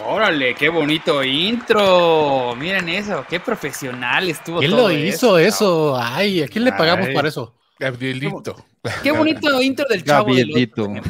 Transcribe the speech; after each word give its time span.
Órale, 0.00 0.54
qué 0.54 0.68
bonito 0.68 1.22
intro. 1.22 2.54
Miren 2.56 2.88
eso, 2.88 3.24
qué 3.28 3.38
profesional 3.40 4.28
estuvo 4.28 4.58
¿Quién 4.58 4.70
todo 4.72 4.88
lo 4.88 4.92
hizo 4.94 5.38
eso? 5.38 5.96
Ay, 5.96 6.42
¿a 6.42 6.48
quién 6.48 6.64
le 6.64 6.72
pagamos 6.72 7.08
Ay. 7.08 7.14
para 7.14 7.28
eso? 7.28 7.54
Gabrielito. 7.78 8.64
Qué 9.02 9.12
bonito 9.12 9.60
intro 9.62 9.84
del 9.88 10.02
chavo 10.02 10.34
del 10.34 10.48
Gabrielito. 10.48 10.84
Ocho. 10.90 11.02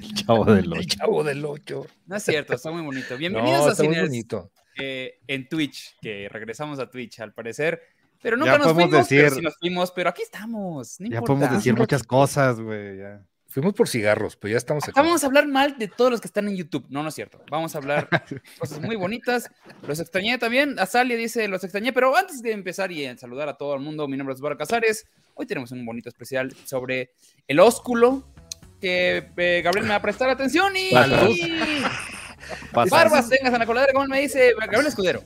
El 0.00 0.14
chavo 0.14 0.44
del 0.44 0.64
El 0.64 0.72
ocho. 0.72 0.96
chavo 0.98 1.24
del 1.24 1.44
8. 1.44 1.86
No 2.06 2.16
es 2.16 2.22
cierto, 2.24 2.54
está 2.54 2.70
muy 2.70 2.82
bonito. 2.82 3.16
Bienvenidos 3.18 3.60
No, 3.60 3.66
a 3.66 3.70
está 3.72 3.82
muy 3.84 3.94
Ciners 3.94 4.08
bonito. 4.08 4.50
eh, 4.78 5.20
en 5.28 5.48
Twitch, 5.48 5.96
que 6.00 6.28
regresamos 6.30 6.78
a 6.80 6.90
Twitch 6.90 7.20
al 7.20 7.32
parecer. 7.32 7.80
Pero 8.22 8.36
nunca 8.36 8.52
Ya 8.52 8.58
nos 8.58 8.66
podemos 8.72 8.90
fuimos, 8.90 9.08
pero 9.08 9.22
decir- 9.22 9.34
sí 9.36 9.42
nos 9.42 9.56
fuimos, 9.58 9.92
pero 9.92 10.08
aquí 10.10 10.22
estamos. 10.22 10.98
No 11.00 11.04
Ya 11.08 11.16
importa. 11.18 11.26
podemos 11.34 11.56
decir 11.58 11.74
muchas 11.76 12.02
cosas, 12.02 12.58
güey. 12.60 12.98
Fuimos 13.56 13.72
por 13.72 13.88
cigarros, 13.88 14.36
pero 14.36 14.52
ya 14.52 14.58
estamos 14.58 14.84
aquí. 14.84 14.92
Vamos 14.94 15.24
a 15.24 15.28
hablar 15.28 15.48
mal 15.48 15.78
de 15.78 15.88
todos 15.88 16.10
los 16.10 16.20
que 16.20 16.26
están 16.26 16.46
en 16.46 16.56
YouTube. 16.56 16.84
No, 16.90 17.02
no 17.02 17.08
es 17.08 17.14
cierto. 17.14 17.42
Vamos 17.50 17.74
a 17.74 17.78
hablar 17.78 18.06
cosas 18.58 18.82
muy 18.82 18.96
bonitas. 18.96 19.50
Los 19.88 19.98
extrañé 19.98 20.36
también. 20.36 20.78
Azalia 20.78 21.16
dice, 21.16 21.48
los 21.48 21.64
extrañé. 21.64 21.90
Pero 21.94 22.14
antes 22.14 22.42
de 22.42 22.52
empezar 22.52 22.92
y 22.92 23.06
en 23.06 23.16
saludar 23.16 23.48
a 23.48 23.56
todo 23.56 23.74
el 23.74 23.80
mundo, 23.80 24.06
mi 24.08 24.18
nombre 24.18 24.34
es 24.34 24.40
Osvaldo 24.40 24.58
Casares. 24.58 25.06
Hoy 25.32 25.46
tenemos 25.46 25.72
un 25.72 25.86
bonito 25.86 26.10
especial 26.10 26.54
sobre 26.66 27.12
el 27.48 27.58
ósculo 27.58 28.30
que 28.78 29.30
eh, 29.38 29.62
Gabriel 29.64 29.84
me 29.86 29.92
va 29.92 29.96
a 29.96 30.02
prestar 30.02 30.28
atención 30.28 30.76
y... 30.76 30.90
Barbas, 32.74 33.30
tengas 33.30 33.54
a 33.54 33.58
la 33.58 33.64
coladera, 33.64 33.94
como 33.94 34.04
me 34.04 34.20
dice 34.20 34.52
Gabriel 34.60 34.88
Escudero. 34.88 35.22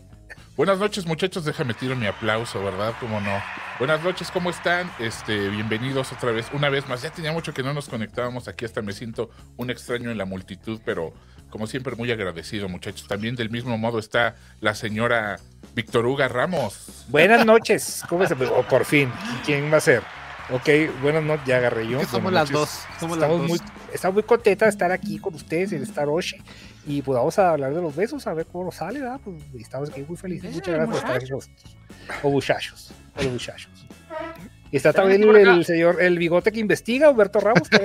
Buenas 0.56 0.78
noches, 0.78 1.04
muchachos. 1.04 1.44
Déjame 1.44 1.74
tiro 1.74 1.96
mi 1.96 2.06
aplauso, 2.06 2.62
¿verdad? 2.62 2.94
Cómo 3.00 3.20
no. 3.20 3.42
Buenas 3.80 4.04
noches, 4.04 4.30
¿cómo 4.30 4.50
están? 4.50 4.90
Este, 4.98 5.48
bienvenidos 5.48 6.12
otra 6.12 6.32
vez, 6.32 6.48
una 6.52 6.68
vez 6.68 6.86
más. 6.86 7.00
Ya 7.00 7.08
tenía 7.08 7.32
mucho 7.32 7.54
que 7.54 7.62
no 7.62 7.72
nos 7.72 7.88
conectábamos 7.88 8.46
aquí, 8.46 8.66
hasta 8.66 8.82
me 8.82 8.92
siento 8.92 9.30
un 9.56 9.70
extraño 9.70 10.10
en 10.10 10.18
la 10.18 10.26
multitud, 10.26 10.82
pero 10.84 11.14
como 11.48 11.66
siempre, 11.66 11.96
muy 11.96 12.12
agradecido, 12.12 12.68
muchachos. 12.68 13.08
También 13.08 13.36
del 13.36 13.48
mismo 13.48 13.78
modo 13.78 13.98
está 13.98 14.36
la 14.60 14.74
señora 14.74 15.40
Víctor 15.74 16.04
Huga 16.04 16.28
Ramos. 16.28 17.06
Buenas 17.08 17.46
noches. 17.46 18.02
¿Cómo 18.06 18.26
se 18.26 18.34
O 18.34 18.62
por 18.64 18.84
fin. 18.84 19.10
¿Quién 19.46 19.72
va 19.72 19.78
a 19.78 19.80
ser? 19.80 20.02
Ok, 20.50 20.68
buenas 21.00 21.22
noches. 21.22 21.46
Ya 21.46 21.56
agarré 21.56 21.88
yo. 21.88 22.04
Somos 22.04 22.34
las 22.34 22.50
dos. 22.50 22.82
Somos 23.00 23.16
las 23.16 23.30
Estamos 23.30 23.48
dos. 23.48 23.48
muy, 23.48 23.60
estamos 23.94 24.14
muy 24.14 24.22
contentas 24.24 24.66
de 24.66 24.70
estar 24.70 24.92
aquí 24.92 25.18
con 25.18 25.34
ustedes 25.34 25.72
en 25.72 25.82
Star 25.84 26.06
Ocean. 26.06 26.44
Y 26.86 27.02
pues 27.02 27.16
vamos 27.16 27.38
a 27.38 27.50
hablar 27.50 27.74
de 27.74 27.82
los 27.82 27.94
besos, 27.94 28.26
a 28.26 28.34
ver 28.34 28.46
cómo 28.46 28.64
nos 28.64 28.76
sale, 28.76 29.00
¿verdad? 29.00 29.20
Pues 29.22 29.36
estamos 29.54 29.90
aquí 29.90 30.04
muy 30.06 30.16
felices. 30.16 30.54
Muchas 30.54 30.74
gracias 30.74 30.88
por 30.88 30.96
estar 30.98 31.16
aquí 31.16 31.30
nosotros. 31.30 31.76
O 32.22 32.30
muchachos. 32.30 32.92
O 33.16 33.22
los 33.22 33.32
muchachos. 33.32 33.70
Y 34.72 34.76
está 34.76 34.92
También 34.92 35.22
el, 35.24 35.64
señor, 35.64 36.00
el 36.00 36.18
bigote 36.18 36.52
que 36.52 36.60
investiga, 36.60 37.10
Humberto 37.10 37.40
Ramos. 37.40 37.68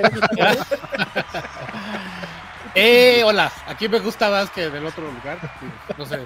Eh, 2.77 3.23
hola. 3.23 3.53
Aquí 3.67 3.87
me 3.87 3.99
gusta 3.99 4.29
más 4.29 4.49
que 4.49 4.69
del 4.69 4.85
otro 4.85 5.09
lugar. 5.09 5.39
No 5.97 6.05
sé. 6.05 6.19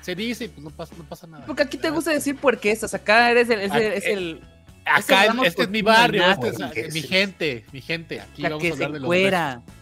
Se 0.00 0.16
dice 0.16 0.46
y 0.46 0.48
pues 0.48 0.64
no 0.64 0.70
pasa, 0.70 0.92
no 0.98 1.04
pasa 1.04 1.28
nada. 1.28 1.46
Porque 1.46 1.62
aquí 1.62 1.78
te 1.78 1.90
gusta 1.90 2.10
decir 2.10 2.36
puerquesas. 2.36 2.92
Acá 2.92 3.30
eres 3.30 3.48
el... 3.50 3.60
Es 3.60 3.72
el, 3.72 3.82
es 3.92 4.04
el 4.06 4.40
Acá 4.86 5.26
Este 5.26 5.46
este, 5.46 5.62
es 5.64 5.68
mi 5.68 5.82
barrio, 5.82 6.24
este 6.30 6.48
es, 6.48 6.56
¿qué 6.72 6.80
eh, 6.80 6.86
es 6.86 6.94
mi 6.94 7.02
gente, 7.02 7.64
mi 7.72 7.80
gente. 7.80 8.20
Aquí 8.20 8.42
la 8.42 8.50
vamos 8.50 8.62
que 8.62 8.70
a 8.70 8.72
hablar 8.72 8.88
se 8.88 8.92
de 8.94 9.00
los 9.00 9.06
cuera. 9.06 9.62
besos. 9.64 9.75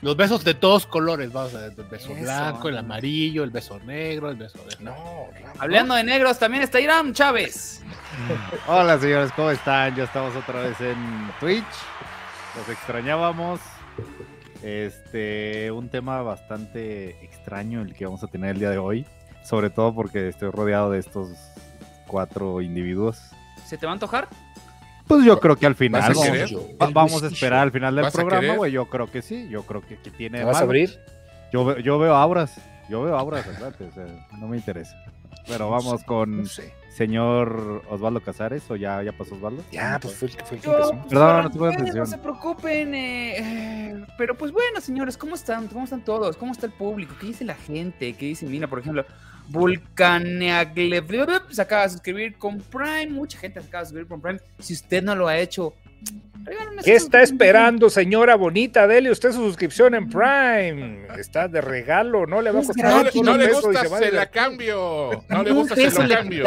Los 0.00 0.16
besos 0.16 0.44
de 0.44 0.54
todos 0.54 0.86
colores, 0.86 1.32
vamos 1.32 1.54
a 1.54 1.58
ver, 1.58 1.74
el 1.76 1.84
beso 1.84 2.12
Eso. 2.12 2.22
blanco, 2.22 2.68
el 2.68 2.78
amarillo, 2.78 3.44
el 3.44 3.50
beso 3.50 3.78
negro, 3.80 4.30
el 4.30 4.36
beso 4.36 4.58
de... 4.64 4.82
No. 4.84 4.94
Hablando 5.58 5.94
de 5.94 6.04
negros, 6.04 6.38
también 6.38 6.62
está 6.62 6.80
Irán 6.80 7.12
Chávez. 7.12 7.82
Hola, 8.66 8.98
señores, 8.98 9.30
¿cómo 9.34 9.50
están? 9.50 9.94
Ya 9.94 10.04
estamos 10.04 10.34
otra 10.36 10.62
vez 10.62 10.80
en 10.80 11.30
Twitch. 11.40 11.64
Los 12.56 12.68
extrañábamos. 12.68 13.60
Este, 14.62 15.72
un 15.72 15.88
tema 15.88 16.22
bastante 16.22 17.24
extraño 17.24 17.82
el 17.82 17.94
que 17.94 18.04
vamos 18.04 18.22
a 18.22 18.28
tener 18.28 18.50
el 18.50 18.58
día 18.58 18.70
de 18.70 18.78
hoy. 18.78 19.06
Sobre 19.44 19.70
todo 19.70 19.94
porque 19.94 20.28
estoy 20.28 20.50
rodeado 20.50 20.90
de 20.90 21.00
estos 21.00 21.30
cuatro 22.06 22.60
individuos. 22.60 23.20
¿Se 23.66 23.76
te 23.76 23.86
va 23.86 23.92
a 23.92 23.94
antojar? 23.94 24.28
Pues 25.06 25.24
yo 25.24 25.40
creo 25.40 25.56
que 25.56 25.66
al 25.66 25.74
final 25.74 26.00
¿Vas 26.02 26.10
a 26.10 26.90
vamos, 26.92 27.22
a 27.22 27.26
esperar 27.26 27.60
al 27.60 27.72
final 27.72 27.94
del 27.94 28.04
¿Vas 28.04 28.14
a 28.14 28.18
programa, 28.18 28.56
güey. 28.56 28.72
Yo 28.72 28.86
creo 28.86 29.10
que 29.10 29.22
sí. 29.22 29.48
Yo 29.50 29.62
creo 29.64 29.82
que, 29.82 29.96
que 29.96 30.10
tiene. 30.10 30.38
¿Te 30.38 30.44
vas 30.44 30.56
a 30.56 30.60
abrir? 30.60 30.98
Yo, 31.52 31.78
yo 31.78 31.98
veo 31.98 32.14
auras. 32.14 32.60
Yo 32.88 33.02
veo 33.02 33.16
auras, 33.16 33.46
¿verdad? 33.46 33.74
O 33.80 33.92
sea, 33.92 34.04
no 34.38 34.48
me 34.48 34.56
interesa. 34.56 34.96
Pero 35.46 35.70
vamos 35.70 36.04
con 36.04 36.42
No 36.42 36.46
sé. 36.46 36.72
señor 36.94 37.82
Osvaldo 37.90 38.20
Casares, 38.20 38.70
o 38.70 38.76
ya, 38.76 39.02
ya 39.02 39.12
pasó 39.12 39.34
Osvaldo. 39.34 39.64
Ya, 39.72 39.98
pues 40.00 40.14
fue 40.14 40.28
el 40.28 40.36
que 40.36 40.44
fue 40.44 40.56
el 40.56 40.62
que 40.62 40.70
empezó. 40.70 40.90
pues, 40.92 41.06
Perdón, 41.08 41.42
no 41.42 41.50
te 41.50 41.74
atención. 41.74 41.98
No 41.98 42.06
se 42.06 42.18
preocupen. 42.18 42.94
eh, 42.94 43.36
eh, 43.38 44.06
pero 44.16 44.36
pues 44.36 44.52
bueno, 44.52 44.80
señores, 44.80 45.16
¿cómo 45.16 45.34
están? 45.34 45.68
¿Cómo 45.68 45.84
están 45.84 46.04
todos? 46.04 46.36
¿Cómo 46.36 46.52
está 46.52 46.66
el 46.66 46.72
público? 46.72 47.14
¿Qué 47.20 47.26
dice 47.26 47.44
la 47.44 47.54
gente? 47.54 48.12
¿Qué 48.14 48.26
dice? 48.26 48.46
Mira, 48.46 48.68
por 48.68 48.78
ejemplo, 48.78 49.04
Vulcaneagle 49.52 51.02
se 51.50 51.62
acaba 51.62 51.82
de 51.82 51.90
suscribir 51.90 52.36
con 52.38 52.58
Prime. 52.58 53.08
Mucha 53.08 53.38
gente 53.38 53.60
se 53.60 53.68
acaba 53.68 53.82
de 53.82 53.86
suscribir 53.86 54.08
con 54.08 54.20
Prime. 54.20 54.40
Si 54.58 54.72
usted 54.74 55.02
no 55.02 55.14
lo 55.14 55.28
ha 55.28 55.38
hecho, 55.38 55.74
¿Qué 56.84 56.94
está 56.94 57.22
esperando, 57.22 57.88
señora 57.88 58.34
bonita? 58.34 58.86
Dele 58.88 59.10
usted 59.10 59.30
su 59.30 59.44
suscripción 59.46 59.94
en 59.94 60.08
Prime. 60.08 61.06
Está 61.16 61.46
de 61.46 61.60
regalo, 61.60 62.26
no 62.26 62.42
le 62.42 62.50
va 62.50 62.60
a 62.60 62.64
costar 62.64 63.04
No, 63.04 63.20
un 63.20 63.26
no 63.26 63.36
le 63.36 63.52
gusta, 63.52 63.82
se 63.84 63.98
se 63.98 64.10
la 64.10 64.26
cambio. 64.26 65.24
No 65.28 65.42
le 65.42 65.52
Un 65.52 65.58
gusta, 65.58 65.76
se 65.76 66.02
le 66.02 66.14
cambio. 66.14 66.44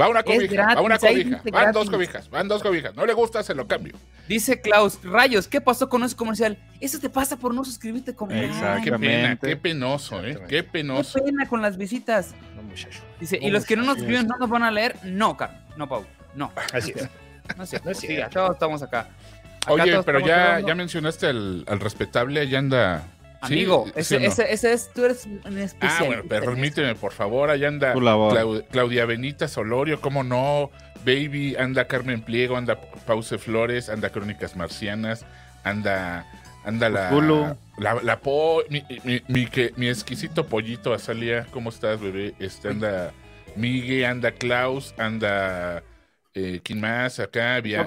Va 0.00 0.08
una 0.08 0.22
cobija, 0.22 0.74
va 0.74 0.80
una 0.80 0.98
gratis, 0.98 1.24
cobija. 1.24 1.42
Van 1.52 1.72
dos 1.72 1.88
gratis. 1.88 1.90
cobijas, 1.90 2.30
van 2.30 2.48
dos 2.48 2.62
cobijas. 2.62 2.94
No 2.94 3.06
le 3.06 3.12
gusta, 3.12 3.42
se 3.42 3.54
lo 3.54 3.66
cambio. 3.66 3.94
Dice 4.28 4.60
Klaus, 4.60 4.98
rayos, 5.04 5.46
¿qué 5.48 5.60
pasó 5.60 5.88
con 5.88 6.02
ese 6.02 6.16
comercial? 6.16 6.58
Eso 6.80 6.98
te 6.98 7.08
pasa 7.08 7.36
por 7.36 7.54
no 7.54 7.64
suscribirte 7.64 8.14
con. 8.14 8.28
Qué 8.28 8.92
pena, 8.98 9.38
qué 9.40 9.56
penoso, 9.56 10.24
¿eh? 10.24 10.36
Qué 10.40 10.46
Qué 10.46 10.62
penoso. 10.64 11.22
pena 11.22 11.46
con 11.48 11.62
las 11.62 11.76
visitas. 11.76 12.34
No, 12.56 12.62
muchacho. 12.62 13.00
Dice, 13.20 13.38
y 13.40 13.50
los 13.50 13.64
que 13.64 13.76
no 13.76 13.84
nos 13.84 13.98
escriben 13.98 14.26
no 14.26 14.36
nos 14.38 14.50
van 14.50 14.62
a 14.62 14.70
leer. 14.70 14.96
No, 15.04 15.36
Carlos. 15.36 15.60
No, 15.76 15.88
Pau. 15.88 16.04
No. 16.34 16.52
Así 16.72 16.92
es. 16.94 17.08
No 17.56 17.64
es 17.64 17.70
cierto. 17.70 17.86
No 17.86 17.92
es 17.92 17.98
Sí, 17.98 18.18
todos 18.32 18.52
estamos 18.52 18.82
acá. 18.82 19.00
Acá 19.62 19.72
Oye, 19.72 19.92
todos 19.92 20.04
pero 20.04 20.20
ya, 20.20 20.60
ya 20.60 20.74
mencionaste 20.74 21.26
al, 21.26 21.64
al 21.68 21.80
respetable, 21.80 22.40
allá 22.40 22.58
anda. 22.58 23.04
¿Sí? 23.46 23.54
Amigo, 23.54 23.84
¿Sí 23.86 23.92
ese, 23.96 24.16
o 24.16 24.20
no? 24.20 24.26
ese, 24.26 24.52
ese 24.52 24.72
es, 24.72 24.90
tú 24.94 25.04
eres 25.04 25.26
un 25.26 25.58
especial. 25.58 25.92
Ah, 26.00 26.04
bueno, 26.06 26.22
permíteme, 26.28 26.94
por 26.94 27.12
favor, 27.12 27.50
allá 27.50 27.68
anda. 27.68 27.92
Clau- 28.32 28.64
Claudia 28.70 29.04
Benita 29.06 29.48
Solorio, 29.48 30.00
cómo 30.00 30.22
no, 30.24 30.70
Baby, 31.04 31.56
anda 31.56 31.86
Carmen 31.86 32.22
Pliego, 32.22 32.56
anda 32.56 32.80
Pause 33.06 33.38
Flores, 33.38 33.88
anda 33.88 34.10
Crónicas 34.10 34.56
Marcianas, 34.56 35.24
anda, 35.62 36.26
anda 36.64 36.88
la, 36.88 37.10
la, 37.76 37.94
la 38.02 38.20
po, 38.20 38.62
mi, 38.70 38.84
mi, 39.04 39.20
mi, 39.28 39.46
que- 39.46 39.72
mi 39.76 39.88
exquisito 39.88 40.46
pollito 40.46 40.94
Azalia, 40.94 41.46
¿cómo 41.50 41.68
estás, 41.70 42.00
bebé? 42.00 42.34
Este, 42.38 42.68
anda 42.68 43.12
Migue, 43.56 44.06
anda 44.06 44.32
Klaus, 44.32 44.94
anda, 44.98 45.82
eh, 46.34 46.60
¿quién 46.64 46.80
más? 46.80 47.20
Acá, 47.20 47.60
Vía, 47.60 47.84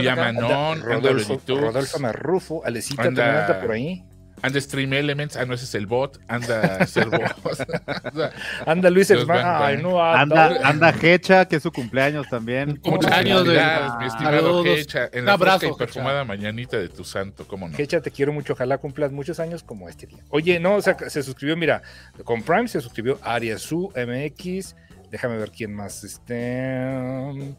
Vía 0.00 0.12
acá. 0.14 0.32
Manón, 0.32 0.78
anda 0.82 0.86
Rodolfo, 0.94 1.40
Rodolfo 1.46 1.98
Marrufo, 1.98 2.62
Alecita 2.64 3.02
Anda- 3.02 3.22
también 3.24 3.44
anda 3.44 3.60
por 3.60 3.72
ahí. 3.72 4.04
Anda 4.46 4.60
Stream 4.60 4.92
Elements, 4.92 5.36
ah, 5.36 5.44
no, 5.46 5.54
ese 5.54 5.64
es 5.64 5.74
el 5.74 5.86
bot, 5.86 6.20
anda 6.28 6.86
Servo, 6.86 7.16
anda- 8.04 8.32
Anda 8.66 8.90
Luis 8.90 9.10
Hermano. 9.10 9.64
Ay, 9.64 9.78
no, 9.82 10.02
Anda, 10.04 10.50
no. 10.50 10.64
anda 10.66 10.94
Hecha, 11.02 11.46
que 11.46 11.56
es 11.56 11.62
su 11.62 11.72
cumpleaños 11.72 12.28
también. 12.28 12.80
Muchas 12.84 13.10
años 13.12 13.46
de- 13.46 13.60
mi 13.98 14.06
estimado. 14.06 14.64
Hecha, 14.66 15.08
en 15.12 15.20
Un 15.20 15.24
la 15.26 15.32
abrazo, 15.32 15.58
fresca 15.60 15.66
y 15.66 15.70
Hecha. 15.70 15.78
perfumada 15.78 16.24
mañanita 16.24 16.76
de 16.76 16.88
tu 16.88 17.04
santo, 17.04 17.46
¿cómo 17.48 17.68
no? 17.68 17.76
Hecha, 17.78 18.00
te 18.00 18.10
quiero 18.10 18.32
mucho. 18.32 18.52
Ojalá 18.52 18.78
cumplas 18.78 19.12
muchos 19.12 19.40
años 19.40 19.62
como 19.62 19.88
este 19.88 20.06
día. 20.06 20.18
Oye, 20.30 20.60
no, 20.60 20.74
o 20.76 20.82
sea, 20.82 20.96
se 21.08 21.22
suscribió, 21.22 21.56
mira, 21.56 21.82
con 22.24 22.42
Prime 22.42 22.68
se 22.68 22.80
suscribió 22.80 23.18
Ariasu 23.22 23.92
MX. 23.96 24.76
Déjame 25.10 25.36
ver 25.38 25.50
quién 25.52 25.72
más. 25.74 26.02
Este. 26.04 26.84
um, 26.86 27.54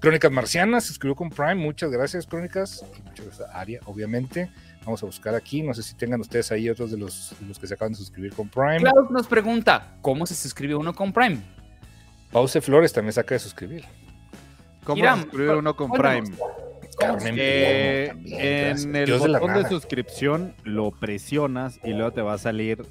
Crónicas 0.00 0.30
Marcianas 0.30 0.82
se 0.84 0.88
suscribió 0.88 1.14
con 1.14 1.30
Prime. 1.30 1.54
Muchas 1.54 1.90
gracias, 1.90 2.26
Crónicas. 2.26 2.84
Y 2.98 3.02
muchas 3.02 3.26
gracias 3.26 3.48
a 3.48 3.60
Aria, 3.60 3.80
obviamente. 3.86 4.50
Vamos 4.86 5.02
a 5.02 5.06
buscar 5.06 5.34
aquí. 5.34 5.62
No 5.62 5.74
sé 5.74 5.82
si 5.82 5.94
tengan 5.94 6.20
ustedes 6.20 6.50
ahí 6.52 6.70
otros 6.70 6.90
de 6.92 6.96
los, 6.96 7.34
de 7.40 7.46
los 7.46 7.58
que 7.58 7.66
se 7.66 7.74
acaban 7.74 7.92
de 7.92 7.98
suscribir 7.98 8.32
con 8.32 8.48
Prime. 8.48 8.78
Klaus 8.78 9.10
nos 9.10 9.26
pregunta, 9.26 9.96
¿cómo 10.00 10.24
se 10.26 10.34
suscribe 10.34 10.74
uno 10.76 10.94
con 10.94 11.12
Prime? 11.12 11.38
Pause 12.30 12.60
Flores 12.62 12.92
también 12.92 13.12
se 13.12 13.20
acaba 13.20 13.34
de 13.34 13.40
suscribir. 13.40 13.84
¿Cómo 14.84 14.98
Irán, 14.98 15.22
suscribir 15.22 15.46
¿cuál- 15.48 15.58
uno 15.58 15.76
con 15.76 15.90
Prime? 15.90 16.30
Carmen 16.98 17.34
Eh, 17.36 18.12
en 18.14 18.96
el 18.96 19.06
Dios 19.06 19.20
botón 19.20 19.54
de, 19.62 19.68
suscripción 19.68 20.54
lo 20.64 20.92
presionas 20.92 21.78
y 21.84 21.90
luego 21.92 22.12
te 22.12 22.22
va 22.22 22.34
a 22.34 22.38
salir 22.38 22.86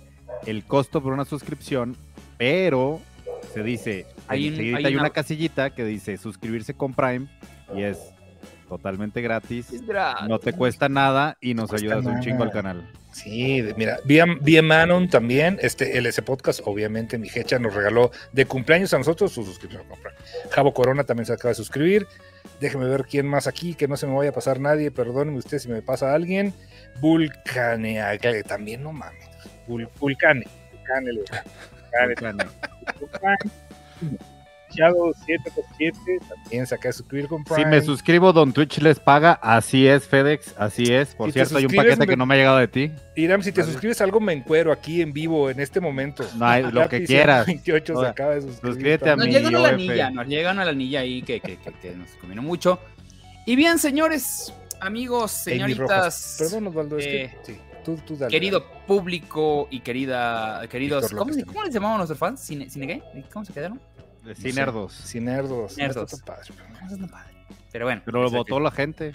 el 0.46 0.64
costo 0.66 1.02
por 1.02 1.14
una 1.14 1.26
suscripción, 1.26 1.98
pero 2.38 3.02
se 3.54 3.64
dice, 3.64 4.06
Hay 4.28 4.48
un- 4.48 4.54
enseguidita 4.54 4.78
hay 4.80 4.86
hay, 4.86 4.94
una... 4.96 5.04
una- 5.04 5.10
casillita 5.12 5.70
que 5.74 5.86
dice 5.86 6.18
suscribirse 6.18 6.74
con 6.76 6.94
Prime 6.94 7.28
y 7.76 7.82
es 7.84 7.98
totalmente 8.68 9.22
gratis, 9.22 9.68
no 10.28 10.40
te 10.40 10.54
cuesta 10.54 10.90
nada 10.90 11.38
y 11.42 11.54
nos 11.54 11.72
ayudas 11.74 12.00
un 12.00 12.06
nada. 12.14 12.20
chingo 12.22 12.44
al 12.44 12.52
canal. 12.52 12.92
Sí, 13.12 13.64
mira, 13.78 14.00
vía, 14.04 14.26
vía 14.42 14.62
Manon 14.62 15.08
también, 15.10 15.58
este 15.62 15.98
LS 16.02 16.22
Podcast, 16.22 16.60
obviamente, 16.66 17.18
mi 17.18 17.30
jecha 17.30 17.58
nos 17.60 17.74
regaló 17.74 18.12
de 18.34 18.46
cumpleaños 18.46 18.94
a 18.94 18.98
nosotros 18.98 19.32
su 19.32 19.46
suscripción. 19.46 19.84
Javo 20.52 20.74
Corona 20.74 21.06
también 21.06 21.26
se 21.26 21.32
acaba 21.34 21.50
de 21.50 21.56
suscribir. 21.56 22.08
Déjeme 22.60 22.86
ver 22.86 23.06
quién 23.06 23.26
más 23.26 23.48
aquí, 23.48 23.74
que 23.74 23.88
no 23.88 23.96
se 23.96 24.06
me 24.08 24.14
vaya 24.16 24.32
a 24.32 24.34
pasar 24.34 24.60
nadie, 24.60 24.92
perdónenme 24.92 25.38
usted 25.40 25.60
si 25.60 25.70
me 25.70 25.82
pasa 25.82 26.14
alguien. 26.14 26.54
Vulcanea, 27.00 28.18
que 28.18 28.44
también 28.44 28.84
no 28.84 28.92
mames. 28.92 29.24
Vul- 29.68 29.90
Vulcane. 30.00 30.46
Vulcane, 30.74 31.12
Vulcane. 31.14 31.44
Vulcane. 32.08 32.46
Vulcane. 33.00 34.18
Shadow 34.76 35.14
7x7 35.28 36.20
también 36.28 36.68
se 36.68 36.76
acaba 36.76 36.90
de 36.90 36.94
suscribir 36.94 37.28
con 37.28 37.44
Prime. 37.44 37.64
Si 37.64 37.66
me 37.70 37.82
suscribo, 37.82 38.34
Don 38.34 38.52
Twitch 38.54 38.80
les 38.80 39.00
paga. 39.00 39.34
Así 39.42 39.88
es, 39.88 40.08
FedEx. 40.08 40.54
Así 40.58 40.84
es. 40.94 41.16
Por 41.16 41.28
Si 41.30 41.34
cierto, 41.34 41.58
hay 41.58 41.66
un 41.66 41.74
paquete 41.76 41.98
me- 41.98 42.08
que 42.08 42.18
no 42.18 42.26
me 42.26 42.36
ha 42.36 42.38
llegado 42.38 42.58
de 42.58 42.68
ti. 42.68 42.92
Iram, 43.16 43.42
si 43.42 43.52
te 43.52 43.62
Vale. 43.62 43.72
suscribes 43.74 44.02
a 44.02 44.04
algo, 44.04 44.20
me 44.20 44.34
encuero 44.34 44.72
aquí 44.72 45.02
en 45.02 45.14
vivo 45.14 45.50
en 45.50 45.60
este 45.60 45.80
momento. 45.80 46.24
No 46.38 46.46
hay- 46.46 46.64
lo 46.72 46.88
que 46.90 47.04
quieras. 47.06 47.46
28 47.46 47.94
se 47.94 47.98
Oiga, 48.00 48.10
acaba 48.12 48.36
de 48.36 48.42
suscribir. 48.42 48.74
suscríbete 48.74 49.10
a 49.10 49.16
Nos 49.16 49.28
llegan 49.28 49.56
a 49.56 49.60
la 49.60 49.70
anilla, 49.70 50.10
nos 50.12 50.28
llegan 50.28 50.60
a 50.60 50.66
la 50.66 50.72
anilla 50.72 51.00
ahí 51.02 51.22
que, 51.22 51.40
que, 51.40 51.58
que- 51.58 51.74
que 51.74 51.92
nos 51.96 52.10
conviene 52.12 52.42
mucho. 52.42 52.80
Y 53.46 53.56
bien, 53.56 53.78
señores, 53.80 54.54
amigos, 54.82 55.32
señoritas. 55.32 56.36
Perdón, 56.40 56.68
Osvaldo, 56.68 56.98
es 56.98 57.06
eh, 57.06 57.38
que 57.46 57.54
sí, 57.54 57.60
tú, 57.84 57.96
tú 58.06 58.18
dale. 58.18 58.32
querido 58.32 58.66
público 58.88 59.68
y 59.70 59.80
querida, 59.82 60.68
queridos, 60.70 61.12
¿cómo, 61.12 61.32
les 61.64 61.74
llamamos 61.74 61.98
nuestros 61.98 62.18
fans? 62.18 62.40
¿Cine, 62.40 62.70
¿Cine 62.70 62.88
gay? 62.88 63.04
¿Cómo 63.32 63.46
se 63.46 63.54
quedaron? 63.54 63.80
De 64.26 64.34
dale. 64.34 64.52
Cinerdos. 64.52 64.94
Sin 64.94 65.26
nerdos. 65.26 65.78
Nerdos. 65.78 66.12
No 66.12 66.18
está 66.18 66.26
padre, 66.26 66.42
Eso 66.86 66.94
es 66.96 67.00
no 67.00 67.08
padre. 67.08 67.34
Pero 67.72 67.86
bueno, 67.86 68.02
Pero 68.06 68.24
lo 68.24 68.30
votó 68.32 68.60
la 68.60 68.72
gente. 68.72 69.14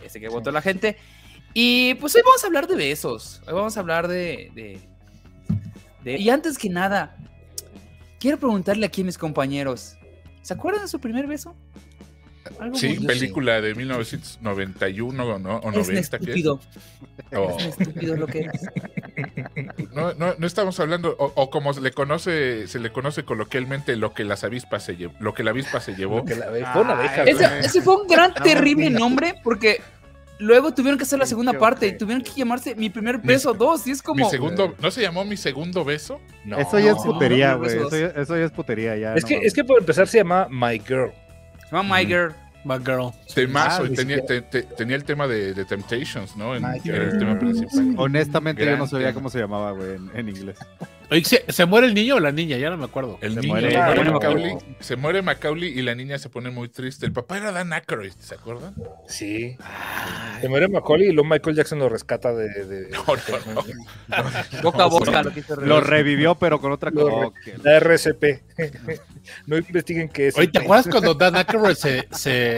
que, 0.00 0.06
ese 0.06 0.20
que 0.20 0.28
votó 0.28 0.50
la 0.50 0.60
gente. 0.62 0.96
Y 1.54 1.94
pues 1.94 2.14
hoy 2.14 2.22
vamos 2.24 2.42
a 2.42 2.46
hablar 2.46 2.66
de 2.66 2.76
besos. 2.76 3.42
Hoy 3.46 3.54
vamos 3.54 3.76
a 3.76 3.80
hablar 3.80 4.08
de, 4.08 4.50
de, 4.54 4.80
de- 6.04 6.18
Y 6.18 6.30
antes 6.30 6.56
que 6.58 6.68
nada, 6.68 7.16
quiero 8.18 8.38
preguntarle 8.38 8.86
aquí 8.86 9.02
a 9.02 9.04
mis 9.04 9.18
compañeros, 9.18 9.96
¿se 10.42 10.54
acuerdan 10.54 10.82
de 10.82 10.88
su 10.88 11.00
primer 11.00 11.26
beso? 11.26 11.54
Algo 12.58 12.74
Sí, 12.76 12.98
película 13.06 13.60
de 13.60 13.74
1991 13.74 15.38
¿no? 15.38 15.56
o 15.56 15.68
Eres 15.72 15.88
un 15.88 15.94
90. 15.94 16.18
¿qué? 16.18 16.24
estúpido. 16.24 16.60
O- 17.32 17.50
Eres 17.50 17.76
un 17.76 17.82
estúpido 17.82 18.16
lo 18.16 18.26
que 18.26 18.40
eres. 18.40 18.62
No, 19.94 20.14
no, 20.14 20.34
no 20.38 20.46
estamos 20.46 20.78
hablando, 20.80 21.14
o, 21.18 21.32
o 21.34 21.50
como 21.50 21.72
se 21.74 21.80
le 21.80 21.92
conoce, 21.92 22.66
se 22.68 22.78
le 22.78 22.90
conoce 22.92 23.24
coloquialmente 23.24 23.96
lo 23.96 24.12
que 24.14 24.24
las 24.24 24.44
avispas 24.44 24.84
se 24.84 24.96
llevó, 24.96 25.14
lo 25.20 25.34
que 25.34 25.42
la 25.42 25.50
avispa 25.50 25.80
se 25.80 25.94
llevó. 25.94 26.24
Que 26.24 26.34
la- 26.36 26.46
fue 26.72 26.82
una 26.82 26.92
abeja, 26.92 27.22
Ay, 27.22 27.32
güey. 27.34 27.44
Ese, 27.44 27.58
ese 27.60 27.82
fue 27.82 27.96
un 27.96 28.06
gran, 28.08 28.32
terrible 28.34 28.90
nombre 28.90 29.34
porque 29.42 29.80
luego 30.38 30.72
tuvieron 30.72 30.96
que 30.98 31.04
hacer 31.04 31.18
la 31.18 31.26
segunda 31.26 31.52
parte 31.52 31.86
y 31.86 31.98
tuvieron 31.98 32.22
que 32.24 32.30
llamarse 32.32 32.74
Mi 32.74 32.88
Primer 32.90 33.18
Beso 33.18 33.52
2 33.52 33.86
y 33.86 33.90
es 33.90 33.98
Mi 33.98 34.02
como... 34.02 34.30
segundo, 34.30 34.74
¿no 34.80 34.90
se 34.90 35.02
llamó 35.02 35.24
mi 35.24 35.36
segundo 35.36 35.84
beso? 35.84 36.20
No. 36.44 36.58
eso 36.58 36.78
ya 36.78 36.92
es 36.92 36.96
putería, 36.98 37.52
no, 37.52 37.58
güey. 37.58 37.76
Eso, 37.76 37.90
ya- 37.90 38.20
eso 38.20 38.36
ya 38.38 38.44
es 38.44 38.50
putería. 38.52 38.96
Ya, 38.96 39.14
Es 39.14 39.22
no 39.24 39.28
que, 39.28 39.36
es 39.38 39.52
que 39.54 39.64
por 39.64 39.78
empezar 39.80 40.08
se 40.08 40.18
llama 40.18 40.46
My 40.50 40.78
Girl. 40.78 41.12
Se 41.68 41.76
llama 41.76 41.96
My 41.98 42.06
Girl. 42.06 42.34
Bad 42.64 42.80
Girl. 42.84 43.10
Temazo, 43.34 43.82
Ah, 43.84 43.86
y 43.90 43.94
tenía, 43.94 44.16
siquiera. 44.18 44.26
te- 44.50 44.62
te- 44.62 44.74
tenía 44.74 44.96
el 44.96 45.04
tema 45.04 45.26
de, 45.26 45.54
de 45.54 45.64
Temptations, 45.64 46.36
¿no? 46.36 46.54
En, 46.56 46.64
era 46.64 46.74
el 46.74 46.82
Girl. 46.82 47.18
tema 47.18 47.38
principal. 47.38 47.94
Honestamente, 47.96 48.64
yo 48.64 48.76
no 48.76 48.86
sabía 48.86 49.08
tema. 49.08 49.14
cómo 49.14 49.30
se 49.30 49.38
llamaba, 49.38 49.72
güey, 49.72 49.94
en, 49.96 50.10
en 50.14 50.28
inglés. 50.28 50.58
Oye, 51.12 51.24
¿se, 51.24 51.44
se 51.48 51.66
muere 51.66 51.88
el 51.88 51.94
niño 51.94 52.16
o 52.16 52.20
la 52.20 52.30
niña? 52.30 52.56
Ya 52.56 52.70
no 52.70 52.76
me 52.76 52.84
acuerdo. 52.84 53.18
El 53.20 53.34
Se 53.34 53.40
niño, 53.40 53.52
muere. 53.54 53.70
se, 53.72 53.76
muere 53.78 54.00
Ah, 54.02 54.12
Macaulay, 54.12 54.56
se 54.78 54.96
muere 54.96 55.22
Macaulay 55.22 55.68
y 55.76 55.82
la 55.82 55.96
niña 55.96 56.18
se 56.18 56.28
pone 56.28 56.50
muy 56.50 56.68
triste. 56.68 57.04
El 57.04 57.12
papá 57.12 57.38
era 57.38 57.50
Dan 57.50 57.72
Aykroyd, 57.72 58.12
¿se 58.20 58.36
acuerdan? 58.36 58.74
Sí. 59.08 59.56
Se 60.40 60.48
muere 60.48 60.68
Macaulay 60.68 61.08
y 61.08 61.12
luego 61.12 61.28
Michael 61.28 61.56
Jackson 61.56 61.80
lo 61.80 61.88
rescata 61.88 62.32
de. 62.32 62.48
de- 62.64 62.90
No, 62.90 63.04
no, 63.06 63.54
no. 63.54 63.62
Boca 64.62 64.84
a 64.84 64.86
boca. 64.86 65.22
lo 65.62 65.80
revivió, 65.80 66.36
pero 66.36 66.60
con 66.60 66.70
otra 66.70 66.92
cosa. 66.92 67.32
La 67.64 67.76
RCP. 67.78 68.42
no 69.46 69.56
investiguen 69.56 70.08
qué 70.08 70.28
es. 70.28 70.38
Oye, 70.38 70.46
¿te 70.48 70.60
acuerdas 70.60 70.86
cuando 70.88 71.14
Dan 71.14 71.34
Aykroyd 71.36 71.74
se, 71.74 72.06
se, 72.12 72.49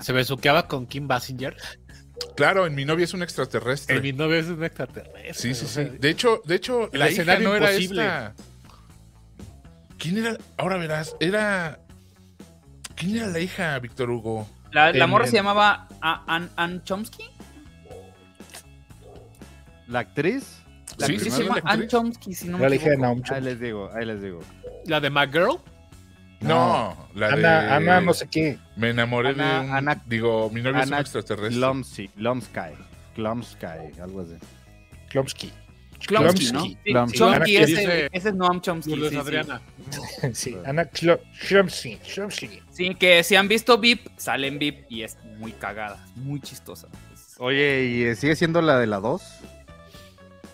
se 0.00 0.12
besuqueaba 0.12 0.66
con 0.68 0.86
Kim 0.86 1.06
Basinger? 1.08 1.56
Claro, 2.36 2.66
en 2.66 2.74
mi 2.74 2.84
novia 2.84 3.04
es 3.04 3.14
un 3.14 3.22
extraterrestre. 3.22 3.96
El 3.96 4.02
mi 4.02 4.12
novio 4.12 4.36
es 4.38 4.46
un 4.46 4.62
extraterrestre. 4.64 5.34
Sí, 5.34 5.54
sí, 5.54 5.66
sí. 5.66 5.84
De 5.98 6.10
hecho, 6.10 6.42
de 6.44 6.54
hecho, 6.56 6.90
El 6.92 6.98
la 7.00 7.06
hija 7.10 7.22
escenario 7.22 7.48
no 7.48 7.54
era 7.56 7.70
imposible. 7.72 8.02
esta. 8.02 8.34
¿Quién 9.98 10.18
era? 10.18 10.36
Ahora 10.56 10.76
verás, 10.78 11.14
era. 11.20 11.78
¿Quién 12.96 13.16
era 13.16 13.26
la 13.28 13.38
hija, 13.40 13.78
Víctor 13.78 14.10
Hugo? 14.10 14.48
La, 14.72 14.92
la 14.92 15.04
En- 15.04 15.10
morra 15.10 15.24
en- 15.26 15.30
se 15.30 15.36
llamaba 15.36 15.88
Ann 16.00 16.82
Chomsky. 16.84 17.24
La 19.86 20.00
actriz. 20.00 20.62
La 20.98 21.06
Sí, 21.06 21.12
actriz 21.14 21.22
sí, 21.22 21.30
se 21.30 21.36
sí, 21.36 21.42
llama 21.44 21.60
la 21.64 21.70
Ann. 21.70 21.86
Chomsky, 21.88 22.34
si 22.34 22.48
no 22.48 22.58
me 22.58 22.64
Era 22.64 22.70
la 22.70 22.76
hija 22.76 22.90
de. 22.90 22.96
Naum 22.96 23.22
Ahí 23.30 23.40
les 23.42 23.60
digo, 23.60 23.90
ahí 23.94 24.04
les 24.04 24.20
digo. 24.22 24.40
La 24.86 25.00
de 25.00 25.10
My 25.10 25.26
Girl. 25.32 25.58
No, 26.40 27.08
la 27.14 27.28
de. 27.28 27.32
Ana, 27.46 27.76
Ana, 27.76 28.00
no 28.00 28.14
sé 28.14 28.28
qué. 28.28 28.58
Me 28.76 28.90
enamoré 28.90 29.30
Ana- 29.30 29.60
de 29.62 29.66
un. 29.68 29.74
Ana- 29.74 30.02
digo, 30.06 30.50
mi 30.50 30.62
novia 30.62 30.80
es 30.82 30.86
un 30.86 30.92
Ana 30.94 31.00
extraterrestre. 31.00 31.56
Glomsky, 31.56 32.10
Glomsky, 32.16 32.60
Glomsky, 33.16 33.66
algo 34.00 34.20
así. 34.20 34.34
Klomsky. 35.08 35.52
Chomsky, 35.98 36.52
¿no? 36.52 36.60
Chomsky. 36.60 36.78
Sí, 36.84 36.92
Chomsky. 36.92 37.18
Chomsky, 37.18 37.34
Ana 37.34 37.44
ese, 37.64 37.66
dice- 37.66 38.08
ese 38.12 38.28
es 38.28 38.34
Noam 38.36 38.60
Chomsky. 38.60 38.94
Sí. 39.10 39.16
Adriana. 39.16 39.60
Sí, 40.32 40.56
Ana 40.64 40.84
Klo- 40.84 41.20
Klomsky. 41.48 41.96
Klomsky. 42.14 42.60
Sí, 42.70 42.94
que 42.94 43.24
si 43.24 43.34
han 43.34 43.48
visto 43.48 43.78
VIP, 43.78 44.06
sale 44.16 44.46
en 44.46 44.58
VIP 44.60 44.86
y 44.90 45.02
es 45.02 45.18
muy 45.38 45.50
cagada, 45.52 46.06
muy 46.14 46.40
chistosa. 46.40 46.86
Oye, 47.38 47.84
¿y 47.84 48.14
sigue 48.16 48.36
siendo 48.36 48.62
la 48.62 48.78
de 48.78 48.86
la 48.86 49.00
2? 49.00 49.22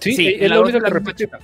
Sí, 0.01 0.17
Sí, 0.17 0.37
la 0.39 0.49
la 0.57 0.57
que 0.65 0.73
misma 0.73 0.89
repite. 0.89 1.25
chica. 1.25 1.39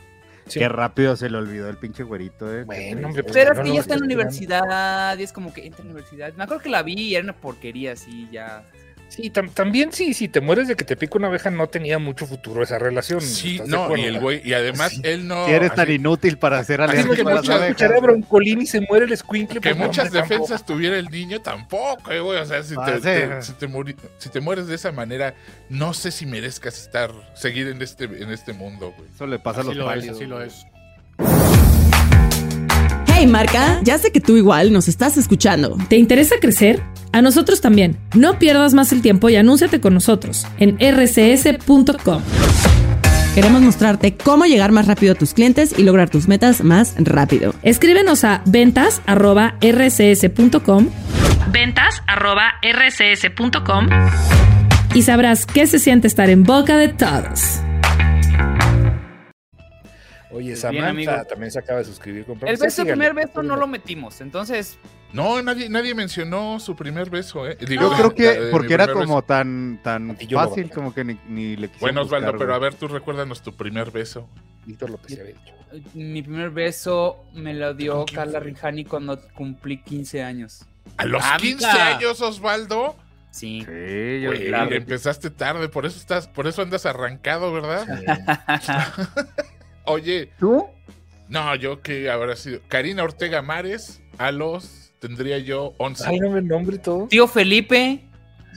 Sí. 0.50 0.58
Qué 0.58 0.68
rápido 0.68 1.16
se 1.16 1.30
le 1.30 1.38
olvidó 1.38 1.68
el 1.68 1.76
pinche 1.76 2.02
güerito, 2.02 2.52
eh. 2.52 2.64
Bueno, 2.64 3.06
hombre, 3.06 3.22
pues, 3.22 3.34
Pero 3.34 3.52
es 3.52 3.60
que 3.60 3.68
no, 3.68 3.74
ya 3.74 3.80
está 3.80 3.94
en 3.94 4.00
la 4.00 4.06
universidad 4.06 5.18
y 5.18 5.22
es 5.22 5.32
como 5.32 5.52
que 5.52 5.64
entra 5.64 5.82
en 5.82 5.88
la 5.88 5.94
universidad. 5.94 6.32
Me 6.34 6.44
acuerdo 6.44 6.62
que 6.62 6.70
la 6.70 6.82
vi 6.82 6.94
y 6.94 7.14
era 7.14 7.22
una 7.22 7.36
porquería 7.36 7.92
así, 7.92 8.28
ya. 8.32 8.64
Sí, 9.10 9.28
tam- 9.30 9.50
también 9.52 9.92
sí, 9.92 10.14
si 10.14 10.28
te 10.28 10.40
mueres 10.40 10.68
de 10.68 10.76
que 10.76 10.84
te 10.84 10.96
pica 10.96 11.18
una 11.18 11.26
abeja, 11.26 11.50
no 11.50 11.66
tenía 11.68 11.98
mucho 11.98 12.26
futuro 12.28 12.62
esa 12.62 12.78
relación. 12.78 13.20
Sí, 13.20 13.54
¿estás 13.56 13.66
de 13.66 13.72
no, 13.76 13.96
y 13.96 14.04
el 14.04 14.20
güey, 14.20 14.40
y 14.48 14.52
además 14.52 15.00
él 15.02 15.26
no. 15.26 15.46
Si 15.46 15.50
eres 15.50 15.74
tan 15.74 15.90
inútil 15.90 16.38
para 16.38 16.60
hacer 16.60 16.80
alérgico 16.80 17.14
que 17.16 17.22
a 17.22 17.24
las 17.24 17.34
muchas- 17.42 17.56
abejas. 17.56 17.74
Cuchara 17.74 17.94
de 17.96 18.00
broncolín 18.00 18.62
y 18.62 18.66
se 18.66 18.80
muere 18.82 19.06
el 19.06 19.12
escuincle. 19.12 19.60
que 19.60 19.70
pues, 19.70 19.78
no, 19.80 19.86
muchas 19.86 20.04
hombre, 20.06 20.20
tampoco. 20.20 20.42
defensas 20.42 20.64
tuviera 20.64 20.96
el 20.96 21.06
niño 21.10 21.40
tampoco, 21.42 22.12
eh, 22.12 22.20
güey. 22.20 22.38
O 22.38 22.46
sea, 22.46 22.62
si 22.62 22.74
Ah, 22.78 22.84
te, 22.86 22.94
sí. 22.96 23.00
te- 23.02 23.42
si, 23.42 23.52
te 23.54 23.66
muri- 23.68 23.96
si 24.18 24.28
te 24.28 24.40
mueres 24.40 24.68
de 24.68 24.76
esa 24.76 24.92
manera, 24.92 25.34
no 25.68 25.92
sé 25.92 26.12
si 26.12 26.24
merezcas 26.24 26.80
estar, 26.80 27.10
seguir 27.34 27.66
en 27.66 27.82
este, 27.82 28.04
en 28.04 28.30
este 28.30 28.52
mundo, 28.52 28.94
güey. 28.96 29.08
Eso 29.12 29.26
le 29.26 29.40
pasa 29.40 29.62
a 29.62 29.64
los 29.64 29.76
pálidos. 29.76 30.16
así 30.18 30.26
lo 30.26 30.40
es. 30.40 30.64
Hey 33.12 33.26
Marca, 33.26 33.80
ya 33.82 33.98
sé 33.98 34.12
que 34.12 34.20
tú 34.20 34.36
igual 34.36 34.72
nos 34.72 34.86
estás 34.88 35.16
escuchando. 35.18 35.76
¿Te 35.88 35.96
interesa 35.96 36.36
crecer? 36.40 36.80
A 37.12 37.22
nosotros 37.22 37.60
también. 37.60 37.96
No 38.14 38.38
pierdas 38.38 38.74
más 38.74 38.92
el 38.92 39.02
tiempo 39.02 39.28
y 39.28 39.34
anúnciate 39.36 39.80
con 39.80 39.94
nosotros 39.94 40.46
en 40.58 40.76
rcs.com. 40.78 42.22
Queremos 43.34 43.62
mostrarte 43.62 44.16
cómo 44.16 44.44
llegar 44.44 44.70
más 44.72 44.86
rápido 44.86 45.12
a 45.12 45.14
tus 45.14 45.34
clientes 45.34 45.74
y 45.78 45.84
lograr 45.84 46.10
tus 46.10 46.26
metas 46.28 46.64
más 46.64 46.94
rápido. 46.98 47.54
Escríbenos 47.62 48.24
a 48.24 48.42
ventas@rcs.com. 48.46 50.88
ventas@rcs.com 51.52 53.88
y 54.94 55.02
sabrás 55.02 55.46
qué 55.46 55.66
se 55.66 55.78
siente 55.78 56.08
estar 56.08 56.30
en 56.30 56.42
boca 56.42 56.76
de 56.76 56.88
todos. 56.88 57.60
Oye, 60.32 60.44
Bien, 60.46 60.56
Samantha 60.56 61.24
también 61.24 61.50
se 61.50 61.58
acaba 61.58 61.80
de 61.80 61.84
suscribir. 61.84 62.24
con 62.24 62.34
El 62.36 62.56
Sí, 62.56 62.62
beso, 62.62 62.64
el 62.64 62.70
sígale. 62.70 62.92
primer 62.92 63.14
beso 63.14 63.42
no 63.42 63.56
lo 63.56 63.66
metimos, 63.66 64.20
entonces 64.20 64.78
No, 65.12 65.42
nadie, 65.42 65.68
nadie 65.68 65.92
mencionó 65.94 66.60
su 66.60 66.76
primer 66.76 67.10
beso, 67.10 67.48
eh. 67.48 67.56
Digo, 67.66 67.82
Yo 67.90 67.96
creo 67.96 68.08
la 68.10 68.14
que 68.14 68.40
de 68.40 68.50
porque 68.52 68.74
era 68.74 68.86
como 68.92 69.16
beso. 69.16 69.22
tan, 69.22 69.80
tan 69.82 70.16
fácil 70.32 70.70
como 70.70 70.94
que 70.94 71.04
ni, 71.04 71.18
ni 71.28 71.56
le 71.56 71.66
quisieron 71.68 71.80
Bueno, 71.80 72.02
Osvaldo, 72.02 72.26
buscar, 72.28 72.38
pero 72.38 72.54
a 72.54 72.58
ver, 72.60 72.74
tú 72.74 72.86
recuérdanos 72.86 73.42
tu 73.42 73.52
primer 73.56 73.90
beso. 73.90 74.28
Víctor 74.66 74.90
López 74.90 75.12
había 75.18 75.24
dicho. 75.34 75.52
mi 75.94 76.22
primer 76.22 76.50
beso 76.50 77.24
me 77.34 77.52
lo 77.54 77.74
dio 77.74 77.94
¿Con 77.94 78.04
quién 78.06 78.16
Carla 78.16 78.38
fue? 78.40 78.50
Rijani 78.50 78.84
cuando 78.84 79.20
cumplí 79.34 79.82
15 79.82 80.22
años. 80.22 80.64
A 80.96 81.06
los 81.06 81.22
¡Anda! 81.24 81.38
15 81.38 81.66
años, 81.66 82.20
Osvaldo. 82.20 82.94
Sí. 83.32 83.60
Sí, 83.64 84.20
yo 84.22 84.30
Güey, 84.30 84.46
claro. 84.48 84.74
empezaste 84.74 85.30
tarde, 85.30 85.68
por 85.68 85.86
eso 85.86 85.98
estás, 85.98 86.26
por 86.28 86.46
eso 86.46 86.62
andas 86.62 86.84
arrancado, 86.86 87.52
¿verdad? 87.52 87.86
Oye, 89.90 90.30
¿Tú? 90.38 90.66
no, 91.28 91.54
yo 91.56 91.80
que 91.82 92.10
habrá 92.10 92.36
sido. 92.36 92.60
Karina 92.68 93.02
Ortega 93.04 93.42
Mares, 93.42 94.02
a 94.18 94.30
los 94.32 94.92
tendría 94.98 95.38
yo 95.38 95.74
11. 95.78 96.04
Ay, 96.06 96.18
no 96.20 96.30
me 96.30 96.42
nombre 96.42 96.78
todo. 96.78 97.06
Tío 97.08 97.26
Felipe, 97.26 98.04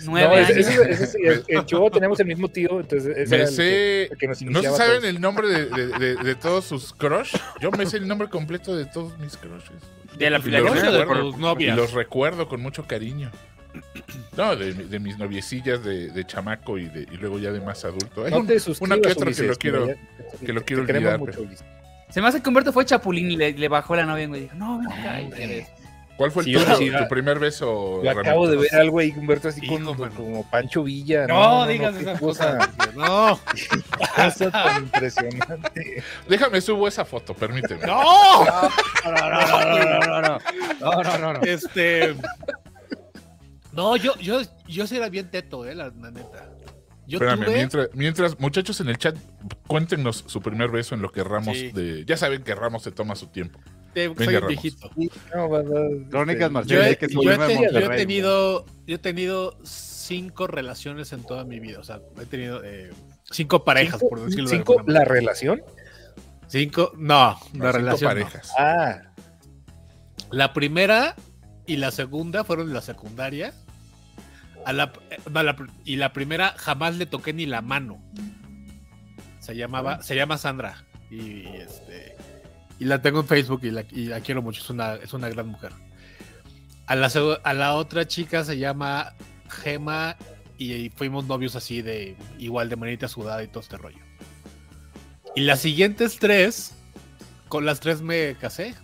nueve 0.06 0.28
No, 0.36 0.42
ese- 0.42 0.60
ese- 0.60 0.74
ese- 0.92 1.04
ese- 1.04 1.18
el- 1.24 1.44
el 1.48 1.66
Chihuahua 1.66 1.92
tenemos 1.92 2.20
el 2.20 2.26
mismo 2.28 2.48
tío, 2.50 2.80
entonces 2.80 3.16
ese 3.18 3.38
Me 3.38 3.44
el 3.44 3.48
sé- 3.50 3.64
que, 3.64 4.04
el 4.12 4.18
que 4.18 4.28
nos 4.28 4.42
¿No 4.42 4.62
se 4.62 4.70
saben 4.72 5.02
todos. 5.02 5.04
el 5.06 5.22
nombre 5.22 5.48
de, 5.48 5.66
de- 5.68 5.88
de- 6.00 6.16
de 6.16 6.36
todos 6.36 6.66
sus 6.66 6.94
crush? 6.94 7.36
Yo 7.62 7.72
me 7.72 7.86
sé 7.86 7.98
el 7.98 8.08
nombre 8.08 8.28
completo 8.30 8.76
de 8.76 8.86
todos 8.86 9.18
mis 9.20 9.38
crushes. 9.38 9.72
¿De 10.18 10.30
la 10.30 10.38
los 10.38 10.46
Filadelfia 10.46 10.90
o 10.90 10.94
de 11.32 11.38
novias? 11.40 11.74
Y 11.74 11.80
los 11.80 11.94
recuerdo 11.94 12.48
con 12.48 12.62
mucho 12.62 12.86
cariño. 12.88 13.32
No, 14.38 14.56
de, 14.56 14.74
de 14.74 15.00
mis 15.00 15.18
noviecillas 15.18 15.84
de, 15.84 16.10
de 16.10 16.26
chamaco 16.26 16.78
y, 16.78 16.88
de, 16.90 17.02
y 17.04 17.18
luego 17.18 17.40
ya 17.40 17.52
de 17.52 17.62
más 17.62 17.86
adulto. 17.86 18.26
Hay 18.26 18.32
No 18.32 18.40
un- 18.40 18.48
te 18.48 18.58
una 18.80 18.98
que 19.00 19.12
otra 19.12 19.32
que 19.32 19.44
lo 19.44 19.56
quiero. 19.56 19.88
que 20.46 20.54
lo 20.54 20.64
quiero 20.64 20.82
olvidar, 20.84 21.20
mucho. 21.20 21.46
Se 22.10 22.22
me 22.22 22.28
hace 22.28 22.42
que 22.42 22.50
Humberto 22.50 22.72
fue 22.74 22.86
Chapulín 22.86 23.32
y 23.32 23.38
le, 23.38 23.54
le 23.54 23.68
bajó 23.68 23.96
la 23.96 24.06
novia 24.06 24.24
y 24.24 24.28
me 24.28 24.40
dijo, 24.40 24.56
no, 24.56 24.78
ven 24.80 24.88
acá", 24.92 25.20
y 25.22 25.24
Hombre. 25.26 25.40
ya 25.40 25.48
ves. 25.48 25.68
¿Cuál 26.16 26.30
fue 26.32 26.44
el 26.44 26.46
Sí, 26.50 26.54
tuyo? 26.54 26.76
sí, 26.78 26.90
tu 26.92 26.98
ah. 26.98 27.08
primer 27.08 27.40
beso? 27.40 28.04
Yo 28.04 28.10
acabo 28.12 28.48
de 28.48 28.58
ver 28.58 28.76
algo 28.76 29.00
ahí, 29.00 29.12
Humberto, 29.18 29.48
así 29.48 29.66
Hijo, 29.66 29.96
con, 29.96 30.10
como 30.12 30.48
Pancho 30.48 30.84
Villa. 30.84 31.26
No, 31.26 31.66
digas 31.66 31.96
qué 31.96 32.02
esas 32.02 32.20
cosa, 32.20 32.58
cosas. 32.60 32.96
No. 32.96 33.40
cosa 34.16 34.52
tan 34.52 34.84
impresionante. 34.84 36.04
Déjame 36.30 36.62
subo 36.62 36.88
esa 36.88 37.04
foto, 37.04 37.34
permíteme. 37.34 37.88
¡No! 37.88 38.46
No, 38.46 38.52
no, 39.06 39.30
no, 39.30 39.80
no, 39.80 40.00
no, 40.00 40.22
no. 40.22 40.38
No, 40.80 41.04
no, 41.04 41.18
no, 41.18 41.34
no. 41.34 41.42
Este. 41.42 42.16
No, 43.74 43.96
yo, 43.98 44.16
yo, 44.20 44.42
yo 44.68 44.88
sí 44.88 44.96
era 44.98 45.10
bien 45.10 45.30
teto, 45.32 45.66
eh, 45.66 45.76
la, 45.76 45.90
la 45.90 46.12
neta. 46.12 46.50
Yo 47.06 47.18
Espérame, 47.18 47.44
tuve. 47.46 47.56
mientras, 47.56 47.90
mientras, 47.94 48.40
muchachos 48.40 48.80
en 48.80 48.88
el 48.90 48.98
chat, 48.98 49.16
cuéntenos 49.68 50.24
su 50.28 50.42
primer 50.42 50.70
beso 50.72 50.96
en 50.96 51.02
lo 51.02 51.12
que 51.12 51.24
Ramos 51.24 51.58
Sí. 51.58 51.72
de. 51.72 52.06
Ya 52.06 52.16
saben 52.16 52.44
que 52.44 52.56
Ramos 52.56 52.84
se 52.84 52.92
toma 52.92 53.16
su 53.16 53.28
tiempo. 53.28 53.60
Venga, 53.94 54.24
soy 54.26 54.36
un 54.38 54.48
viejito. 54.48 54.90
Crónicas 56.10 56.52
este. 56.52 56.74
Yo 56.74 56.82
he, 56.84 56.90
Sí, 56.92 56.96
que 56.96 57.10
su 57.10 57.22
yo 57.22 57.32
he 57.32 57.34
prima 57.34 57.48
de 57.48 57.54
te- 57.56 57.62
yo 57.62 57.68
he 57.68 57.72
Monterrey, 57.74 57.98
tenido, 57.98 58.66
yo 58.88 58.96
he 58.96 59.00
tenido 59.00 59.58
cinco 59.64 60.48
relaciones 60.48 61.12
en 61.14 61.24
toda 61.24 61.44
mi 61.44 61.60
vida. 61.60 61.80
O 61.80 61.84
sea, 61.84 62.00
he 62.22 62.26
tenido 62.26 62.64
eh, 62.64 62.92
cinco 63.32 63.64
parejas, 63.64 64.00
cinco- 64.00 64.10
por 64.10 64.26
decirlo 64.26 64.50
de 64.50 64.56
cinco, 64.58 64.80
alguna 64.80 65.00
la 65.00 65.06
relación. 65.06 65.62
Cinco, 66.48 66.92
no, 66.98 67.38
No, 67.54 67.66
la 67.66 67.72
cinco 67.72 67.72
relación. 67.72 68.02
no. 68.02 68.08
parejas. 68.22 68.52
Ah, 68.58 69.02
La 70.32 70.54
primera 70.54 71.16
y 71.68 71.78
la 71.78 71.92
segunda 71.92 72.44
fueron 72.44 72.68
de 72.70 72.74
la 72.74 72.82
secundaria. 72.82 73.54
A 74.66 74.74
la, 74.74 74.94
eh, 75.10 75.18
la 75.32 75.56
y 75.86 75.96
la 75.98 76.14
primera 76.14 76.54
jamás 76.58 76.96
le 76.98 77.06
toqué 77.06 77.34
ni 77.34 77.46
la 77.46 77.62
mano. 77.62 78.02
Se 79.40 79.56
llamaba, 79.56 80.02
se 80.02 80.16
llama 80.16 80.38
Sandra. 80.38 80.86
Y, 81.12 81.46
este 81.48 82.16
y 82.80 82.86
la 82.86 83.02
tengo 83.02 83.22
en 83.22 83.28
Facebook 83.28 83.62
y 83.64 83.72
la, 83.72 83.86
y 83.92 84.06
la 84.06 84.20
quiero 84.22 84.42
mucho. 84.42 84.62
Es 84.62 84.70
una, 84.70 84.96
es 84.96 85.14
una 85.14 85.30
gran 85.30 85.48
mujer. 85.48 85.72
A 86.86 86.96
la, 86.96 87.12
a 87.44 87.54
la 87.54 87.76
otra 87.76 88.08
chica 88.08 88.44
se 88.44 88.58
llama 88.58 89.14
Gema 89.50 90.18
y, 90.58 90.90
fuimos 90.90 91.26
novios 91.26 91.56
así 91.56 91.82
de 91.82 92.16
igual 92.38 92.70
de 92.70 92.76
manita 92.76 93.08
sudada 93.08 93.44
y 93.44 93.48
todo 93.48 93.62
este 93.62 93.78
rollo. 93.78 94.00
Y 95.36 95.42
las 95.42 95.60
siguientes 95.62 96.20
tres, 96.20 96.76
con 97.48 97.66
las 97.66 97.80
tres 97.80 98.02
me 98.02 98.36
casé. 98.36 98.76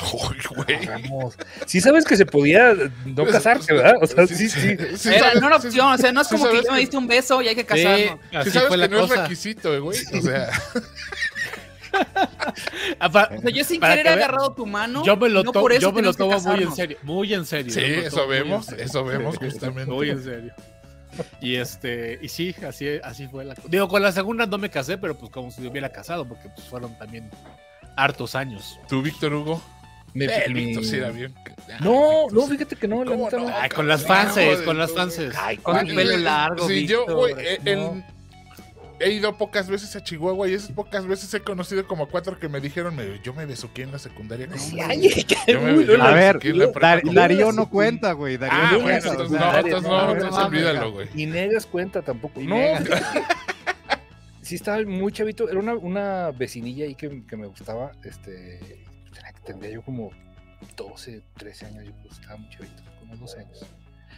Uy, 0.12 0.36
güey. 0.54 1.30
Sí 1.66 1.80
sabes 1.80 2.04
que 2.04 2.16
se 2.16 2.24
podía 2.26 2.74
no 3.04 3.24
casarse, 3.30 3.72
¿verdad? 3.72 3.94
O 4.00 4.06
sea, 4.06 4.26
sí, 4.26 4.48
sí. 4.48 4.76
Sí 4.96 5.08
Era, 5.08 5.32
sabes- 5.32 5.64
opción, 5.64 5.92
o 5.92 5.98
sea, 5.98 6.12
no 6.12 6.20
es 6.20 6.28
sí 6.28 6.36
como 6.36 6.50
que 6.50 6.70
me 6.70 6.78
diste 6.78 6.96
un 6.96 7.06
beso 7.06 7.42
y 7.42 7.48
hay 7.48 7.54
que 7.54 7.64
casarnos. 7.66 8.00
sí 8.30 8.36
así 8.36 8.50
sabes 8.50 8.68
fue 8.68 8.76
que 8.76 8.80
la 8.82 8.88
no 8.88 9.04
es 9.04 9.10
requisito, 9.10 9.82
güey. 9.82 9.98
O 10.14 10.20
sea, 10.22 10.50
Ah, 13.00 13.06
O 13.08 13.40
sea, 13.40 13.50
yo 13.50 13.64
sin 13.64 13.80
querer 13.80 14.02
que 14.02 14.08
he 14.10 14.12
agarrado 14.12 14.52
tu 14.54 14.66
mano. 14.66 15.02
Yo 15.04 15.16
me 15.16 15.28
lo, 15.28 15.42
no 15.42 15.52
to- 15.52 15.60
por 15.60 15.72
eso 15.72 15.80
yo 15.80 15.92
me 15.92 16.02
lo 16.02 16.12
tomo 16.14 16.38
muy 16.40 16.62
en 16.62 16.72
serio, 16.74 16.98
muy 17.02 17.34
en 17.34 17.46
serio. 17.46 17.72
sí, 17.72 17.80
yo 17.80 17.86
eso 18.02 18.26
vemos, 18.28 18.68
eso 18.72 19.04
vemos 19.04 19.38
justamente. 19.38 19.90
Muy 19.90 20.10
en 20.10 20.22
serio. 20.22 20.52
Y 21.40 21.56
este, 21.56 22.18
y 22.22 22.28
sí, 22.28 22.54
así, 22.66 22.86
así 23.02 23.26
fue 23.26 23.44
la 23.44 23.54
cosa. 23.54 23.66
Digo, 23.68 23.88
con 23.88 24.02
la 24.02 24.12
segunda 24.12 24.46
no 24.46 24.58
me 24.58 24.70
casé, 24.70 24.98
pero 24.98 25.16
pues 25.18 25.32
como 25.32 25.50
si 25.50 25.62
me 25.62 25.68
hubiera 25.68 25.90
casado, 25.90 26.28
porque 26.28 26.48
pues 26.50 26.66
fueron 26.68 26.96
también 26.98 27.30
hartos 27.96 28.34
años. 28.34 28.78
¿Tú, 28.88 29.02
Víctor 29.02 29.32
Hugo? 29.34 29.62
Me- 30.14 30.24
el 30.24 30.54
mi- 30.54 30.64
Víctor 30.66 30.84
sí 30.84 30.96
era 30.96 31.10
bien. 31.10 31.34
Ah, 31.36 31.78
No, 31.80 32.22
Víctor 32.24 32.32
no, 32.32 32.46
fíjate 32.46 32.76
que 32.76 32.88
no, 32.88 33.04
la 33.04 33.10
¿Cómo 33.10 33.24
neta 33.26 33.36
no? 33.38 33.48
no. 33.48 33.54
Ay, 33.56 33.68
con 33.70 33.86
las 33.88 34.04
fanses, 34.04 34.62
con 34.62 34.78
las 34.78 34.92
fanses. 34.92 35.34
Ay, 35.38 35.58
Con 35.58 35.76
el 35.76 35.94
pelo 35.94 36.16
largo, 36.16 36.66
Sí, 36.68 36.86
yo, 36.86 37.00
Víctor, 37.00 37.16
güey, 37.16 37.34
eh, 37.38 37.76
no. 37.76 38.02
he 39.00 39.12
ido 39.12 39.36
pocas 39.36 39.68
veces 39.68 39.94
a 39.94 40.02
Chihuahua 40.02 40.48
y 40.48 40.54
esas 40.54 40.72
pocas 40.72 41.06
veces 41.06 41.32
he 41.34 41.40
conocido 41.40 41.86
como 41.86 42.04
a 42.04 42.08
cuatro 42.08 42.38
que 42.38 42.48
me 42.48 42.60
dijeron, 42.60 42.96
me- 42.96 43.20
yo 43.22 43.32
me 43.34 43.46
besuqué 43.46 43.82
en 43.82 43.92
la 43.92 43.98
secundaria. 43.98 44.48
ay, 44.88 45.00
Yo 45.46 45.60
me- 45.60 45.84
yo 45.84 45.96
no, 45.98 46.04
A 46.04 46.08
me 46.12 46.14
ver, 46.14 46.40
Dar- 46.80 47.02
Darío 47.04 47.52
no 47.52 47.68
cuenta, 47.70 48.12
güey. 48.12 48.38
Darío 48.38 48.58
Ah, 48.60 48.70
no 48.72 48.80
bueno, 48.80 49.00
cuenta, 49.02 49.08
entonces 49.10 49.36
o 49.36 49.38
sea, 49.38 49.52
no, 49.52 49.58
entonces 49.58 49.82
no, 49.90 49.96
no, 49.98 50.04
no, 50.06 50.12
entonces 50.14 50.38
no, 50.40 50.46
olvídalo, 50.46 50.92
güey. 50.92 51.08
Ni 51.14 51.26
negas 51.26 51.66
cuenta 51.66 52.02
tampoco. 52.02 52.40
No, 52.40 52.56
sí 54.42 54.54
estaba 54.54 54.82
muy 54.84 55.12
chavito. 55.12 55.48
Era 55.48 55.58
una, 55.60 55.74
una 55.74 56.30
vecinilla 56.30 56.84
ahí 56.86 56.94
que, 56.94 57.22
que 57.28 57.36
me 57.36 57.46
gustaba. 57.46 57.92
Este, 58.04 58.58
tendría 59.48 59.72
yo 59.72 59.82
como 59.82 60.10
12, 60.76 61.22
13 61.38 61.66
años. 61.66 61.84
Yo 61.86 61.92
pues, 62.02 62.18
estaba 62.18 62.36
muy 62.36 62.50
chavito, 62.50 62.82
como 63.00 63.16
12 63.16 63.40
años. 63.40 63.66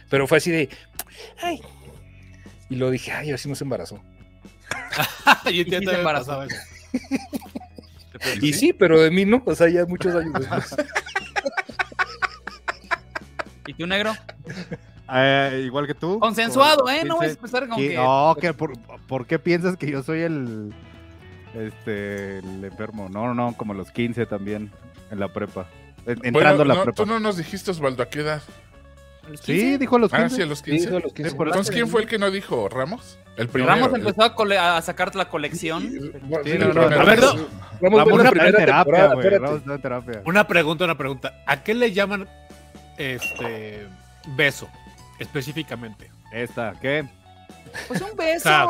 Pero 0.09 0.27
fue 0.27 0.37
así 0.37 0.51
de, 0.51 0.69
ay. 1.41 1.61
Y 2.69 2.75
lo 2.75 2.91
dije, 2.91 3.11
ay, 3.11 3.29
a 3.29 3.31
ver 3.31 3.39
si 3.39 3.47
no 3.47 3.55
se 3.55 3.63
embarazó. 3.63 4.01
y 5.49 5.63
te 5.65 5.77
eso. 5.77 6.43
Y 8.39 8.53
sí, 8.53 8.71
pero 8.71 9.01
de 9.01 9.09
mí 9.09 9.25
no. 9.25 9.41
O 9.43 9.55
sea, 9.55 9.67
ya 9.67 9.83
muchos 9.85 10.13
años 10.13 10.33
después. 10.33 10.75
¿Y 13.65 13.73
tú, 13.73 13.87
negro? 13.87 14.13
Eh, 15.11 15.63
igual 15.65 15.87
que 15.87 15.95
tú. 15.95 16.19
Consensuado, 16.19 16.83
con 16.83 16.93
¿eh? 16.93 17.03
No 17.03 17.15
15. 17.15 17.17
voy 17.17 17.25
a 17.25 17.29
empezar 17.29 17.67
con 17.67 17.77
que... 17.77 17.95
No, 17.95 18.35
que 18.39 18.53
por, 18.53 18.79
¿por 19.07 19.25
qué 19.25 19.39
piensas 19.39 19.75
que 19.75 19.89
yo 19.89 20.03
soy 20.03 20.21
el 20.21 20.71
este 21.55 22.39
el 22.39 22.63
enfermo? 22.63 23.09
No, 23.09 23.25
no, 23.25 23.33
no, 23.33 23.57
como 23.57 23.73
los 23.73 23.91
15 23.91 24.27
también 24.27 24.71
en 25.11 25.19
la 25.19 25.27
prepa. 25.31 25.67
En- 26.05 26.15
Bueno, 26.15 26.21
Entrando 26.49 26.63
a 26.63 26.65
la 26.65 26.73
no, 26.75 26.83
prepa. 26.83 26.95
Tú 26.95 27.05
no 27.05 27.19
nos 27.19 27.37
dijiste, 27.37 27.69
Osvaldo, 27.71 28.01
¿a 28.03 28.09
qué 28.09 28.21
edad? 28.21 28.41
Sí, 29.43 29.77
dijo 29.77 29.95
a 29.97 29.99
los 29.99 30.11
15. 30.11 30.25
Ah, 30.25 30.29
sí, 30.29 30.41
a 30.41 30.45
los 30.47 30.57
Sí, 30.59 30.65
15. 30.65 30.85
dijo 30.85 30.97
a 30.97 30.99
los 30.99 31.13
15. 31.13 31.29
Sí, 31.31 31.37
por 31.37 31.47
Entonces, 31.47 31.73
¿quién 31.73 31.87
fue 31.87 32.01
el 32.01 32.07
que 32.07 32.17
no 32.17 32.31
dijo? 32.31 32.67
¿Ramos? 32.69 33.17
El 33.37 33.47
primero. 33.47 33.73
Ramos 33.73 33.93
empezó 33.93 34.23
a, 34.23 34.35
cole- 34.35 34.57
a 34.57 34.81
sacar 34.81 35.15
la 35.15 35.29
colección. 35.29 35.83
Sí, 35.83 35.99
Sí, 36.43 36.57
no, 36.57 36.73
no, 36.73 36.81
a 36.81 36.87
ver, 37.05 37.19
no. 37.21 37.33
Vamos 37.33 37.49
Vamos 37.81 38.01
a 38.01 38.03
ver 38.05 38.13
a 38.13 38.23
la 38.23 38.23
en 38.23 38.31
primera 38.31 38.57
terapia, 38.57 38.83
temporada, 38.83 39.13
güey. 39.13 39.25
espérate. 39.27 39.43
Vamos 39.45 39.55
a 39.55 39.59
estar 39.59 39.75
en 39.75 39.81
terapia. 39.81 40.21
Una 40.25 40.47
pregunta, 40.47 40.85
una 40.85 40.97
pregunta. 40.97 41.43
¿A 41.45 41.63
qué 41.63 41.73
le 41.73 41.91
llaman 41.93 42.27
este 42.97 43.87
beso 44.35 44.67
específicamente? 45.19 46.11
Esta, 46.33 46.73
¿qué? 46.81 47.07
Pues 47.87 48.01
un 48.01 48.15
beso. 48.15 48.43
sea, 48.43 48.67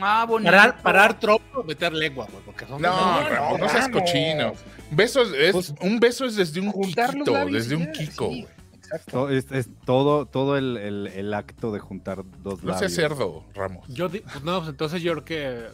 ah, 0.00 0.24
bonito. 0.28 0.50
Parar, 0.50 0.82
parar 0.82 1.18
tronco 1.20 1.60
o 1.60 1.64
meter 1.64 1.92
lengua, 1.92 2.26
güey, 2.30 2.42
porque 2.44 2.66
son 2.66 2.80
No, 2.82 2.90
No, 3.22 3.28
Ramos, 3.28 3.58
no, 3.58 3.66
no, 3.66 3.70
seas 3.72 3.88
cochino. 3.88 4.52
Besos 4.90 5.32
es, 5.36 5.52
Pues, 5.52 5.74
un 5.80 6.00
beso 6.00 6.24
es 6.24 6.36
desde 6.36 6.60
un 6.60 6.72
juntar 6.72 7.06
los 7.08 7.14
kikito, 7.14 7.32
labios 7.32 7.52
desde 7.62 7.76
un 7.76 7.92
kiko, 7.92 8.28
sí. 8.30 8.40
güey. 8.42 8.46
Exacto. 8.74 9.10
To- 9.12 9.30
Es, 9.30 9.52
es 9.52 9.68
todo, 9.84 10.26
todo 10.26 10.56
el, 10.58 10.76
el- 10.76 11.06
el 11.08 11.32
acto 11.34 11.70
de 11.72 11.78
juntar 11.78 12.24
dos 12.42 12.62
No 12.64 12.72
labios. 12.72 12.92
seas 12.92 13.10
cerdo, 13.10 13.44
Ramos. 13.54 13.86
Yo, 13.88 14.08
pues 14.10 14.42
no, 14.42 14.58
pues 14.58 14.70
entonces 14.70 15.00
yo 15.02 15.12
creo 15.12 15.24
que 15.24 15.66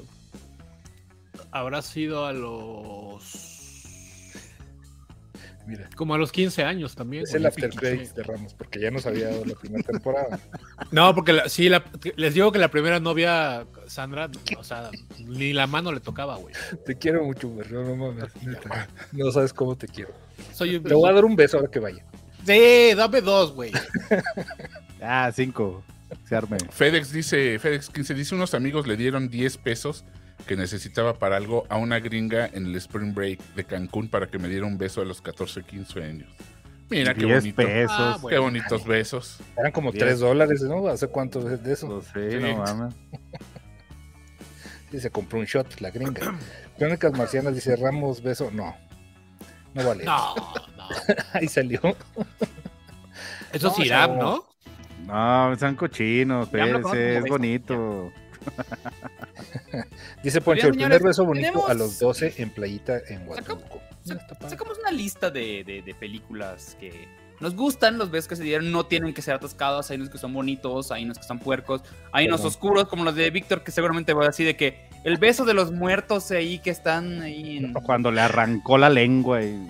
habrá 1.50 1.80
sido 1.83 2.26
a 2.26 2.33
los. 2.33 3.56
Mira, 5.67 5.89
Como 5.97 6.15
a 6.15 6.19
los 6.19 6.31
15 6.33 6.63
años 6.63 6.95
también. 6.95 7.25
es 7.25 7.35
el 7.35 7.45
after 7.45 7.71
credits 7.71 8.15
de 8.15 8.23
Ramos, 8.23 8.55
porque 8.55 8.79
ya 8.81 8.91
nos 8.91 9.05
había 9.07 9.29
dado 9.29 9.45
la 9.45 9.55
primera 9.55 9.83
temporada. 9.83 10.39
No, 10.93 11.15
porque 11.15 11.33
la- 11.33 11.49
sí, 11.49 11.69
la- 11.69 11.85
les 12.17 12.35
digo 12.35 12.53
que 12.53 12.59
la 12.59 12.69
primera 12.71 13.01
novia, 13.01 13.67
Sandra, 13.87 14.31
o 14.57 14.63
sea, 14.65 14.91
ni 15.19 15.53
la 15.53 15.67
mano 15.67 15.91
le 15.91 16.01
tocaba, 16.01 16.37
güey. 16.37 16.55
Te 16.85 16.97
quiero 16.97 17.25
mucho, 17.25 17.49
güey. 17.49 17.67
No, 17.71 17.83
no 17.83 17.97
mames. 17.97 18.25
neta. 18.45 18.87
No 19.13 19.31
sabes 19.33 19.53
cómo 19.53 19.77
te 19.77 19.89
quiero. 19.89 20.13
Soy 20.53 20.77
un. 20.77 20.85
Le 20.85 20.95
voy 20.95 21.11
a 21.11 21.13
dar 21.13 21.25
un 21.25 21.35
beso 21.35 21.57
ahora 21.57 21.71
que 21.71 21.81
vaya. 21.81 22.05
Sí, 22.47 22.95
dame 22.95 23.21
dos, 23.21 23.53
güey. 23.53 23.73
Ah, 25.03 25.31
cinco. 25.35 25.83
Se 26.29 26.37
arme. 26.37 26.57
FedEx 26.71 27.13
dice, 27.13 27.59
FedEx 27.59 27.89
15 27.91 28.15
dice, 28.15 28.35
unos 28.35 28.55
amigos 28.55 28.87
le 28.87 28.97
dieron 28.97 29.29
10 29.29 29.57
pesos 29.59 30.05
que 30.47 30.57
necesitaba 30.57 31.14
para 31.19 31.37
algo 31.37 31.64
a 31.69 31.76
una 31.76 31.99
gringa 32.00 32.47
en 32.52 32.66
el 32.66 32.76
Spring 32.76 33.14
Break 33.14 33.40
de 33.55 33.64
Cancún 33.64 34.09
para 34.09 34.26
que 34.28 34.38
me 34.38 34.49
diera 34.49 34.66
un 34.66 34.78
beso 34.78 35.00
a 35.00 35.05
los 35.05 35.21
14, 35.23 35.62
15 35.62 36.02
años. 36.02 36.28
Mira 36.88 37.14
qué 37.14 37.25
10 37.26 37.40
bonito. 37.40 37.57
pesos. 37.57 37.90
Ah, 37.99 38.19
Qué 38.28 38.38
bonitos 38.38 38.85
besos. 38.85 39.38
Eran 39.59 39.73
como 39.73 39.90
Diez. 39.90 40.05
3 40.05 40.21
dólares, 40.21 40.62
¿no? 40.62 40.87
¿Hace 40.87 41.09
cuánto 41.09 41.50
es 41.50 41.62
de 41.64 41.73
eso? 41.73 41.88
No 41.88 42.00
sé, 42.00 42.31
Sí. 42.31 42.38
no 42.38 42.57
mames. 42.59 42.95
Sí, 44.93 45.00
se 45.00 45.11
compró 45.11 45.40
un 45.40 45.47
shot, 45.47 45.81
la 45.81 45.90
gringa. 45.90 46.38
Crónicas 46.78 47.12
Marcianas 47.12 47.55
dice, 47.55 47.75
Ramos, 47.75 48.23
beso. 48.23 48.50
No. 48.52 48.76
No 49.75 49.85
vale. 49.85 50.05
No, 50.05 50.35
no. 50.76 50.88
Ahí 51.33 51.49
salió. 51.49 51.81
Eso 53.52 53.69
No, 53.69 53.73
es 53.73 53.78
Irán. 53.87 54.19
¿no? 54.19 54.45
No, 55.07 55.57
sean 55.57 55.75
cochinos, 55.75 56.49
como 56.49 56.95
es 56.95 57.25
bonito. 57.25 58.12
Dice 60.23 60.40
Poncho, 60.40 60.66
el 60.68 60.75
primer 60.75 61.02
beso 61.02 61.25
bonito 61.25 61.49
tenemos- 61.49 61.71
a 61.71 61.75
los 61.75 61.99
12 61.99 62.35
en 62.38 62.50
playita 62.50 62.99
en 63.09 63.26
Huatulco. 63.28 63.80
Sac- 64.04 64.21
Está 64.21 64.35
padre. 64.35 64.50
Sacamos 64.50 64.78
una 64.78 64.90
lista 64.92 65.30
de, 65.30 65.64
de- 65.64 65.83
de 65.83 65.95
películas 65.95 66.76
que 66.80 67.09
nos 67.40 67.54
gustan, 67.54 67.99
los 67.99 68.11
besos 68.11 68.28
que 68.28 68.37
se 68.37 68.42
dieron, 68.45 68.73
no 68.73 68.87
tienen 68.87 69.12
que 69.12 69.21
ser 69.21 69.35
atascados, 69.35 69.90
hay 69.90 69.97
unos 69.99 70.09
que 70.09 70.16
son 70.18 70.33
bonitos, 70.33 70.90
hay 70.90 71.04
unos 71.04 71.18
que 71.18 71.23
están 71.23 71.38
puercos, 71.38 71.83
hay 72.12 72.26
unos 72.28 72.40
Perdón. 72.40 72.49
oscuros 72.52 72.88
como 72.88 73.04
los 73.04 73.14
de 73.14 73.30
Víctor 73.30 73.62
que 73.62 73.73
seguramente 73.73 74.14
va 74.14 74.25
a 74.25 74.26
decir 74.28 74.47
de 74.47 74.56
que 74.56 74.88
el 75.04 75.18
beso 75.18 75.45
de 75.45 75.52
los 75.52 75.71
muertos 75.71 76.30
ahí 76.30 76.59
que 76.61 76.71
están 76.71 77.21
ahí 77.23 77.59
en... 77.59 77.75
Cuando 77.75 78.11
le 78.11 78.23
arrancó 78.23 78.78
la 78.78 78.88
lengua 78.90 79.42
y. 79.45 79.66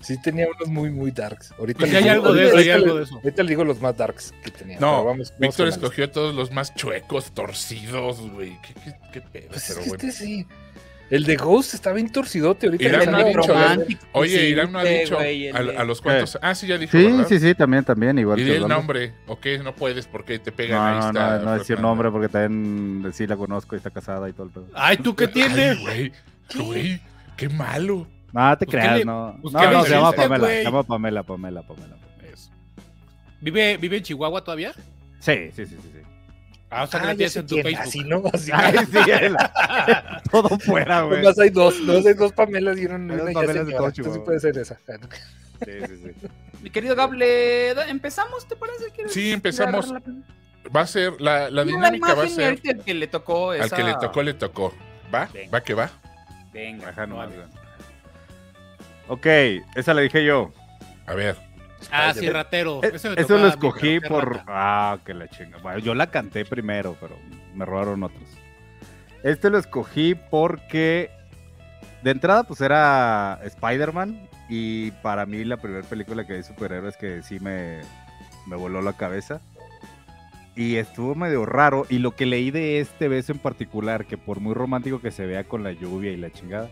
Sí 0.00 0.20
tenía 0.22 0.46
unos 0.46 0.68
muy, 0.68 0.90
muy 0.90 1.10
darks. 1.10 1.52
Ahorita 1.58 1.84
les 1.84 1.94
hay 1.94 2.02
digo- 2.04 2.12
algo 2.14 2.32
de 2.34 2.44
eso, 2.46 2.52
ahorita 2.56 2.58
hay 2.58 2.64
le- 2.80 2.84
algo 2.84 2.96
de 2.98 3.04
eso. 3.04 3.14
Ahorita 3.16 3.42
le 3.42 3.48
digo 3.48 3.64
los 3.64 3.80
más 3.80 3.96
darks 3.96 4.32
que 4.44 4.50
tenía. 4.50 4.74
No, 4.76 4.80
pero 4.80 5.04
vamos- 5.04 5.06
vamos 5.30 5.32
Víctor 5.38 5.66
lista. 5.66 5.80
escogió 5.80 6.04
a 6.04 6.08
todos 6.12 6.34
los 6.34 6.52
más 6.52 6.74
chuecos, 6.74 7.32
torcidos, 7.32 8.20
güey. 8.30 8.56
¿Qué, 8.62 8.74
qué, 8.74 8.94
qué 9.12 9.20
pedo? 9.20 9.48
Pues 9.48 9.62
es 9.62 9.68
pero 9.68 9.82
que 9.82 9.88
bueno. 9.90 10.08
este 10.08 10.24
sí. 10.24 10.46
El 11.10 11.24
de 11.24 11.36
Ghost 11.36 11.72
está 11.72 11.90
bien 11.94 12.12
torcidote 12.12 12.66
ahorita. 12.66 12.84
Irán 12.84 13.10
no 13.10 13.16
ha 13.16 13.24
dicho, 13.24 13.54
Oye, 14.12 14.38
sí, 14.40 14.44
Irán 14.48 14.72
no 14.72 14.78
ha 14.78 14.84
dicho 14.84 15.16
a, 15.18 15.84
los 15.84 16.02
cuantos. 16.02 16.38
Ah, 16.42 16.54
sí, 16.54 16.66
ya 16.66 16.76
dijo. 16.76 16.92
Sí, 16.98 17.02
¿verdad? 17.04 17.26
sí, 17.26 17.40
sí, 17.40 17.54
también, 17.54 17.82
también, 17.82 18.18
igual. 18.18 18.38
Y 18.38 18.44
di 18.44 18.50
el 18.52 18.68
nombre, 18.68 19.14
ok, 19.26 19.46
no 19.64 19.74
puedes 19.74 20.06
porque 20.06 20.38
te 20.38 20.52
pegan. 20.52 20.76
No, 20.78 20.84
ahí 20.84 21.00
no, 21.00 21.06
está. 21.08 21.38
no, 21.38 21.44
no 21.46 21.58
decir 21.58 21.80
nombre 21.80 22.10
porque 22.10 22.28
también 22.28 23.10
sí 23.14 23.26
la 23.26 23.38
conozco 23.38 23.74
y 23.74 23.78
está 23.78 23.88
casada 23.90 24.28
y 24.28 24.34
todo 24.34 24.46
el 24.48 24.52
pedo. 24.52 24.66
Ay, 24.74 24.98
¿tú 24.98 25.16
qué 25.16 25.24
Ay, 25.24 25.32
tienes? 25.32 25.80
güey, 25.80 26.12
güey, 26.54 27.00
qué 27.38 27.48
malo. 27.48 28.06
No, 28.32 28.58
te 28.58 28.66
Pues, 28.66 28.76
¿qué 28.76 28.80
creas, 28.88 29.04
no. 29.06 29.38
pues, 29.40 29.54
No, 29.54 29.60
¿qué 29.60 29.66
no, 29.68 29.84
se 29.84 29.90
llama 29.90 30.12
Pamela, 30.12 30.46
se 30.48 30.64
llama 30.64 30.82
Pamela, 30.82 31.22
Pamela, 31.22 31.62
Pamela. 31.62 31.96
Eso. 32.32 32.50
¿Vive, 33.40 33.76
¿Vive 33.78 33.96
en 33.98 34.02
Chihuahua 34.02 34.42
todavía? 34.44 34.72
Sí, 35.20 35.50
sí, 35.56 35.66
sí, 35.66 35.76
sí. 35.82 35.90
sí. 35.92 35.98
Ah, 36.70 36.82
o 36.82 36.86
sea, 36.86 37.00
que 37.00 37.06
Ah, 37.06 37.08
la 37.10 37.16
tienes 37.16 37.36
en 37.36 37.46
tu 37.46 37.54
quién, 37.54 37.64
Facebook. 37.64 37.82
así, 37.88 38.04
¿no? 38.04 38.22
Así. 38.32 38.50
Ay, 38.52 38.76
sí, 38.92 39.10
él. 39.10 39.34
Todo 40.30 40.58
fuera, 40.58 41.00
güey. 41.02 41.22
Nomás 41.22 41.38
hay 41.38 41.48
dos, 41.48 41.80
nomás 41.80 42.04
hay 42.04 42.12
dos 42.14 42.32
Pamelas 42.32 42.78
y 42.78 42.84
una, 42.84 42.96
una 42.96 43.16
Pamelas 43.32 43.34
de 43.34 43.46
señora. 43.54 43.64
todo 43.78 43.86
Entonces 43.88 43.94
Chihuahua. 43.94 44.24
puede 44.24 44.40
ser 44.40 44.58
esa. 44.58 44.78
Sí, 45.64 45.72
sí, 45.88 45.96
sí. 46.20 46.28
Mi 46.62 46.70
querido 46.70 46.94
Gable, 46.94 47.70
¿empezamos, 47.90 48.46
te 48.46 48.54
parece? 48.54 48.90
¿Quieres 48.94 49.12
Sí, 49.12 49.32
empezamos. 49.32 49.90
la- 49.90 50.00
Va 50.76 50.82
a 50.82 50.86
ser, 50.86 51.20
la, 51.20 51.50
la 51.50 51.64
dinámica 51.64 52.14
va 52.14 52.22
a 52.22 52.28
ser. 52.28 52.44
ahorita 52.50 52.70
el 52.70 52.80
que 52.84 52.94
le 52.94 53.08
tocó 53.08 53.50
Al 53.50 53.62
esa... 53.62 53.74
que 53.74 53.82
le 53.82 53.94
tocó, 53.94 54.22
le 54.22 54.34
tocó. 54.34 54.72
¿Va? 55.12 55.28
Venga. 55.34 55.50
¿Va 55.50 55.60
que 55.64 55.74
va? 55.74 55.90
Venga. 56.52 56.90
Ajá, 56.90 57.06
no 57.08 57.16
Vale. 57.16 57.32
Ok, 59.08 59.26
esa 59.74 59.94
la 59.94 60.02
dije 60.02 60.24
yo. 60.24 60.52
A 61.06 61.14
ver. 61.14 61.36
Ah, 61.90 62.12
sí, 62.12 62.28
ratero. 62.28 62.80
Eh, 62.82 62.92
Eso 62.94 63.38
lo 63.38 63.48
escogí 63.48 64.00
por. 64.00 64.36
rata. 64.36 64.44
Ah, 64.48 64.98
que 65.04 65.14
la 65.14 65.28
chinga. 65.28 65.58
Bueno, 65.58 65.78
yo 65.78 65.94
la 65.94 66.10
canté 66.10 66.44
primero, 66.44 66.96
pero 67.00 67.16
me 67.54 67.64
robaron 67.64 68.02
otros. 68.02 68.28
Este 69.22 69.50
lo 69.50 69.58
escogí 69.58 70.14
porque. 70.14 71.10
De 72.02 72.10
entrada, 72.12 72.44
pues 72.44 72.60
era 72.60 73.40
Spider-Man. 73.44 74.28
Y 74.48 74.92
para 75.02 75.26
mí, 75.26 75.44
la 75.44 75.56
primera 75.56 75.86
película 75.86 76.26
que 76.26 76.34
vi 76.34 76.38
de 76.38 76.44
superhéroes 76.44 76.96
que 76.96 77.22
sí 77.22 77.38
me, 77.40 77.80
me 78.46 78.56
voló 78.56 78.82
la 78.82 78.92
cabeza. 78.94 79.40
Y 80.54 80.76
estuvo 80.76 81.14
medio 81.14 81.46
raro. 81.46 81.86
Y 81.88 81.98
lo 81.98 82.12
que 82.16 82.26
leí 82.26 82.50
de 82.50 82.80
este 82.80 83.08
beso 83.08 83.32
en 83.32 83.38
particular, 83.38 84.06
que 84.06 84.18
por 84.18 84.40
muy 84.40 84.54
romántico 84.54 85.00
que 85.00 85.10
se 85.10 85.26
vea 85.26 85.44
con 85.44 85.62
la 85.62 85.72
lluvia 85.72 86.10
y 86.10 86.16
la 86.16 86.30
chingada, 86.30 86.68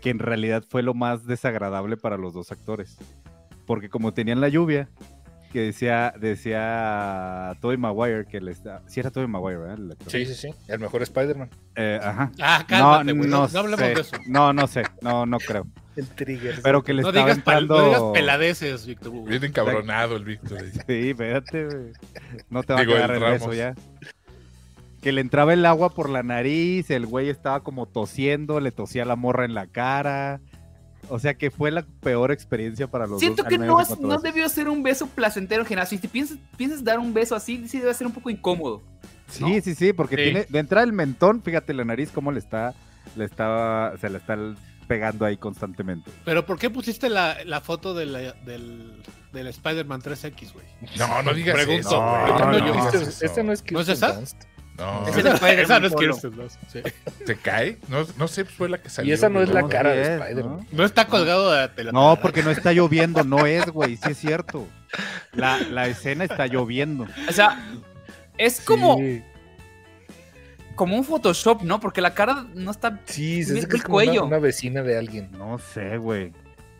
que 0.00 0.10
en 0.10 0.18
realidad 0.18 0.64
fue 0.68 0.82
lo 0.82 0.94
más 0.94 1.26
desagradable 1.26 1.96
para 1.96 2.16
los 2.16 2.34
dos 2.34 2.52
actores. 2.52 2.98
Porque 3.66 3.88
como 3.88 4.14
tenían 4.14 4.40
la 4.40 4.48
lluvia, 4.48 4.88
que 5.52 5.60
decía, 5.60 6.12
decía 6.20 7.56
Tobey 7.60 7.76
Maguire 7.76 8.26
que 8.26 8.40
le 8.40 8.52
está. 8.52 8.82
Sí 8.86 9.00
era 9.00 9.10
Tobey 9.10 9.28
Maguire, 9.28 9.58
¿verdad? 9.58 9.78
El 9.78 9.90
actor. 9.92 10.10
Sí, 10.10 10.26
sí, 10.26 10.34
sí. 10.34 10.48
El 10.68 10.78
mejor 10.80 11.02
Spider-Man. 11.02 11.50
Eh, 11.76 11.98
ajá. 12.02 12.30
Ah, 12.40 12.64
cálmate, 12.68 13.12
güey. 13.12 13.28
No, 13.30 13.46
no, 13.46 13.52
no 13.52 13.58
hablemos 13.58 13.80
sé. 13.80 13.94
de 13.94 14.00
eso. 14.00 14.16
No, 14.28 14.52
no 14.52 14.66
sé. 14.66 14.82
No, 15.00 15.24
no 15.26 15.38
creo. 15.38 15.66
El 15.96 16.06
trigger. 16.08 16.60
Pero 16.62 16.82
que 16.84 16.92
le 16.92 17.00
No 17.02 17.08
estaba 17.08 17.24
digas, 17.24 17.38
entrando... 17.38 17.78
no 17.78 17.84
digas 17.86 18.02
peladeces, 18.12 18.86
Víctor. 18.86 19.12
Bien 19.24 19.42
encabronado 19.44 20.16
el 20.16 20.24
Víctor. 20.26 20.60
Sí, 20.86 21.10
espérate, 21.10 21.64
güey. 21.64 21.92
No 22.50 22.62
te 22.62 22.74
va 22.74 22.80
Digo, 22.80 22.92
a 22.92 22.96
quedar 22.96 23.10
el 23.12 23.22
el 23.22 23.30
beso 23.32 23.54
ya. 23.54 23.74
Que 25.06 25.12
le 25.12 25.20
entraba 25.20 25.52
el 25.52 25.64
agua 25.64 25.90
por 25.90 26.10
la 26.10 26.24
nariz, 26.24 26.90
el 26.90 27.06
güey 27.06 27.28
estaba 27.28 27.60
como 27.60 27.86
tosiendo, 27.86 28.58
le 28.58 28.72
tosía 28.72 29.04
la 29.04 29.14
morra 29.14 29.44
en 29.44 29.54
la 29.54 29.68
cara. 29.68 30.40
O 31.08 31.20
sea 31.20 31.34
que 31.34 31.52
fue 31.52 31.70
la 31.70 31.86
peor 32.00 32.32
experiencia 32.32 32.88
para 32.90 33.06
los 33.06 33.20
Siento 33.20 33.44
dos. 33.44 33.48
que 33.48 33.54
al 33.54 33.60
menos 33.60 33.88
no, 33.88 33.94
es- 33.94 34.00
no 34.00 34.18
debió 34.18 34.48
ser 34.48 34.68
un 34.68 34.82
beso 34.82 35.06
placentero 35.06 35.62
en 35.62 35.68
general. 35.68 35.86
Si 35.86 35.98
te 35.98 36.08
piensas, 36.08 36.38
piensas 36.56 36.82
dar 36.82 36.98
un 36.98 37.14
beso 37.14 37.36
así, 37.36 37.68
sí 37.68 37.78
debe 37.78 37.94
ser 37.94 38.08
un 38.08 38.12
poco 38.14 38.30
incómodo. 38.30 38.82
Sí, 39.28 39.60
sí, 39.60 39.76
sí, 39.76 39.92
porque 39.92 40.16
Sí. 40.16 40.22
tiene 40.24 40.46
de 40.48 40.58
entrada 40.58 40.84
el 40.84 40.92
mentón, 40.92 41.40
fíjate 41.40 41.72
la 41.72 41.84
nariz 41.84 42.10
cómo 42.12 42.32
le 42.32 42.40
está, 42.40 42.74
le 43.14 43.26
está, 43.26 43.92
se 44.00 44.10
le 44.10 44.18
está 44.18 44.36
pegando 44.88 45.24
ahí 45.24 45.36
constantemente. 45.36 46.10
Pero 46.24 46.44
¿por 46.44 46.58
qué 46.58 46.68
pusiste 46.68 47.08
la, 47.08 47.44
la 47.44 47.60
foto 47.60 47.94
de 47.94 48.06
la- 48.06 48.32
del, 48.44 49.00
del 49.32 49.46
Spider-Man 49.46 50.00
3X, 50.02 50.52
güey? 50.52 50.66
No, 50.98 51.22
no 51.22 51.32
digas 51.32 51.54
Pregunto, 51.54 51.88
eso. 51.90 52.00
No, 52.00 52.38
No, 52.40 52.50
no, 52.50 52.56
digas 52.60 53.22
Este, 53.22 53.44
no 53.44 53.52
es 53.52 53.62
¿No 53.70 53.78
es 53.80 53.86
Kirsten 53.86 53.92
esa? 53.94 54.12
Dunst. 54.14 54.42
No. 54.78 55.06
Es 55.06 55.16
Spider-Man 55.16 55.58
Esa 55.58 55.80
no 55.80 55.86
es. 55.86 55.94
Kirsten 55.94 56.36
Dunst, 56.36 56.56
sí. 56.70 56.82
¿Te 57.24 57.36
cae? 57.36 57.78
No, 57.88 58.04
no 58.18 58.28
sé, 58.28 58.44
fue 58.44 58.68
la 58.68 58.78
que 58.78 58.90
salió. 58.90 59.10
Y 59.10 59.14
esa 59.14 59.28
no 59.28 59.40
es 59.42 59.48
la 59.48 59.62
No, 59.62 59.68
cara 59.68 59.92
de 59.92 60.02
es, 60.02 60.08
Spider-Man. 60.20 60.66
No 60.72 60.84
está 60.84 61.06
colgado 61.06 61.50
de, 61.50 61.56
la 61.56 61.66
No, 61.66 61.72
telaraña. 61.74 62.20
porque 62.20 62.42
no 62.42 62.50
está 62.50 62.72
lloviendo, 62.72 63.24
no 63.24 63.46
es, 63.46 63.66
güey, 63.70 63.96
sí 63.96 64.10
es 64.10 64.18
cierto. 64.18 64.66
La, 65.32 65.58
la 65.58 65.86
escena 65.88 66.24
está 66.24 66.46
lloviendo. 66.46 67.06
O 67.28 67.32
sea, 67.32 67.58
es 68.38 68.60
como, 68.60 68.96
Sí, 68.98 69.22
como 70.74 70.96
un 70.96 71.04
Photoshop, 71.04 71.62
¿no? 71.62 71.80
Porque 71.80 72.00
la 72.02 72.12
cara 72.14 72.44
no 72.54 72.70
está. 72.70 73.00
sí 73.06 73.44
se 73.44 73.58
hace 73.58 73.66
que 73.68 73.72
el 73.72 73.76
es 73.76 73.82
como 73.82 73.94
cuello. 73.94 74.24
una 74.26 74.38
vecina 74.38 74.82
de 74.82 74.98
alguien. 74.98 75.30
No 75.32 75.58
sé, 75.58 75.96
güey. 75.96 76.32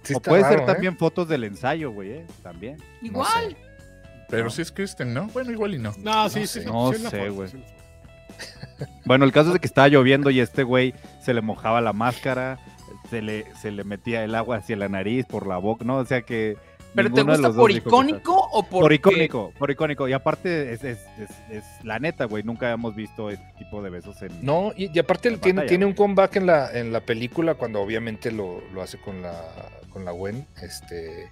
Sí 0.03 0.15
o 0.15 0.21
puede 0.21 0.43
raro, 0.43 0.55
ser 0.59 0.63
¿eh? 0.63 0.67
también 0.73 0.97
fotos 0.99 1.29
del 1.29 1.45
ensayo, 1.45 1.91
güey, 1.91 2.11
eh, 2.13 2.27
también. 2.43 2.77
Igual. 3.03 3.57
Pero 4.29 4.51
sí 4.51 4.61
es 4.63 4.71
Kristen, 4.71 5.15
¿no? 5.15 5.27
Bueno, 5.29 5.51
igual 5.53 5.75
y 5.75 5.79
no. 5.79 5.93
No, 5.99 6.29
sí, 6.29 6.41
No 6.41 6.47
sí. 6.47 6.47
sé. 6.47 6.61
sí, 6.63 6.67
No 6.67 6.93
sé, 7.11 7.29
güey. 7.31 7.49
sí. 7.49 7.65
Bueno, 9.05 9.25
el 9.25 9.33
caso 9.33 9.49
es 9.49 9.55
de 9.55 9.61
que 9.61 9.67
estaba 9.67 9.89
lloviendo 9.89 10.31
y 10.31 10.41
este 10.41 10.63
güey 10.63 10.95
se 11.23 11.33
le 11.33 11.41
mojaba 11.41 11.81
la 11.81 11.93
máscara, 11.93 12.59
se 13.09 13.23
le, 13.23 13.47
se 13.57 13.71
le 13.71 13.85
metía 13.85 14.25
el 14.25 14.35
agua 14.35 14.57
hacia 14.57 14.77
la 14.77 14.89
nariz, 14.89 15.27
por 15.27 15.47
la 15.47 15.59
boca, 15.59 15.85
¿no? 15.85 15.97
O 15.97 16.05
sea 16.05 16.23
que. 16.23 16.57
¿Pero 16.95 17.13
te 17.13 17.23
gusta 17.23 17.53
por 17.53 17.71
icónico 17.71 18.49
o 18.53 18.63
por 18.63 18.85
Por 18.85 18.93
icónico, 18.93 19.53
por 19.59 19.71
icónico. 19.71 20.09
Y 20.09 20.15
aparte 20.15 20.73
es, 20.73 20.83
es, 20.83 20.99
es, 21.19 21.31
es 21.51 21.65
la 21.85 21.99
neta, 21.99 22.25
güey. 22.25 22.43
Nunca 22.43 22.67
habíamos 22.67 22.97
visto 22.97 23.29
este 23.29 23.47
tipo 23.59 23.83
de 23.83 23.91
besos 23.91 24.23
en. 24.23 24.45
No, 24.45 24.73
y, 24.75 24.91
y 24.95 24.99
aparte 24.99 25.29
En 25.29 25.39
tiene, 25.39 25.57
batalla, 25.59 25.69
tiene 25.69 25.85
un 25.85 25.93
comeback 25.93 26.37
en 26.37 26.47
la, 26.47 26.71
en 26.73 26.93
la 26.93 27.01
película 27.01 27.55
cuando 27.55 27.83
obviamente 27.83 28.33
lo, 28.33 28.63
lo 28.73 28.81
hace 28.81 28.97
con 28.99 29.21
la, 29.21 29.45
con 29.91 30.07
la 30.07 30.13
Gwen, 30.13 30.47
este, 30.63 31.29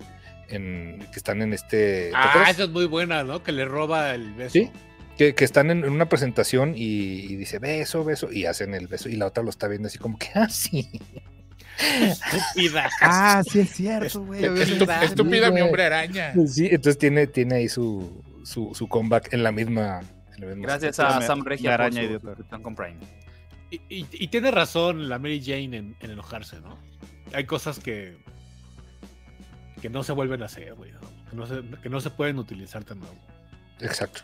en, 0.48 0.98
que 1.10 1.18
están 1.18 1.40
en 1.40 1.54
este... 1.54 2.10
¿te 2.10 2.12
Ah, 2.14 2.46
esa 2.50 2.64
es 2.64 2.70
muy 2.70 2.84
buena, 2.84 3.24
¿no? 3.24 3.42
Que 3.42 3.52
le 3.52 3.64
roba 3.64 4.14
el 4.14 4.34
beso. 4.34 4.52
Sí. 4.52 4.70
Que, 5.18 5.34
que 5.34 5.44
están 5.44 5.70
en, 5.70 5.84
en 5.84 5.90
una 5.92 6.08
presentación 6.08 6.74
y, 6.76 6.82
y 7.20 7.36
dice 7.36 7.58
beso, 7.60 8.04
beso, 8.04 8.32
y 8.32 8.46
hacen 8.46 8.74
el 8.74 8.88
beso, 8.88 9.08
y 9.08 9.16
la 9.16 9.26
otra 9.26 9.42
lo 9.44 9.50
está 9.50 9.68
viendo 9.68 9.86
así 9.86 9.98
como 9.98 10.18
que, 10.18 10.28
ah, 10.34 10.48
sí. 10.48 10.90
Estúpida. 11.78 12.90
Ah, 13.00 13.42
sí 13.48 13.60
es 13.60 13.70
cierto, 13.70 14.22
güey. 14.24 14.44
estúpida 15.02 15.50
mi 15.50 15.60
hombre 15.60 15.84
araña. 15.84 16.32
Sí, 16.46 16.66
entonces 16.66 16.98
tiene, 16.98 17.26
tiene 17.26 17.56
ahí 17.56 17.68
su, 17.68 18.22
su, 18.44 18.74
su 18.74 18.88
comeback 18.88 19.32
en 19.32 19.42
la 19.42 19.52
misma... 19.52 20.00
en 20.36 20.40
la 20.40 20.46
misma- 20.54 20.62
Gracias 20.66 20.98
a 21.00 21.20
Sam 21.20 21.38
la 21.40 21.44
Regia 21.44 21.70
por 21.70 21.80
araña 21.80 22.02
su 22.02 22.62
con 22.62 22.74
Prime. 22.74 22.98
Y, 23.70 23.76
y- 23.88 24.06
y 24.10 24.28
tiene 24.28 24.50
razón 24.50 25.08
la 25.08 25.18
Mary 25.18 25.40
Jane 25.44 25.76
en, 25.76 25.96
en 26.00 26.10
enojarse, 26.10 26.60
¿no? 26.60 26.78
Hay 27.32 27.44
cosas 27.44 27.78
que 27.78 28.16
que 29.80 29.90
no 29.90 30.02
se 30.02 30.12
vuelven 30.12 30.42
a 30.42 30.46
hacer, 30.46 30.74
güey. 30.74 30.92
¿no? 30.92 31.00
Que, 31.28 31.36
no 31.36 31.46
se, 31.46 31.62
que 31.82 31.88
no 31.90 32.00
se 32.00 32.08
pueden 32.10 32.38
utilizar 32.38 32.84
de 32.84 32.94
nuevo. 32.94 33.14
Exacto. 33.80 34.22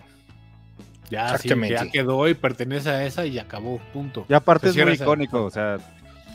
Ya, 1.10 1.36
sí, 1.38 1.48
ya 1.68 1.90
quedó 1.90 2.28
y 2.28 2.34
pertenece 2.34 2.88
a 2.90 3.04
esa 3.04 3.26
y 3.26 3.38
acabó, 3.38 3.78
punto. 3.92 4.24
Y 4.28 4.34
aparte 4.34 4.72
Se 4.72 4.78
es 4.80 4.86
muy 4.86 4.94
icónico, 4.94 5.44
o 5.44 5.50
sea, 5.50 5.76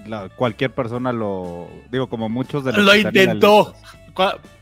la- 0.06 0.30
cualquier 0.30 0.72
persona 0.72 1.12
lo. 1.14 1.70
Digo, 1.92 2.08
como 2.10 2.28
muchos 2.30 2.64
de 2.66 2.74
los. 2.74 2.84
Lo 2.84 2.96
intentó. 2.96 3.74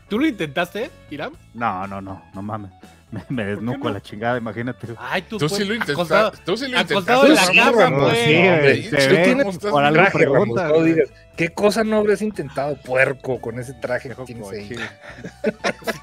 ¿Tú 0.08 0.18
lo 0.18 0.26
intentaste, 0.26 0.90
Iram? 1.10 1.32
No, 1.54 1.86
no, 1.86 2.00
no, 2.00 2.22
no 2.34 2.42
mames. 2.42 2.70
Me, 3.10 3.22
me 3.28 3.44
desnuco 3.44 3.78
no? 3.84 3.90
a 3.90 3.92
la 3.94 4.00
chingada, 4.02 4.36
imagínate. 4.38 4.88
Ay, 4.98 5.22
tú, 5.22 5.38
Tú 5.38 5.46
pues, 5.48 5.52
sí 5.62 5.64
lo 5.64 5.74
acostado- 5.82 6.28
intentaste. 6.32 6.44
Tú 6.44 6.56
sí 6.56 6.68
lo 6.68 6.80
intentaste. 6.80 7.26
en 7.26 7.34
la 7.56 7.72
cama, 7.72 8.10
sí, 8.14 8.36
hombre, 8.36 8.82
se 8.82 8.90
tienes- 9.24 9.44
ve, 9.44 9.50
estás 9.50 9.70
por 9.70 9.84
algo 9.84 10.00
Traje, 10.02 10.18
pregunta. 10.18 10.72
digas, 10.82 11.10
¿qué 11.36 11.48
cosa 11.50 11.84
no 11.84 11.98
habrías 11.98 12.22
intentado, 12.22 12.76
puerco, 12.76 13.40
con 13.40 13.58
ese 13.58 13.72
traje 13.74 14.08
que 14.10 14.14
Viejo 14.24 14.24
tienes 14.24 14.50
ahí? 14.50 14.76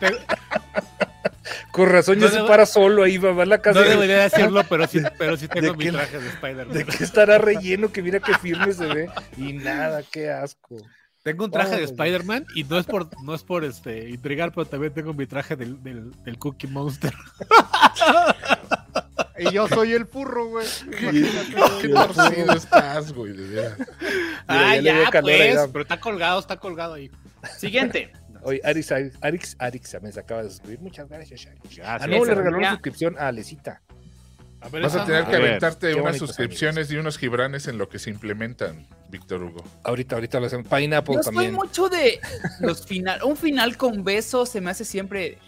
Con 1.72 1.90
razón 1.90 2.20
No 2.20 2.28
ya 2.28 2.32
se 2.34 2.44
para 2.44 2.66
solo 2.66 3.04
ahí, 3.04 3.18
va, 3.18 3.42
a 3.42 3.46
la 3.46 3.62
casa. 3.62 3.80
No 3.80 3.86
de- 3.86 3.92
debería 3.92 4.18
decirlo, 4.20 4.64
pero 4.70 4.88
sí, 4.88 5.00
pero 5.18 5.38
sí 5.38 5.48
tengo 5.48 5.74
mi 5.74 5.86
que- 5.86 5.92
traje 5.92 6.20
de 6.20 6.28
Spider-Man. 6.30 6.74
¿De 6.78 6.86
qué 6.86 7.04
estará 7.04 7.38
relleno? 7.38 7.92
Que 7.92 8.02
mira 8.02 8.20
qué 8.20 8.34
firme 8.38 8.74
se 8.74 8.86
ve. 8.86 9.10
Y 9.38 9.54
nada, 9.54 10.04
qué 10.12 10.30
asco. 10.30 10.78
Tengo 11.24 11.46
un 11.46 11.52
traje 11.52 11.78
de. 11.78 11.84
Spider-Man 11.84 12.48
y 12.56 12.64
no 12.64 12.80
es 12.80 12.86
por, 12.88 13.08
no 13.24 13.36
es 13.36 13.44
por 13.44 13.64
este 13.64 14.10
intrigar, 14.10 14.52
pero 14.52 14.66
también 14.66 14.92
tengo 14.94 15.14
mi 15.14 15.28
traje 15.28 15.56
del, 15.56 15.82
del, 15.84 16.12
del 16.24 16.38
Cookie 16.40 16.68
Monster. 16.68 17.14
Y 19.38 19.52
yo 19.52 19.68
soy 19.68 19.94
el 19.94 20.06
furro, 20.06 20.48
güey. 20.48 20.68
Qué 21.82 21.90
torcido 21.90 22.54
estás, 22.54 23.12
güey, 23.14 23.34
ah, 24.48 24.76
ya 24.76 24.82
ya, 25.12 25.22
pues, 25.22 25.70
pero 25.72 25.82
está 25.84 26.00
colgado, 26.00 26.40
está 26.40 26.58
colgado 26.58 26.96
ahí. 26.96 27.10
Siguiente. 27.58 28.12
Oye, 28.44 28.62
Arix, 28.64 28.92
Arix, 29.22 29.56
Arix, 29.60 29.90
se 29.90 30.20
acaba 30.20 30.44
de 30.44 30.50
suscribir. 30.50 30.80
Muchas 30.80 31.08
gracias, 31.08 31.46
Arix. 31.48 31.80
Ah, 31.84 31.98
Gracias. 32.00 32.10
no, 32.10 32.26
le 32.26 32.36
regaló 32.36 32.58
una 32.58 32.72
suscripción 32.72 33.16
a 33.18 33.28
Alecita. 33.28 33.82
A 34.62 34.70
ver, 34.70 34.84
Vas 34.84 34.96
a 34.96 35.06
tener 35.06 35.24
A 35.24 35.26
que 35.26 35.32
ver, 35.38 35.42
aventarte 35.48 35.88
qué 35.94 36.00
unas 36.00 36.18
suscripciones 36.18 36.92
y 36.92 36.98
unos 36.98 37.18
gibranes 37.18 37.68
en 37.68 37.78
lo 37.80 37.90
que 37.90 37.98
se 37.98 38.12
implementan, 38.12 38.86
Víctor 39.10 39.42
Hugo. 39.44 39.64
Ahorita, 39.84 40.16
ahorita 40.16 40.40
lo 40.40 40.46
hacemos. 40.46 40.68
Pineapple 40.68 41.16
Yo 41.16 41.24
soy 41.24 41.34
también. 41.34 41.54
mucho 41.56 41.90
de 41.90 42.20
los 42.60 42.86
final, 42.86 43.24
un 43.24 43.36
final 43.36 43.76
con 43.76 44.04
besos 44.04 44.50
se 44.50 44.62
me 44.62 44.70
hace 44.70 44.86
siempre 44.86 45.40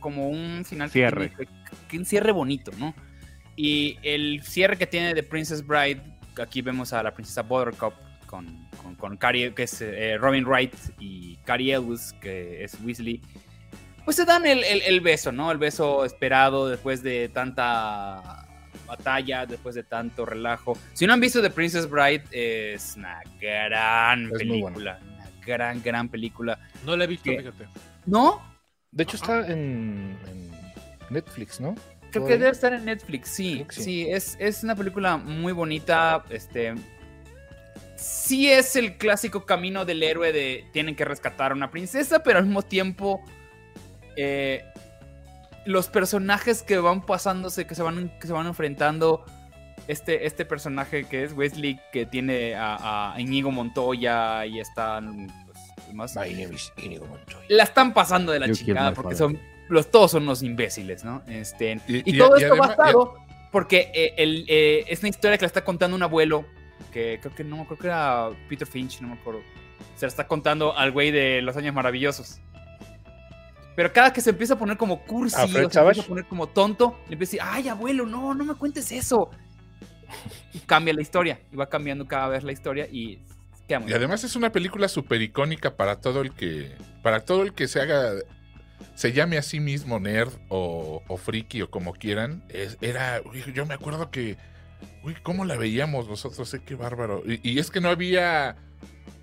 como 0.00 0.28
un 0.28 0.64
final 0.66 0.88
que 0.88 0.92
Cierre. 0.92 1.28
tiene- 1.30 1.50
que 1.88 1.98
un 1.98 2.04
cierre 2.04 2.30
bonito, 2.32 2.70
¿no? 2.78 2.94
Y 3.56 3.98
el 4.02 4.42
cierre 4.42 4.76
que 4.76 4.86
tiene 4.86 5.14
de 5.14 5.22
Princess 5.22 5.66
Bride, 5.66 6.02
aquí 6.40 6.60
vemos 6.60 6.92
a 6.92 7.02
la 7.02 7.14
princesa 7.14 7.40
Buttercup 7.42 7.94
con, 8.28 8.68
con, 8.80 8.94
con 8.94 9.16
Cary- 9.16 9.52
que 9.54 9.64
es 9.64 9.80
eh, 9.80 10.16
Robin 10.18 10.44
Wright 10.44 10.72
y 11.00 11.36
Cary 11.44 11.72
Elwes, 11.72 12.12
que 12.20 12.62
es 12.62 12.76
Weasley, 12.84 13.20
pues 14.04 14.16
se 14.16 14.24
dan 14.24 14.46
el, 14.46 14.62
el- 14.62 14.82
el 14.82 15.00
beso, 15.00 15.32
¿no? 15.32 15.50
El 15.50 15.58
beso 15.58 16.04
esperado 16.04 16.68
después 16.68 17.02
de 17.02 17.28
tanta 17.28 18.46
batalla, 18.86 19.44
después 19.46 19.74
de 19.74 19.82
tanto 19.82 20.24
relajo. 20.24 20.78
Si 20.94 21.06
no 21.06 21.12
han 21.12 21.20
visto 21.20 21.42
The 21.42 21.50
Princess 21.50 21.88
Bride, 21.90 22.24
es 22.30 22.94
una 22.96 23.20
gran 23.40 24.26
Es 24.26 24.38
película. 24.38 24.98
Una 25.02 25.30
gran, 25.44 25.82
gran 25.82 26.08
película. 26.08 26.58
No 26.86 26.96
la 26.96 27.04
he 27.04 27.06
visto, 27.06 27.24
¿Qué? 27.30 27.38
fíjate. 27.38 27.66
¿No? 28.06 28.40
De 28.90 29.02
hecho, 29.02 29.16
está 29.16 29.46
en, 29.46 30.16
en 30.26 30.50
Netflix, 31.10 31.60
¿no? 31.60 31.74
Creo 32.10 32.24
que 32.24 32.38
debe 32.38 32.50
estar 32.50 32.72
en 32.72 32.86
Netflix, 32.86 33.28
sí. 33.28 33.66
Que 33.68 33.74
Sí, 33.74 33.82
sí. 33.82 34.06
es, 34.08 34.36
es 34.40 34.62
una 34.64 34.74
película 34.74 35.18
muy 35.18 35.52
bonita. 35.52 36.24
Este. 36.30 36.74
Sí 37.98 38.50
es 38.50 38.76
el 38.76 38.96
clásico 38.96 39.44
camino 39.44 39.84
del 39.84 40.02
héroe 40.04 40.32
de 40.32 40.64
tienen 40.72 40.94
que 40.94 41.04
rescatar 41.04 41.50
a 41.50 41.54
una 41.54 41.70
princesa, 41.70 42.22
pero 42.22 42.38
al 42.38 42.44
mismo 42.46 42.62
tiempo. 42.62 43.20
eh, 44.16 44.64
los 45.64 45.88
personajes 45.88 46.62
que 46.62 46.78
van 46.78 47.04
pasándose, 47.04 47.66
que 47.66 47.74
se 47.74 47.82
van, 47.82 48.10
que 48.20 48.26
se 48.26 48.32
van 48.32 48.46
enfrentando. 48.46 49.24
Este, 49.86 50.26
este 50.26 50.44
personaje 50.44 51.04
que 51.04 51.24
es 51.24 51.32
Wesley, 51.32 51.78
que 51.92 52.04
tiene 52.06 52.54
a, 52.54 53.14
a 53.14 53.20
Íñigo 53.20 53.50
Montoya 53.50 54.44
y 54.46 54.60
están. 54.60 55.26
Pues, 55.46 55.94
más, 55.94 56.14
My 56.16 56.30
name 56.34 56.54
is 56.54 56.72
Inigo 56.82 57.06
Montoya. 57.06 57.38
la 57.48 57.64
están 57.64 57.92
pasando 57.94 58.32
de 58.32 58.40
la 58.40 58.50
chingada 58.52 58.92
porque 58.94 59.14
son 59.16 59.38
los 59.68 59.90
todos 59.90 60.10
son 60.12 60.22
unos 60.24 60.42
imbéciles, 60.42 61.04
¿no? 61.04 61.22
Este, 61.26 61.80
y, 61.88 61.96
Y- 61.98 62.02
y- 62.14 62.18
todo 62.18 62.38
y 62.38 62.42
esto 62.42 62.54
además- 62.54 62.76
basado 62.76 63.14
porque 63.52 63.90
eh, 63.94 64.14
el, 64.18 64.44
eh, 64.48 64.84
es 64.88 65.00
una 65.00 65.08
historia 65.10 65.36
que 65.38 65.42
la 65.42 65.48
está 65.48 65.64
contando 65.64 65.96
un 65.96 66.02
abuelo 66.02 66.44
que 66.98 67.18
creo 67.20 67.34
que 67.34 67.44
no 67.44 67.64
creo 67.64 67.78
que 67.78 67.86
era 67.86 68.30
Peter 68.48 68.66
Finch, 68.66 69.00
no 69.00 69.08
me 69.08 69.14
acuerdo. 69.14 69.40
Se 69.94 70.06
la 70.06 70.08
está 70.08 70.26
contando 70.26 70.76
al 70.76 70.90
güey 70.90 71.10
de 71.10 71.40
los 71.42 71.56
años 71.56 71.74
maravillosos. 71.74 72.40
Pero 73.76 73.92
cada 73.92 74.12
que 74.12 74.20
se 74.20 74.30
empieza 74.30 74.54
a 74.54 74.58
poner 74.58 74.76
como 74.76 75.04
cursi, 75.04 75.36
¿A 75.36 75.44
o 75.44 75.48
se 75.48 75.58
empieza 75.58 75.88
a 75.88 76.06
poner 76.06 76.24
como 76.24 76.48
tonto, 76.48 76.98
le 77.06 77.12
empieza 77.12 77.36
a 77.36 77.36
decir, 77.36 77.40
ay 77.42 77.68
abuelo, 77.68 78.06
no, 78.06 78.34
no 78.34 78.44
me 78.44 78.54
cuentes 78.54 78.90
eso. 78.90 79.30
Y 80.52 80.58
cambia 80.60 80.92
la 80.94 81.02
historia, 81.02 81.40
y 81.52 81.56
va 81.56 81.68
cambiando 81.68 82.06
cada 82.08 82.28
vez 82.28 82.42
la 82.42 82.50
historia 82.50 82.88
y 82.90 83.20
queda 83.68 83.78
muy 83.78 83.90
Y 83.90 83.94
además 83.94 84.24
es 84.24 84.34
una 84.34 84.50
película 84.50 84.88
súper 84.88 85.22
icónica 85.22 85.76
para 85.76 86.00
todo 86.00 86.22
el 86.22 86.32
que. 86.32 86.72
Para 87.02 87.20
todo 87.20 87.42
el 87.42 87.52
que 87.52 87.68
se 87.68 87.80
haga. 87.80 88.14
Se 88.94 89.12
llame 89.12 89.38
a 89.38 89.42
sí 89.42 89.60
mismo 89.60 90.00
nerd 90.00 90.32
o, 90.48 91.02
o 91.06 91.16
friki 91.16 91.62
o 91.62 91.70
como 91.70 91.92
quieran. 91.92 92.42
Es- 92.48 92.78
era. 92.80 93.20
yo 93.54 93.66
me 93.66 93.74
acuerdo 93.74 94.10
que. 94.10 94.36
Uy, 95.02 95.14
¿cómo 95.22 95.44
la 95.44 95.56
veíamos 95.56 96.08
nosotros? 96.08 96.52
Eh, 96.54 96.60
qué 96.64 96.74
bárbaro. 96.74 97.22
Y, 97.26 97.40
y 97.48 97.58
es 97.58 97.70
que 97.70 97.80
no 97.80 97.88
había. 97.88 98.56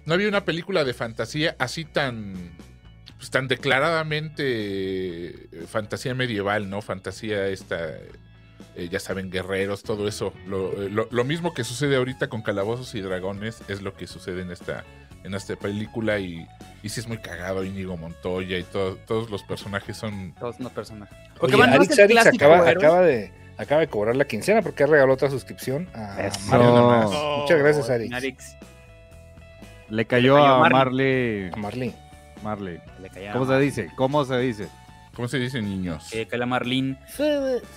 No 0.06 0.14
había 0.14 0.28
una 0.28 0.46
película 0.46 0.84
de 0.84 0.94
fantasía 0.94 1.56
así 1.60 1.86
tan. 1.86 2.34
Pues 3.18 3.30
tan 3.32 3.48
declaradamente 3.48 4.44
eh, 4.46 5.66
fantasía 5.68 6.14
medieval, 6.16 6.70
¿no? 6.70 6.82
Fantasía 6.82 7.48
esta. 7.48 7.90
eh, 8.76 8.90
ya 8.92 9.00
saben, 9.00 9.32
guerreros, 9.32 9.84
todo 9.84 10.08
eso. 10.08 10.34
Lo, 10.48 10.84
eh, 10.84 10.90
lo- 10.90 11.08
lo 11.12 11.24
mismo 11.24 11.54
que 11.54 11.64
sucede 11.64 11.96
ahorita 11.96 12.28
con 12.28 12.42
Calabozos 12.42 12.94
y 12.96 13.02
Dragones 13.02 13.62
es 13.70 13.82
lo 13.82 13.94
que 13.96 14.06
sucede 14.08 14.42
en 14.42 14.52
esta, 14.52 14.84
en 15.24 15.34
esta 15.34 15.56
película 15.56 16.20
y, 16.20 16.46
y 16.84 16.90
sí 16.90 17.00
es 17.00 17.08
muy 17.08 17.18
cagado 17.20 17.64
Íñigo 17.64 17.96
Montoya 17.98 18.58
y 18.60 18.64
todo- 18.64 18.98
todos 19.08 19.30
los 19.32 19.44
personajes 19.44 19.96
son... 19.98 20.34
todos 20.38 20.60
los 20.60 20.72
personajes. 20.74 21.18
Oye, 21.40 21.56
Porque 21.56 21.56
es 21.56 21.62
Arix 21.62 21.92
el 21.98 22.04
Arix 22.04 22.22
clásico 22.22 22.46
acaba, 22.46 22.70
acaba 22.70 23.02
de, 23.02 23.32
acaba 23.58 23.82
de 23.82 23.88
cobrar 23.88 24.16
la 24.16 24.26
quincena 24.26 24.62
porque 24.62 24.86
regaló 24.86 25.14
otra 25.14 25.30
suscripción 25.30 25.88
a 25.94 26.26
Eso. 26.28 26.40
Mario 26.50 26.88
más. 26.88 27.10
Muchas 27.42 27.60
gracias, 27.60 27.90
Arix. 27.90 28.14
Arix. 28.14 28.56
Le 29.90 30.06
cayó 30.06 30.36
Le 30.36 30.42
cayó 30.42 30.46
a 30.46 30.70
Marley. 30.70 31.50
Marley. 31.52 31.52
A 31.52 31.58
Marley. 31.58 31.96
Marley. 32.44 32.80
Le 33.02 33.32
¿Cómo 33.32 33.46
se 33.46 33.60
dice? 33.60 33.92
¿Cómo 33.96 34.26
se 34.26 34.38
dice? 34.40 34.68
¿Cómo 35.16 35.28
se 35.28 35.38
dice 35.40 35.62
niños? 35.62 36.12
Eh. 36.14 36.28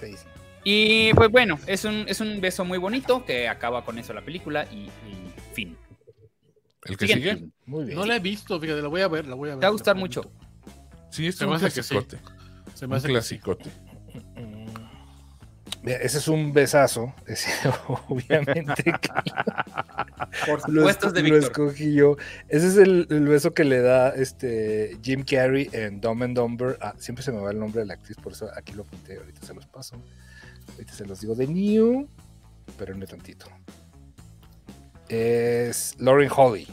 Sí, 0.00 0.16
sí. 0.16 0.16
Y 0.64 1.14
pues 1.14 1.30
bueno, 1.30 1.58
es 1.66 1.84
un, 1.84 2.04
es 2.08 2.20
un 2.20 2.40
beso 2.40 2.64
muy 2.64 2.78
bonito 2.78 3.24
que 3.24 3.48
acaba 3.48 3.84
con 3.84 3.98
eso 3.98 4.12
la 4.12 4.22
película 4.22 4.66
y, 4.72 4.86
y 5.08 5.32
fin. 5.54 5.76
¿El 6.84 6.96
que 6.96 7.06
Siguiente. 7.06 7.34
sigue? 7.36 7.50
Muy 7.66 7.84
bien. 7.84 7.98
No 7.98 8.04
la 8.04 8.16
he 8.16 8.20
visto, 8.20 8.58
fíjate, 8.60 8.82
la 8.82 8.88
voy 8.88 9.02
a 9.02 9.08
ver, 9.08 9.26
la 9.26 9.34
voy 9.34 9.50
a 9.50 9.52
ver. 9.52 9.60
Te 9.60 9.66
va 9.66 9.68
a 9.68 9.72
gustar 9.72 9.96
mucho. 9.96 10.22
Sí, 11.10 11.26
es 11.28 11.36
Se 11.36 11.44
un 11.44 11.50
me 11.50 11.56
hace 11.56 11.66
que 11.66 11.82
sí. 11.82 11.94
clasicote. 11.94 12.18
Se 12.74 12.86
me 12.86 12.92
Un 12.92 12.96
hace 12.98 13.08
que 13.08 13.22
sí. 13.22 13.40
Ese 15.84 16.18
es 16.18 16.28
un 16.28 16.52
besazo. 16.52 17.14
Ese, 17.26 17.50
obviamente 18.08 18.84
Por 20.46 20.60
supuesto 20.60 21.08
es 21.08 21.12
de 21.14 21.20
esco- 21.22 21.28
lo 21.28 21.34
Víctor. 21.36 21.42
escogí 21.68 21.94
yo. 21.94 22.16
Ese 22.48 22.66
es 22.68 22.76
el, 22.76 23.06
el 23.10 23.26
beso 23.28 23.54
que 23.54 23.64
le 23.64 23.80
da 23.80 24.10
este 24.10 24.98
Jim 25.02 25.24
Carrey 25.24 25.68
en 25.72 26.00
Dumb 26.00 26.22
and 26.22 26.36
Dumber. 26.36 26.78
Ah, 26.80 26.94
siempre 26.98 27.22
se 27.24 27.32
me 27.32 27.40
va 27.40 27.50
el 27.50 27.58
nombre 27.58 27.80
de 27.80 27.86
la 27.86 27.94
actriz, 27.94 28.16
por 28.16 28.32
eso 28.32 28.48
aquí 28.56 28.72
lo 28.72 28.82
apunté. 28.82 29.16
Ahorita 29.16 29.46
se 29.46 29.54
los 29.54 29.66
paso. 29.66 29.96
Ahorita 30.72 30.92
se 30.92 31.06
los 31.06 31.20
digo 31.20 31.34
de 31.34 31.46
New, 31.46 32.08
pero 32.76 32.94
no 32.94 33.06
tantito. 33.06 33.46
Es 35.08 35.94
Lauren 35.98 36.30
Holly. 36.34 36.66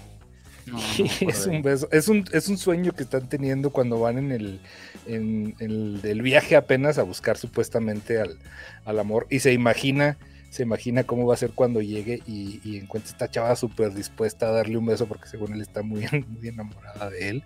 No, 0.65 0.97
no, 0.97 1.29
es 1.29 1.45
un 1.45 1.61
beso, 1.61 1.87
es 1.91 2.07
un, 2.07 2.25
es 2.31 2.47
un 2.47 2.57
sueño 2.57 2.91
que 2.93 3.03
están 3.03 3.29
teniendo 3.29 3.69
cuando 3.71 3.99
van 3.99 4.17
en 4.17 4.31
el, 4.31 4.61
en, 5.05 5.55
el, 5.59 5.99
el 6.03 6.21
viaje 6.23 6.55
apenas 6.55 6.97
a 6.97 7.03
buscar 7.03 7.37
supuestamente 7.37 8.19
al, 8.19 8.39
al 8.83 8.97
amor 8.99 9.27
y 9.29 9.39
se 9.41 9.53
imagina, 9.53 10.17
se 10.49 10.63
imagina 10.63 11.03
cómo 11.03 11.27
va 11.27 11.35
a 11.35 11.37
ser 11.37 11.51
cuando 11.51 11.81
llegue 11.81 12.23
y, 12.25 12.61
y 12.63 12.77
encuentre 12.77 13.11
esta 13.11 13.29
chava 13.29 13.55
súper 13.55 13.93
dispuesta 13.93 14.47
a 14.47 14.51
darle 14.51 14.77
un 14.77 14.87
beso 14.87 15.05
porque 15.07 15.27
según 15.27 15.53
él 15.53 15.61
está 15.61 15.83
muy, 15.83 16.05
muy 16.27 16.47
enamorada 16.47 17.11
de 17.11 17.29
él 17.29 17.43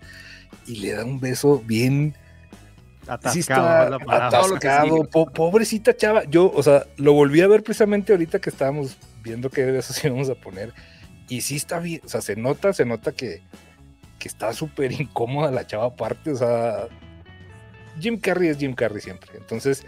y 0.66 0.76
le 0.76 0.92
da 0.92 1.04
un 1.04 1.20
beso 1.20 1.60
bien 1.66 2.14
Atascado, 3.06 3.32
sí 3.32 3.40
está 3.40 4.26
atascado, 4.26 5.04
po- 5.10 5.30
pobrecita 5.32 5.96
chava. 5.96 6.24
Yo, 6.24 6.50
o 6.52 6.62
sea, 6.62 6.86
lo 6.96 7.12
volví 7.12 7.40
a 7.40 7.48
ver 7.48 7.62
precisamente 7.62 8.12
ahorita 8.12 8.38
que 8.40 8.50
estábamos 8.50 8.96
viendo 9.22 9.50
qué 9.50 9.64
besos 9.64 10.02
íbamos 10.04 10.28
a 10.30 10.34
poner. 10.34 10.72
Y 11.30 11.40
sí 11.40 11.56
está 11.56 11.78
bien, 11.78 12.02
o 12.04 12.08
sea, 12.08 12.20
se 12.20 12.36
nota, 12.36 12.72
se 12.74 12.84
nota 12.84 13.12
que, 13.12 13.40
que 14.18 14.28
está 14.28 14.52
súper 14.52 14.92
incómoda 14.92 15.50
la 15.50 15.66
chava 15.66 15.86
aparte. 15.86 16.32
O 16.32 16.36
sea, 16.36 16.88
Jim 18.00 18.18
Carrey 18.18 18.48
es 18.48 18.58
Jim 18.58 18.74
Carrey 18.74 19.00
siempre. 19.00 19.30
Entonces, 19.36 19.84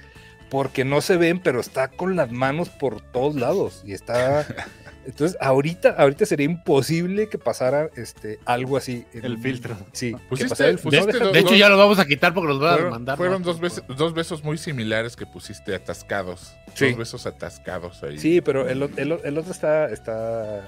porque 0.50 0.84
no 0.84 1.00
se 1.00 1.16
ven, 1.16 1.40
pero 1.40 1.60
está 1.60 1.88
con 1.88 2.14
las 2.16 2.30
manos 2.30 2.68
por 2.70 3.00
todos 3.00 3.34
lados. 3.34 3.82
Y 3.84 3.92
está. 3.92 4.46
Entonces, 5.04 5.36
ahorita, 5.40 5.96
ahorita 5.98 6.24
sería 6.26 6.44
imposible 6.46 7.28
que 7.28 7.36
pasara 7.36 7.90
este, 7.96 8.38
algo 8.44 8.76
así. 8.76 9.04
en- 9.12 9.24
El 9.24 9.38
filtro. 9.38 9.76
Sí, 9.92 10.12
que 10.12 10.18
Pusiste- 10.28 10.48
pasara 10.50 10.70
el 10.70 10.78
filtro. 10.78 11.00
pusiste 11.00 11.06
No, 11.06 11.12
deja- 11.18 11.24
dos- 11.24 11.32
De 11.32 11.40
hecho, 11.40 11.54
ya 11.56 11.68
lo 11.68 11.76
vamos 11.76 11.98
a 11.98 12.04
quitar 12.06 12.32
porque 12.32 12.48
nos 12.52 12.60
van 12.60 12.68
a 12.68 12.72
Fueron, 12.74 12.90
demandar. 12.92 13.16
fueron 13.16 13.42
¿no? 13.42 13.46
dos, 13.46 13.58
besos, 13.58 13.82
dos 13.96 14.14
besos 14.14 14.44
muy 14.44 14.58
similares 14.58 15.16
que 15.16 15.26
pusiste 15.26 15.74
atascados. 15.74 16.54
Sí. 16.74 16.90
Dos 16.90 16.98
besos 16.98 17.26
atascados 17.26 18.00
ahí. 18.04 18.16
Sí, 18.20 18.40
pero 18.40 18.68
el, 18.68 18.80
el 18.96 19.38
otro 19.38 19.50
está, 19.50 19.86
está 19.90 20.64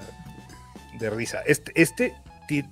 de 0.99 1.09
risa. 1.09 1.41
Este, 1.45 1.71
este 1.75 2.13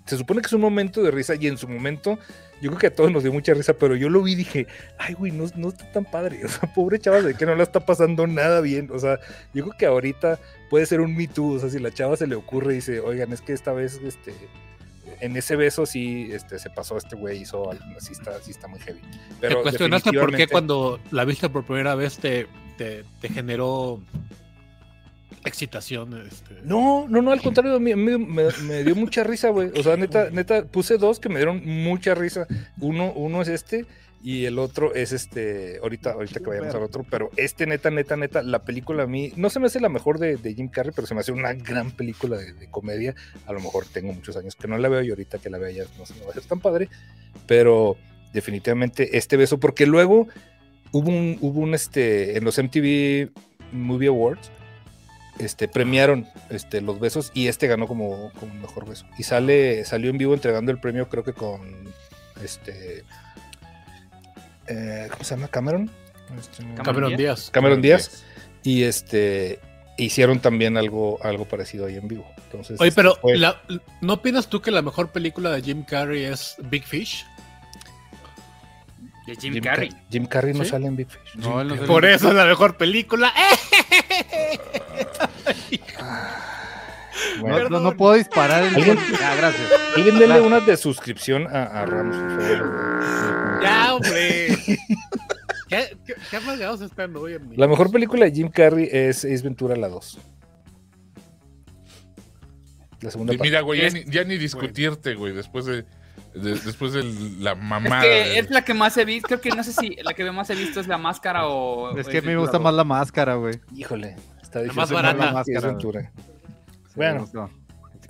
se 0.05 0.17
supone 0.17 0.41
que 0.41 0.47
es 0.47 0.53
un 0.53 0.61
momento 0.61 1.01
de 1.01 1.11
risa 1.11 1.33
y 1.35 1.47
en 1.47 1.57
su 1.57 1.67
momento 1.67 2.19
yo 2.61 2.69
creo 2.69 2.79
que 2.79 2.87
a 2.87 2.95
todos 2.95 3.11
nos 3.11 3.23
dio 3.23 3.33
mucha 3.33 3.53
risa, 3.53 3.73
pero 3.73 3.95
yo 3.95 4.09
lo 4.09 4.21
vi 4.23 4.33
y 4.33 4.35
dije, 4.35 4.67
ay, 4.97 5.15
güey, 5.15 5.31
no, 5.31 5.45
no 5.55 5.69
está 5.69 5.91
tan 5.91 6.05
padre. 6.05 6.41
O 6.45 6.47
sea, 6.47 6.73
pobre 6.73 6.99
chava 6.99 7.21
de 7.21 7.33
que 7.33 7.45
no 7.45 7.55
la 7.55 7.63
está 7.63 7.85
pasando 7.85 8.25
nada 8.25 8.61
bien. 8.61 8.89
O 8.93 8.99
sea, 8.99 9.19
yo 9.53 9.63
creo 9.65 9.77
que 9.77 9.85
ahorita 9.85 10.39
puede 10.69 10.85
ser 10.85 11.01
un 11.01 11.15
Me 11.15 11.27
Too. 11.27 11.55
O 11.55 11.59
sea, 11.59 11.69
si 11.69 11.79
la 11.79 11.91
chava 11.91 12.15
se 12.15 12.27
le 12.27 12.35
ocurre 12.35 12.73
y 12.73 12.75
dice, 12.77 12.99
oigan, 13.01 13.33
es 13.33 13.41
que 13.41 13.51
esta 13.51 13.73
vez, 13.73 13.99
este, 14.01 14.33
en 15.19 15.35
ese 15.35 15.57
beso 15.57 15.85
sí 15.85 16.29
este, 16.31 16.57
se 16.57 16.69
pasó 16.69 16.95
este 16.95 17.17
güey, 17.17 17.41
hizo 17.41 17.69
algo, 17.69 17.83
sí 17.99 18.13
está, 18.13 18.39
sí 18.41 18.51
está 18.51 18.67
muy 18.67 18.79
heavy. 18.79 19.01
Pero 19.41 19.57
¿Te 19.57 19.61
cuestionaste 19.63 20.11
por 20.11 20.13
qué 20.13 20.19
definitivamente- 20.19 20.51
cuando 20.51 20.99
la 21.11 21.25
viste 21.25 21.49
por 21.49 21.65
primera 21.65 21.95
vez 21.95 22.17
te, 22.17 22.47
te, 22.77 23.03
te 23.19 23.29
generó 23.29 24.01
excitación? 25.45 26.25
Este? 26.27 26.55
No, 26.63 27.07
no, 27.09 27.21
no, 27.21 27.31
al 27.31 27.41
contrario, 27.41 27.79
me, 27.79 27.95
me- 27.95 28.17
me- 28.17 28.51
me 28.63 28.83
dio 28.83 28.95
mucha 28.95 29.23
risa, 29.23 29.49
güey. 29.49 29.69
O 29.77 29.83
sea, 29.83 29.97
neta, 29.97 30.29
neta, 30.31 30.65
puse 30.65 30.97
dos 30.97 31.19
que 31.19 31.29
me 31.29 31.35
dieron 31.37 31.61
mucha 31.65 32.15
risa. 32.15 32.47
Uno, 32.79 33.11
uno 33.13 33.41
es 33.41 33.47
este 33.49 33.85
y 34.25 34.45
el 34.45 34.57
otro 34.57 34.95
es 34.95 35.11
este, 35.11 35.79
ahorita, 35.83 36.11
ahorita 36.13 36.39
que 36.39 36.45
vayamos 36.45 36.73
al 36.73 36.83
otro, 36.83 37.05
pero 37.09 37.29
este 37.35 37.65
neta, 37.67 37.91
neta, 37.91 38.15
neta, 38.15 38.41
la 38.41 38.63
película 38.63 39.03
a 39.03 39.07
mí, 39.07 39.33
no 39.35 39.49
se 39.49 39.59
me 39.59 39.65
hace 39.65 39.81
la 39.81 39.89
mejor 39.89 40.17
de, 40.17 40.37
de 40.37 40.53
Jim 40.53 40.69
Carrey, 40.69 40.93
pero 40.95 41.05
se 41.05 41.13
me 41.13 41.19
hace 41.19 41.33
una 41.33 41.51
gran 41.53 41.91
película 41.91 42.37
de, 42.37 42.53
de 42.53 42.69
comedia. 42.69 43.15
A 43.45 43.51
lo 43.51 43.59
mejor 43.59 43.85
tengo 43.91 44.13
muchos 44.13 44.37
años 44.37 44.55
que 44.55 44.69
no 44.69 44.77
la 44.77 44.87
veo 44.87 45.01
y 45.03 45.09
ahorita 45.09 45.39
que 45.39 45.49
la 45.49 45.57
vea 45.57 45.71
ya 45.71 45.83
no 45.97 46.05
se 46.05 46.13
me 46.13 46.21
va 46.21 46.27
a 46.27 46.29
hacer 46.31 46.43
tan 46.45 46.61
padre, 46.61 46.87
pero 47.47 47.97
definitivamente 48.33 49.17
este 49.17 49.35
beso, 49.37 49.59
porque 49.59 49.85
luego 49.85 50.27
hubo 50.93 51.09
un, 51.09 51.37
hubo 51.41 51.59
un 51.59 51.73
este, 51.75 52.37
en 52.37 52.45
los 52.45 52.57
MTV 52.57 53.29
Movie 53.73 54.07
Awards, 54.07 54.51
este, 55.39 55.67
premiaron 55.67 56.27
este, 56.49 56.81
los 56.81 56.99
besos 56.99 57.31
y 57.33 57.47
este 57.47 57.67
ganó 57.67 57.87
como, 57.87 58.31
como 58.39 58.53
mejor 58.55 58.87
beso. 58.87 59.05
Y 59.17 59.23
sale, 59.23 59.83
salió 59.85 60.09
en 60.09 60.17
vivo 60.17 60.33
entregando 60.33 60.71
el 60.71 60.79
premio, 60.79 61.09
creo 61.09 61.23
que 61.23 61.33
con 61.33 61.91
este. 62.43 63.03
eh, 64.67 65.07
¿Cómo 65.11 65.23
se 65.23 65.35
llama? 65.35 65.47
Cameron. 65.47 65.89
Este, 66.39 66.63
Cameron 66.83 67.15
Díaz. 67.15 67.49
Cameron 67.51 67.81
Díaz. 67.81 68.23
Y 68.63 68.83
este. 68.83 69.59
hicieron 69.97 70.39
también 70.39 70.77
algo, 70.77 71.19
algo 71.23 71.45
parecido 71.45 71.85
ahí 71.85 71.95
en 71.97 72.07
vivo. 72.07 72.25
Entonces, 72.45 72.79
Oye, 72.79 72.91
pero 72.91 73.15
fue- 73.21 73.37
la- 73.37 73.61
¿no 74.01 74.13
opinas 74.13 74.47
tú 74.47 74.61
que 74.61 74.71
la 74.71 74.81
mejor 74.81 75.11
película 75.11 75.51
de 75.51 75.61
Jim 75.61 75.83
Carrey 75.83 76.23
es 76.23 76.55
Big 76.59 76.83
Fish? 76.83 77.25
De 79.27 79.35
Jim, 79.35 79.53
Jim 79.53 79.63
Carrey. 79.63 79.89
Ca- 79.89 80.03
Jim 80.11 80.25
Carrey 80.25 80.53
no 80.53 80.63
¿Sí? 80.63 80.69
sale 80.71 80.85
en 80.87 80.95
Big 80.95 81.07
Fish. 81.09 81.35
No, 81.35 81.63
Por 81.87 82.05
eso 82.05 82.27
es 82.29 82.33
la 82.35 82.45
mejor 82.45 82.77
película. 82.77 83.33
¡Eh! 83.37 84.59
Bueno, 87.49 87.69
No, 87.69 87.79
no, 87.79 87.91
no 87.91 87.97
puedo 87.97 88.13
disparar 88.15 88.63
el. 88.63 88.75
¿Alguien? 88.75 88.97
Ah, 89.21 89.35
gracias. 89.37 89.71
alguien 89.95 90.19
denle 90.19 90.41
una 90.41 90.59
de 90.59 90.75
suscripción 90.77 91.47
a, 91.47 91.63
a 91.63 91.85
Ramos, 91.85 92.15
por 92.15 92.41
favor. 92.41 93.61
Ya, 93.63 93.93
hombre. 93.95 94.47
¿Qué, 95.69 95.97
qué, 96.05 96.13
qué 96.29 96.37
amargados 96.37 96.81
están 96.81 97.15
hoy, 97.15 97.33
amigo? 97.35 97.53
La 97.57 97.67
mejor 97.67 97.89
película 97.91 98.25
de 98.25 98.31
Jim 98.31 98.49
Carrey 98.49 98.87
es 98.91 99.19
Ace 99.25 99.41
Ventura 99.43 99.75
la 99.75 99.89
2. 99.89 100.19
La 103.01 103.11
segunda 103.11 103.33
Y 103.33 103.37
mira, 103.37 103.61
güey, 103.61 103.81
ya 103.81 103.87
Es- 103.87 103.93
ni, 103.93 104.03
ya 104.05 104.23
ni 104.23 104.37
discutirte, 104.37 105.15
güey, 105.15 105.33
después 105.33 105.65
de, 105.65 105.83
de- 106.35 106.55
después 106.59 106.93
de 106.93 107.03
la 107.39 107.51
Es 107.51 107.57
mamada. 107.57 108.01
que 108.01 108.07
de- 108.07 108.39
es 108.39 108.49
la 108.49 108.63
que 108.63 108.73
más 108.73 108.95
he 108.97 109.05
visto. 109.05 109.27
Creo 109.27 109.41
que 109.41 109.49
no 109.49 109.63
sé 109.63 109.73
si 109.73 109.95
la 110.03 110.13
que 110.13 110.29
más 110.31 110.49
he 110.49 110.55
visto 110.55 110.79
es 110.79 110.87
la 110.87 110.97
máscara 110.97 111.47
o. 111.47 111.97
Es 111.97 112.07
que 112.07 112.19
a 112.19 112.21
mí 112.21 112.27
me 112.27 112.37
gusta 112.37 112.59
más 112.59 112.73
la 112.73 112.83
máscara, 112.83 113.35
güey. 113.35 113.59
Híjole, 113.75 114.15
está 114.41 114.59
difícil. 114.59 114.79
más 114.79 114.89
No, 114.89 114.95
barata. 114.95 115.39
Ace 115.39 115.59
Ventura. 115.59 116.11
Bueno. 116.95 117.29
No. 117.33 117.49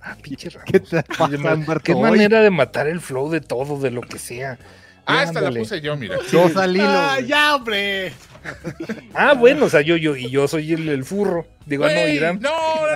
Ah, 0.02 0.18
pinche 0.22 0.50
Ramos. 0.50 0.70
¿Qué 0.70 0.80
te 0.80 1.04
Qué, 1.04 1.94
pasa, 1.94 1.96
manera 2.02 2.42
de 2.42 2.50
matar 2.50 2.88
el 2.88 3.00
flow 3.00 3.30
de 3.30 3.42
todo, 3.42 3.80
de 3.80 3.92
lo 3.92 4.02
que 4.02 4.20
sea. 4.20 4.58
Ah, 5.06 5.24
esta 5.24 5.42
la 5.42 5.52
puse 5.52 5.82
yo, 5.82 5.96
mira. 5.98 6.18
Al 6.56 6.76
hilo. 6.76 6.86
Ah, 6.88 7.20
ya, 7.20 7.56
hombre. 7.56 8.14
Ah, 9.14 9.34
bueno, 9.34 9.66
o 9.66 9.70
sea, 9.70 9.82
yo, 9.82 9.96
yo, 9.96 10.16
y 10.16 10.30
yo 10.30 10.48
soy 10.48 10.74
el, 10.74 10.88
el 10.90 11.06
furro. 11.06 11.48
Digo, 11.66 11.86
no, 11.86 11.92
Güey, 11.92 12.16
Irán. 12.16 12.40
no, 12.42 12.52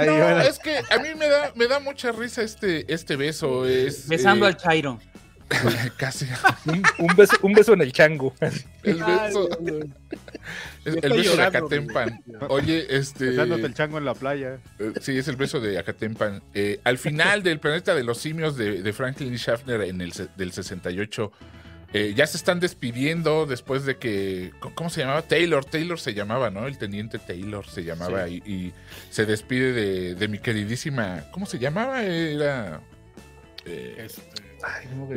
no, 0.05 0.17
no, 0.17 0.41
es 0.41 0.59
que 0.59 0.77
a 0.77 0.97
mí 0.99 1.09
me 1.17 1.27
da, 1.29 1.51
me 1.55 1.67
da 1.67 1.79
mucha 1.79 2.11
risa 2.11 2.41
este, 2.41 2.91
este 2.93 3.15
beso. 3.15 3.65
Es, 3.65 4.07
Besando 4.07 4.45
eh, 4.45 4.49
al 4.49 4.57
Chairo. 4.57 4.99
Casi. 5.97 6.25
Un, 6.65 6.83
un 6.99 7.15
beso, 7.15 7.37
un 7.41 7.53
beso 7.53 7.73
en 7.73 7.81
el 7.81 7.91
chango. 7.93 8.33
El 8.83 8.95
beso. 8.95 9.49
Ay, 9.65 9.93
el, 10.85 11.13
beso 11.13 11.35
de 11.37 11.43
Acatempan. 11.43 12.21
Oye, 12.49 12.85
este. 12.89 13.29
Besándote 13.29 13.65
el 13.65 13.73
chango 13.73 13.97
en 13.97 14.05
la 14.05 14.13
playa. 14.13 14.59
Eh, 14.79 14.93
Sí, 15.01 15.17
es 15.17 15.27
el 15.27 15.35
beso 15.37 15.59
de 15.59 15.77
Acatempan. 15.79 16.41
Eh, 16.53 16.79
al 16.83 16.97
final 16.97 17.43
del 17.43 17.59
planeta 17.59 17.95
de 17.95 18.03
los 18.03 18.17
simios 18.17 18.57
de, 18.57 18.81
de 18.81 18.93
Franklin 18.93 19.35
Schaffner 19.37 19.81
en 19.81 20.01
el 20.01 20.13
del 20.35 20.51
68, 20.51 21.31
eh, 21.93 22.13
ya 22.15 22.27
se 22.27 22.35
están 22.37 22.59
despidiendo 22.59 23.45
después 23.45 23.85
de 23.85 23.97
que. 23.97 24.51
¿cómo- 24.59 24.75
¿Cómo 24.75 24.89
se 24.89 25.01
llamaba? 25.01 25.21
Taylor. 25.21 25.63
Taylor 25.63 25.99
se 25.99 26.13
llamaba, 26.13 26.49
¿no? 26.49 26.67
El 26.67 26.77
teniente 26.77 27.19
Taylor 27.19 27.65
se 27.67 27.83
llamaba 27.85 28.27
y, 28.27 28.37
y 28.45 28.73
se 29.09 29.25
despide 29.25 29.71
de, 29.71 30.15
de 30.15 30.27
mi 30.27 30.39
queridísima. 30.39 31.23
¿Cómo 31.31 31.45
se 31.45 31.57
llamaba? 31.59 32.03
Era. 32.03 32.81
eh, 33.65 34.05
Este, 34.05 34.21
Ay, 34.63 34.87
no, 34.95 35.07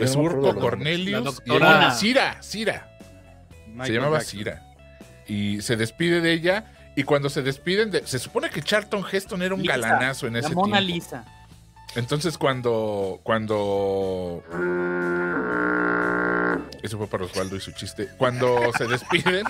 Cornelius. 0.61 1.43
Y 1.45 1.51
Cira, 1.95 2.43
Cira. 2.43 2.99
Se 3.85 3.93
llamaba 3.93 4.19
Jackson. 4.19 4.39
Cira. 4.39 4.63
Y 5.27 5.63
se 5.63 5.77
despide 5.77 6.21
de 6.21 6.33
ella. 6.33 6.73
Y 6.97 7.05
cuando 7.05 7.31
se 7.31 7.41
despiden, 7.43 7.91
de- 7.91 8.07
se 8.07 8.19
supone 8.19 8.51
que 8.51 8.63
Charlton 8.63 9.05
Heston 9.11 9.43
era 9.43 9.55
un 9.55 9.63
Lisa, 9.63 9.77
galanazo 9.77 10.27
en 10.27 10.35
La 10.35 10.39
ese 10.41 10.55
Mona 10.55 10.79
tiempo. 10.79 10.95
Lisa. 10.95 11.25
Entonces 11.97 12.37
cuando 12.39 13.21
cuando 13.23 14.45
eso 16.83 16.99
fue 16.99 17.07
para 17.09 17.25
Osvaldo 17.25 17.57
y 17.57 17.61
su 17.61 17.73
chiste. 17.73 18.09
Cuando 18.19 18.73
se 18.77 18.87
despiden 18.87 19.45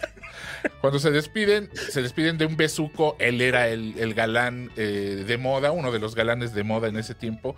Cuando 0.81 0.99
se 0.99 1.11
despiden, 1.11 1.71
se 1.73 2.03
despiden 2.03 2.39
de 2.39 2.47
un 2.47 2.57
besuco, 2.57 3.17
él 3.19 3.41
era 3.41 3.69
el, 3.69 3.95
el 3.99 4.15
galán 4.15 4.71
eh, 4.77 5.25
de 5.27 5.39
moda, 5.39 5.73
uno 5.73 5.93
de 5.93 5.99
los 5.99 6.15
galanes 6.15 6.55
de 6.55 6.65
moda 6.65 6.89
en 6.89 6.97
ese 6.97 7.15
tiempo, 7.15 7.57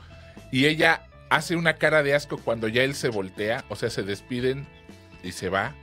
y 0.52 0.66
ella 0.66 1.06
hace 1.30 1.56
una 1.56 1.74
cara 1.74 2.02
de 2.02 2.14
asco 2.14 2.38
cuando 2.38 2.68
ya 2.68 2.82
él 2.82 2.94
se 2.94 3.08
voltea, 3.08 3.64
o 3.68 3.76
sea, 3.76 3.90
se 3.90 4.02
despiden 4.02 4.66
y 5.22 5.32
se 5.32 5.48
va 5.48 5.74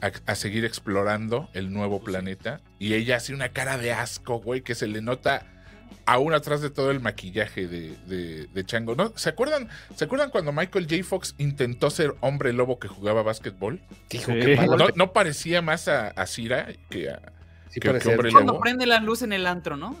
a, 0.00 0.10
a 0.30 0.34
seguir 0.34 0.64
explorando 0.64 1.48
el 1.54 1.72
nuevo 1.72 2.02
planeta, 2.02 2.60
y 2.78 2.94
ella 2.94 3.16
hace 3.16 3.34
una 3.34 3.50
cara 3.50 3.78
de 3.78 3.92
asco, 3.92 4.38
güey, 4.38 4.60
que 4.60 4.74
se 4.74 4.86
le 4.86 5.00
nota 5.00 5.46
aún 6.06 6.34
atrás 6.34 6.60
de 6.60 6.70
todo 6.70 6.90
el 6.90 7.00
maquillaje 7.00 7.66
de, 7.66 7.96
de- 8.06 8.46
de 8.46 8.64
Chango. 8.64 8.94
¿No? 8.94 9.12
¿Se 9.16 9.28
acuerdan, 9.28 9.68
¿Se 9.94 10.04
acuerdan 10.04 10.30
cuando 10.30 10.52
Michael 10.52 10.86
J. 10.88 11.02
Fox 11.04 11.34
intentó 11.38 11.90
ser 11.90 12.14
hombre 12.20 12.52
lobo 12.52 12.78
que 12.78 12.88
jugaba 12.88 13.22
básquetbol? 13.22 13.80
Sí. 14.10 14.18
qué 14.26 14.56
malo 14.56 14.76
No, 14.76 14.86
no 14.94 15.12
parecía 15.12 15.62
más 15.62 15.88
a, 15.88 16.08
a 16.08 16.26
Cira 16.26 16.68
que 16.90 17.10
a... 17.10 17.20
sí 17.70 17.80
que- 17.80 17.98
que 17.98 18.08
hombre 18.08 18.30
Cuando 18.32 18.52
lobo. 18.52 18.62
prende 18.62 18.86
la 18.86 19.00
luz 19.00 19.22
en 19.22 19.32
el 19.32 19.46
antro, 19.46 19.76
¿no? 19.76 19.96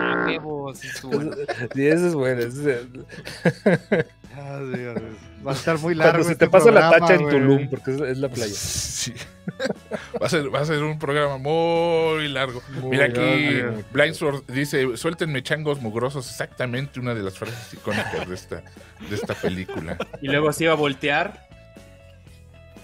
Ah, 0.00 0.24
huevos, 0.26 0.78
Sí, 0.78 0.88
eso 1.86 2.06
es 2.08 2.14
bueno. 2.14 2.40
eso 2.42 2.70
es- 2.70 2.86
Ah, 4.34 4.60
Dios, 4.74 4.96
Va 5.46 5.52
a 5.52 5.54
estar 5.54 5.78
muy 5.78 5.94
largo. 5.94 6.12
Cuando 6.12 6.26
se 6.26 6.32
este 6.32 6.46
te 6.46 6.50
pasa 6.50 6.70
la 6.70 6.90
programa, 6.90 7.06
tacha 7.06 7.14
en 7.14 7.22
güey. 7.22 7.38
Tulum, 7.38 7.70
porque 7.70 7.90
es, 7.92 8.00
es 8.00 8.18
la 8.18 8.28
playa. 8.28 8.54
Sí. 8.54 9.14
Va 10.22 10.26
a, 10.26 10.28
ser, 10.28 10.54
va 10.54 10.60
a 10.60 10.64
ser 10.64 10.82
un 10.82 10.98
programa 10.98 11.38
muy 11.38 12.28
largo. 12.28 12.62
Mira 12.82 13.06
aquí, 13.06 13.50
largo. 13.50 13.82
Blindsword 13.92 14.44
dice, 14.46 14.96
suéltenme 14.96 15.42
changos 15.42 15.80
mugrosos, 15.80 16.28
exactamente 16.28 17.00
una 17.00 17.14
de 17.14 17.22
las 17.22 17.38
frases 17.38 17.72
icónicas 17.72 18.28
de 18.28 18.34
esta, 18.34 18.62
de 19.08 19.14
esta 19.14 19.34
película. 19.34 19.96
Y 20.20 20.28
luego 20.28 20.52
se 20.52 20.64
iba 20.64 20.74
a 20.74 20.76
voltear. 20.76 21.48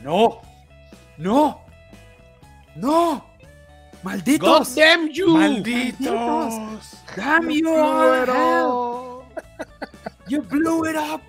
¡No! 0.03 0.41
¡No! 1.19 1.65
¡No! 2.77 3.27
¡Malditos! 4.03 4.75
God 4.75 4.83
damn 4.83 5.09
you. 5.11 5.37
¡Malditos! 5.37 6.55
¡Damn 7.17 7.51
you! 7.51 9.23
¡You 10.29 10.43
blew 10.43 10.89
it 10.89 10.97
up! 10.97 11.21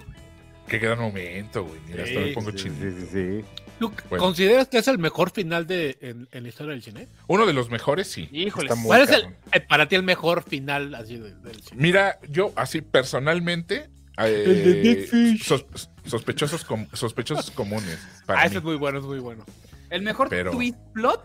Qué 0.68 0.80
gran 0.80 1.00
momento, 1.00 1.64
güey. 1.64 1.80
Mira, 1.88 2.04
hasta 2.04 2.20
me 2.20 2.28
Sí, 2.30 2.34
pongo 2.34 2.52
Sí, 2.52 2.58
chino. 2.58 2.76
sí, 2.82 2.92
sí, 2.92 3.08
sí. 3.12 3.46
¿Tú 3.80 3.92
Bueno. 4.10 4.24
consideras 4.24 4.68
que 4.70 4.78
es 4.78 4.88
el 4.88 4.98
mejor 4.98 5.32
final 5.32 5.68
de, 5.68 5.98
en, 6.02 6.28
en 6.32 6.44
la 6.44 6.50
historia 6.50 6.72
del 6.72 6.82
cine? 6.82 7.08
Uno 7.28 7.46
de 7.46 7.54
los 7.54 7.70
mejores, 7.70 8.08
sí. 8.10 8.30
Híjole, 8.32 8.68
Está 8.68 8.76
muy 8.76 8.88
¿Cuál 8.88 9.02
es 9.02 9.10
el, 9.10 9.26
eh, 9.52 9.60
para 9.60 9.88
ti 9.88 9.96
el 9.96 10.04
mejor 10.04 10.44
final 10.44 10.96
así 10.96 11.18
de- 11.18 11.36
del 11.36 11.62
cine? 11.62 11.82
Mira, 11.82 12.20
yo 12.30 12.52
así 12.56 12.82
personalmente... 12.82 13.90
eh, 14.18 14.44
El 14.48 14.64
de 14.64 14.74
Big 14.82 15.08
Fish. 15.10 15.44
sos- 15.44 15.90
sospechosos, 16.06 16.64
com- 16.64 16.88
sospechosos 16.94 17.52
comunes. 17.52 18.00
Para 18.26 18.40
Ah, 18.40 18.44
mí. 18.44 18.48
ese 18.48 18.58
es 18.60 18.64
muy 18.64 18.76
bueno, 18.78 19.00
es 19.00 19.06
muy 19.06 19.20
bueno. 19.20 19.44
el 19.90 20.02
mejor 20.02 20.30
Pero- 20.30 20.52
twist 20.52 20.78
plot. 20.94 21.22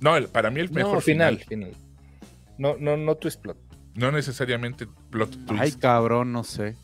No, 0.00 0.16
el- 0.16 0.28
para 0.28 0.50
mí 0.50 0.60
el 0.60 0.70
mejor 0.70 0.94
No, 0.94 1.00
final, 1.00 1.38
final. 1.46 1.72
No, 2.58 2.76
no, 2.78 2.96
no 2.96 3.16
twist 3.16 3.40
plot. 3.40 3.58
No 3.96 4.12
necesariamente 4.12 4.86
plot 5.10 5.30
twist. 5.46 5.60
Ay, 5.60 5.72
cabrón, 5.72 6.32
no 6.32 6.44
sé. 6.44 6.76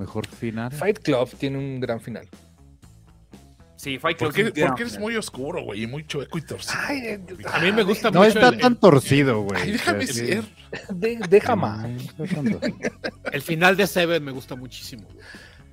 Mejor 0.00 0.26
final. 0.26 0.72
Fight 0.72 0.98
Club 1.00 1.28
tiene 1.38 1.58
un 1.58 1.78
gran 1.78 2.00
final. 2.00 2.26
Sí, 3.76 3.98
Fight 3.98 4.16
Club. 4.16 4.32
Porque, 4.34 4.66
porque 4.66 4.82
eres 4.82 4.98
muy 4.98 5.14
oscuro, 5.14 5.62
güey, 5.62 5.82
y 5.82 5.86
muy 5.86 6.06
chueco 6.06 6.38
y 6.38 6.40
torcido. 6.40 6.80
A 7.52 7.58
mí 7.60 7.70
me 7.70 7.82
gusta 7.82 8.10
No 8.10 8.20
mucho 8.20 8.30
está 8.30 8.48
el, 8.48 8.58
tan 8.58 8.76
torcido, 8.80 9.42
güey. 9.42 9.60
Ay, 9.60 9.72
déjame 9.72 10.06
sí. 10.06 10.14
ser. 10.26 10.44
De- 10.88 11.20
deja 11.28 11.54
más. 11.54 11.86
No 12.16 12.24
está 12.24 12.36
tan 12.42 12.50
torcido. 12.50 12.78
el 13.30 13.42
final 13.42 13.76
de 13.76 13.86
Seven, 13.86 14.24
me 14.24 14.32
gusta 14.32 14.54
muchísimo. 14.54 15.06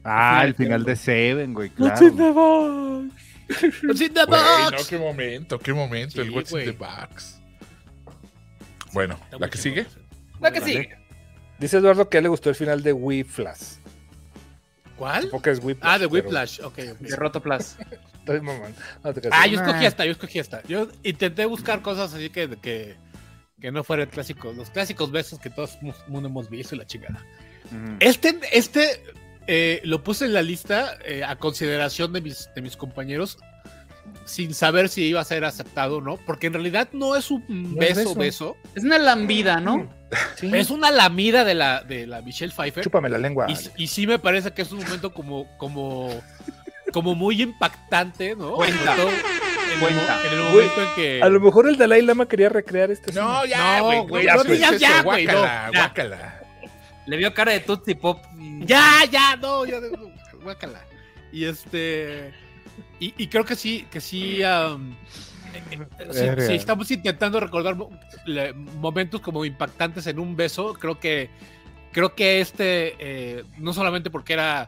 Ah, 0.03 0.43
el 0.45 0.55
final 0.55 0.83
de 0.83 0.97
Seven, 0.97 1.53
güey, 1.53 1.69
claro. 1.69 1.93
What's 1.93 2.01
in 2.11 2.17
the 2.17 2.31
box? 4.25 4.73
no, 4.73 4.85
qué 4.89 4.97
momento, 4.97 5.57
qué 5.59 5.73
momento. 5.73 6.21
el 6.21 6.31
What's 6.31 6.51
in 6.51 6.65
the 6.65 6.71
Box. 6.71 7.39
Bueno, 8.91 9.17
Está 9.23 9.37
¿la 9.39 9.49
que 9.49 9.57
sigue? 9.57 9.85
La 10.41 10.51
que 10.51 10.59
sigue. 10.59 10.97
Dice 11.59 11.77
Eduardo 11.77 12.07
que 12.07 12.17
a 12.17 12.19
él 12.19 12.23
le 12.23 12.29
gustó 12.29 12.49
el 12.49 12.55
final 12.55 12.83
de 12.83 12.93
Whiplash. 12.93 13.76
¿Cuál? 14.97 15.23
Supongo 15.23 15.41
que 15.43 15.49
es 15.51 15.59
Whiplash. 15.63 15.89
Ah, 15.93 15.99
de 15.99 16.07
pero- 16.09 16.25
Whiplash, 16.25 16.59
ok. 16.61 16.65
ok. 16.93 16.97
De 16.99 17.15
Rotoplas. 17.15 17.77
Estoy 18.19 18.41
mamando. 18.41 18.77
No 19.03 19.13
te. 19.13 19.29
Ah, 19.31 19.47
yo 19.47 19.59
escogí 19.61 19.85
esta, 19.85 20.05
yo 20.05 20.11
escogí 20.11 20.39
esta. 20.39 20.61
Yo 20.63 20.87
intenté 21.03 21.45
buscar 21.45 21.81
cosas 21.81 22.13
así 22.13 22.29
que, 22.29 22.49
que, 22.61 22.95
que 23.61 23.71
no 23.71 23.83
fueran 23.83 24.09
clásicos, 24.09 24.55
los 24.57 24.69
clásicos 24.69 25.11
besos 25.11 25.39
que 25.39 25.49
todos 25.49 25.77
mu- 25.81 25.93
mundo 26.07 26.27
hemos 26.29 26.49
visto 26.49 26.75
y 26.75 26.79
la 26.79 26.85
chingada. 26.85 27.23
Este, 27.99 28.39
este 28.51 29.01
eh, 29.47 29.81
lo 29.83 30.03
puse 30.03 30.25
en 30.25 30.33
la 30.33 30.41
lista 30.41 30.97
eh, 31.05 31.23
a 31.23 31.35
consideración 31.37 32.11
de 32.13 32.21
mis, 32.21 32.49
de 32.55 32.61
mis 32.61 32.75
compañeros 32.75 33.37
sin 34.25 34.53
saber 34.53 34.89
si 34.89 35.03
iba 35.05 35.21
a 35.21 35.23
ser 35.23 35.45
aceptado 35.45 35.97
o 35.97 36.01
no, 36.01 36.17
porque 36.17 36.47
en 36.47 36.53
realidad 36.53 36.89
no 36.91 37.15
es 37.15 37.31
un 37.31 37.43
No 37.49 37.77
beso, 37.79 37.99
beso. 38.01 38.15
beso, 38.15 38.57
Es 38.75 38.83
una 38.83 38.97
lambida, 38.97 39.59
¿no? 39.59 39.89
Sí. 40.35 40.49
es 40.53 40.69
una 40.69 40.91
lamida 40.91 41.43
de 41.45 41.53
la, 41.55 41.81
de 41.83 42.05
la 42.07 42.21
Michelle 42.21 42.53
Pfeiffer. 42.53 42.83
Chúpame 42.83 43.09
la 43.09 43.17
lengua. 43.17 43.47
Y, 43.49 43.83
y 43.83 43.87
sí 43.87 44.05
me 44.07 44.19
parece 44.19 44.51
que 44.51 44.61
es 44.63 44.71
un 44.71 44.79
momento 44.83 45.13
como, 45.13 45.47
como, 45.57 46.09
como 46.93 47.15
muy 47.15 47.41
impactante, 47.41 48.35
¿no? 48.35 48.53
Cuenta. 48.55 48.95
Todo 48.95 49.09
En, 49.09 49.73
el, 49.73 49.79
Cuenta. 49.79 50.19
en 50.25 50.33
el 50.33 50.39
Güey, 50.39 50.51
momento 50.67 50.81
en 50.81 50.95
que. 50.95 51.21
A 51.23 51.29
lo 51.29 51.39
mejor 51.39 51.67
el 51.69 51.77
Dalai 51.77 52.01
Lama 52.01 52.25
quería 52.27 52.49
recrear 52.49 52.89
este. 52.91 53.11
No, 53.13 53.41
cine. 53.41 53.49
ya, 53.53 53.77
No, 53.79 53.83
güey. 53.85 53.99
güey, 54.07 54.25
no, 54.27 54.35
no 54.35 54.43
digas 54.45 54.71
eso, 54.71 54.79
ya, 54.79 55.01
güey, 55.03 55.25
no, 55.25 55.33
guácala, 55.33 55.71
ya. 55.73 55.79
guácala. 55.79 56.41
Le 57.05 57.17
vio 57.17 57.33
cara 57.33 57.51
de 57.53 57.59
Tootsie 57.61 57.95
Pop. 57.95 58.21
y- 58.39 58.65
Ya, 58.65 59.03
ya, 59.11 59.35
no, 59.37 59.65
ya, 59.65 59.77
guácala. 60.43 60.81
Y 61.31 61.45
este. 61.45 62.33
Y, 62.99 63.13
y 63.17 63.27
creo 63.27 63.45
que 63.45 63.55
sí, 63.55 63.85
que 63.91 64.01
sí. 64.01 64.41
um, 64.43 64.93
sí, 65.71 66.19
Verga. 66.21 66.47
sí, 66.47 66.53
estamos 66.53 66.89
intentando 66.91 67.39
recordar 67.39 67.75
momentos 68.79 69.21
como 69.21 69.45
impactantes 69.45 70.07
en 70.07 70.19
un 70.19 70.35
beso. 70.35 70.73
Creo 70.73 70.99
que. 70.99 71.29
Creo 71.91 72.15
que 72.15 72.41
este. 72.41 72.95
eh, 72.99 73.43
no 73.57 73.73
solamente 73.73 74.09
porque 74.09 74.33
era. 74.33 74.67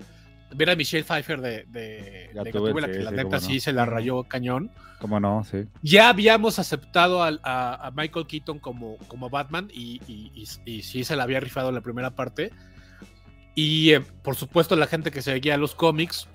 Ver 0.51 0.71
a 0.71 0.75
Michelle 0.75 1.03
Pfeiffer 1.03 1.39
de, 1.41 1.63
de, 1.65 2.31
de 2.33 2.51
tuve, 2.51 2.71
sí, 2.81 2.91
que 2.91 2.99
la 3.03 3.09
sí, 3.11 3.15
neta 3.15 3.23
cómo 3.23 3.35
no. 3.35 3.39
sí 3.39 3.59
se 3.59 3.71
la 3.71 3.85
rayó 3.85 4.23
cañón. 4.23 4.71
¿Cómo 4.99 5.19
no? 5.19 5.43
Sí. 5.43 5.65
Ya 5.83 6.09
habíamos 6.09 6.57
aceptado 6.57 7.21
al- 7.21 7.39
a, 7.43 7.85
a 7.87 7.91
Michael 7.91 8.25
Keaton 8.25 8.57
como, 8.57 8.97
como 9.07 9.29
Batman 9.29 9.69
y, 9.71 10.01
y- 10.07 10.31
y- 10.33 10.47
y 10.71 10.81
sí 10.81 11.03
se 11.03 11.15
la 11.15 11.21
había 11.23 11.39
rifado 11.39 11.69
en 11.69 11.75
la 11.75 11.81
primera 11.81 12.09
parte. 12.15 12.51
Y 13.53 13.91
eh, 13.93 14.01
por 14.01 14.35
supuesto 14.35 14.75
la 14.75 14.87
gente 14.87 15.11
que 15.11 15.21
seguía 15.21 15.55
los 15.55 15.75
cómics 15.75 16.27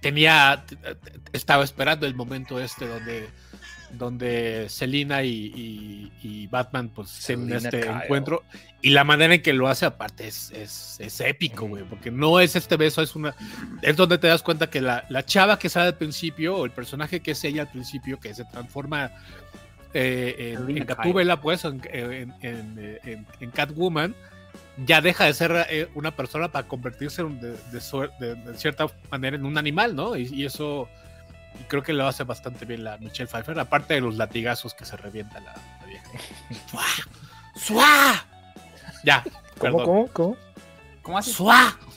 tenía, 0.00 0.64
estaba 1.32 1.64
esperando 1.64 2.06
el 2.06 2.14
momento 2.14 2.58
este 2.60 2.86
donde, 2.86 3.28
donde 3.92 4.68
Selina 4.68 5.22
y, 5.24 5.52
y- 5.54 6.12
y 6.22 6.46
Batman 6.46 6.88
pues 6.88 7.10
tienen 7.26 7.48
Selina 7.60 7.68
este 7.68 7.80
Kyle. 7.80 8.02
encuentro. 8.04 8.44
Y 8.82 8.90
la 8.90 9.04
manera 9.04 9.34
en 9.34 9.42
que 9.42 9.52
lo 9.52 9.68
hace 9.68 9.84
aparte 9.84 10.26
es, 10.26 10.50
es, 10.52 10.96
es 11.00 11.20
épico, 11.20 11.66
güey, 11.66 11.84
porque 11.84 12.10
no 12.10 12.40
es 12.40 12.56
este 12.56 12.76
beso, 12.76 13.02
es 13.02 13.14
una... 13.14 13.34
Es 13.82 13.94
donde 13.96 14.16
te 14.16 14.26
das 14.28 14.42
cuenta 14.42 14.70
que 14.70 14.80
la, 14.80 15.04
la 15.10 15.24
chava 15.26 15.58
que 15.58 15.68
sale 15.68 15.88
al 15.88 15.96
principio, 15.96 16.56
o 16.56 16.64
el 16.64 16.70
personaje 16.70 17.20
que 17.20 17.32
es 17.32 17.44
ella 17.44 17.62
al 17.62 17.70
principio, 17.70 18.18
que 18.18 18.32
se 18.32 18.44
transforma 18.46 19.10
eh, 19.92 20.56
en, 20.58 20.76
en 20.78 20.86
Gatúbela, 20.86 21.40
pues, 21.40 21.64
en, 21.64 21.82
en- 21.92 22.32
en- 22.40 22.98
en- 23.04 23.26
en 23.40 23.50
Catwoman, 23.50 24.14
ya 24.86 25.00
deja 25.00 25.24
de 25.24 25.34
ser 25.34 25.66
eh, 25.70 25.88
una 25.94 26.14
persona 26.16 26.50
para 26.52 26.66
convertirse 26.68 27.22
en- 27.22 27.40
de, 27.40 27.50
de 27.52 27.78
suer- 27.80 28.16
de- 28.18 28.34
de 28.34 28.58
cierta 28.58 28.86
manera 29.10 29.36
en 29.36 29.44
un 29.44 29.58
animal, 29.58 29.94
¿no? 29.96 30.16
Y, 30.16 30.28
y 30.32 30.44
eso 30.44 30.88
y 31.60 31.64
creo 31.64 31.82
que 31.82 31.92
lo 31.92 32.06
hace 32.06 32.24
bastante 32.24 32.64
bien 32.64 32.84
la 32.84 32.96
Michelle 32.98 33.28
Pfeiffer, 33.28 33.58
aparte 33.58 33.94
de 33.94 34.00
los 34.00 34.16
latigazos 34.16 34.74
que 34.74 34.84
se 34.84 34.96
revienta 34.96 35.40
la, 35.40 35.54
la 35.80 35.86
vieja. 35.86 36.08
¡Suá! 36.70 36.84
¡Suá! 37.56 38.26
Ya, 39.04 39.22
¿Cómo, 39.58 39.78
perdón. 39.78 39.84
cómo, 39.84 40.08
cómo? 40.12 40.36
¿Cómo 41.02 41.18
haces? 41.18 41.34
¡Suá! 41.34 41.78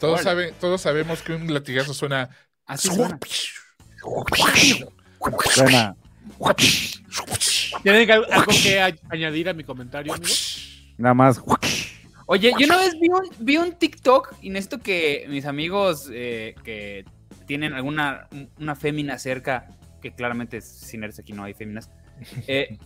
Todos, 0.00 0.22
sabe- 0.22 0.52
todos 0.60 0.80
sabemos 0.80 1.22
que 1.22 1.32
un 1.32 1.52
latigazo 1.52 1.94
suena. 1.94 2.28
Así 2.66 2.88
suena. 2.88 3.18
Suena. 5.50 5.96
¿Tienen 7.82 8.10
al- 8.10 8.32
algo 8.32 8.52
que 8.52 8.80
añadir 9.10 9.48
a 9.48 9.52
mi 9.54 9.64
comentario, 9.64 10.12
amigo? 10.12 10.28
Nada 10.96 11.14
más. 11.14 11.42
Oye, 12.26 12.52
yo 12.58 12.66
una 12.66 12.76
vez 12.78 12.98
vi 12.98 13.08
un, 13.08 13.28
vi 13.40 13.56
un 13.56 13.72
TikTok 13.72 14.34
y 14.42 14.50
necesito 14.50 14.80
que 14.80 15.26
mis 15.28 15.46
amigos 15.46 16.08
eh, 16.12 16.54
que 16.64 17.04
tienen 17.46 17.74
alguna 17.74 18.28
una 18.58 18.74
fémina 18.74 19.18
cerca, 19.18 19.68
que 20.00 20.14
claramente 20.14 20.60
sin 20.60 21.04
eres 21.04 21.18
aquí 21.18 21.32
no 21.32 21.44
hay 21.44 21.54
féminas, 21.54 21.90
eh, 22.46 22.78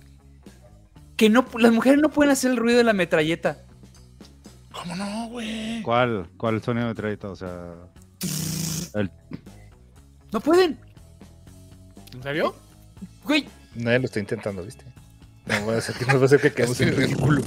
que 1.17 1.29
no, 1.29 1.47
las 1.59 1.73
mujeres 1.73 2.01
no 2.01 2.09
pueden 2.09 2.33
hacer 2.33 2.51
el 2.51 2.57
ruido 2.57 2.79
de 2.79 2.85
la 2.85 2.93
metralleta. 2.93 3.59
¿Cómo 4.73 4.97
no, 4.97 5.29
güey? 5.29 5.83
¿Cuál? 5.83 6.29
¿Cuál 6.37 6.63
sonido 6.63 6.89
de 6.89 6.95
trayecto? 6.95 7.33
O 7.33 7.37
sea. 7.37 7.75
El... 8.95 9.11
No 10.33 10.41
pueden. 10.41 10.79
¿En 12.15 12.23
serio? 12.23 12.55
Güey, 13.25 13.47
Nadie 13.75 14.01
lo 14.01 14.05
está 14.07 14.19
intentando, 14.19 14.65
¿viste? 14.65 14.85
No 15.49 15.67
va 15.67 15.77
a 15.79 15.81
ser 15.81 15.95
que, 15.97 16.05
no 16.07 16.21
va 16.21 16.27
a 16.27 16.29
ser 16.29 16.41
que 16.41 16.53
quedemos 16.53 16.81
en 16.81 16.89
el 17.03 17.17
culo. 17.17 17.43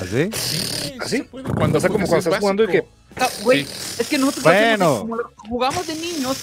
¿Así? 0.00 0.30
Sí, 0.32 0.94
¿Así? 1.00 1.22
puede. 1.22 1.48
Cuando 1.50 1.78
O 1.78 1.80
sea, 1.80 1.90
como 1.90 2.06
cuando 2.06 2.18
es 2.18 2.26
estás 2.26 2.40
jugando 2.40 2.64
y 2.64 2.68
que- 2.68 2.84
ah, 3.16 3.28
güey, 3.42 3.60
es 3.62 4.06
que 4.08 4.18
nosotros 4.18 4.44
Bueno. 4.44 4.98
como 5.00 5.16
lo 5.16 5.32
jugamos 5.36 5.86
de 5.86 5.94
niños, 5.94 6.36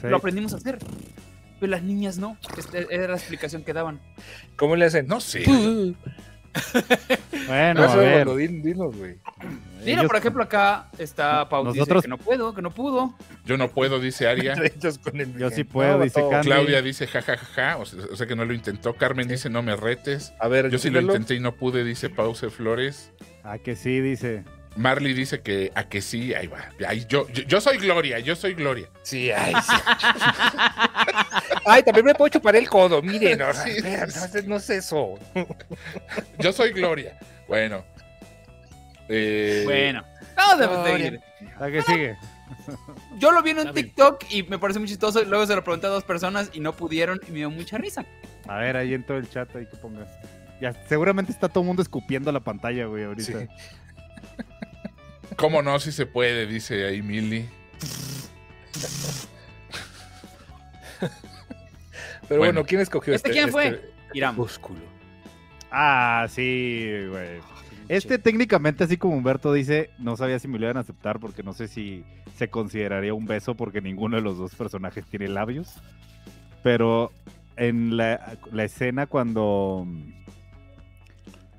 Sí. 0.00 0.06
lo 0.08 0.16
aprendimos 0.16 0.52
a 0.52 0.56
hacer. 0.56 0.78
Pero 1.60 1.70
las 1.72 1.82
niñas 1.82 2.18
no. 2.18 2.36
Esta 2.56 2.78
era 2.78 3.08
la 3.08 3.16
explicación 3.16 3.64
que 3.64 3.72
daban. 3.72 4.00
¿Cómo 4.56 4.76
le 4.76 4.84
hacen? 4.86 5.06
No 5.08 5.20
sé. 5.20 5.44
Bueno, 7.46 7.82
a 7.82 7.86
Eso, 7.86 7.96
ver. 7.98 8.24
Gordo, 8.26 8.36
din- 8.38 8.62
dinos, 8.62 8.94
güey. 8.94 9.16
Mira, 9.84 10.00
Ellos- 10.00 10.06
por 10.08 10.16
ejemplo, 10.16 10.42
acá 10.42 10.88
está 10.98 11.48
Pau 11.48 11.64
dice 11.66 11.78
Nosotros- 11.78 12.02
que 12.02 12.08
no 12.08 12.18
puedo, 12.18 12.54
que 12.54 12.60
no 12.60 12.70
pudo. 12.70 13.14
Yo 13.46 13.56
no 13.56 13.68
puedo, 13.70 14.00
dice 14.00 14.28
Aria. 14.28 14.52
Ellos 14.76 14.98
con 14.98 15.18
el- 15.20 15.38
Yo 15.38 15.48
sí 15.50 15.64
puedo, 15.64 16.00
dice. 16.02 16.22
Candy. 16.28 16.46
Claudia 16.48 16.82
dice 16.82 17.06
jajajaja, 17.06 17.78
o, 17.78 17.86
sea, 17.86 18.04
o 18.12 18.16
sea 18.16 18.26
que 18.26 18.36
no 18.36 18.44
lo 18.44 18.52
intentó. 18.52 18.94
Carmen 18.94 19.28
dice 19.28 19.48
no 19.48 19.62
me 19.62 19.76
retes. 19.76 20.34
A 20.40 20.48
ver, 20.48 20.68
Yo 20.70 20.78
sí 20.78 20.90
lo 20.90 21.00
intenté 21.00 21.34
y 21.36 21.40
no 21.40 21.52
pude, 21.54 21.84
dice 21.84 22.10
Pause 22.10 22.50
Flores. 22.50 23.12
Ah, 23.44 23.56
que 23.58 23.76
sí, 23.76 24.00
dice. 24.00 24.44
Marley 24.76 25.12
dice 25.12 25.40
que 25.40 25.72
a 25.74 25.88
que 25.88 26.00
sí, 26.00 26.34
ahí 26.34 26.46
va. 26.46 26.68
Ahí, 26.86 27.04
yo, 27.08 27.28
yo, 27.30 27.42
yo 27.44 27.60
soy 27.60 27.78
Gloria, 27.78 28.18
yo 28.20 28.36
soy 28.36 28.54
Gloria. 28.54 28.88
Sí, 29.02 29.30
ay, 29.30 29.54
sí. 29.54 29.72
ay, 31.66 31.82
también 31.82 32.06
me 32.06 32.14
puedo 32.14 32.28
chupar 32.28 32.54
el 32.56 32.68
codo. 32.68 33.02
Miren, 33.02 33.38
no, 33.38 33.52
Sí. 33.54 33.70
no, 33.82 33.88
es- 33.88 34.46
no 34.46 34.56
es 34.56 34.70
eso. 34.70 35.14
Yo 36.38 36.52
soy 36.52 36.72
Gloria. 36.72 37.18
Bueno. 37.48 37.84
Eh, 39.08 39.62
Bueno, 39.64 40.04
vamos 40.36 40.60
a 40.62 40.66
Gloria. 40.66 40.96
seguir. 41.06 41.20
Ah, 41.58 41.68
que 41.70 41.82
sigue. 41.82 42.16
Yo 43.18 43.32
lo 43.32 43.42
vi 43.42 43.50
en 43.50 43.58
un. 43.60 43.72
TikTok 43.74 44.24
y 44.30 44.42
me 44.44 44.58
parece 44.58 44.78
muy 44.78 44.88
chistoso. 44.88 45.22
Luego 45.24 45.46
se 45.46 45.54
lo 45.56 45.64
pregunté 45.64 45.86
a 45.86 45.90
dos 45.90 46.04
personas 46.04 46.50
y 46.52 46.60
no 46.60 46.72
pudieron 46.72 47.20
y 47.26 47.30
me 47.32 47.38
dio 47.38 47.50
mucha 47.50 47.78
risa. 47.78 48.04
A 48.46 48.58
ver, 48.58 48.76
ahí 48.76 48.94
en 48.94 49.02
todo 49.04 49.16
el 49.18 49.28
chat, 49.28 49.54
ahí 49.56 49.66
que 49.66 49.76
pongas. 49.76 50.08
Ya, 50.60 50.72
seguramente 50.88 51.32
está 51.32 51.48
todo 51.48 51.62
el 51.62 51.66
mundo 51.68 51.82
escupiendo 51.82 52.30
la 52.32 52.40
pantalla, 52.40 52.86
güey, 52.86 53.04
ahorita. 53.04 53.40
Sí. 53.40 53.48
¿Cómo 55.36 55.62
no? 55.62 55.78
Si 55.78 55.92
se 55.92 56.06
puede, 56.06 56.46
dice 56.46 56.86
ahí 56.86 57.02
Milly. 57.02 57.48
Pero 62.28 62.40
bueno, 62.40 62.52
Bueno. 62.60 62.64
¿quién 62.64 62.80
escogió 62.80 63.14
¿Este 63.14 63.30
este? 63.30 63.40
quién 63.40 63.50
fue? 63.52 63.66
este 63.68 63.88
Irán. 64.14 64.36
Ah, 65.70 66.26
sí, 66.28 66.88
güey. 67.10 67.40
Este 67.88 68.18
técnicamente, 68.18 68.84
así 68.84 68.98
como 68.98 69.16
Humberto 69.16 69.52
dice, 69.52 69.90
no 69.98 70.16
sabía 70.16 70.38
si 70.38 70.46
me 70.48 70.58
lo 70.58 70.66
iban 70.66 70.76
a 70.76 70.80
aceptar 70.80 71.18
porque 71.20 71.42
no 71.42 71.54
sé 71.54 71.68
si 71.68 72.04
se 72.36 72.48
consideraría 72.48 73.14
un 73.14 73.26
beso 73.26 73.54
porque 73.54 73.80
ninguno 73.80 74.16
de 74.16 74.22
los 74.22 74.36
dos 74.36 74.54
personajes 74.54 75.06
tiene 75.06 75.28
labios. 75.28 75.74
Pero 76.62 77.12
en 77.56 77.96
la, 77.96 78.36
la 78.52 78.64
escena 78.64 79.06
cuando... 79.06 79.86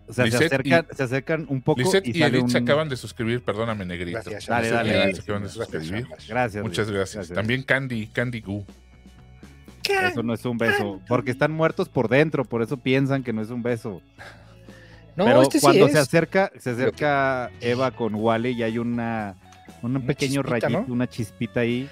O 0.09 0.13
sea, 0.13 0.29
se 0.29 0.45
acercan, 0.45 0.87
se 0.91 1.03
acercan 1.03 1.45
un 1.49 1.61
poco 1.61 1.81
Lisette 1.81 2.07
y 2.07 2.17
y, 2.17 2.23
Edith 2.23 2.41
un... 2.41 2.49
se 2.49 2.57
acaban 2.57 2.89
de 2.89 2.97
suscribir, 2.97 3.43
perdóname, 3.43 3.85
negrito. 3.85 4.19
Gracias, 4.23 4.47
Dale, 4.47 4.69
dale, 4.69 5.13
se 5.13 5.21
acaban 5.21 5.43
de 5.43 5.49
suscribir. 5.49 6.07
Gracias. 6.27 6.63
Muchas 6.63 6.89
gracias. 6.89 7.29
También 7.29 7.61
Candy, 7.61 8.07
Candy 8.07 8.41
Goo. 8.41 8.65
Eso 9.87 10.23
no 10.23 10.33
es 10.33 10.43
un 10.45 10.57
beso. 10.57 10.99
Porque 11.07 11.31
están 11.31 11.51
muertos 11.51 11.89
por 11.89 12.09
dentro, 12.09 12.43
por 12.43 12.61
eso 12.61 12.77
piensan 12.77 13.23
que 13.23 13.33
no 13.33 13.41
es 13.41 13.49
un 13.49 13.61
beso. 13.61 14.01
No, 15.15 15.25
Pero 15.25 15.41
este 15.41 15.59
sí 15.59 15.65
cuando 15.65 15.87
es. 15.87 15.91
se 15.91 15.99
acerca, 15.99 16.51
se 16.57 16.71
acerca 16.71 17.51
Eva 17.59 17.91
con 17.91 18.15
Wally 18.15 18.51
y 18.51 18.63
hay 18.63 18.77
una 18.77 19.35
un 19.81 19.95
Una 19.95 20.05
pequeño 20.05 20.41
chispita, 20.41 20.67
rayito, 20.67 20.87
¿no? 20.87 20.93
una 20.93 21.07
chispita 21.07 21.59
ahí. 21.61 21.89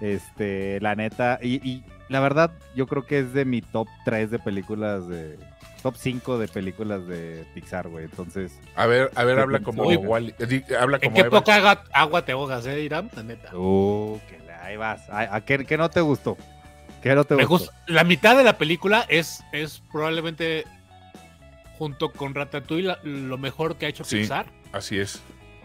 Este, 0.00 0.80
la 0.80 0.96
neta, 0.96 1.38
y, 1.40 1.66
y 1.68 1.84
la 2.08 2.18
verdad, 2.18 2.52
yo 2.74 2.88
creo 2.88 3.06
que 3.06 3.20
es 3.20 3.32
de 3.32 3.44
mi 3.44 3.62
top 3.62 3.86
3 4.04 4.30
de 4.32 4.38
películas 4.40 5.06
de. 5.06 5.38
Top 5.82 5.96
5 5.96 6.38
de 6.38 6.46
películas 6.48 7.06
de 7.08 7.44
Pixar, 7.54 7.88
güey. 7.88 8.04
Entonces, 8.04 8.52
A 8.76 8.86
ver, 8.86 9.10
a 9.16 9.24
ver, 9.24 9.40
habla 9.40 9.60
como 9.60 9.82
Uy. 9.84 9.96
Wally. 9.96 10.34
eh, 10.38 10.46
di- 10.46 10.74
Habla 10.74 10.98
¿En 11.02 11.12
qué 11.12 11.20
Eva. 11.22 11.30
poca 11.40 11.82
agua 11.92 12.24
te 12.24 12.32
ahogas, 12.32 12.64
eh, 12.66 12.80
Irán? 12.82 13.10
La 13.16 13.22
neta. 13.24 13.56
uh, 13.56 14.20
que 14.28 14.38
la- 14.46 14.62
ahí 14.64 14.76
vas. 14.76 15.08
¿A, 15.10 15.34
a 15.34 15.40
qué, 15.44 15.64
qué 15.64 15.76
no 15.76 15.90
te 15.90 16.00
gustó? 16.00 16.36
¿Qué 17.02 17.14
no 17.16 17.24
te 17.24 17.34
Me 17.34 17.44
gustó? 17.46 17.72
gusta. 17.72 17.82
La 17.92 18.04
mitad 18.04 18.36
de 18.36 18.44
la 18.44 18.58
película 18.58 19.04
es, 19.08 19.42
es 19.52 19.82
probablemente, 19.90 20.64
junto 21.78 22.12
con 22.12 22.34
Ratatouille, 22.34 22.86
la- 22.86 22.98
lo 23.02 23.38
mejor 23.38 23.76
que 23.76 23.86
ha 23.86 23.88
hecho 23.88 24.04
Sí. 24.04 24.18
Pixar. 24.18 24.46
Así 24.72 24.98
es. 25.00 25.20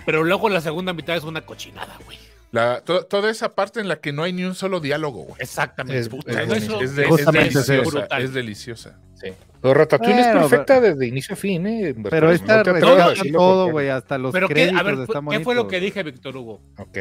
Pero 0.05 0.23
luego 0.23 0.49
la 0.49 0.61
segunda 0.61 0.93
mitad 0.93 1.15
es 1.15 1.23
una 1.25 1.41
cochinada, 1.41 1.95
güey. 2.05 2.17
La, 2.51 2.81
to- 2.81 3.05
toda 3.05 3.29
esa 3.29 3.53
parte 3.55 3.79
en 3.81 3.87
la 3.89 3.99
que 3.99 4.13
no 4.13 4.23
hay 4.23 4.31
ni 4.33 4.43
un 4.43 4.55
solo 4.55 4.79
diálogo, 4.79 5.23
güey. 5.23 5.41
Exactamente. 5.41 5.99
Es- 5.99 6.09
Puta, 6.09 6.41
es 6.43 6.51
eso-. 6.63 6.81
Es, 6.81 6.95
de- 6.95 7.03
es 7.05 7.25
deliciosa. 7.25 7.75
es 7.75 7.87
brutal. 7.91 8.21
Es 8.21 8.33
deliciosa. 8.33 8.99
Sí. 9.15 9.29
Pero 9.61 9.73
Ratatouille 9.73 10.13
Bueno, 10.13 10.41
es 10.45 10.49
perfecta 10.49 10.79
desde 10.79 11.07
inicio 11.07 11.33
a 11.33 11.35
fin, 11.35 11.65
¿eh? 11.67 11.95
Pero 12.09 12.27
No 12.27 12.31
retrata 12.33 12.73
decirlo 13.09 13.39
todo, 13.39 13.63
porque- 13.65 13.71
güey, 13.73 13.89
hasta 13.89 14.17
los 14.17 14.31
Pero 14.31 14.47
qué, 14.47 14.53
créditos 14.53 14.79
a 14.79 14.83
ver, 14.83 14.95
¿qué 15.31 15.39
fue 15.43 15.55
lo 15.55 15.67
que 15.67 15.79
dije, 15.79 16.03
Víctor 16.03 16.37
Hugo? 16.37 16.61
Ok. 16.77 16.97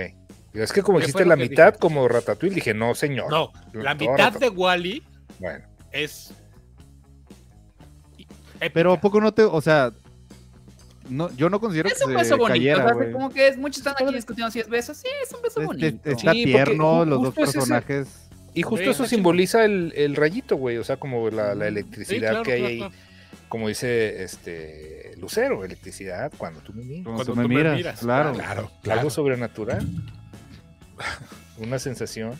Es 0.55 0.73
que 0.73 0.83
como 0.83 0.99
¿Qué 0.99 1.05
dijiste 1.07 1.27
la 1.27 1.37
que 1.37 1.43
mitad 1.51 1.67
dije? 1.67 1.79
como 1.79 2.09
Ratatouille, 2.09 2.55
dije, 2.55 2.73
no, 2.73 2.95
señor. 2.95 3.31
No, 3.31 3.53
la 3.75 3.95
mitad 3.95 4.33
de. 4.33 4.49
Wally 4.49 5.03
Bueno, 5.39 5.65
es. 5.93 6.33
épica. 8.55 8.71
Pero 8.73 8.93
¿a 8.95 9.01
poco 9.01 9.21
no 9.21 9.33
te, 9.35 9.43
o 9.43 9.61
sea, 9.61 9.93
no, 11.09 11.31
yo 11.37 11.49
no 11.51 11.61
considero 11.61 11.89
Es 11.89 11.99
que 11.99 12.05
un 12.05 12.11
se 12.13 12.17
beso 12.17 12.37
bonito. 12.37 12.53
cayera, 12.55 12.85
o 12.85 12.89
sea, 12.89 12.95
güey. 12.95 13.13
como 13.13 13.31
que 13.31 13.49
es, 13.49 13.57
muchos 13.57 13.79
están 13.79 13.95
aquí 13.99 14.15
discutiendo 14.15 14.51
si 14.51 14.61
es 14.61 14.69
beso. 14.69 14.95
Sí, 14.95 15.07
es 15.23 15.33
un 15.33 15.43
beso 15.43 15.61
Este- 15.61 15.67
bonito. 15.67 16.11
está 16.11 16.33
Sí, 16.33 16.45
tierno, 16.45 17.05
los 17.05 17.23
dos 17.23 17.33
ese- 17.33 17.41
personajes. 17.41 18.09
y 18.55 18.63
justo 18.63 18.85
Sí, 18.85 18.91
eso 18.91 19.07
simboliza 19.07 19.65
el, 19.65 19.93
el 19.97 20.17
rayito, 20.17 20.57
güey. 20.57 20.79
O 20.79 20.85
sea, 20.85 20.97
como 20.99 21.29
la, 21.31 21.55
la 21.55 21.65
Sí, 21.65 21.69
electricidad 21.69 22.31
claro, 22.31 22.43
que 22.43 22.53
hay 22.53 22.59
claro, 22.61 22.73
ahí. 22.73 22.79
claro. 22.79 22.95
como 23.49 23.69
dice 23.69 24.23
este 24.25 25.13
Lucero, 25.19 25.65
electricidad 25.65 26.33
cuando 26.37 26.61
tú 26.61 26.73
me 26.73 26.83
miras. 26.85 27.05
Cuando, 27.05 27.25
Cuando 27.25 27.33
tú 27.33 27.37
me 27.37 27.43
tú 27.45 27.49
me 27.49 27.55
miras, 27.57 27.77
miras, 27.77 28.01
claro. 28.01 28.33
Claro, 28.33 28.71
claro. 28.83 29.01
Algo 29.01 29.11
sobrenatural. 29.11 29.87
Una 31.59 31.79
sensación. 31.79 32.33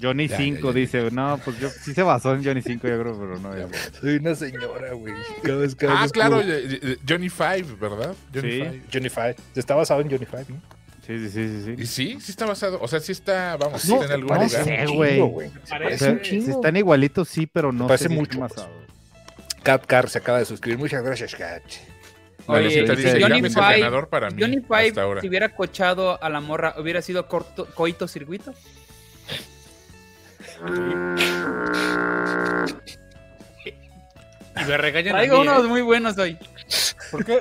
Johnny 0.00 0.28
Ya, 0.28 0.36
5 0.36 0.60
ya, 0.60 0.66
ya. 0.66 0.72
dice, 0.80 1.10
no, 1.10 1.40
pues 1.44 1.58
yo 1.58 1.68
sí 1.68 1.92
se 1.94 2.02
basó 2.02 2.34
en 2.34 2.44
Johnny 2.44 2.62
5, 2.62 2.86
yo 2.86 3.00
creo, 3.00 3.18
pero 3.18 3.38
no. 3.38 3.56
ya. 3.56 3.68
Soy 4.00 4.16
una 4.16 4.34
señora, 4.34 4.92
güey. 4.92 5.14
Cada 5.42 5.56
vez, 5.58 5.74
cada 5.74 5.98
Ah, 5.98 6.02
vez 6.02 6.12
claro, 6.12 6.40
como- 6.40 6.94
Johnny 7.08 7.28
Five, 7.28 7.66
¿verdad? 7.80 8.14
Johnny 8.34 8.50
Sí. 8.52 8.58
Five. 8.58 8.82
Johnny 8.92 9.08
Five. 9.08 9.36
Está 9.56 9.74
basado 9.74 10.00
en 10.00 10.10
Johnny 10.10 10.26
Five, 10.26 10.46
¿no? 10.48 10.60
Sí, 11.06 11.18
sí, 11.18 11.30
sí, 11.30 11.62
sí. 11.64 11.70
Y 11.76 11.86
sí. 11.86 11.86
sí, 12.12 12.20
sí 12.20 12.30
está 12.30 12.46
basado. 12.46 12.78
O 12.80 12.86
sea, 12.86 13.00
sí 13.00 13.10
está, 13.10 13.56
vamos, 13.56 13.82
sí 13.82 13.88
No, 13.88 13.94
está 14.02 14.06
en 14.06 14.12
algún 14.12 14.28
parece 14.28 14.60
lugar. 14.60 14.86
sé, 14.88 14.94
güey. 14.94 15.20
güey. 15.20 15.48
O 15.48 15.52
Parece 15.68 15.98
sea, 15.98 16.12
un 16.12 16.20
chingo. 16.20 16.44
si 16.44 16.50
están 16.52 16.76
igualitos, 16.76 17.28
sí, 17.28 17.46
pero 17.48 17.72
no 17.72 17.88
Parece 17.88 18.08
mucho, 18.10 18.38
basados. 18.38 18.70
Cat 19.64 19.84
Car 19.86 20.08
se 20.08 20.18
acaba 20.18 20.38
de 20.38 20.44
suscribir. 20.44 20.78
Muchas 20.78 21.02
gracias, 21.02 21.34
Cat. 21.34 21.62
Oye, 22.46 22.70
si 22.70 22.80
dice, 22.96 23.20
Johnny 23.20 23.42
Five- 23.42 23.78
ganador 23.80 24.08
para 24.08 24.30
mí 24.30 24.40
Johnny 24.40 24.60
Five, 24.60 25.00
ahora. 25.00 25.20
si 25.20 25.28
hubiera 25.28 25.48
cochado 25.50 26.22
a 26.22 26.28
la 26.28 26.40
morra, 26.40 26.74
¿hubiera 26.78 27.02
sido 27.02 27.26
corto, 27.26 27.66
coito 27.74 28.06
circuito? 28.08 28.54
Y 34.60 34.64
me 34.68 34.76
regañan 34.76 35.14
a 35.14 35.18
Traigo 35.18 35.40
mí, 35.40 35.48
unos 35.48 35.64
¿eh? 35.64 35.68
muy 35.68 35.82
buenos 35.82 36.18
hoy. 36.18 36.36
¿Por 37.10 37.24
qué, 37.24 37.40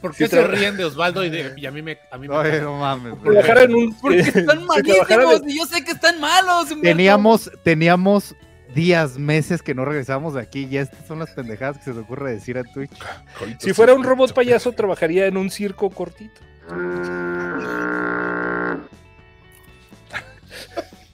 ¿Por 0.00 0.14
qué 0.14 0.24
Sí, 0.24 0.30
se 0.30 0.46
ríen 0.46 0.76
de 0.76 0.84
Osvaldo 0.84 1.24
y, 1.24 1.30
de, 1.30 1.54
y 1.56 1.66
a 1.66 1.70
mí 1.70 1.82
me... 1.82 1.98
A 2.10 2.18
mí 2.18 2.26
me 2.28 2.34
Oye, 2.34 2.60
no 2.60 2.78
mames. 2.78 3.14
Por 3.14 3.32
trabajar 3.32 3.58
en 3.64 3.74
un. 3.74 3.94
Porque 4.00 4.18
están 4.20 4.60
si 4.60 4.64
malísimos 4.66 5.40
en- 5.42 5.50
y 5.50 5.58
yo 5.58 5.66
sé 5.66 5.84
que 5.84 5.92
están 5.92 6.20
malos. 6.20 6.70
Humberto. 6.70 6.82
Teníamos, 6.96 7.50
teníamos 7.62 8.34
días, 8.74 9.18
meses 9.18 9.62
que 9.62 9.74
no 9.74 9.84
regresamos 9.84 10.34
de 10.34 10.40
aquí 10.40 10.66
y 10.70 10.78
estas 10.78 11.06
son 11.06 11.18
las 11.18 11.30
pendejadas 11.30 11.78
que 11.78 11.84
se 11.84 11.92
te 11.92 11.98
ocurre 12.00 12.32
decir 12.32 12.56
a 12.58 12.64
Twitch. 12.64 12.90
Coito 13.38 13.58
Si 13.60 13.72
fuera 13.72 13.94
un 13.94 14.02
robot 14.04 14.32
payaso, 14.32 14.72
trabajaría 14.72 15.26
en 15.26 15.36
un 15.36 15.50
circo 15.50 15.90
cortito. 15.90 16.40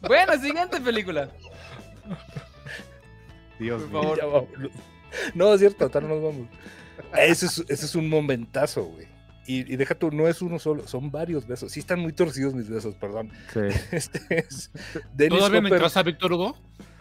Bueno, 0.06 0.32
siguiente 0.40 0.80
película. 0.80 1.28
Dios 3.58 3.82
Por 3.84 4.04
mío. 4.04 4.16
favor. 4.16 4.48
No, 5.34 5.54
es 5.54 5.60
cierto, 5.60 5.88
tal 5.88 6.08
nos 6.08 6.22
vamos. 6.22 6.48
Ese 7.16 7.46
es, 7.46 7.58
ese 7.68 7.86
es 7.86 7.94
un 7.94 8.08
momentazo, 8.08 8.84
güey. 8.84 9.06
Y, 9.46 9.72
y 9.72 9.76
deja 9.76 9.94
tú, 9.94 10.10
no 10.10 10.26
es 10.26 10.42
uno 10.42 10.58
solo, 10.58 10.86
son 10.88 11.10
varios 11.10 11.46
besos. 11.46 11.70
Sí 11.72 11.80
están 11.80 12.00
muy 12.00 12.12
torcidos 12.12 12.54
mis 12.54 12.68
besos, 12.68 12.94
perdón. 12.96 13.30
Sí. 13.52 13.60
Este 13.92 14.20
es 14.28 14.70
Dennis 15.14 15.38
¿Todavía 15.38 15.60
no 15.60 15.66
Hopper. 15.68 15.76
entras 15.78 15.96
a 15.96 16.02
Víctor 16.02 16.32
Hugo? 16.32 16.56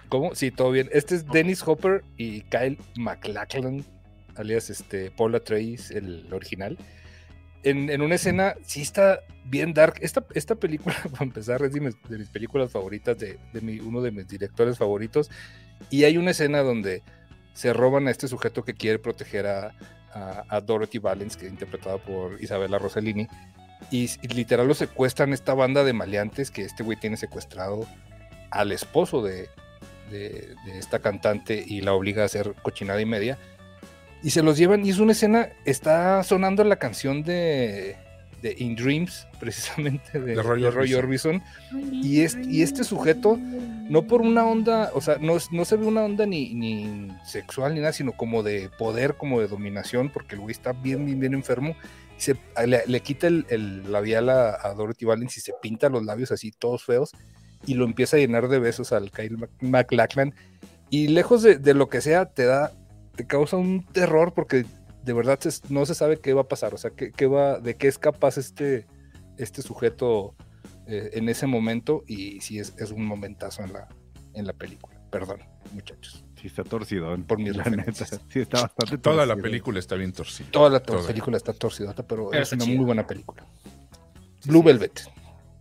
¿Cómo? 0.10 0.36
Sí, 0.36 0.52
todo 0.52 0.72
bien. 0.72 0.88
Este 0.92 1.16
es 1.16 1.26
Dennis 1.28 1.64
Hopper 1.68 2.04
y 2.18 2.42
Kyle 2.44 2.78
MacLachlan, 2.98 3.84
alias 4.36 4.70
este, 4.70 5.10
Paula 5.10 5.40
Trace, 5.40 5.98
el 5.98 6.32
original. 6.32 6.78
En, 7.66 8.02
una 8.02 8.16
escena, 8.16 8.56
sí 8.64 8.82
está 8.82 9.20
bien 9.44 9.74
dark. 9.74 9.96
Esta, 10.02 10.24
esta 10.36 10.56
película, 10.56 10.96
para 11.12 11.24
empezar, 11.26 11.62
es 11.64 11.74
de 11.74 11.80
mis, 11.82 12.30
películas 12.30 12.72
favoritas, 12.72 13.18
de, 13.18 13.40
de 13.54 13.62
mi- 13.62 13.80
uno 13.80 14.02
de 14.02 14.12
mis 14.12 14.28
directores 14.28 14.78
favoritos. 14.78 15.30
Y 15.90 16.04
hay 16.04 16.18
una 16.18 16.32
escena 16.32 16.60
donde 16.62 17.02
se 17.54 17.74
roban 17.74 18.08
a 18.08 18.12
este 18.12 18.28
sujeto 18.28 18.64
que 18.64 18.74
quiere 18.76 19.00
proteger 19.00 19.48
a, 19.48 19.74
a- 20.14 20.62
Dorothy 20.62 21.00
Valens, 21.00 21.36
que 21.38 21.48
es 21.48 21.52
interpretada 21.52 21.98
por 21.98 22.42
Isabella 22.42 22.78
Rossellini. 22.78 23.28
Y, 23.92 24.10
y 24.22 24.28
literal 24.30 24.68
lo 24.68 24.74
secuestran 24.74 25.34
esta 25.34 25.54
banda 25.54 25.84
de 25.84 25.94
maleantes 25.94 26.52
que 26.52 26.62
este 26.62 26.84
güey 26.84 26.98
tiene 27.00 27.18
secuestrado 27.18 27.86
al 28.52 28.72
esposo 28.72 29.22
de, 29.24 29.50
de, 30.12 30.56
de 30.66 30.80
esta 30.80 31.00
cantante 31.00 31.64
y 31.66 31.82
la 31.82 31.94
obliga 31.94 32.22
a 32.22 32.26
hacer 32.26 32.54
cochinada 32.62 33.02
y 33.02 33.06
media. 33.06 33.38
Y 34.26 34.32
se 34.32 34.42
los 34.42 34.58
llevan, 34.58 34.84
y 34.86 34.90
es 34.90 34.98
una 35.00 35.12
escena, 35.12 35.50
está 35.66 36.24
sonando 36.24 36.64
la 36.64 36.78
canción 36.78 37.22
de, 37.24 37.96
de 38.42 38.56
In 38.58 38.76
Dreams, 38.76 39.28
precisamente, 39.40 40.20
de, 40.20 40.36
De 40.36 40.42
Roy 40.42 40.64
de 40.64 40.72
Roy 40.72 40.94
Orbison. 40.96 41.44
Y, 41.92 42.22
es- 42.22 42.36
y 42.50 42.64
este 42.64 42.84
sujeto, 42.84 43.38
no 43.88 44.08
por 44.08 44.22
una 44.22 44.44
onda, 44.46 44.90
o 44.96 45.02
sea, 45.02 45.18
no, 45.22 45.38
es- 45.38 45.52
no 45.52 45.64
se 45.64 45.76
ve 45.78 45.86
una 45.86 46.04
onda 46.04 46.26
ni, 46.26 46.56
ni 46.56 47.08
sexual 47.24 47.76
ni 47.76 47.82
nada, 47.82 47.94
sino 47.94 48.14
como 48.14 48.42
de 48.42 48.70
poder, 48.80 49.16
como 49.16 49.40
de 49.42 49.48
dominación, 49.48 50.10
porque 50.10 50.34
el 50.36 50.42
güey 50.42 50.54
está 50.54 50.74
bien, 50.74 51.06
bien, 51.06 51.20
bien 51.20 51.34
enfermo. 51.36 51.76
Y 52.18 52.22
se, 52.22 52.36
le, 52.66 52.82
le 52.88 53.00
quita 53.02 53.28
el, 53.28 53.46
el 53.50 53.92
labial 53.92 54.30
a, 54.30 54.58
a 54.60 54.74
Dorothy 54.74 55.06
Valens 55.06 55.38
y 55.38 55.42
se 55.42 55.54
pinta 55.62 55.88
los 55.90 56.04
labios 56.04 56.32
así, 56.32 56.52
todos 56.52 56.84
feos, 56.84 57.12
y 57.68 57.76
lo 57.76 57.86
empieza 57.86 58.18
a 58.18 58.20
llenar 58.20 58.48
de 58.48 58.58
besos 58.58 58.92
al 58.92 59.12
Kyle 59.12 59.38
MacLachlan. 59.62 60.34
Y 60.90 61.10
lejos 61.10 61.44
de, 61.44 61.58
de 61.58 61.74
lo 61.76 61.90
que 61.90 62.00
sea, 62.02 62.26
te 62.26 62.46
da, 62.46 62.72
te 63.16 63.26
causa 63.28 63.58
un 63.58 63.86
terror 63.86 64.34
porque 64.34 64.66
de 65.04 65.14
verdad 65.14 65.40
se- 65.40 65.62
no 65.70 65.86
se 65.86 65.96
sabe 65.96 66.18
qué 66.20 66.34
va 66.34 66.42
a 66.42 66.48
pasar, 66.48 66.74
o 66.74 66.78
sea, 66.78 66.92
qué, 66.92 67.12
qué 67.12 67.28
va, 67.28 67.60
de 67.60 67.76
qué 67.76 67.88
es 67.88 67.98
capaz 67.98 68.38
este, 68.38 68.88
este 69.38 69.62
sujeto 69.62 70.36
eh, 70.88 71.12
en 71.14 71.30
ese 71.30 71.48
momento 71.48 72.04
y 72.08 72.42
sí 72.42 72.60
es, 72.60 72.74
es 72.78 72.92
un 72.92 73.06
momentazo 73.06 73.64
en 73.64 73.74
la, 73.74 73.88
en 74.34 74.46
la 74.48 74.54
película. 74.54 74.96
Perdón, 75.12 75.40
muchachos. 75.72 76.26
Sí, 76.42 76.48
está 76.48 76.64
torcido. 76.64 77.18
Por 77.26 77.40
mis 77.40 77.56
la 77.56 77.64
neta. 77.66 78.06
Sí, 78.06 78.40
está 78.42 78.64
bastante 78.64 78.98
Toda 78.98 79.26
la 79.26 79.36
película 79.38 79.80
está 79.80 79.96
bien 79.96 80.12
torcida. 80.12 80.48
Toda 80.52 80.70
la 80.70 80.80
to- 80.82 80.94
Toda. 80.98 81.08
película 81.08 81.38
está 81.38 81.54
torcidota, 81.54 82.06
pero 82.06 82.30
Pero 82.30 82.44
es 82.44 82.52
una 82.52 82.66
muy 82.66 82.84
buena 82.86 83.08
película. 83.08 83.46
Blue 84.46 84.62
Velvet, 84.62 85.02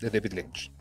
de 0.01 0.11
David 0.11 0.33
Lynch. 0.33 0.73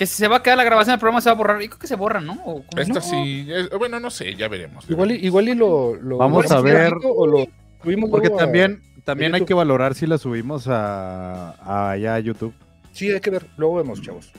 Que 0.00 0.06
si 0.06 0.14
se 0.14 0.28
va 0.28 0.36
a 0.38 0.42
quedar 0.42 0.56
la 0.56 0.64
grabación 0.64 0.94
del 0.94 0.98
programa 0.98 1.20
se 1.20 1.28
va 1.28 1.34
a 1.34 1.36
borrar. 1.36 1.60
Yo 1.60 1.68
creo 1.68 1.78
que 1.78 1.86
se 1.86 1.94
borra, 1.94 2.22
¿no? 2.22 2.32
¿O 2.42 2.64
cómo? 2.64 2.80
Esta 2.82 2.94
No. 2.94 3.00
sí, 3.02 3.46
es- 3.50 3.68
bueno, 3.68 4.00
no 4.00 4.08
sé, 4.10 4.34
ya 4.34 4.48
veremos. 4.48 4.88
Igual 4.88 5.10
y, 5.12 5.16
igual 5.26 5.50
y 5.50 5.54
lo, 5.54 5.94
lo- 5.96 6.16
Vamos 6.16 6.50
a 6.50 6.62
ver. 6.62 6.94
O 7.04 7.26
lo 7.26 7.46
subimos 7.82 8.08
Porque 8.08 8.28
a- 8.28 8.36
también, 8.36 8.82
también 9.04 9.34
hay 9.34 9.44
que 9.44 9.52
valorar 9.52 9.94
si 9.94 10.06
la 10.06 10.16
subimos 10.16 10.68
a, 10.68 11.50
a 11.60 11.90
allá 11.90 12.14
a 12.14 12.18
YouTube. 12.20 12.54
Sí, 12.92 13.10
hay 13.10 13.20
que 13.20 13.28
ver. 13.28 13.46
Luego 13.58 13.74
vemos, 13.76 14.00
chavos. 14.00 14.32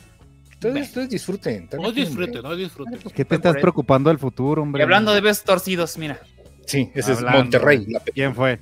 Ustedes, 0.50 1.10
disfruten. 1.10 1.70
No 1.80 1.92
disfruten, 1.92 2.42
no 2.42 2.56
disfruten. 2.56 2.98
¿Qué 3.14 3.24
te 3.24 3.36
estás 3.36 3.56
preocupando 3.58 4.10
del 4.10 4.18
futuro, 4.18 4.64
hombre? 4.64 4.82
Y 4.82 4.84
hablando 4.84 5.14
de 5.14 5.22
besos 5.22 5.44
torcidos, 5.44 5.96
mira. 6.00 6.20
Sí, 6.66 6.90
ese 6.96 7.12
Hablando. 7.12 7.30
es 7.38 7.44
Monterrey. 7.44 7.86
la 7.88 8.00
¿Quién 8.00 8.34
fue? 8.34 8.60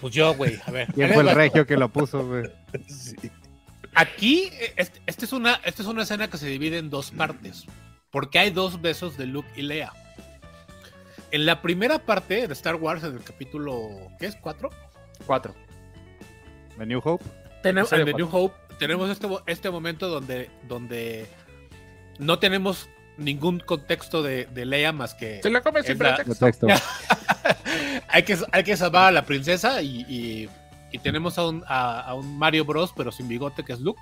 Pues 0.00 0.14
yo, 0.14 0.34
güey, 0.34 0.58
a 0.66 0.70
ver. 0.70 0.88
¿Quién 0.94 1.12
fue 1.12 1.22
el 1.22 1.34
regio 1.34 1.66
que 1.66 1.76
lo 1.76 1.90
puso, 1.90 2.26
güey? 2.26 2.44
sí. 2.88 3.16
Aquí, 3.94 4.50
eh, 4.52 4.72
este, 4.76 5.00
este 5.06 5.24
es 5.24 5.32
una, 5.32 5.60
esta 5.64 5.82
es 5.82 5.88
una 5.88 6.02
escena 6.02 6.28
que 6.28 6.38
se 6.38 6.46
divide 6.46 6.78
en 6.78 6.90
dos 6.90 7.10
partes. 7.10 7.64
Porque 8.10 8.38
hay 8.38 8.50
dos 8.50 8.80
besos 8.80 9.16
de 9.16 9.26
Luke 9.26 9.48
y 9.56 9.62
Leia. 9.62 9.92
En 11.30 11.46
la 11.46 11.62
primera 11.62 11.98
parte 11.98 12.46
de 12.46 12.52
Star 12.52 12.76
Wars, 12.76 13.02
en 13.02 13.14
el 13.16 13.24
capítulo, 13.24 13.90
¿qué 14.20 14.26
es? 14.26 14.36
¿Cuatro? 14.36 14.70
Cuatro. 15.26 15.54
¿The 16.78 16.86
New 16.86 17.00
Hope? 17.02 17.24
Tenemos, 17.62 17.92
en 17.92 18.04
The 18.04 18.14
New 18.14 18.28
Hope 18.30 18.54
tenemos 18.78 19.10
este, 19.10 19.26
este 19.46 19.70
momento 19.70 20.08
donde, 20.08 20.50
donde 20.68 21.26
no 22.18 22.38
tenemos 22.38 22.88
ningún 23.16 23.60
contexto 23.60 24.22
de, 24.22 24.46
de 24.46 24.64
Leia 24.66 24.92
más 24.92 25.14
que 25.14 25.40
Se 25.42 25.50
la 25.50 25.60
come 25.60 25.82
sin 25.82 25.98
la- 25.98 26.16
pretexto. 26.16 26.44
Texto. 26.46 26.66
hay, 28.08 28.22
que 28.24 28.36
hay 28.52 28.64
que 28.64 28.76
salvar 28.76 29.08
a 29.08 29.10
la 29.12 29.24
princesa 29.24 29.80
y, 29.82 30.02
y- 30.08 30.48
y 30.94 30.98
tenemos 30.98 31.38
a 31.38 31.46
un, 31.48 31.64
a, 31.66 32.00
a 32.00 32.14
un 32.14 32.38
Mario 32.38 32.64
Bros, 32.64 32.92
pero 32.96 33.10
sin 33.12 33.26
bigote, 33.28 33.64
que 33.64 33.72
es 33.72 33.80
Luke. 33.80 34.00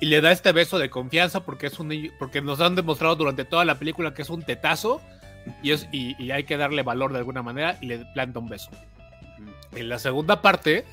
Y 0.00 0.06
le 0.06 0.20
da 0.20 0.32
este 0.32 0.52
beso 0.52 0.78
de 0.78 0.90
confianza 0.90 1.44
porque, 1.44 1.66
es 1.68 1.78
un, 1.78 1.92
porque 2.18 2.40
nos 2.42 2.60
han 2.60 2.74
demostrado 2.74 3.14
durante 3.16 3.44
toda 3.44 3.64
la 3.64 3.78
película 3.78 4.12
que 4.14 4.22
es 4.22 4.30
un 4.30 4.42
tetazo 4.42 5.00
y, 5.62 5.70
es, 5.72 5.88
y, 5.92 6.20
y 6.22 6.30
hay 6.30 6.44
que 6.44 6.56
darle 6.56 6.82
valor 6.82 7.12
de 7.12 7.18
alguna 7.18 7.42
manera 7.42 7.78
y 7.80 7.86
le 7.86 7.98
planta 8.12 8.38
un 8.38 8.48
beso. 8.48 8.70
En 9.72 9.88
la 9.88 9.98
segunda 9.98 10.42
parte, 10.42 10.84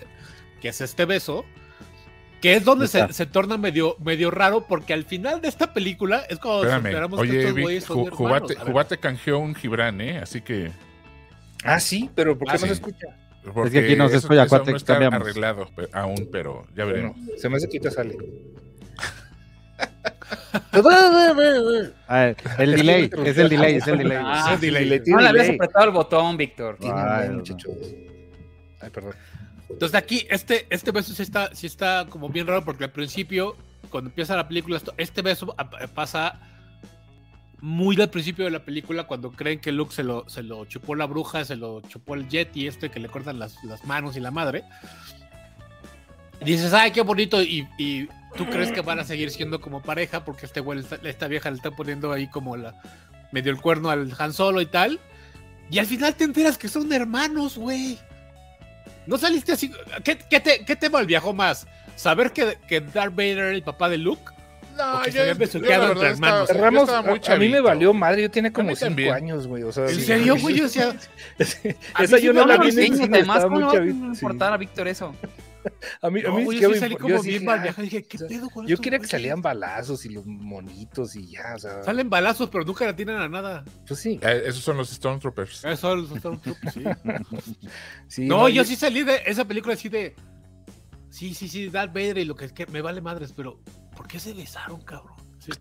que 0.62 0.70
es 0.70 0.82
este 0.82 1.06
beso, 1.06 1.46
que 2.42 2.56
es 2.56 2.64
donde 2.66 2.88
se, 2.88 3.12
se 3.14 3.26
torna 3.26 3.58
medio, 3.58 3.96
medio 4.00 4.32
raro 4.32 4.66
porque 4.68 4.94
al 4.94 5.06
final 5.06 5.42
de 5.42 5.48
esta 5.48 5.74
película 5.74 6.26
es 6.30 6.40
cuando 6.40 6.64
Espérame. 6.64 6.86
esperamos 6.88 7.22
que 7.22 7.40
estos 7.40 7.56
Vic, 7.56 7.64
güeyes 7.64 7.84
son 7.84 7.98
Ju- 7.98 8.08
hermanos. 8.08 8.18
Jubate, 8.18 8.54
A 8.54 8.64
ver. 8.64 8.68
Jubate 8.72 8.98
canjeó 8.98 9.40
un 9.40 9.56
Gibran, 9.56 10.02
¿eh? 10.02 10.20
Así 10.20 10.42
que. 10.42 10.72
Ah, 11.64 11.80
sí, 11.80 12.10
pero 12.16 12.38
¿por 12.38 12.48
qué 12.48 12.54
Ah, 12.56 12.60
no 12.62 12.68
se 12.68 12.74
escucha? 12.74 13.08
Porque 13.54 13.80
aquí 13.80 13.96
no 13.96 14.08
se 14.10 14.18
eso- 14.18 14.28
escucha, 14.28 14.44
eso 14.44 14.56
aún 14.56 14.66
cuate, 14.66 14.72
no 14.72 14.78
arreglado 15.18 15.70
aún, 15.94 16.30
pero 16.32 16.66
ya 16.76 16.86
veremos. 16.86 17.16
Bueno, 17.18 17.32
se 17.38 17.50
me 17.50 17.58
hace 17.58 17.68
que 17.70 17.78
ahorita 17.78 17.92
sale. 17.92 18.18
A 22.08 22.18
ver, 22.20 22.38
el 22.60 22.72
delay, 22.76 23.10
es 23.26 23.38
el 23.38 23.50
delay, 23.50 23.76
es 23.76 23.88
el 23.88 23.98
delay. 23.98 24.18
Ah, 24.22 24.56
Sí, 24.60 24.66
delay, 24.66 24.90
No 25.00 25.04
tiene 25.04 25.22
le 25.24 25.30
habías 25.30 25.46
delay. 25.48 25.56
apretado 25.58 25.86
el 25.86 25.92
botón, 25.92 26.38
Víctor. 26.38 26.78
Tiene 26.80 27.00
Ay, 27.00 27.14
delay, 27.14 27.30
no. 27.30 27.36
muchachos. 27.38 27.72
Ay, 28.82 28.90
perdón. 28.90 29.14
Entonces 29.70 29.96
aquí, 29.96 30.28
este, 30.30 30.68
este 30.70 30.92
beso 30.92 31.14
sí 31.14 31.22
está, 31.24 31.54
sí 31.56 31.68
está 31.68 32.06
como 32.10 32.30
bien 32.30 32.48
raro 32.48 32.64
porque 32.64 32.84
al 32.84 32.92
principio, 32.92 33.56
cuando 33.90 34.10
empieza 34.10 34.36
la 34.36 34.48
película, 34.48 34.78
esto- 34.78 34.94
este 34.98 35.22
beso 35.22 35.54
a- 35.58 35.70
pasa 35.88 36.40
muy 37.62 38.00
al 38.02 38.10
principio 38.10 38.46
de 38.46 38.52
la 38.52 38.66
película 38.66 39.06
cuando 39.06 39.32
creen 39.32 39.60
que 39.60 39.72
Luke 39.72 39.94
se 39.94 40.04
lo, 40.04 40.28
se 40.28 40.44
lo 40.44 40.66
chupó 40.66 40.96
la 40.96 41.06
bruja, 41.06 41.46
se 41.46 41.56
lo 41.56 41.82
chupó 41.82 42.16
el 42.16 42.28
Yeti 42.28 42.68
este 42.68 42.90
que 42.90 43.00
le 43.00 43.08
cortan 43.08 43.40
las, 43.40 43.64
las 43.64 43.86
manos 43.86 44.18
y 44.18 44.20
la 44.20 44.32
madre. 44.32 44.64
Dices, 46.44 46.74
ay, 46.74 46.92
qué 46.92 47.02
bonito, 47.02 47.42
y, 47.42 47.68
y 47.78 48.08
tú 48.36 48.48
crees 48.48 48.72
que 48.72 48.82
van 48.82 49.00
a 49.00 49.04
seguir 49.04 49.30
siendo 49.30 49.62
como 49.62 49.84
pareja 49.84 50.26
porque 50.26 50.48
este 50.48 50.60
güey, 50.60 50.84
esta 51.04 51.28
vieja 51.28 51.52
le 51.52 51.58
está 51.58 51.70
poniendo 51.72 52.12
ahí 52.12 52.28
como 52.28 52.58
la 52.58 52.76
medio 53.32 53.52
el 53.52 53.62
cuerno 53.62 53.90
al 53.90 54.14
Han 54.18 54.34
Solo 54.34 54.62
y 54.62 54.66
tal. 54.66 55.00
Y 55.70 55.80
al 55.80 55.86
final 55.86 56.16
te 56.16 56.26
enteras 56.26 56.58
que 56.58 56.68
son 56.68 56.92
hermanos, 56.92 57.58
güey. 57.58 57.98
¿No 59.08 59.18
saliste 59.18 59.54
así? 59.54 59.72
¿Qué, 60.04 60.18
qué 60.18 60.40
te, 60.40 60.66
qué 60.66 60.76
te 60.76 60.90
más? 61.34 61.68
¿Saber 61.96 62.32
que, 62.34 62.58
que 62.68 62.82
Darth 62.82 63.16
Vader 63.16 63.38
era 63.38 63.52
el 63.52 63.64
papá 63.64 63.90
de 63.90 63.98
Luke? 63.98 64.32
No, 64.78 65.06
yo, 65.08 65.12
yo 65.12 65.60
la 65.62 65.78
verdad 65.80 66.12
estaba- 66.12 66.48
yo 66.48 66.54
Ramos, 66.54 66.90
muy 67.06 67.20
a, 67.28 67.34
a 67.34 67.38
mí 67.38 67.50
me 67.50 67.62
valió 67.62 67.94
madre, 67.94 68.24
yo 68.24 68.32
tenía 68.32 68.50
A 68.50 68.54
como 68.54 68.70
mí 68.70 68.76
5 68.76 68.86
también. 68.88 69.14
años, 69.14 69.48
güey. 69.48 69.64
O 69.64 69.72
sea, 69.72 69.86
¿En 69.88 70.00
serio, 70.00 70.38
güey? 70.38 70.56
Yo 70.56 70.64
decía, 70.64 70.90
A 71.94 72.00
mí 72.00 72.06
Esa 72.06 72.20
yo 72.20 72.34
no 72.34 72.46
la 72.46 72.58
vi 72.58 72.72
cine, 72.72 73.10
además, 73.12 73.44
¿cómo 73.44 73.70
a 73.70 73.72
sí. 73.74 73.90
importar 73.90 74.54
a 74.54 74.58
Víctor 74.58 74.88
eso? 74.88 75.16
A 76.02 76.10
mí, 76.10 76.22
a 76.22 76.24
no, 76.30 76.38
mí 76.38 76.44
güey, 76.46 76.58
sí 76.58 76.64
yo 76.64 76.74
salí 76.74 76.94
yo 76.96 77.00
como 77.00 77.22
bien 77.22 77.46
dije. 77.46 77.82
Dije, 77.82 78.04
¿qué 78.04 78.18
o 78.18 78.20
sea, 78.20 78.28
pedo 78.28 78.50
con 78.50 78.66
Yo 78.66 78.78
quería 78.78 78.98
que 78.98 79.06
salían 79.08 79.42
balazos 79.44 80.06
y 80.06 80.10
los 80.10 80.26
monitos 80.26 81.16
y 81.16 81.28
ya, 81.28 81.54
o 81.56 81.60
sea. 81.60 81.84
Salen 81.84 82.10
balazos, 82.10 82.50
pero 82.50 82.64
nunca 82.66 82.86
la 82.86 82.96
tienen 82.96 83.18
a 83.18 83.30
nada. 83.30 83.64
Pues 83.88 84.00
sí. 84.00 84.20
Eh, 84.24 84.44
esos 84.48 84.64
son 84.64 84.78
los 84.78 84.90
Stormtroopers. 84.90 85.64
Eso 85.66 85.96
los 85.96 86.10
Stormtroopers, 86.10 86.74
sí. 86.74 86.84
sí 88.08 88.26
No, 88.26 88.50
yo 88.50 88.64
sí 88.64 88.76
salí 88.76 89.04
de 89.04 89.22
esa 89.26 89.46
película 89.46 89.76
así 89.76 89.88
de. 89.90 90.16
Sí, 91.10 91.34
sí, 91.34 91.48
sí, 91.48 91.70
Darth 91.70 91.94
Vader 91.94 92.20
y 92.20 92.26
lo 92.26 92.36
que 92.36 92.46
es 92.46 92.54
que 92.54 92.66
me 92.68 92.82
vale 92.82 93.02
madres, 93.02 93.34
pero 93.36 93.60
¿por 94.02 94.08
qué 94.10 94.20
se 94.20 94.34
besaron, 94.34 94.82
cabrón? 94.82 95.14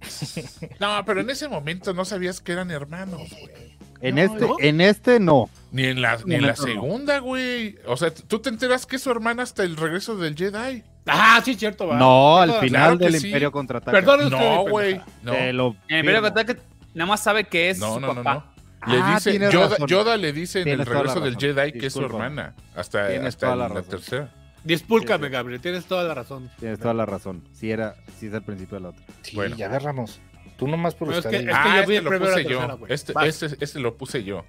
Sí. 0.08 0.42
No, 0.78 1.02
pero 1.04 1.20
en 1.20 1.28
ese 1.30 1.46
momento 1.48 1.92
no 1.92 2.04
sabías 2.06 2.40
que 2.40 2.52
eran 2.52 2.70
hermanos, 2.70 3.20
güey. 3.30 3.78
En 4.02 4.14
No, 4.14 4.22
este, 4.22 4.40
¿no? 4.46 4.56
en 4.58 4.80
este 4.80 5.20
no. 5.20 5.50
Ni 5.72 5.84
en 5.84 6.00
la, 6.00 6.18
ni 6.24 6.36
en 6.36 6.42
la 6.46 6.54
no. 6.54 6.56
segunda, 6.56 7.18
güey. 7.18 7.76
O 7.86 7.98
sea, 7.98 8.12
tú 8.14 8.38
te 8.38 8.48
enteras 8.48 8.86
que 8.86 8.96
es 8.96 9.02
su 9.02 9.10
hermana 9.10 9.42
hasta 9.42 9.62
el 9.62 9.76
regreso 9.76 10.16
del 10.16 10.34
Jedi. 10.36 10.82
Ah, 11.06 11.40
sí, 11.44 11.54
cierto, 11.54 11.86
va. 11.86 11.96
No, 11.98 12.38
al 12.38 12.52
final 12.60 12.70
claro 12.70 12.96
del 12.96 13.20
sí. 13.20 13.26
Imperio 13.26 13.52
contraataca. 13.52 13.92
Perdón, 13.92 14.30
No, 14.30 14.62
güey. 14.68 15.00
No. 15.22 15.34
El 15.34 15.60
Imperio. 15.88 16.22
Contraataca 16.22 16.56
nada 16.94 17.06
más 17.08 17.22
sabe 17.22 17.44
que 17.44 17.68
es 17.70 17.78
No, 17.78 17.94
su 17.94 18.00
no, 18.00 18.14
no, 18.14 18.22
papá. 18.22 18.52
no. 18.86 18.92
Le 18.94 18.98
Ah, 19.02 19.14
dice, 19.14 19.38
Yoda, 19.50 19.68
razón. 19.68 19.86
Yoda 19.88 20.16
le 20.16 20.32
dice 20.32 20.60
en 20.60 20.64
Tienes 20.64 20.86
el 20.86 20.92
regreso 20.94 21.20
del. 21.20 21.36
Jedi 21.36 21.72
que 21.72 21.86
es 21.88 21.92
su 21.92 22.00
hermana. 22.02 22.54
Hasta, 22.74 23.06
hasta 23.26 23.54
la 23.54 23.68
la, 23.68 23.82
tercera. 23.82 24.30
Discúlpame, 24.64 25.24
Sí, 25.26 25.30
sí. 25.30 25.32
Gabriel, 25.32 25.60
tienes 25.60 25.84
toda 25.86 26.04
la 26.04 26.14
razón. 26.14 26.50
Tienes 26.58 26.78
toda 26.78 26.94
la 26.94 27.06
razón. 27.06 27.42
Sí, 27.52 27.70
era, 27.70 27.96
sí 28.18 28.26
es 28.26 28.34
el 28.34 28.42
principio 28.42 28.76
de 28.76 28.82
la 28.82 28.88
otra. 28.90 29.04
Sí, 29.22 29.36
Bueno. 29.36 29.56
ya 29.56 29.66
agarramos. 29.66 30.20
Tú 30.58 30.68
nomás 30.68 30.94
por 30.94 31.08
No, 31.08 31.12
es 31.14 31.18
estar 31.18 31.30
que- 31.32 31.38
ahí. 31.38 31.44
es 31.46 31.50
ah, 31.54 31.80
este 31.80 32.02
lo 32.02 32.10
puse 32.10 32.20
tercera, 32.44 32.76
yo. 32.76 32.86
Este, 32.88 33.12
este, 33.24 33.64
este 33.64 33.80
lo 33.80 33.96
puse 33.96 34.24
yo. 34.24 34.44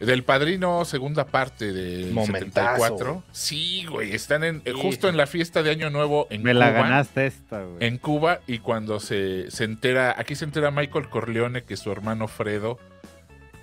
Del 0.00 0.24
Padrino, 0.24 0.84
segunda 0.84 1.24
parte 1.26 1.72
del 1.72 2.12
Momentazo, 2.12 2.76
74. 2.82 3.12
güey. 3.14 3.24
Sí, 3.30 3.86
güey. 3.88 4.12
Están 4.12 4.42
en, 4.42 4.56
eh, 4.64 4.72
Sí. 4.74 4.80
justo 4.82 5.08
en 5.08 5.16
la 5.16 5.26
fiesta 5.28 5.62
de 5.62 5.70
Año 5.70 5.88
Nuevo 5.88 6.26
en 6.30 6.42
Me 6.42 6.52
Cuba. 6.52 6.64
la 6.64 6.70
ganaste 6.72 7.26
esta, 7.26 7.62
güey. 7.62 7.76
En 7.86 7.98
Cuba 7.98 8.40
y 8.48 8.58
cuando 8.58 8.98
se, 8.98 9.50
se 9.52 9.62
entera, 9.64 10.14
aquí 10.18 10.34
se 10.34 10.44
entera 10.44 10.72
Michael 10.72 11.08
Corleone 11.08 11.62
que 11.62 11.76
su 11.76 11.92
hermano 11.92 12.26
Fredo 12.26 12.78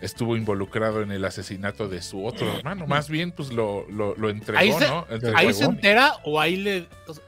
estuvo 0.02 0.36
involucrado 0.36 1.02
en 1.02 1.12
el 1.12 1.24
asesinato 1.26 1.88
de 1.88 2.02
su 2.02 2.26
otro 2.26 2.52
hermano. 2.58 2.88
Más 2.88 3.10
bien, 3.10 3.32
pues 3.32 3.52
lo, 3.54 3.86
lo, 3.90 4.16
lo 4.16 4.30
entregó, 4.30 4.60
Ahí 4.60 4.72
se- 4.74 4.88
¿no? 4.88 5.06
¿Ahí 5.36 5.54
se 5.54 5.66
entera 5.66 6.14
o 6.24 6.40
ahí 6.40 6.58
le.? 6.58 6.88
o 7.08 7.14
sea, 7.14 7.24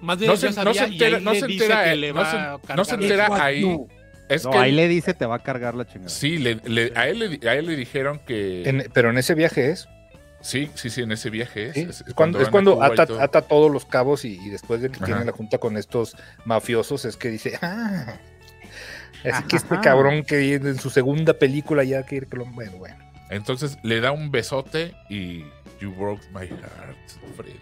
más 0.00 0.18
bien 0.18 0.30
No 0.30 0.36
se, 0.36 0.46
no 0.46 0.50
entera, 0.50 0.64
no 0.64 0.74
se 0.74 0.84
entera, 0.84 1.84
que 1.84 1.96
le 1.96 2.12
no 2.12 2.24
se, 2.24 2.74
no 2.76 2.84
se 2.84 2.94
entera 2.94 3.28
ahí. 3.44 3.76
Es 4.28 4.44
No, 4.44 4.50
que 4.52 4.58
ahí 4.58 4.72
le 4.72 4.88
dice 4.88 5.14
te 5.14 5.26
va 5.26 5.36
a 5.36 5.42
cargar 5.42 5.74
la 5.74 5.84
chingada. 5.86 6.08
sí, 6.08 6.38
le, 6.38 6.54
le- 6.64 6.92
a, 6.96 7.08
él 7.08 7.18
le, 7.18 7.48
a 7.48 7.54
él 7.54 7.66
le 7.66 7.76
dijeron 7.76 8.18
que 8.26 8.62
En- 8.68 8.90
pero 8.92 9.10
en 9.10 9.18
ese 9.18 9.34
viaje 9.34 9.70
es. 9.70 9.88
sí, 10.40 10.70
sí, 10.74 10.90
sí, 10.90 11.02
en 11.02 11.12
ese 11.12 11.28
viaje 11.28 11.66
es. 11.68 11.74
¿sí? 11.74 11.80
es- 11.88 12.04
Es 12.06 12.14
cuando, 12.14 12.40
es 12.40 12.48
cuando 12.48 12.82
ata, 12.82 13.06
todo. 13.06 13.20
ata 13.20 13.42
todos 13.42 13.70
los 13.70 13.84
cabos 13.84 14.24
y, 14.24 14.38
y 14.40 14.48
después 14.48 14.80
de 14.80 14.88
que 14.90 14.96
Ajá. 14.96 15.06
tiene 15.06 15.24
la 15.24 15.32
junta 15.32 15.58
con 15.58 15.76
estos 15.76 16.16
mafiosos 16.44 17.04
es 17.04 17.16
que 17.16 17.28
dice, 17.30 17.58
ah, 17.62 18.14
así 19.30 19.42
que 19.44 19.56
este 19.56 19.74
Ajá. 19.74 19.82
cabrón 19.82 20.22
que 20.24 20.54
en 20.54 20.78
su 20.78 20.90
segunda 20.90 21.34
película 21.34 21.84
ya 21.84 22.02
quiere 22.04 22.26
que 22.26 22.36
lo... 22.36 22.46
Bueno, 22.46 22.72
bueno. 22.78 22.96
Entonces 23.30 23.78
le 23.82 24.00
da 24.00 24.12
un 24.12 24.30
besote 24.30 24.94
y 25.08 25.40
you 25.80 25.92
broke 25.96 26.22
my 26.34 26.46
heart, 26.46 26.96
Fredo. 27.36 27.54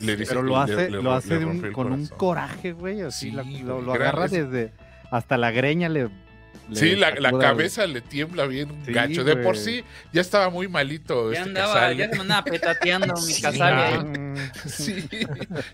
Le 0.00 0.16
dice 0.16 0.30
Pero 0.30 0.42
lo 0.42 0.56
le- 0.56 0.62
hace, 0.72 0.90
le 0.90 0.96
lo 0.96 1.02
ro- 1.02 1.12
hace 1.14 1.28
le 1.34 1.38
de 1.40 1.44
un- 1.44 1.72
con 1.72 1.92
un 1.92 2.06
coraje, 2.06 2.72
güey. 2.72 3.02
Así 3.02 3.28
Sí, 3.30 3.36
la- 3.36 3.42
lo, 3.42 3.82
lo 3.82 3.92
agarra 3.92 4.24
es- 4.24 4.30
desde. 4.30 4.72
Hasta 5.10 5.36
la 5.36 5.50
greña 5.50 5.90
le. 5.90 6.04
le 6.68 6.76
Sí, 6.76 6.96
la, 6.96 7.10
la 7.16 7.32
cabeza 7.38 7.86
le 7.86 8.00
tiembla 8.00 8.46
bien 8.46 8.70
Sí, 8.86 8.92
gacho. 8.94 9.24
De 9.24 9.34
por 9.36 9.54
güey. 9.56 9.58
sí 9.64 9.84
ya 10.12 10.22
estaba 10.22 10.48
muy 10.48 10.68
malito 10.68 11.30
Ya 11.32 11.38
este 11.40 11.50
andaba, 11.50 11.74
Casale. 11.74 11.96
ya 11.96 12.08
se 12.08 12.14
me 12.14 12.20
andaba 12.22 12.44
petateando 12.44 13.14
mi 13.14 13.20
Sí, 13.32 13.42
Casale. 13.42 14.34
Sí, 14.66 15.06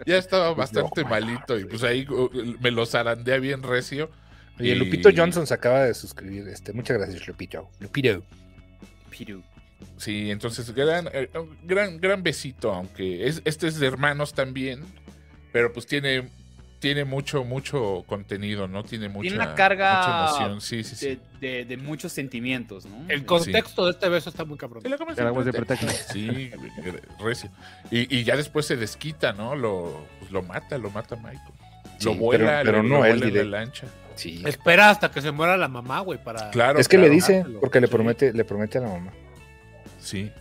ya 0.07 0.17
estaba 0.17 0.53
bastante 0.55 1.05
malito 1.05 1.57
y 1.57 1.65
pues 1.67 1.85
ahí 1.85 2.05
uh, 2.09 2.29
me 2.61 2.73
lo 2.73 2.85
zarandea 2.85 3.39
bien 3.39 3.63
recio. 3.63 4.11
Oye, 4.59 4.71
Y- 4.73 4.75
Lupito 4.75 5.11
Johnson 5.15 5.47
se 5.47 5.55
acaba 5.55 5.85
de 5.85 5.95
suscribir. 5.95 6.49
Este, 6.49 6.73
muchas 6.73 6.97
gracias, 6.99 7.27
Lupito. 7.27 7.69
Lupito. 7.81 8.23
Piru. 9.11 9.43
Sí, 9.99 10.31
entonces 10.31 10.75
gran, 10.75 11.09
eh, 11.13 11.29
gran, 11.65 11.99
gran 12.01 12.23
besito, 12.23 12.73
aunque 12.73 13.27
es, 13.27 13.43
este 13.45 13.67
es 13.69 13.79
de 13.79 13.87
hermanos 13.87 14.33
también, 14.35 14.81
pero 15.53 15.73
pues 15.73 15.87
tiene, 15.87 16.31
tiene 16.81 17.05
mucho, 17.05 17.45
mucho 17.45 18.05
contenido, 18.07 18.69
¿no? 18.69 18.85
Tiene 18.85 19.09
mucha, 19.11 19.23
Tiene 19.29 19.37
una 19.37 19.55
carga 19.55 20.01
mucha 20.01 20.41
emoción, 20.45 20.61
sí, 20.63 20.83
sí, 20.85 20.97
sí. 20.97 21.07
De, 21.41 21.49
de- 21.49 21.65
de 21.67 21.77
muchos 21.77 22.13
sentimientos, 22.13 22.87
¿no? 22.87 23.05
El 23.09 23.25
contexto 23.27 23.85
de 23.85 23.91
este 23.93 24.09
beso 24.09 24.31
está 24.31 24.45
muy 24.47 24.57
cabrón. 24.57 24.83
De. 24.83 24.89
Sí, 26.13 26.51
recio. 27.21 27.51
Y, 27.91 28.17
y 28.19 28.25
ya 28.25 28.37
después 28.37 28.65
se 28.67 28.77
desquita, 28.77 29.33
¿no? 29.35 29.55
Lo, 29.57 30.07
pues 30.21 30.31
lo 30.31 30.43
mata, 30.43 30.79
lo 30.79 30.91
mata 30.91 31.17
Michael. 31.17 31.41
Sí, 31.99 32.05
lo 32.07 32.15
vuela, 32.15 32.61
pero- 32.63 32.65
pero 32.65 32.83
lo- 32.83 32.89
no 32.89 32.97
lo 32.99 33.05
él 33.05 33.19
vuela 33.21 33.41
en 33.41 33.51
la 33.51 33.59
lancha. 33.61 33.87
Sí. 34.17 34.43
Espera 34.47 34.91
hasta 34.91 35.11
que 35.11 35.21
se 35.23 35.31
muera 35.31 35.57
la 35.57 35.69
mamá, 35.69 36.01
güey, 36.01 36.19
para. 36.23 36.51
Claro. 36.51 36.79
es 36.79 36.89
que 36.89 36.99
le 36.99 37.09
dice, 37.09 37.45
porque 37.61 37.81
le 37.81 37.87
Sí. 37.87 37.93
promete, 37.93 38.33
le 38.33 38.45
promete 38.45 38.79
a 38.79 38.81
la 38.81 38.89
mamá. 38.89 39.13
Sí. 40.01 40.33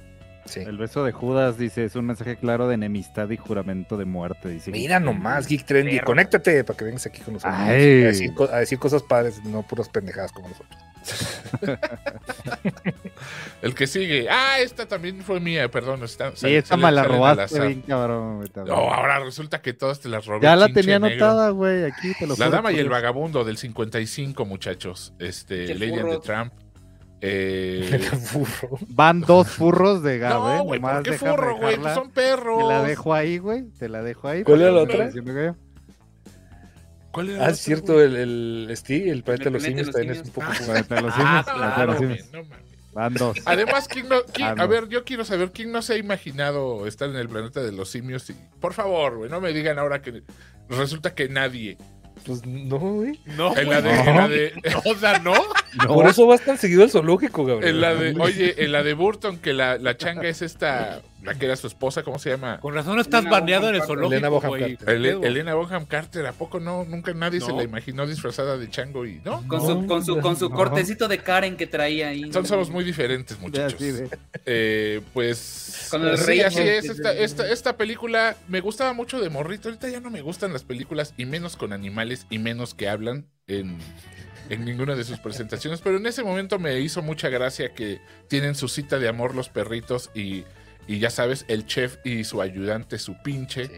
Sí. 0.46 0.60
El 0.60 0.78
beso 0.78 1.04
de 1.04 1.12
Judas 1.12 1.58
dice: 1.58 1.86
es 1.86 1.96
un 1.96 2.06
mensaje 2.06 2.36
claro 2.38 2.68
de 2.68 2.76
enemistad 2.76 3.30
y 3.32 3.38
juramento 3.38 3.98
de 3.98 4.06
muerte. 4.06 4.50
Dice 4.50 4.72
Mira 4.72 5.00
nomás, 5.00 5.48
Geek 5.48 5.66
Trendy. 5.66 6.00
Conéctate 6.00 6.64
para 6.64 6.78
que 6.78 6.86
vengas 6.86 7.06
aquí 7.08 7.22
con 7.22 7.34
nosotros. 7.36 7.60
A 7.60 7.72
decir, 7.72 8.32
a 8.52 8.58
decir 8.60 8.78
cosas 8.80 9.02
padres, 9.04 9.44
no 9.44 9.64
puras 9.64 9.90
pendejadas 9.90 10.32
como 10.32 10.50
nosotros. 10.50 10.80
El 13.62 13.74
que 13.74 13.88
sigue. 13.88 14.28
Ah, 14.30 14.60
esta 14.60 14.88
también 14.88 15.22
fue 15.22 15.40
mía, 15.40 15.70
perdón. 15.70 16.04
Está, 16.04 16.36
Sí, 16.36 16.54
esta 16.56 16.78
me 16.78 16.92
la 16.92 17.04
robaste 17.04 17.60
bien, 17.68 17.82
cabrón. 17.82 18.44
No, 18.66 18.74
ahora 18.94 19.20
resulta 19.20 19.62
que 19.62 19.74
todas 19.74 20.00
te 20.00 20.10
las 20.10 20.26
robé. 20.26 20.44
ya 20.44 20.56
la 20.56 20.68
tenía 20.68 21.00
negro. 21.00 21.26
anotada, 21.26 21.50
güey. 21.50 21.84
Aquí 21.86 22.14
te 22.18 22.28
lo 22.28 22.36
La 22.38 22.50
dama 22.50 22.72
y 22.72 22.80
el 22.80 22.90
vagabundo 22.90 23.44
del 23.44 23.58
55, 23.58 24.46
muchachos. 24.46 25.14
Este, 25.20 25.74
Lady 25.76 26.00
and 26.00 26.12
the. 26.12 26.20
Tramp. 26.20 26.54
Eh. 27.22 28.02
Van 28.90 29.22
dos 29.22 29.48
furros 29.48 30.04
de 30.04 30.20
Gabe. 30.20 30.58
no, 30.58 30.64
güey, 30.66 30.80
nomás 30.80 30.96
¿por 30.96 31.04
qué 31.04 31.14
furro, 31.14 31.58
güey? 31.58 31.78
Pues 31.78 31.94
son 31.94 32.12
perros. 32.12 32.60
Te 32.60 32.66
la 32.66 32.84
dejo 32.84 33.14
ahí, 33.14 33.38
güey. 33.38 33.64
Te 33.80 33.90
la 33.90 34.04
dejo 34.04 34.28
ahí. 34.28 34.44
¿Cuál 34.44 34.62
era 34.62 34.72
la 34.72 34.82
otra? 34.84 35.10
¿Cuál 37.16 37.30
era 37.30 37.46
Ah, 37.46 37.50
es 37.52 37.60
cierto, 37.60 38.02
el, 38.04 38.14
el, 38.18 38.68
este, 38.70 39.10
el 39.10 39.24
planeta 39.24 39.46
de 39.46 39.52
los 39.52 39.64
simios 39.64 39.88
los 39.88 39.96
también 39.96 40.14
es 40.16 40.22
un 40.24 40.32
poco. 40.32 40.48
Lo 40.68 40.74
Ah, 40.74 40.84
simios, 40.84 41.46
te 41.46 41.52
claro, 41.54 41.94
lo 41.94 41.98
simios. 41.98 42.20
güey, 42.30 42.44
no 42.44 42.50
mames. 42.50 42.66
Van 42.94 43.14
dos. 43.14 43.38
Además, 43.46 43.88
¿quién 43.88 44.10
no, 44.10 44.18
quién- 44.34 44.54
no. 44.56 44.62
a 44.64 44.68
ver, 44.68 44.88
yo 44.90 45.04
quiero 45.06 45.24
saber 45.26 45.52
quién 45.52 45.72
no 45.72 45.82
se 45.82 45.94
ha 45.94 45.98
imaginado 45.98 46.86
estar 46.88 47.10
en 47.10 47.16
el 47.16 47.30
planeta 47.30 47.62
de 47.64 47.72
los 47.72 47.90
simios. 47.90 48.30
Y, 48.30 48.36
por 48.60 48.74
favor, 48.74 49.16
güey, 49.18 49.30
no 49.30 49.40
me 49.42 49.54
digan 49.54 49.80
ahora 49.80 50.02
que 50.02 50.24
resulta 50.70 51.14
que 51.16 51.30
nadie. 51.30 51.78
Pues 52.26 52.46
no, 52.46 52.80
güey. 52.80 53.20
No, 53.38 53.56
En 53.56 53.70
la 53.70 53.82
de, 53.82 53.90
en 53.92 54.16
la 54.18 54.28
de, 54.28 54.54
O 54.86 54.96
sea, 54.96 55.20
no. 55.20 55.34
Por 55.88 56.06
eso 56.08 56.26
vas 56.28 56.42
tan 56.42 56.58
seguido 56.58 56.84
al 56.84 56.90
zoológico, 56.90 57.46
Gabriel. 57.46 57.76
en 57.76 57.82
la 57.82 57.96
de, 57.96 58.16
oye, 58.20 58.64
en 58.64 58.72
la 58.72 58.84
de 58.84 58.94
Burton, 58.94 59.38
que 59.38 59.54
la, 59.54 59.78
la 59.78 59.96
changa 59.98 60.28
es 60.28 60.42
esta, 60.42 61.02
la 61.26 61.34
que 61.38 61.46
era 61.46 61.56
su 61.56 61.68
esposa, 61.68 62.04
¿cómo 62.04 62.20
se 62.20 62.30
llama? 62.30 62.60
Con 62.60 62.74
razón 62.74 63.00
estás 63.00 63.22
Elena 63.22 63.40
baneado 63.40 63.64
en 63.70 63.76
el 63.76 63.82
Elena 63.82 63.88
zoológico, 63.88 64.30
Bonham 64.32 64.50
güey. 64.50 64.78
Carter. 64.78 64.96
Elena 65.26 65.54
Bonham 65.56 65.86
Carter, 65.86 66.26
¿a 66.28 66.34
poco 66.34 66.60
no? 66.60 66.86
Nunca 66.86 67.14
nadie 67.14 67.42
se 67.42 67.48
No. 67.50 67.58
la 67.58 67.64
imaginó 67.64 68.06
disfrazada 68.08 68.58
de 68.58 68.70
chango 68.70 69.06
y 69.06 69.20
no. 69.26 69.46
Con 69.48 69.62
su, 69.62 69.88
con 69.88 70.06
su, 70.06 70.20
con 70.20 70.36
su 70.38 70.50
No. 70.50 70.56
cortecito 70.56 71.08
de 71.08 71.18
Karen 71.18 71.58
que 71.58 71.68
traía 71.68 72.10
ahí. 72.10 72.32
Son 72.32 72.46
somos 72.46 72.70
muy 72.70 72.84
diferentes, 72.84 73.40
muchachos. 73.40 73.82
Eh, 74.46 75.02
pues. 75.14 75.88
Con 75.90 76.08
el 76.08 76.18
sí, 76.18 76.26
rey 76.26 76.40
así 76.42 76.62
es. 76.62 76.86
Esta, 76.86 77.14
esta, 77.14 77.50
esta 77.50 77.78
película 77.78 78.36
me 78.48 78.62
gustaba 78.62 78.94
mucho 78.94 79.20
de 79.20 79.30
morrito. 79.30 79.70
Ahorita 79.70 79.90
ya 79.90 80.00
no 80.00 80.10
me 80.10 80.22
gustan 80.22 80.54
las 80.54 80.64
películas, 80.64 81.14
y 81.18 81.26
menos 81.26 81.56
con 81.56 81.74
animales, 81.74 82.28
y 82.30 82.40
menos 82.40 82.74
que 82.74 82.88
hablan 82.90 83.28
en, 83.48 83.78
en 84.50 84.66
ninguna 84.66 84.96
de 84.96 85.04
sus 85.04 85.20
presentaciones. 85.20 85.82
Pero 85.82 85.98
en 85.98 86.06
ese 86.06 86.24
momento 86.24 86.60
me 86.60 86.80
hizo 86.80 87.02
mucha 87.02 87.30
gracia 87.30 87.74
que 87.74 88.00
tienen 88.28 88.56
su 88.56 88.68
cita 88.68 89.00
de 89.00 89.08
amor 89.08 89.36
los 89.36 89.50
perritos 89.50 90.12
y. 90.14 90.44
Y 90.88 91.00
ya 91.00 91.10
sabes, 91.10 91.46
el 91.48 91.66
chef 91.66 91.98
y 92.04 92.24
su 92.24 92.42
ayudante, 92.42 92.98
su 93.00 93.16
pinche, 93.24 93.66
Sí. 93.68 93.74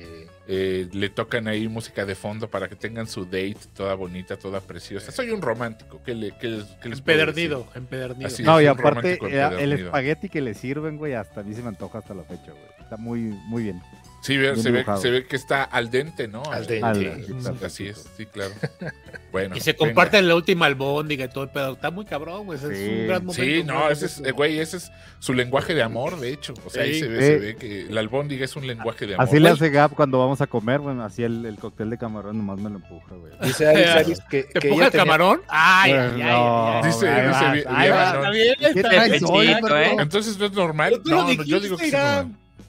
eh, 0.50 0.90
le 0.92 1.10
tocan 1.10 1.48
ahí 1.48 1.68
música 1.68 2.06
de 2.06 2.16
fondo 2.16 2.50
para 2.50 2.68
que 2.68 2.76
tengan 2.76 3.08
su 3.08 3.24
date 3.26 3.58
toda 3.76 3.94
bonita, 3.96 4.38
toda 4.38 4.60
preciosa. 4.62 5.12
Soy 5.12 5.30
un 5.32 5.42
romántico, 5.42 6.02
¿qué, 6.06 6.14
le, 6.16 6.32
qué 6.38 6.48
les, 6.48 6.66
qué 6.82 6.90
les 6.90 7.02
puedo 7.02 7.18
decir? 7.26 7.52
Empedernido, 7.52 7.68
empedernido. 7.76 8.28
Así 8.28 8.44
No, 8.44 8.60
es 8.60 8.66
y 8.66 8.68
un 8.70 8.72
aparte, 8.80 8.90
romántico 8.90 9.28
eh, 9.28 9.32
el 9.34 9.40
empedernido. 9.42 9.86
espagueti 9.88 10.30
que 10.30 10.42
le 10.42 10.54
sirven, 10.54 10.98
güey, 10.98 11.14
hasta 11.14 11.42
a 11.42 11.44
mí 11.44 11.54
se 11.56 11.62
me 11.62 11.70
antoja 11.70 12.00
hasta 12.00 12.14
la 12.14 12.24
fecha, 12.24 12.52
güey. 12.52 12.64
Está 12.80 12.98
muy, 12.98 13.20
muy 13.22 13.64
bien. 13.64 13.82
Sí, 14.28 14.38
ve- 14.38 14.56
se, 14.58 14.72
ve, 14.72 14.86
se 15.02 15.10
ve 15.10 15.26
que 15.26 15.36
está 15.38 15.64
al 15.64 15.90
dente, 15.90 16.28
¿no? 16.28 16.44
Al 16.52 16.68
dente. 16.68 16.86
Al- 16.86 16.98
Sí, 17.26 17.66
Así 17.66 17.88
es, 17.88 18.06
sí, 18.18 18.26
claro. 18.26 18.54
Bueno. 19.32 19.56
Y 19.56 19.60
se 19.60 19.74
venga. 19.74 19.86
comparten 19.86 20.28
la 20.28 20.36
última 20.36 20.66
albóndiga 20.66 21.26
y 21.26 21.30
todo 21.30 21.44
el 21.44 21.50
pedo. 21.50 21.74
Está 21.74 21.92
muy 21.92 22.06
cabrón, 22.06 22.46
güey. 22.46 22.58
ese 22.58 22.72
Es 22.72 22.78
Sí. 22.80 22.86
un 23.02 23.08
gran 23.08 23.26
momento. 23.26 23.44
Sí, 23.44 23.64
no, 23.64 23.90
ese 23.90 24.06
es, 24.08 24.20
eh, 24.26 24.32
güey, 24.32 24.58
ese 24.60 24.78
es 24.78 24.92
su 25.20 25.34
lenguaje 25.34 25.76
de 25.76 25.84
amor, 25.84 26.20
de 26.20 26.32
hecho. 26.34 26.54
O 26.66 26.70
sea, 26.70 26.84
ahí 26.84 26.94
Sí. 26.96 27.00
se 27.02 27.08
ve, 27.08 27.20
Sí. 27.20 27.26
se 27.28 27.38
ve 27.40 27.56
que 27.56 27.86
la 27.94 28.00
albóndiga 28.00 28.46
es 28.46 28.56
un 28.56 28.66
lenguaje 28.66 29.06
de 29.06 29.14
amor. 29.16 29.28
Así 29.28 29.40
le 29.40 29.50
hace 29.50 29.70
Gap 29.70 29.94
cuando 29.96 30.18
vamos 30.20 30.42
a 30.42 30.48
comer, 30.48 30.80
bueno, 30.80 31.04
así 31.04 31.24
el, 31.24 31.46
el 31.46 31.58
cóctel 31.58 31.90
de 31.90 31.98
camarón 31.98 32.38
nomás 32.38 32.58
me 32.60 32.70
lo 32.70 32.78
empuja, 32.78 33.16
güey. 33.16 33.34
Dice 33.44 33.68
Alex 33.68 34.20
que, 34.30 34.44
¿Te 34.44 34.60
que 34.60 34.68
empuja 34.70 34.76
ella 34.76 34.86
el 34.88 34.92
tenía- 34.92 35.06
camarón? 35.06 35.42
Ay, 35.48 35.92
Bueno, 35.94 36.06
ay, 36.16 36.22
ay, 36.22 36.28
no. 36.32 36.68
ay, 36.68 36.82
ay. 36.84 36.90
Dice- 36.92 37.08
ahí 37.08 37.28
dice 37.28 39.26
ahí 39.30 39.48
bien. 39.48 39.60
¿eh? 39.78 39.96
Entonces 40.00 40.38
no 40.40 40.46
es 40.46 40.52
normal. 40.54 41.02
No, 41.06 41.28
no, 41.34 41.44
yo 41.44 41.60
digo 41.60 41.78
que 41.78 41.92
sí. 41.92 41.98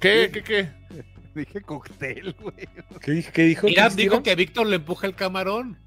¿Qué, 0.00 0.30
qué, 0.32 0.42
qué? 0.42 0.68
Dije 1.38 1.60
cóctel, 1.62 2.34
güey. 2.40 2.68
¿Qué, 3.00 3.12
dij- 3.12 3.30
qué 3.32 3.42
dijo? 3.44 3.62
Cristina? 3.62 3.88
dijo 3.90 4.22
que 4.22 4.34
Víctor 4.34 4.66
le 4.66 4.76
empuja 4.76 5.06
el 5.06 5.14
camarón. 5.14 5.78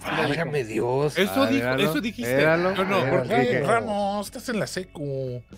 Válgame 0.00 0.64
Dios. 0.64 1.18
Eso, 1.18 1.46
dijo, 1.46 1.68
eso 1.74 2.00
dijiste. 2.00 2.36
míralo, 2.36 2.74
No, 2.74 2.84
no, 2.84 2.98
míralo. 3.04 3.18
¿Por 3.18 3.28
Dije- 3.28 3.50
qué? 3.50 3.60
Ramos, 3.60 4.26
estás 4.26 4.48
en 4.48 4.58
la 4.60 4.66
secu. 4.66 5.42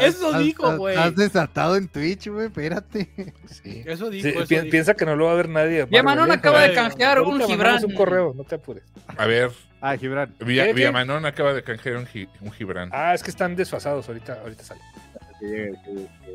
Eso 0.00 0.28
Estás- 0.28 0.42
dijo, 0.42 0.76
güey. 0.76 0.94
Estás 0.96 1.16
desatado 1.16 1.76
en 1.76 1.88
Twitch, 1.88 2.28
güey, 2.28 2.46
espérate. 2.46 3.08
Sí. 3.46 3.82
Eso 3.86 4.10
dijo, 4.10 4.28
Sí, 4.28 4.34
eso 4.34 4.46
pi- 4.46 4.54
dijo. 4.56 4.70
piensa 4.70 4.94
que 4.94 5.04
no 5.04 5.16
lo 5.16 5.26
va 5.26 5.32
a 5.32 5.34
ver 5.34 5.48
nadie. 5.48 5.80
¿eh? 5.82 6.32
acaba 6.32 6.62
de 6.62 6.74
canjear 6.74 7.20
un 7.22 7.40
Gibran. 7.42 7.84
un 7.84 7.94
correo, 7.94 8.32
no 8.36 8.44
te 8.44 8.54
apures. 8.56 8.84
A 9.16 9.26
ver, 9.26 9.50
Ah, 9.80 9.96
Gibran. 9.96 10.32
Villamanón 10.40 11.26
acaba 11.26 11.52
de 11.54 11.62
canjear 11.64 11.96
un 11.96 12.52
Gibran. 12.52 12.90
Ah, 12.92 13.14
es 13.14 13.22
que 13.22 13.30
están 13.30 13.56
desfasados, 13.56 14.06
ahorita, 14.08 14.34
ahorita 14.42 14.62
sale. 14.62 14.80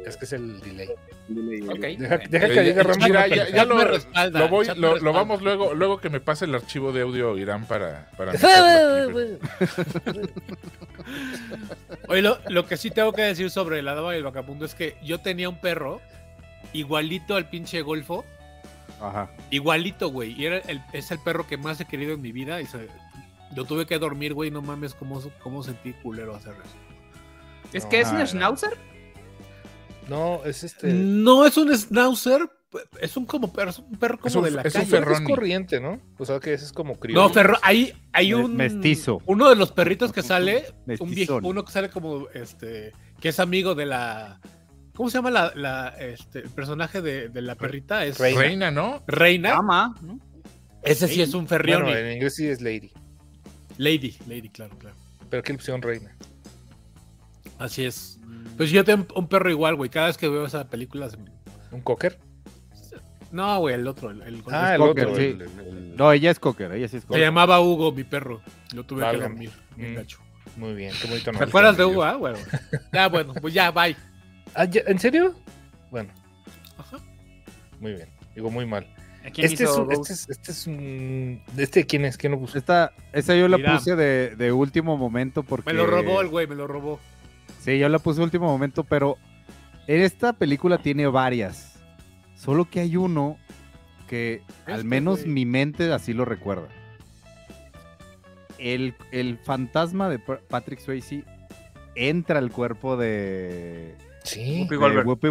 Es 0.05 0.17
que 0.17 0.25
es 0.25 0.33
el 0.33 0.59
delay. 0.59 0.89
Deja, 1.29 2.19
que 2.19 2.61
diga 2.61 2.83
Ramos. 2.83 2.97
mira, 3.03 3.27
ya, 3.27 3.65
lo, 3.65 3.83
respalda, 3.83 4.39
lo 4.39 4.49
voy, 4.49 4.67
lo, 4.75 5.13
vamos 5.13 5.41
luego, 5.41 5.73
luego 5.73 5.99
que 5.99 6.09
me 6.09 6.19
pase 6.19 6.45
el 6.45 6.55
archivo 6.55 6.91
de 6.91 7.01
audio 7.01 7.37
Irán 7.37 7.65
para, 7.65 8.09
para. 8.17 8.33
Oye, 12.09 12.21
lo, 12.21 12.37
lo 12.49 12.65
que 12.65 12.77
sí 12.77 12.91
tengo 12.91 13.13
que 13.13 13.23
decir 13.23 13.49
sobre 13.49 13.81
la 13.81 13.95
dama 13.95 14.13
y 14.13 14.17
el 14.17 14.23
vagabundo 14.23 14.65
es 14.65 14.75
que 14.75 14.97
yo 15.03 15.19
tenía 15.19 15.49
un 15.49 15.59
perro 15.59 16.01
igualito 16.73 17.35
al 17.35 17.49
pinche 17.49 17.81
golfo. 17.81 18.25
Ajá. 19.01 19.29
Igualito, 19.51 20.09
güey. 20.09 20.33
Y 20.39 20.45
era 20.45 20.57
el, 20.59 20.81
es 20.93 21.11
el 21.11 21.19
perro 21.19 21.45
que 21.47 21.57
más 21.57 21.79
he 21.79 21.85
querido 21.85 22.13
en 22.13 22.21
mi 22.21 22.31
vida. 22.31 22.61
Y 22.61 22.65
se- 22.65 22.87
lo 23.55 23.65
tuve 23.65 23.85
que 23.85 23.99
dormir, 23.99 24.33
güey. 24.33 24.51
No 24.51 24.61
mames, 24.61 24.93
cómo, 24.93 25.21
cómo 25.41 25.63
sentí 25.63 25.93
culero 25.93 26.35
hacer 26.35 26.53
eso. 26.53 26.75
¿Es 27.73 27.85
que 27.85 27.99
es 27.99 28.07
Ah, 28.07 28.11
un 28.13 28.19
no. 28.19 28.25
schnauzer? 28.27 28.77
No, 30.09 30.43
es 30.45 30.63
este. 30.63 30.91
No 30.93 31.45
es 31.45 31.57
un 31.57 31.75
schnauzer. 31.75 32.49
Es 32.99 33.15
un 33.15 33.25
como 33.25 33.51
perro, 33.53 33.69
es 33.71 33.79
un 33.79 33.97
perro 33.97 34.17
como 34.17 34.27
Es 34.27 34.35
un- 34.35 34.43
de 34.43 34.51
la 34.51 34.61
es 34.61 34.75
un 34.75 34.81
calle. 34.81 35.05
Que 35.05 35.13
es 35.13 35.21
corriente, 35.21 35.79
¿no? 35.79 35.99
O 36.17 36.25
sea 36.25 36.39
que 36.41 36.53
ese 36.53 36.65
es 36.65 36.73
como 36.73 36.99
criollo. 36.99 37.21
No, 37.27 37.33
ferro, 37.33 37.57
hay, 37.61 37.93
hay 38.11 38.33
un 38.33 38.55
mestizo. 38.57 39.21
Uno 39.25 39.49
de 39.49 39.55
los 39.55 39.71
perritos 39.71 40.11
que 40.11 40.21
sale, 40.21 40.65
un 40.99 41.09
viejo, 41.09 41.39
uno 41.43 41.63
que 41.63 41.71
sale 41.71 41.89
como 41.89 42.27
este, 42.33 42.91
que 43.21 43.29
es 43.29 43.39
amigo 43.39 43.73
de 43.73 43.85
la. 43.85 44.41
¿Cómo 44.95 45.09
se 45.09 45.17
llama 45.17 45.31
la, 45.31 45.53
la, 45.55 45.89
este, 45.99 46.39
el 46.39 46.49
personaje 46.49 47.01
de, 47.01 47.29
de 47.29 47.41
la 47.41 47.55
perrita? 47.55 48.03
Es 48.05 48.19
Reina. 48.19 48.41
Reina, 48.41 48.71
¿no? 48.71 49.01
Reina. 49.07 49.55
Ama, 49.55 49.95
¿no? 50.01 50.19
Ese 50.83 51.07
sí 51.07 51.21
es 51.21 51.33
un 51.33 51.47
ferrioni. 51.47 51.83
Bueno, 51.85 51.97
en 51.99 52.13
inglés 52.15 52.35
sí 52.35 52.47
es 52.47 52.61
Lady. 52.61 52.91
Lady, 53.77 54.17
Lady, 54.27 54.49
claro, 54.49 54.77
claro. 54.77 54.95
Pero 55.29 55.39
aquí 55.41 55.51
le 55.53 55.57
pusieron 55.59 55.81
Reina. 55.81 56.15
Así 57.59 57.85
es. 57.85 58.16
Pues 58.57 58.71
yo 58.71 58.83
tengo 58.83 59.05
un 59.15 59.27
perro 59.27 59.49
igual, 59.49 59.75
güey. 59.75 59.89
Cada 59.89 60.07
vez 60.07 60.17
que 60.17 60.27
veo 60.29 60.45
esa 60.45 60.67
película. 60.69 61.09
se 61.09 61.17
me- 61.17 61.31
¿Un 61.71 61.81
cocker? 61.81 62.17
No, 63.31 63.59
güey, 63.59 63.75
el 63.75 63.85
otro. 63.87 64.09
El, 64.11 64.21
el- 64.21 64.43
Ah, 64.49 64.73
el 64.75 64.79
Cocker, 64.81 65.05
otro. 65.07 65.17
sí. 65.17 65.25
el- 65.25 65.41
el- 65.41 65.59
el- 65.59 65.95
No, 65.97 66.11
ella 66.13 66.31
es 66.31 66.39
cocker, 66.39 66.71
ella 66.71 66.87
sí 66.87 66.97
es 66.97 67.01
Se 67.03 67.07
cocker. 67.07 67.21
llamaba 67.23 67.59
Hugo, 67.59 67.91
mi 67.91 68.03
perro. 68.05 68.41
Lo 68.73 68.85
tuve 68.85 69.09
que 69.11 69.17
dormir. 69.17 69.51
bien 69.75 69.91
Mm. 69.93 69.95
gacho. 69.95 70.19
Muy 70.55 70.73
bien, 70.73 70.93
qué 70.99 71.07
bonito 71.07 71.25
¿Te 71.25 71.31
nombre. 71.33 71.49
acuerdas 71.49 71.77
de 71.77 71.85
Hugo, 71.85 72.03
ah, 72.03 72.15
güey? 72.15 72.33
Ya, 72.93 73.07
bueno, 73.09 73.33
pues 73.41 73.53
ya, 73.53 73.69
bye. 73.71 73.95
Ah, 74.55 74.65
¿ya? 74.65 74.81
¿En 74.87 74.97
serio? 74.97 75.35
Bueno, 75.91 76.09
Ajá. 76.77 76.97
muy 77.79 77.93
bien. 77.93 78.09
Digo, 78.33 78.49
muy 78.49 78.65
mal. 78.65 78.87
¿Quién 79.33 79.45
Este 79.47 79.65
es, 79.65 79.71
un, 79.71 79.91
este, 79.91 80.13
es, 80.13 80.29
este 80.29 80.51
es 80.53 80.67
un... 80.67 81.41
¿Este 81.57 81.85
quién 81.85 82.05
es? 82.05 82.15
¿Quién 82.17 82.31
lo 82.31 82.39
puso? 82.39 82.57
Esta, 82.57 82.93
esa 83.11 83.35
yo 83.35 83.49
la 83.49 83.57
Mira. 83.57 83.73
puse 83.75 83.97
de, 83.97 84.35
de 84.37 84.51
último 84.53 84.95
momento 84.95 85.43
porque... 85.43 85.65
Me 85.69 85.77
lo 85.77 85.85
robó 85.85 86.21
el 86.21 86.29
güey, 86.29 86.47
me 86.47 86.55
lo 86.55 86.65
robó. 86.65 86.99
Sí, 87.67 87.77
yo 87.79 87.89
la 87.89 87.99
puse 87.99 88.21
último 88.21 88.45
momento, 88.47 88.85
pero 88.85 89.17
en 89.87 89.99
esta 90.01 90.31
película 90.31 90.77
tiene 90.77 91.05
varias. 91.07 91.77
Solo 92.37 92.69
que 92.69 92.79
hay 92.79 92.95
uno 92.95 93.37
que 94.07 94.41
al 94.65 94.75
Este, 94.75 94.83
menos 94.85 95.19
güey. 95.23 95.31
mi 95.33 95.45
mente 95.45 95.91
así 95.91 96.13
lo 96.13 96.23
recuerda. 96.23 96.69
El, 98.57 98.95
el 99.11 99.37
fantasma 99.37 100.07
de 100.09 100.17
Pa- 100.19 100.39
Patrick 100.47 100.79
Swayze 100.79 101.25
entra 101.95 102.39
al 102.39 102.51
cuerpo 102.51 102.95
de, 102.95 103.95
Sí. 104.23 104.65
Whoopi 104.69 105.27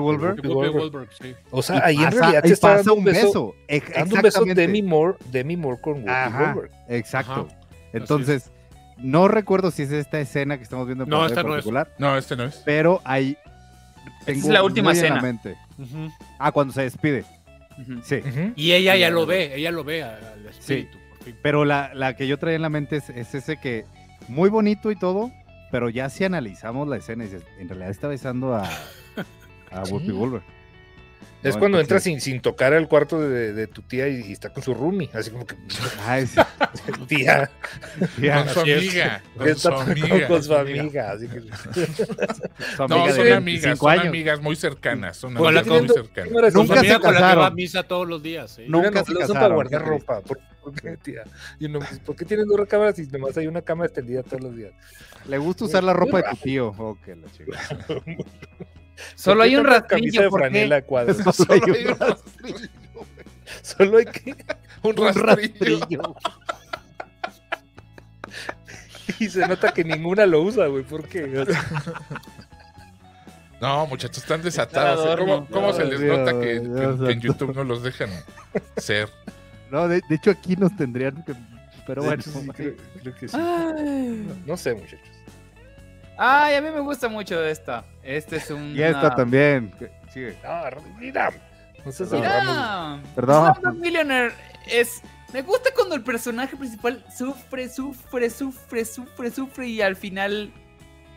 sí. 1.18 1.34
O 1.50 1.60
y 1.60 1.62
sea, 1.62 1.84
ahí 1.84 1.96
en 1.96 2.04
pasa- 2.04 2.18
realidad 2.20 2.44
y 2.44 2.48
te 2.48 2.52
está 2.54 2.68
pasa 2.68 2.76
dando 2.78 2.94
un 2.96 3.04
beso. 3.04 3.26
beso. 3.26 3.54
Dando 3.94 4.14
un 4.16 4.22
beso 4.22 4.26
exactamente. 4.26 4.60
Demi 4.60 4.82
Moore, 4.82 5.16
Demi 5.32 5.56
Moore 5.56 5.80
con 5.80 5.94
Whoopi 5.94 6.08
Ajá. 6.10 6.52
Goldberg. 6.52 6.70
Exacto. 6.88 7.48
Ajá. 7.50 7.58
Entonces, 7.92 8.50
no 8.98 9.28
recuerdo 9.28 9.70
si 9.70 9.82
es 9.82 9.92
esta 9.92 10.20
escena 10.20 10.56
que 10.56 10.62
estamos 10.64 10.86
viendo 10.86 11.04
en 11.04 11.10
No, 11.10 11.26
esta 11.26 11.42
no 11.42 11.48
es. 11.50 11.54
particular, 11.56 11.90
No, 11.98 12.16
este 12.16 12.36
no 12.36 12.44
es. 12.44 12.56
pero 12.64 13.00
hay... 13.04 13.36
es 14.26 14.44
la 14.46 14.62
última 14.62 14.92
escena. 14.92 15.20
Ah, 16.38 16.52
cuando 16.52 16.72
se 16.72 16.82
despide. 16.82 17.24
Sí. 18.02 18.20
Y 18.56 18.72
ella 18.72 18.96
ya 18.96 19.10
lo 19.10 19.26
ve, 19.26 19.54
ella 19.54 19.70
lo 19.70 19.84
ve 19.84 20.02
al 20.02 20.46
espíritu. 20.46 20.96
por 21.10 21.18
fin. 21.24 21.36
Pero 21.42 21.64
la, 21.64 21.92
la 21.94 22.16
que 22.16 22.26
yo 22.26 22.38
traía 22.38 22.56
en 22.56 22.62
la 22.62 22.70
mente 22.70 22.96
es, 22.96 23.10
es 23.10 23.34
ese 23.34 23.58
que 23.58 23.84
muy 24.28 24.48
bonito 24.48 24.90
y 24.90 24.96
todo, 24.96 25.30
pero 25.70 25.90
ya 25.90 26.08
si 26.08 26.24
analizamos 26.24 26.88
la 26.88 26.96
escena 26.96 27.24
y 27.24 27.28
dices, 27.28 27.44
en 27.58 27.68
realidad 27.68 27.90
está 27.90 28.08
besando 28.08 28.54
a, 28.54 28.64
a 29.70 29.82
Whoopi 29.90 30.06
Sí. 30.06 30.12
Es 31.42 31.54
No, 31.54 31.60
cuando 31.60 31.78
entras 31.78 32.02
sin, 32.02 32.20
sin 32.20 32.40
tocar 32.40 32.72
el 32.72 32.88
cuarto 32.88 33.20
de, 33.20 33.52
de 33.52 33.66
tu 33.68 33.82
tía 33.82 34.08
y, 34.08 34.20
y 34.26 34.32
está 34.32 34.50
con 34.52 34.62
su 34.62 34.74
roomie. 34.74 35.08
Así 35.12 35.30
como 35.30 35.46
que, 35.46 35.54
Ay, 36.06 36.26
sí, 36.26 36.40
tía, 37.06 37.50
Con 38.16 38.48
su 38.48 38.60
amiga. 38.62 39.22
Con 39.36 39.46
su 39.46 39.52
está 39.52 39.82
amiga. 39.82 40.28
con 40.28 40.42
su 40.42 40.54
amiga. 40.56 41.10
Así 41.12 41.28
que, 41.28 41.40
su 41.40 42.86
No, 42.88 42.94
amiga 42.96 43.12
son 43.14 43.32
amigas, 43.32 43.44
25 43.44 43.76
son 43.76 43.90
años. 43.90 44.06
amigas 44.06 44.40
muy 44.40 44.56
cercanas. 44.56 45.16
Son 45.18 45.36
amigas 45.36 45.66
muy 45.66 45.88
cercanas. 45.88 46.54
Nunca 46.54 46.80
se 46.80 47.00
con 47.00 47.14
la 47.14 47.20
que 47.20 47.22
va 47.36 47.46
a 47.46 47.50
casaron. 47.50 47.54
misa 47.54 47.82
todos 47.84 48.08
los 48.08 48.22
días. 48.22 48.50
¿sí? 48.52 48.64
Nunca 48.68 48.88
Nunca 48.90 49.04
se 49.04 49.12
usan 49.12 49.26
para 49.28 49.54
casaron, 49.54 49.54
guardar 49.54 49.82
qué 49.84 49.88
ropa. 49.88 50.20
¿Por, 50.22 50.40
por 50.62 50.74
qué, 50.80 50.96
tía? 50.96 51.22
Y 51.60 51.66
uno, 51.66 51.80
¿Por 52.04 52.16
qué 52.16 52.24
tienes 52.24 52.46
dos 52.46 52.58
recámaras 52.58 52.98
y 52.98 53.06
nomás 53.06 53.36
hay 53.36 53.46
una 53.46 53.62
cama 53.62 53.84
extendida 53.84 54.22
todos 54.24 54.42
los 54.42 54.56
días? 54.56 54.72
Le 55.28 55.38
gusta 55.38 55.66
usar 55.66 55.84
la 55.84 55.92
ropa 55.92 56.18
de 56.18 56.24
tu 56.30 56.36
tío. 56.38 56.98
Que 57.04 57.14
la 57.14 57.28
chica. 57.30 57.86
Solo 59.14 59.36
¿Por 59.38 59.44
hay 59.46 59.56
un 59.56 59.64
rastrillo. 59.64 60.30
franela? 60.30 60.82
Solo 60.86 61.52
hay 61.54 61.60
Solo 61.62 61.64
un 61.66 61.74
hay 61.74 61.86
un 61.86 61.98
rastrillo. 61.98 62.68
Solo 63.62 63.98
hay 63.98 64.04
que... 64.06 64.36
Un 64.82 64.96
rastrillo. 65.14 66.14
Y 69.20 69.28
se 69.28 69.46
nota 69.46 69.72
que 69.72 69.84
ninguna 69.84 70.26
lo 70.26 70.42
usa, 70.42 70.66
güey. 70.66 70.82
¿Por 70.82 71.08
qué? 71.08 71.24
O 71.38 71.46
sea, 71.46 71.64
No, 73.60 73.86
muchachos, 73.86 74.18
están 74.18 74.42
desatados. 74.42 74.98
Está 75.08 75.22
¿eh? 75.22 75.46
¿Cómo, 75.50 75.72
se 75.72 75.84
les 75.84 76.00
Dios, 76.00 76.18
nota 76.18 76.32
que, 76.32 76.40
que- 76.40 76.60
Dios 76.60 77.00
que 77.00 77.12
en. 77.12 77.20
YouTube 77.20 77.54
no 77.54 77.64
los 77.64 77.82
dejan 77.84 78.10
ser? 78.76 79.08
No, 79.70 79.86
de, 79.88 80.02
de 80.08 80.14
hecho 80.16 80.30
aquí 80.32 80.56
nos 80.56 80.76
tendrían 80.76 81.24
que... 81.24 81.34
Pero 81.86 82.02
bueno. 82.02 82.20
hecho, 82.20 82.30
sí, 82.32 82.48
creo, 82.48 82.74
creo 83.00 83.14
que 83.14 83.28
sí. 83.28 83.36
No 84.44 84.56
sé, 84.56 84.74
muchachos. 84.74 85.00
Ay, 86.18 86.54
a 86.56 86.62
mí 86.62 86.70
me 86.70 86.80
gusta 86.80 87.08
mucho 87.08 87.42
esta. 87.44 87.84
Este 88.02 88.36
es 88.36 88.50
un. 88.50 88.74
Y 88.76 88.82
esta 88.82 89.14
también. 89.14 89.72
Sigue. 90.12 90.36
No, 90.42 90.82
mira. 90.98 91.30
No 91.84 91.92
sé 91.92 92.04
Mira. 92.10 93.00
Perdón. 93.14 93.54
Slumdog 93.54 93.80
Millionaire 93.80 94.34
es. 94.70 95.02
Me 95.32 95.42
gusta 95.42 95.70
cuando 95.74 95.94
el 95.94 96.02
personaje 96.02 96.56
principal 96.56 97.04
sufre, 97.14 97.68
sufre, 97.68 98.30
sufre, 98.30 98.84
sufre, 98.84 99.30
sufre 99.30 99.68
y 99.68 99.82
al 99.82 99.96
final 99.96 100.50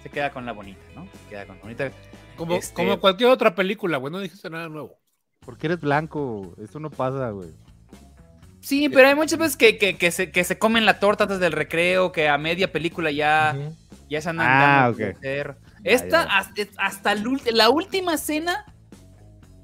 se 0.03 0.09
queda 0.09 0.31
con 0.31 0.45
la 0.45 0.51
bonita, 0.51 0.81
¿no? 0.95 1.05
Se 1.05 1.29
queda 1.29 1.45
con 1.45 1.55
la 1.57 1.61
bonita. 1.61 1.91
Como, 2.35 2.55
Este- 2.55 2.73
como 2.73 2.99
cualquier 2.99 3.29
otra 3.29 3.55
película, 3.55 3.97
güey. 3.97 4.11
No 4.11 4.19
dijiste 4.19 4.49
nada 4.49 4.67
nuevo. 4.67 4.97
Porque 5.41 5.67
eres 5.67 5.79
blanco. 5.79 6.53
Eso 6.61 6.79
no 6.79 6.89
pasa, 6.89 7.29
güey. 7.29 7.49
Sí, 8.61 8.89
pero 8.89 9.07
hay 9.07 9.15
muchas 9.15 9.39
veces 9.39 9.55
que, 9.57 9.77
que, 9.77 9.97
que 9.97 10.11
se, 10.11 10.31
que 10.31 10.43
se 10.43 10.59
comen 10.59 10.85
la 10.85 10.99
torta 10.99 11.23
antes 11.23 11.39
del 11.39 11.53
recreo, 11.53 12.11
que 12.11 12.27
a 12.27 12.37
media 12.37 12.71
película 12.71 13.09
ya. 13.11 13.55
Ya 14.09 14.21
se 14.21 14.29
andan 14.29 14.47
Ah, 14.49 14.81
dando 14.83 14.97
ok. 14.97 15.01
a 15.01 15.05
conocer. 15.13 15.57
Esta, 15.83 16.27
ya. 16.55 16.67
hasta, 16.77 17.15
la 17.53 17.69
última 17.69 18.15
escena, 18.15 18.65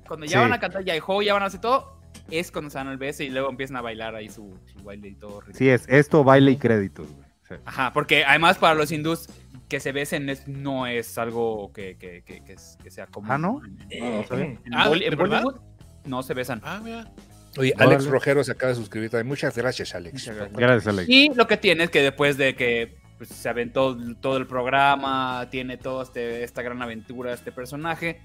cuando 0.08 0.26
ya 0.26 0.34
Sí. 0.34 0.38
van 0.38 0.54
a 0.54 0.60
cantar 0.60 0.84
ya 0.84 0.94
el 0.94 1.00
juego, 1.02 1.22
ya 1.22 1.34
van 1.34 1.44
a 1.44 1.48
hacer 1.48 1.62
todo, 1.62 2.00
es 2.32 2.52
cuando 2.52 2.70
se 2.70 2.78
dan 2.78 2.88
el 2.90 2.98
beso 2.98 3.24
y 3.24 3.30
luego 3.30 3.50
empiezan 3.50 3.78
a 3.78 3.82
bailar 3.82 4.16
ahí 4.16 4.30
su, 4.30 4.58
su 4.66 4.84
baile 4.84 5.10
y 5.10 5.16
todo. 5.16 5.42
Sí, 5.54 5.70
es 5.70 5.86
esto, 5.88 6.24
baile 6.24 6.52
y 6.52 6.58
créditos, 6.58 7.08
güey. 7.12 7.26
Sí. 7.48 7.56
Ajá, 7.66 7.94
porque 7.94 8.26
además 8.26 8.58
para 8.58 8.74
los 8.74 8.92
hindús 8.92 9.28
que 9.70 9.80
se 9.80 9.92
besen 9.92 10.30
es- 10.30 10.48
no 10.48 10.88
es 10.88 11.16
algo 11.18 11.72
que, 11.74 11.96
que, 11.98 12.24
que, 12.24 12.44
que 12.44 12.54
es- 12.54 12.78
que 12.82 12.90
sea 12.90 13.06
común. 13.08 13.32
Ah, 13.32 13.38
¿no? 13.38 13.62
No, 13.62 14.24
no 14.70 14.78
Ah, 14.78 14.90
Bolly- 14.90 15.00
¿de 15.02 15.06
en? 15.08 15.18
Bollywood 15.18 15.60
no 16.06 16.24
se 16.24 16.34
besan. 16.34 16.62
Ah, 16.64 16.80
mira. 16.84 17.12
Oye. 17.58 17.74
Alex 17.78 18.06
Rojero 18.08 18.44
se 18.44 18.52
acaba 18.52 18.72
de 18.72 18.76
suscribir 18.76 19.10
también. 19.12 19.28
Muchas 19.28 19.56
gracias, 19.56 19.94
Alex. 19.96 20.14
Muchas 20.14 20.36
gracias. 20.36 20.58
Gracias, 20.58 20.88
Alex. 20.88 21.10
Y 21.10 21.34
lo 21.36 21.48
que 21.48 21.58
tiene 21.58 21.84
es 21.86 21.90
que 21.90 22.02
después 22.02 22.36
de 22.38 22.56
que 22.56 22.98
pues, 23.18 23.30
se 23.30 23.50
aventó 23.50 23.98
todo 24.22 24.38
el 24.38 24.48
programa, 24.48 25.48
tiene 25.50 25.78
toda 25.78 26.04
este, 26.04 26.44
esta 26.44 26.62
gran 26.62 26.82
aventura, 26.82 27.34
este 27.34 27.52
personaje, 27.52 28.22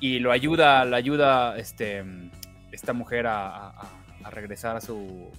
y 0.00 0.18
lo 0.18 0.32
ayuda, 0.32 0.84
lo 0.84 0.96
ayuda 0.96 1.56
este, 1.58 2.04
esta 2.72 2.92
mujer 2.92 3.26
a, 3.26 3.68
a- 3.70 4.30
regresar 4.30 4.76
a 4.76 4.80
su, 4.80 5.30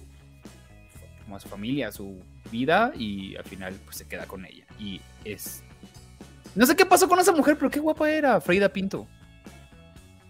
como 1.24 1.36
a 1.36 1.40
su 1.40 1.48
familia, 1.48 1.88
a 1.88 1.92
su 1.92 2.22
vida, 2.50 2.90
y 2.96 3.36
al 3.36 3.44
final 3.44 3.74
pues 3.84 3.96
se 3.98 4.08
queda 4.08 4.24
con 4.26 4.44
ella. 4.46 4.64
Y 4.78 5.00
es... 5.24 5.62
No 6.54 6.64
sé 6.64 6.74
qué 6.74 6.86
pasó 6.86 7.06
con 7.08 7.20
esa 7.20 7.32
mujer, 7.32 7.56
pero 7.58 7.70
qué 7.70 7.78
guapa 7.80 8.10
era, 8.10 8.40
Freida 8.40 8.70
Pinto. 8.70 9.06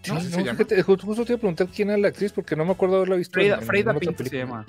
No, 0.07 0.13
no, 0.15 0.19
¿sí 0.21 0.27
se 0.29 0.43
llama? 0.43 0.57
fíjate, 0.57 0.81
justo, 0.83 1.05
te 1.25 1.31
iba 1.31 1.37
a 1.37 1.39
preguntar 1.39 1.67
quién 1.73 1.89
era 1.89 1.97
la 1.97 2.07
actriz 2.09 2.31
porque 2.33 2.55
no 2.55 2.65
me 2.65 2.71
acuerdo 2.71 2.97
haberla 2.97 3.15
visto. 3.15 3.33
Freida, 3.33 3.55
en- 3.55 3.63
Freida 3.65 3.93
Pinto 3.93 4.23
se 4.25 4.37
llama. 4.37 4.65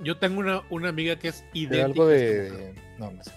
Yo 0.00 0.16
tengo 0.18 0.40
una, 0.40 0.62
una 0.70 0.88
amiga 0.90 1.16
que 1.16 1.28
es 1.28 1.42
De 1.52 1.58
idéntica. 1.60 1.84
algo 1.86 2.06
de. 2.06 2.74
No, 2.98 3.10
no 3.10 3.22
sé. 3.24 3.32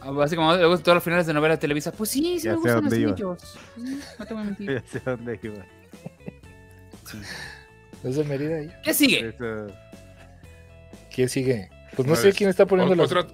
Ah, 0.00 0.12
Así 0.22 0.34
como 0.34 0.52
luego 0.56 0.76
todos 0.78 0.96
los 0.96 1.04
finales 1.04 1.26
de 1.26 1.32
novela 1.34 1.54
de 1.54 1.60
Televisa. 1.60 1.92
Pues 1.92 2.10
sí, 2.10 2.40
sí 2.40 2.46
Ya 2.46 2.56
me 2.56 2.62
sé 2.62 2.74
gustan 2.74 2.84
los. 3.20 3.40
Sí, 3.40 4.00
no 4.18 4.26
te 4.26 4.34
voy 4.34 4.42
a 4.42 4.46
mentir. 4.46 4.70
Ya 4.82 4.82
sé 4.90 5.00
dónde 5.04 5.38
iba. 5.42 5.64
¿Es 8.02 8.16
de 8.16 8.24
Mérida 8.24 8.58
ella? 8.58 8.80
¿Qué 8.82 8.94
sigue? 8.94 9.28
Eso- 9.28 9.66
¿Quién 11.14 11.28
sigue? 11.28 11.70
Pues 11.94 12.08
no 12.08 12.16
sé 12.16 12.32
quién 12.32 12.48
está 12.50 12.66
poniendo 12.66 12.94
las. 12.94 13.12
Otra, 13.12 13.26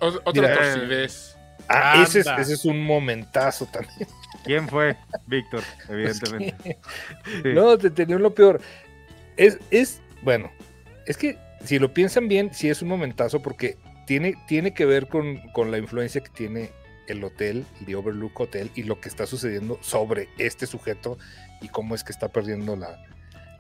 torcidez. 0.55 1.37
Ah, 1.69 2.03
ese 2.03 2.21
es, 2.21 2.27
ese 2.27 2.55
es 2.55 2.65
un 2.65 2.83
momentazo 2.83 3.67
también. 3.67 4.09
¿Quién 4.45 4.69
fue? 4.69 4.97
Víctor, 5.27 5.63
evidentemente. 5.89 6.79
Sí. 7.43 7.49
No, 7.55 7.77
te 7.79 7.91
tenía 7.91 8.19
lo 8.19 8.35
peor. 8.35 8.61
Es, 9.37 9.59
es, 9.71 10.01
bueno, 10.23 10.51
es 11.07 11.17
que 11.17 11.39
si 11.65 11.79
lo 11.79 11.93
piensan 11.93 12.29
bien, 12.29 12.51
sí 12.53 12.69
es 12.69 12.83
un 12.83 12.89
momentazo 12.89 13.41
porque 13.41 13.77
tiene, 14.07 14.35
tiene 14.47 14.73
que 14.73 14.87
ver 14.87 15.09
con, 15.09 15.39
con 15.53 15.71
la 15.71 15.79
influencia 15.79 16.21
que 16.21 16.31
tiene 16.31 16.71
el 17.09 17.25
hotel, 17.25 17.65
el 17.81 17.87
The 17.87 17.97
Overlook 17.97 18.39
Hotel, 18.41 18.71
y 18.75 18.85
lo 18.85 19.01
que 19.01 19.09
está 19.09 19.27
sucediendo 19.27 19.79
sobre 19.83 20.29
este 20.39 20.67
sujeto 20.67 21.19
y 21.61 21.69
cómo 21.69 21.95
es 21.95 22.05
que 22.05 22.13
está 22.13 22.29
perdiendo 22.29 22.77
la, 22.77 23.03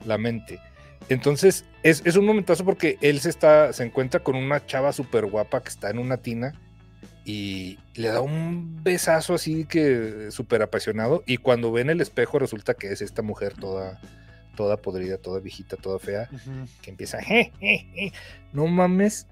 la 0.04 0.18
mente. 0.18 0.60
Entonces, 1.08 1.64
es, 1.82 2.02
es 2.04 2.16
un 2.16 2.26
momentazo 2.26 2.64
porque 2.64 2.98
él 3.00 3.20
se, 3.20 3.30
está, 3.30 3.72
se 3.72 3.84
encuentra 3.84 4.20
con 4.20 4.36
una 4.36 4.64
chava 4.66 4.92
súper 4.92 5.26
guapa 5.26 5.62
que 5.62 5.70
está 5.70 5.90
en 5.90 5.98
una 5.98 6.18
tina 6.18 6.52
y 7.24 7.78
le 7.94 8.08
da 8.08 8.20
un 8.20 8.82
besazo 8.82 9.34
así 9.34 9.64
que 9.64 10.30
súper 10.30 10.62
apasionado 10.62 11.22
y 11.26 11.36
cuando 11.36 11.70
ve 11.70 11.82
en 11.82 11.90
el 11.90 12.00
espejo 12.00 12.38
resulta 12.38 12.74
que 12.74 12.90
es 12.90 13.02
esta 13.02 13.20
mujer 13.20 13.52
toda 13.52 14.00
toda 14.58 14.76
podrida, 14.76 15.18
toda 15.18 15.38
viejita, 15.38 15.76
toda 15.76 16.00
fea, 16.00 16.28
que 16.82 16.90
empieza, 16.90 17.22
"Je, 17.22 17.52
je, 17.60 17.78
je". 17.94 18.12
no 18.52 18.66
mames, 18.66 19.28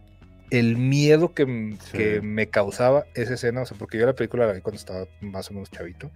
el 0.50 0.76
miedo 0.76 1.34
que, 1.34 1.44
Sí. 1.80 1.98
que 1.98 2.20
me 2.20 2.46
causaba 2.46 3.06
esa 3.14 3.34
escena, 3.34 3.62
o 3.62 3.66
sea, 3.66 3.76
porque 3.76 3.98
yo 3.98 4.06
la 4.06 4.12
película 4.14 4.46
la 4.46 4.52
vi 4.52 4.60
cuando 4.60 4.78
estaba 4.78 5.08
más 5.20 5.50
o 5.50 5.54
menos 5.54 5.68
chavito, 5.72 6.12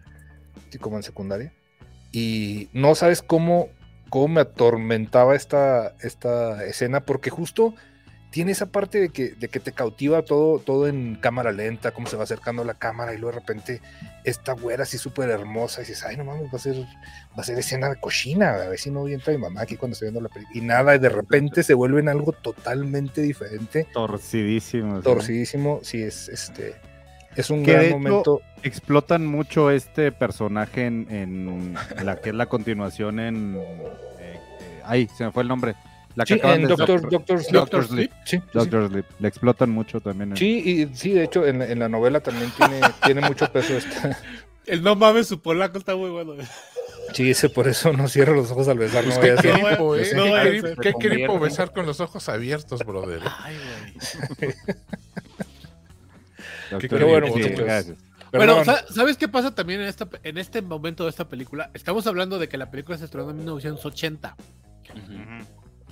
así 0.69 0.79
como 0.79 0.97
en 0.97 1.03
secundaria, 1.03 1.53
y 2.13 2.69
no 2.73 2.95
sabes 2.95 3.21
cómo, 3.21 3.69
cómo 4.11 4.29
me 4.29 4.43
atormentaba 4.43 5.35
esta, 5.35 5.97
esta 6.03 6.65
escena, 6.65 7.01
porque 7.01 7.31
justo 7.31 7.75
tiene 8.31 8.53
esa 8.53 8.67
parte 8.67 9.01
de 9.01 9.09
que, 9.11 9.31
de 9.31 9.49
que 9.49 9.59
te 9.61 9.73
cautiva 9.73 10.23
todo, 10.23 10.59
todo 10.61 10.87
en 10.87 11.17
cámara 11.17 11.51
lenta, 11.51 11.91
cómo 11.91 12.07
se 12.07 12.17
va 12.17 12.23
acercando 12.25 12.63
la 12.65 12.75
cámara 12.75 13.13
y 13.13 13.19
luego 13.19 13.35
de 13.35 13.41
repente 13.41 13.81
esta 14.25 14.53
güera 14.53 14.85
así 14.85 14.99
súper 14.99 15.31
hermosa 15.31 15.81
y 15.81 15.85
dices, 15.87 16.05
ay 16.05 16.17
no 16.17 16.25
mames, 16.25 16.45
va 16.45 16.57
a 16.57 16.59
ser, 16.61 16.77
va 16.77 17.41
a 17.41 17.43
ser 17.43 17.59
escena 17.59 17.89
de 17.89 17.97
cochina, 17.97 18.51
a 18.55 18.69
ver 18.69 18.79
si 18.79 18.91
no 18.91 19.09
entra 19.09 19.33
mi 19.33 19.39
mamá 19.41 19.63
aquí 19.63 19.77
cuando 19.77 19.95
estoy 19.95 20.07
viendo 20.07 20.21
la 20.21 20.29
película. 20.33 20.57
Y 20.57 20.61
nada, 20.61 20.95
y 20.95 20.99
de 21.01 21.09
repente 21.09 21.63
se 21.65 21.75
vuelve 21.75 22.01
en 22.01 22.09
algo 22.09 22.33
totalmente 22.33 23.21
diferente, 23.21 23.89
Torcidísimo. 23.93 24.99
sí. 24.99 25.03
torcidísimo, 25.03 25.81
sí, 25.83 26.03
es 26.03 26.29
este, 26.29 26.77
es 27.35 27.51
un 27.51 27.65
Que 27.65 27.73
gran 27.73 27.85
hecho- 27.87 27.99
momento. 27.99 28.41
Explotan 28.63 29.27
mucho 29.27 29.71
este 29.71 30.13
personaje 30.13 30.85
en, 30.87 31.07
en 31.11 31.75
la 32.05 32.17
que 32.21 32.29
es 32.29 32.35
la 32.35 32.45
continuación 32.47 33.19
en. 33.19 33.57
eh, 33.57 33.63
eh, 34.21 34.39
ay, 34.85 35.09
se 35.17 35.25
me 35.25 35.33
fue 35.33 35.43
el 35.43 35.49
nombre. 35.49 35.75
La 36.17 36.25
que 36.25 36.35
Sí, 36.35 36.41
acaban 36.41 36.57
en 36.57 36.63
de 36.63 36.69
Doctor, 36.69 37.09
Doctor 37.11 37.39
Sleep. 37.41 37.53
Doctor 37.55 37.87
Sleep. 37.87 38.11
Sí. 38.25 38.43
Doctor 38.53 38.89
Sleep. 38.89 39.05
Le 39.21 39.29
explotan 39.29 39.71
mucho 39.71 40.01
también. 40.01 40.31
en- 40.33 40.37
Sí, 40.37 40.63
y 40.91 40.97
sí, 40.97 41.13
de 41.13 41.25
hecho, 41.25 41.47
en, 41.47 41.61
la- 41.61 41.67
en 41.67 41.79
la 41.79 41.89
novela 41.89 42.21
también 42.21 42.51
tiene, 42.57 42.81
tiene 43.05 43.21
mucho 43.23 43.51
peso 43.53 43.77
esta. 43.77 44.19
El 44.67 44.83
no 44.83 44.97
mames, 44.97 45.29
su 45.29 45.41
polaco 45.41 45.79
está 45.79 45.95
muy 45.97 46.11
bueno. 46.11 46.35
Sí, 47.15 47.31
ese 47.31 47.49
por 47.49 47.67
eso 47.67 47.93
no 47.93 48.09
cierro 48.09 48.35
los 48.35 48.51
ojos 48.53 48.69
al 48.69 48.79
besar, 48.79 49.05
Pues 49.05 49.19
qué 49.19 49.35
cripo, 49.37 49.97
¿eh? 49.97 50.11
no 50.15 50.77
Qué 50.81 50.93
cripo 50.95 51.39
besar 51.41 51.73
con 51.73 51.87
los 51.87 51.99
ojos 52.01 52.29
abiertos, 52.29 52.81
brother. 52.85 53.21
Ay, 53.43 53.57
güey. 54.39 54.55
Qué 56.79 56.89
Qué 56.89 57.05
bueno, 57.05 57.27
sí, 57.35 57.41
gracias. 57.43 57.97
Bueno, 58.33 58.63
¿sabes 58.95 59.17
qué 59.17 59.27
pasa 59.27 59.53
también 59.55 59.81
en, 59.81 59.89
esta, 59.89 60.09
en 60.23 60.39
este 60.39 60.63
momento 60.63 61.03
de 61.05 61.11
esta 61.11 61.29
película? 61.29 61.71
Estamos 61.75 62.07
hablando 62.07 62.39
de 62.39 62.49
que 62.49 62.57
la 62.59 62.71
película 62.71 62.97
se 62.97 63.07
estrenó 63.07 63.31
en 63.31 63.39
1980. 63.39 64.37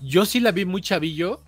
Yo 0.03 0.25
sí 0.27 0.41
la 0.41 0.53
vi 0.53 0.65
muy 0.65 0.81
chavillo. 0.83 1.41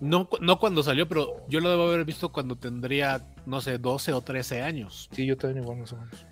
No, 0.00 0.28
no 0.40 0.58
cuando 0.58 0.82
salió, 0.82 1.06
pero 1.06 1.44
yo 1.48 1.60
lo 1.60 1.70
debo 1.70 1.84
haber 1.86 2.04
visto 2.04 2.30
cuando 2.30 2.56
tendría, 2.56 3.24
no 3.46 3.60
sé, 3.60 3.78
12 3.78 4.12
o 4.12 4.20
13 4.20 4.62
años. 4.62 5.08
Sí, 5.12 5.26
yo 5.26 5.36
también 5.36 5.62
igual 5.62 5.78
más 5.78 5.92
o 5.92 5.96
menos. 5.96 6.26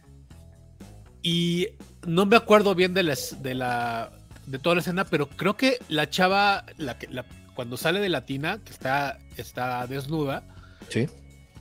Y 1.23 1.69
no 2.07 2.27
me 2.27 2.37
acuerdo 2.37 2.75
bien 2.75 2.95
de, 2.95 3.03
las, 3.03 3.43
de 3.43 3.55
la 3.55 4.11
de 4.47 4.59
toda 4.59 4.75
la 4.75 4.81
escena, 4.81 5.05
pero 5.05 5.29
creo 5.29 5.57
que 5.57 5.79
la 5.89 6.09
chava, 6.11 6.65
la, 6.79 6.99
que- 6.99 7.09
la- 7.09 7.27
cuando 7.55 7.77
sale 7.77 8.01
de 8.01 8.09
la 8.09 8.25
tina, 8.25 8.59
que 8.65 8.73
está, 8.73 9.19
está 9.37 9.87
desnuda, 9.87 10.43
Sí, 10.89 11.07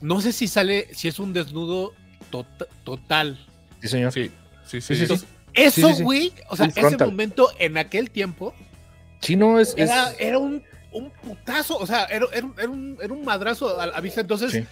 no 0.00 0.20
sé 0.20 0.32
si 0.32 0.48
sale, 0.48 0.88
si 0.94 1.06
es 1.08 1.18
un 1.20 1.32
desnudo 1.32 1.92
tot- 2.32 2.66
total. 2.84 3.38
sí, 3.82 3.88
señor. 3.88 4.12
Sí, 4.12 4.30
sí, 4.66 4.80
sí. 4.80 4.96
Sí, 4.96 5.06
sí, 5.06 5.16
sí. 5.18 5.26
Eso, 5.52 5.88
sí, 5.90 5.94
sí. 5.94 6.02
güey, 6.02 6.32
o 6.48 6.56
sea, 6.56 6.66
ese 6.66 6.96
momento 6.96 7.48
en 7.58 7.76
aquel 7.76 8.10
tiempo 8.10 8.54
Sí, 9.20 9.36
no, 9.36 9.58
es. 9.60 9.70
es- 9.76 9.90
era, 9.90 10.12
era 10.18 10.38
un, 10.38 10.62
un 10.92 11.10
putazo, 11.10 11.76
o 11.78 11.86
sea, 11.86 12.04
era, 12.04 12.26
era 12.32 12.46
un, 12.46 12.54
era 12.58 12.68
un- 12.68 12.98
era 13.00 13.12
un 13.12 13.24
madrazo 13.24 13.80
a, 13.80 13.84
a 13.84 14.00
vista. 14.00 14.20
Entonces, 14.22 14.52
Sí. 14.52 14.66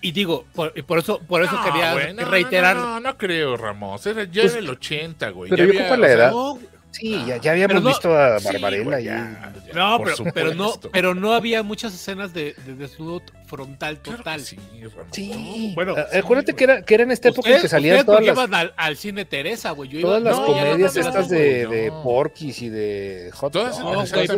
y, 0.00 0.08
y 0.08 0.12
digo, 0.12 0.44
por, 0.54 0.72
y 0.74 0.82
por 0.82 0.98
eso, 0.98 1.20
por 1.20 1.42
eso 1.42 1.52
No, 1.52 1.64
quería 1.64 1.92
güey, 1.92 2.14
no, 2.14 2.24
reiterar. 2.24 2.76
No, 2.76 2.82
no, 2.86 3.00
no 3.00 3.18
creo, 3.18 3.56
Ramos. 3.56 4.04
Era 4.06 4.24
ya 4.24 4.42
Pues, 4.42 4.52
era 4.52 4.60
el 4.60 4.70
80, 4.70 5.30
güey. 5.30 5.50
pero 5.50 5.64
Ya 5.64 5.72
yo 5.72 5.78
había, 5.78 5.86
ocupo 5.92 6.00
la 6.00 6.06
o 6.06 6.58
sea, 6.58 6.68
Sí, 6.92 7.22
ya, 7.26 7.38
ya 7.38 7.52
habíamos 7.52 7.68
Pero 7.72 7.80
no- 7.80 7.88
visto 7.88 8.16
a 8.16 8.38
sí, 8.38 8.44
Barbarella 8.52 9.00
y. 9.00 9.04
ya, 9.04 9.52
ya, 9.66 9.72
no, 9.74 9.98
por 9.98 10.14
pero, 10.14 10.32
pero 10.34 10.54
no, 10.54 10.74
pero 10.92 11.14
no 11.14 11.32
había 11.32 11.62
muchas 11.62 11.94
escenas 11.94 12.32
de, 12.34 12.54
de 12.66 12.74
desnudo 12.74 13.22
frontal 13.46 13.98
Claro 14.00 14.18
total. 14.18 14.40
Sí, 14.40 14.56
Ramos. 14.94 15.08
Sí. 15.12 15.72
Bueno, 15.74 15.94
Ah, 15.96 16.06
acuérdate 16.18 16.54
que 16.54 16.64
era, 16.64 16.82
que 16.82 16.94
era 16.94 17.02
en 17.02 17.10
esta 17.10 17.28
época 17.30 17.50
en 17.54 17.60
que 17.62 17.68
salían 17.68 18.04
todas 18.06 18.24
las, 18.24 18.38
al, 18.52 18.72
al 18.76 18.96
cine 18.96 19.24
Teresa, 19.24 19.70
güey. 19.72 19.90
Yo 19.90 19.98
iba- 20.00 20.08
todas 20.08 20.22
las 20.22 20.36
No, 20.38 20.46
comedias 20.46 20.68
no, 20.96 21.02
no, 21.02 21.08
estas 21.08 21.30
no, 21.30 21.36
de, 21.36 21.66
de. 21.66 21.92
Porky's 22.02 22.62
y 22.62 22.68
de 22.70 23.30
Hot 23.34 23.52
Todas 23.52 23.76
son, 23.76 23.84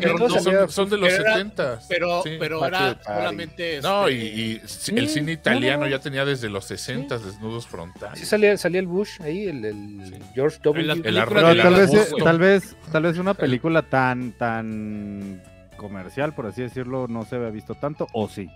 pero 0.01 0.19
no, 0.19 0.29
no 0.29 0.41
son, 0.41 0.71
son 0.71 0.91
de 0.91 0.97
los 0.97 1.09
pero 1.11 1.23
era- 1.23 1.33
70. 1.35 1.81
Pero, 1.89 2.23
sí. 2.25 2.31
pero 2.39 2.65
era 2.67 2.99
solamente. 3.05 3.81
No, 3.83 4.09
y, 4.09 4.15
este, 4.15 4.27
y 4.27 4.61
sí, 4.67 4.93
el 4.97 5.09
Sí, 5.09 5.15
cine 5.15 5.27
no, 5.27 5.33
italiano 5.33 5.85
no. 5.85 5.89
ya 5.91 5.99
tenía 6.01 6.25
desde 6.25 6.49
los 6.49 6.65
60 6.67 7.19
desnudos 7.19 7.67
frontales. 7.67 8.19
Sí 8.19 8.27
salía, 8.27 8.57
salía 8.59 8.81
el 8.81 8.87
Bush 8.87 9.21
ahí, 9.23 9.47
el, 9.47 10.21
George 10.35 10.59
W. 10.63 10.93
El 11.05 11.15
tal 11.15 11.75
vez, 11.75 11.91
vez, 12.45 12.76
tal 12.92 13.03
vez 13.03 13.18
una 13.18 13.34
película 13.34 13.82
tan, 13.82 14.32
tan 14.32 15.42
comercial, 15.76 16.34
por 16.34 16.47
así 16.47 16.62
decirlo, 16.62 17.07
no 17.09 17.24
se 17.24 17.36
había 17.36 17.51
visto 17.51 17.74
tanto, 17.74 18.07
o 18.12 18.28
sí. 18.28 18.49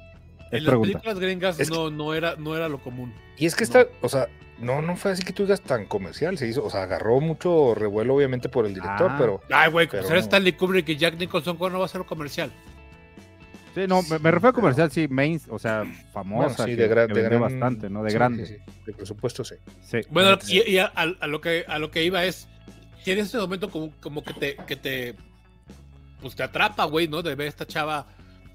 Es 0.50 0.58
En 0.60 0.64
las 0.64 0.70
pregunta. 0.70 0.92
películas 1.00 1.18
gringas 1.18 1.60
Es 1.60 1.68
que- 1.70 1.76
no, 1.76 1.90
no, 1.90 2.14
era, 2.14 2.36
no 2.36 2.56
era 2.56 2.68
lo 2.68 2.78
común. 2.78 3.12
Y 3.36 3.46
es 3.46 3.54
que 3.54 3.64
esta, 3.64 3.86
o 4.00 4.08
sea, 4.08 4.28
no, 4.60 4.80
no 4.82 4.96
fue 4.96 5.12
así 5.12 5.22
que 5.22 5.32
tú 5.32 5.42
digas 5.44 5.60
tan 5.60 5.84
comercial, 5.86 6.38
se 6.38 6.48
hizo, 6.48 6.64
o 6.64 6.70
sea, 6.70 6.82
agarró 6.84 7.20
mucho 7.20 7.74
revuelo 7.74 8.14
obviamente 8.14 8.48
por 8.48 8.64
el 8.66 8.74
director, 8.74 9.10
Ah. 9.12 9.16
pero 9.18 9.40
Ay, 9.50 9.70
güey, 9.70 9.86
Pero 9.88 10.02
pues 10.02 10.10
era 10.10 10.20
no. 10.20 10.24
Stanley 10.24 10.52
Kubrick 10.52 10.88
y 10.88 10.96
Jack 10.96 11.18
Nicholson, 11.18 11.56
¿cuándo 11.56 11.74
no 11.74 11.80
va 11.80 11.86
a 11.86 11.88
ser 11.88 12.00
un 12.00 12.06
comercial? 12.06 12.50
Sí, 13.74 13.82
no, 13.86 14.02
me, 14.02 14.18
me 14.18 14.30
refiero 14.30 14.48
a 14.48 14.52
comercial, 14.54 14.90
sí, 14.90 15.06
main, 15.08 15.40
o 15.50 15.58
sea, 15.58 15.84
famosa, 16.12 16.48
bueno, 16.48 16.64
sí, 16.64 16.76
que, 16.76 16.82
de, 16.82 16.88
gran, 16.88 17.08
que 17.08 17.14
de 17.14 17.22
gran- 17.22 17.40
bastante, 17.40 17.90
¿no? 17.90 18.02
De 18.02 18.10
sí, 18.10 18.16
grande. 18.16 18.46
sí, 18.46 18.54
sí, 18.56 18.72
de 18.86 18.92
presupuesto 18.94 19.44
sí. 19.44 19.54
Sí. 19.82 19.98
Bueno, 20.10 20.36
y, 20.48 20.68
y 20.70 20.78
a, 20.78 20.86
a- 20.86 21.14
a 21.20 21.26
lo 21.26 21.40
que, 21.40 21.64
a 21.68 21.78
lo 21.78 21.90
que 21.90 22.02
iba 22.02 22.24
es, 22.24 22.48
tiene 23.08 23.22
ese 23.22 23.38
momento 23.38 23.70
como, 23.70 23.90
como 24.00 24.22
que 24.22 24.34
te, 24.34 24.56
que 24.66 24.76
te, 24.76 25.14
pues 26.20 26.34
te 26.36 26.42
atrapa, 26.42 26.84
güey, 26.84 27.08
¿no? 27.08 27.22
De 27.22 27.34
ver 27.34 27.46
a 27.46 27.48
esta 27.48 27.66
chava 27.66 28.06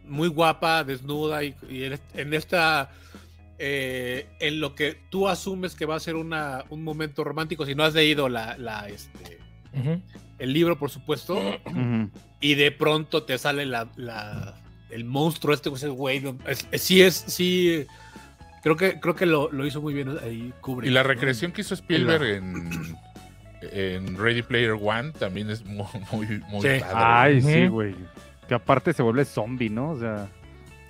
muy 0.06 0.28
guapa, 0.28 0.84
desnuda 0.84 1.43
y, 1.43 1.56
y 1.70 1.86
en, 1.86 1.93
est- 1.93 2.16
en 2.16 2.34
esta, 2.36 2.91
eh, 3.58 4.28
en 4.39 4.60
lo 4.60 4.76
que 4.76 4.95
tú 5.10 5.28
asumes 5.28 5.74
que 5.74 5.88
va 5.88 5.95
a 5.95 5.99
ser 5.99 6.16
una, 6.16 6.66
un 6.70 6.84
momento 6.84 7.24
romántico, 7.24 7.66
si 7.66 7.74
no 7.74 7.84
has 7.84 7.95
leído 7.95 8.30
la, 8.30 8.56
la, 8.60 8.88
este, 8.89 9.39
el 10.38 10.54
libro, 10.54 10.78
por 10.78 10.91
supuesto, 10.91 11.41
y 12.39 12.54
de 12.54 12.72
pronto 12.72 13.24
te 13.24 13.39
sale 13.39 13.66
la, 13.66 13.89
la- 13.95 14.54
el 14.91 15.04
monstruo 15.04 15.56
este, 15.56 15.72
pues, 15.72 15.84
güey, 15.84 16.20
no, 16.20 16.38
es- 16.47 16.68
es- 16.72 16.82
sí 16.84 17.01
es, 17.01 17.16
sí, 17.28 17.88
Creo 18.62 18.78
que, 18.78 18.97
creo 19.01 19.14
que 19.16 19.26
lo, 19.26 19.51
lo 19.51 19.66
hizo 19.66 19.82
muy 19.82 19.93
bien 19.93 20.18
ahí 20.24 20.54
Kubrick. 20.62 20.89
Y 20.89 20.93
la 20.93 21.01
¿no? 21.01 21.10
recreación 21.10 21.51
que 21.51 21.62
hizo 21.62 21.74
Spielberg 21.74 22.24
en, 22.24 22.95
en 23.72 24.18
Ready 24.18 24.41
Player 24.41 24.72
One 24.80 25.11
también 25.11 25.49
es 25.49 25.64
muy, 25.66 25.86
muy, 26.11 26.28
muy 26.49 26.61
Sí. 26.61 26.80
padre. 26.82 26.93
Ay, 26.93 27.41
sí, 27.41 27.68
güey. 27.68 27.95
Que 28.47 28.53
aparte 28.55 28.93
se 28.93 29.01
vuelve 29.03 29.26
zombie, 29.26 29.70
¿no? 29.70 29.91
O 29.91 29.99
sea. 29.99 30.28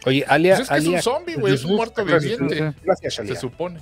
Oye, 0.05 0.25
Alia. 0.27 0.55
Pues 0.55 0.69
es 0.69 0.69
que 0.69 0.77
es 0.77 0.87
un 0.87 1.01
zombie, 1.01 1.35
güey, 1.35 1.53
es 1.53 1.63
un 1.63 1.75
muerto 1.75 2.03
Gracias, 2.03 2.39
viviente. 2.39 2.77
Gracias, 2.83 3.13
Se 3.15 3.21
Alia. 3.21 3.35
supone. 3.35 3.79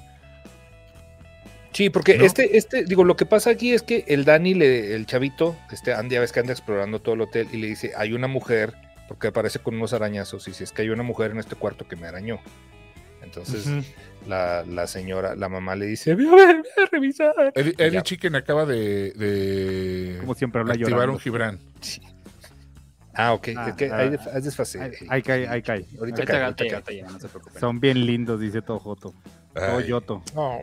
Sí, 1.73 1.89
porque 1.89 2.17
¿No? 2.17 2.25
este, 2.25 2.57
este, 2.57 2.83
digo, 2.83 3.03
lo 3.05 3.15
que 3.15 3.25
pasa 3.25 3.49
aquí 3.49 3.73
es 3.73 3.81
que 3.81 4.03
el 4.07 4.25
Dani, 4.25 4.53
le, 4.53 4.93
el 4.93 5.05
chavito, 5.05 5.55
este 5.71 5.93
Andy, 5.93 6.15
ya 6.15 6.19
ves 6.21 6.33
que 6.33 6.41
anda 6.41 6.51
explorando 6.51 6.99
todo 6.99 7.15
el 7.15 7.21
hotel 7.21 7.47
y 7.53 7.57
le 7.57 7.67
dice, 7.67 7.93
hay 7.95 8.11
una 8.11 8.27
mujer, 8.27 8.73
porque 9.07 9.27
aparece 9.27 9.59
con 9.59 9.75
unos 9.75 9.93
arañazos, 9.93 10.45
y 10.47 10.51
dice, 10.51 10.65
es 10.65 10.73
que 10.73 10.81
hay 10.81 10.89
una 10.89 11.03
mujer 11.03 11.31
en 11.31 11.39
este 11.39 11.55
cuarto 11.55 11.87
que 11.87 11.95
me 11.95 12.07
arañó. 12.07 12.39
Entonces. 13.23 13.65
La, 14.27 14.63
la 14.67 14.87
señora, 14.87 15.35
la 15.35 15.49
mamá 15.49 15.75
le 15.75 15.85
dice, 15.87 16.15
ve 16.15 16.27
a 16.27 16.35
ver, 16.35 16.57
ve 16.57 16.83
a 16.83 16.85
revisar. 16.91 17.33
Eddie, 17.55 17.73
Eddie. 17.77 18.01
Chicken 18.03 18.35
acaba 18.35 18.65
de, 18.65 19.11
de 19.13 20.17
Como 20.19 20.35
siempre 20.35 20.61
habla 20.61 20.73
activar 20.73 20.91
llorando. 20.91 21.13
un 21.13 21.19
Gibran. 21.19 21.59
Ah, 23.13 23.33
ok, 23.33 23.49
Ah, 23.57 23.69
es 23.69 23.75
que 23.75 23.91
ah, 23.91 23.97
hay, 23.97 24.41
desfase. 24.41 24.79
Ahí, 24.81 24.91
ahí 25.09 25.21
cae, 25.21 25.47
ahí 25.47 25.61
cae. 25.61 25.85
Ahorita 25.99 26.21
Ahorita 26.21 26.81
cae, 26.81 27.01
no 27.03 27.19
se 27.19 27.27
preocupen. 27.27 27.59
Son 27.59 27.79
bien 27.79 28.05
lindos, 28.05 28.39
dice 28.39 28.61
todo 28.61 28.79
Joto. 28.79 29.13
Todo 29.53 29.77
Ay. 29.79 29.87
Yoto. 29.87 30.23
No. 30.33 30.59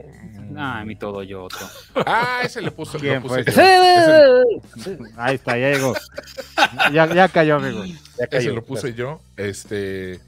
Ah, 0.57 0.83
mi 0.87 0.97
todo 0.97 1.23
yo 1.23 1.45
otro. 1.45 1.59
Ah, 2.07 2.41
ese 2.43 2.63
le 2.63 2.71
puso, 2.71 2.99
¿Quién 2.99 3.17
lo 3.17 3.23
puse 3.23 3.45
fue? 3.45 3.53
yo. 3.55 4.43
Ese, 4.77 4.99
Ahí 5.19 5.35
está, 5.35 5.59
ya 5.59 5.71
llegó. 5.73 5.93
Ya, 6.91 7.07
ya 7.15 7.29
cayó, 7.29 7.57
amigo. 7.57 7.85
Ya 7.85 7.95
ese 8.25 8.29
cayó. 8.29 8.55
lo 8.55 8.65
puse 8.65 8.95
yo. 8.95 9.21
Este, 9.37 10.19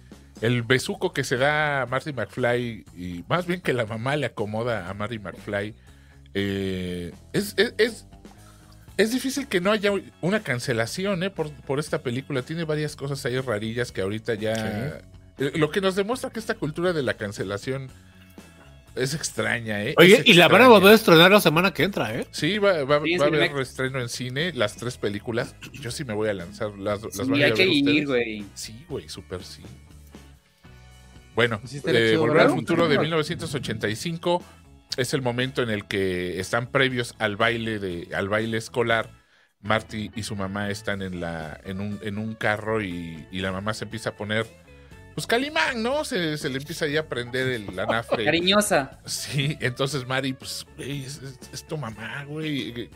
el 0.40 0.62
besuco 0.62 1.12
que 1.12 1.24
se 1.24 1.36
da 1.36 1.82
a 1.82 1.86
Marty 1.86 2.12
McFly 2.12 2.84
y 2.96 3.24
más 3.28 3.46
bien 3.46 3.60
que 3.60 3.72
la 3.72 3.84
mamá 3.86 4.16
le 4.16 4.26
acomoda 4.26 4.88
a 4.88 4.94
Marty 4.94 5.18
McFly. 5.18 5.74
eh, 6.34 7.12
es, 7.32 7.54
es, 7.56 7.74
es, 7.78 8.06
es 8.96 9.12
difícil 9.12 9.46
que 9.48 9.60
no 9.60 9.72
haya 9.72 9.90
una 10.20 10.40
cancelación 10.40 11.22
eh, 11.22 11.30
por, 11.30 11.50
por 11.52 11.78
esta 11.78 12.02
película. 12.02 12.42
Tiene 12.42 12.64
varias 12.64 12.96
cosas 12.96 13.24
ahí 13.26 13.38
rarillas 13.38 13.92
que 13.92 14.00
ahorita 14.02 14.34
ya... 14.34 15.00
eh, 15.38 15.52
Lo 15.56 15.70
que 15.70 15.80
nos 15.80 15.94
demuestra 15.96 16.30
que 16.30 16.38
esta 16.38 16.54
cultura 16.54 16.92
de 16.92 17.02
la 17.02 17.14
cancelación 17.14 17.88
es 18.96 19.14
extraña, 19.14 19.82
¿eh? 19.84 19.94
Oye, 19.98 20.16
Es 20.20 20.26
y 20.26 20.34
la 20.34 20.48
van 20.48 20.62
a 20.62 20.68
volver 20.68 20.92
a 20.92 20.94
estrenar 20.96 21.30
la 21.30 21.40
semana 21.40 21.72
que 21.72 21.84
entra, 21.84 22.14
¿eh? 22.14 22.26
Sí, 22.32 22.58
va, 22.58 22.84
va- 22.84 23.00
Sí, 23.04 23.16
va 23.16 23.24
a 23.24 23.28
haber 23.28 23.52
reestreno 23.52 24.00
en 24.00 24.08
cine, 24.08 24.52
las 24.52 24.76
tres 24.76 24.98
películas. 24.98 25.54
Yo 25.72 25.90
sí 25.90 26.04
me 26.04 26.12
voy 26.12 26.28
a 26.28 26.34
lanzar. 26.34 26.70
¿Las, 26.78 27.02
las 27.02 27.16
van 27.28 27.34
a 27.34 27.36
Sí, 27.36 27.42
hay 27.44 27.50
a 27.50 27.54
que 27.54 27.64
ver 27.66 27.72
ir, 27.74 28.06
güey. 28.06 28.44
Sí, 28.54 28.84
güey, 28.88 29.08
súper 29.08 29.44
sí. 29.44 29.62
Bueno, 31.40 31.58
eh, 31.86 32.16
Volver 32.18 32.42
al 32.42 32.50
futuro 32.50 32.86
de 32.86 32.98
1985 32.98 34.42
es 34.98 35.14
el 35.14 35.22
momento 35.22 35.62
en 35.62 35.70
el 35.70 35.86
que 35.86 36.38
están 36.38 36.66
previos 36.66 37.14
al 37.18 37.36
baile 37.36 37.78
de 37.78 38.14
al 38.14 38.28
baile 38.28 38.58
escolar. 38.58 39.10
Marty 39.62 40.10
y 40.14 40.22
su 40.22 40.36
mamá 40.36 40.68
están 40.68 41.00
en 41.00 41.20
la 41.20 41.58
en 41.64 41.80
un, 41.80 41.98
en 42.02 42.18
un 42.18 42.34
carro 42.34 42.82
y, 42.82 43.26
y 43.30 43.40
la 43.40 43.52
mamá 43.52 43.72
se 43.72 43.84
empieza 43.84 44.10
a 44.10 44.16
poner 44.16 44.46
pues 45.20 45.26
Calimán, 45.26 45.82
¿no? 45.82 46.04
Se, 46.04 46.36
se 46.38 46.48
le 46.48 46.58
empieza 46.58 46.84
ahí 46.86 46.96
a 46.96 47.08
prender 47.08 47.48
el 47.48 47.78
anafre. 47.78 48.24
Cariñosa. 48.24 48.98
Sí, 49.04 49.56
entonces 49.60 50.06
Mari, 50.06 50.32
pues, 50.32 50.66
güey, 50.76 51.04
es, 51.04 51.16
es- 51.22 51.38
es 51.52 51.66
tu 51.66 51.76
mamá, 51.76 52.24
güey. 52.26 52.88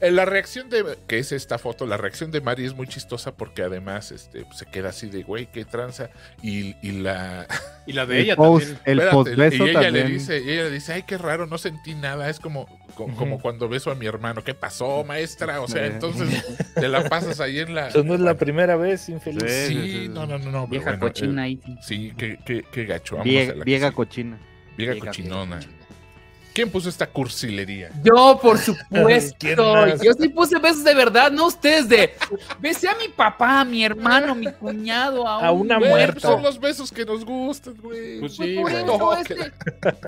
Eh, 0.00 0.10
La 0.10 0.24
reacción 0.24 0.70
de, 0.70 0.98
que 1.08 1.18
es 1.18 1.32
esta 1.32 1.58
foto, 1.58 1.86
la 1.86 1.96
reacción 1.96 2.30
de 2.30 2.40
Mari 2.40 2.64
es 2.64 2.74
muy 2.74 2.86
chistosa 2.86 3.36
porque 3.36 3.62
además 3.62 4.12
este, 4.12 4.44
pues, 4.44 4.58
se 4.58 4.66
queda 4.66 4.90
así 4.90 5.08
de, 5.08 5.22
güey, 5.22 5.46
qué 5.50 5.64
tranza. 5.64 6.10
Y, 6.42 6.76
y 6.86 6.92
la... 6.92 7.46
Y 7.86 7.92
la 7.92 8.04
de 8.06 8.16
El 8.18 8.24
ella 8.24 8.36
post, 8.36 8.66
también. 8.66 8.80
el 8.86 9.00
Espérate, 9.00 9.56
y 9.56 9.62
ella 9.62 9.72
también. 9.80 9.92
le 9.94 10.04
dice, 10.12 10.40
y 10.42 10.50
ella 10.50 10.62
le 10.64 10.70
dice, 10.70 10.92
ay, 10.92 11.02
qué 11.04 11.18
raro, 11.18 11.46
no 11.46 11.56
sentí 11.58 11.94
nada. 11.94 12.28
Es 12.28 12.40
como, 12.40 12.66
co- 12.96 13.06
como 13.14 13.38
cuando 13.40 13.68
beso 13.68 13.92
a 13.92 13.94
mi 13.94 14.06
hermano. 14.06 14.42
¿Qué 14.42 14.54
pasó, 14.54 15.04
maestra? 15.04 15.60
O 15.60 15.68
sea, 15.68 15.84
Eh. 15.86 15.90
entonces 15.92 16.44
te 16.74 16.88
la 16.88 17.08
pasas 17.08 17.38
ahí 17.38 17.60
en 17.60 17.74
la... 17.76 17.88
Eso 17.88 18.02
no 18.02 18.14
es 18.14 18.20
la 18.20 18.34
primera 18.34 18.74
vez, 18.76 19.08
infeliz. 19.08 19.44
Sí. 19.68 19.74
Sí, 19.74 20.08
no, 20.10 20.26
no, 20.26 20.38
no, 20.38 20.50
no. 20.50 20.66
Vieja 20.66 20.86
bueno, 20.90 21.00
cochina 21.06 21.42
eh, 21.42 21.44
ahí. 21.64 21.76
sí, 21.82 22.12
qué, 22.18 22.38
qué, 22.44 22.64
qué 22.72 22.84
gacho. 22.86 23.16
vámonos 23.18 23.32
Viega, 23.32 23.52
a 23.52 23.56
la 23.56 23.64
sigue. 23.64 23.92
cochina. 23.92 24.38
Vieja 24.76 24.92
Vieja, 24.94 25.06
cochinona. 25.06 25.56
vieja. 25.58 25.70
¿Quién 26.56 26.70
puso 26.70 26.88
esta 26.88 27.06
cursilería? 27.06 27.90
Yo, 28.02 28.38
por 28.40 28.56
¿Quién 28.64 28.76
supuesto. 28.78 29.86
Yo 30.02 30.12
sí 30.18 30.30
puse 30.30 30.58
besos 30.58 30.84
de 30.84 30.94
verdad, 30.94 31.30
no 31.30 31.48
ustedes 31.48 31.86
de. 31.86 32.14
Besé 32.60 32.88
a 32.88 32.94
mi 32.96 33.08
papá, 33.08 33.60
a 33.60 33.64
mi 33.66 33.84
hermano, 33.84 34.32
a 34.32 34.34
mi 34.34 34.50
cuñado, 34.50 35.28
a, 35.28 35.46
A 35.48 35.52
un 35.52 35.66
una 35.66 35.76
Güey, 35.76 35.90
muerto. 35.90 36.12
pues 36.14 36.22
son 36.22 36.42
los 36.42 36.58
besos 36.58 36.90
que 36.90 37.04
nos 37.04 37.26
gustan, 37.26 37.74
güey. 37.76 38.20
Pues 38.20 38.36
Pues 38.38 38.48
sí, 38.48 38.56
por 38.58 38.72
eso, 38.72 39.16
este, 39.18 39.52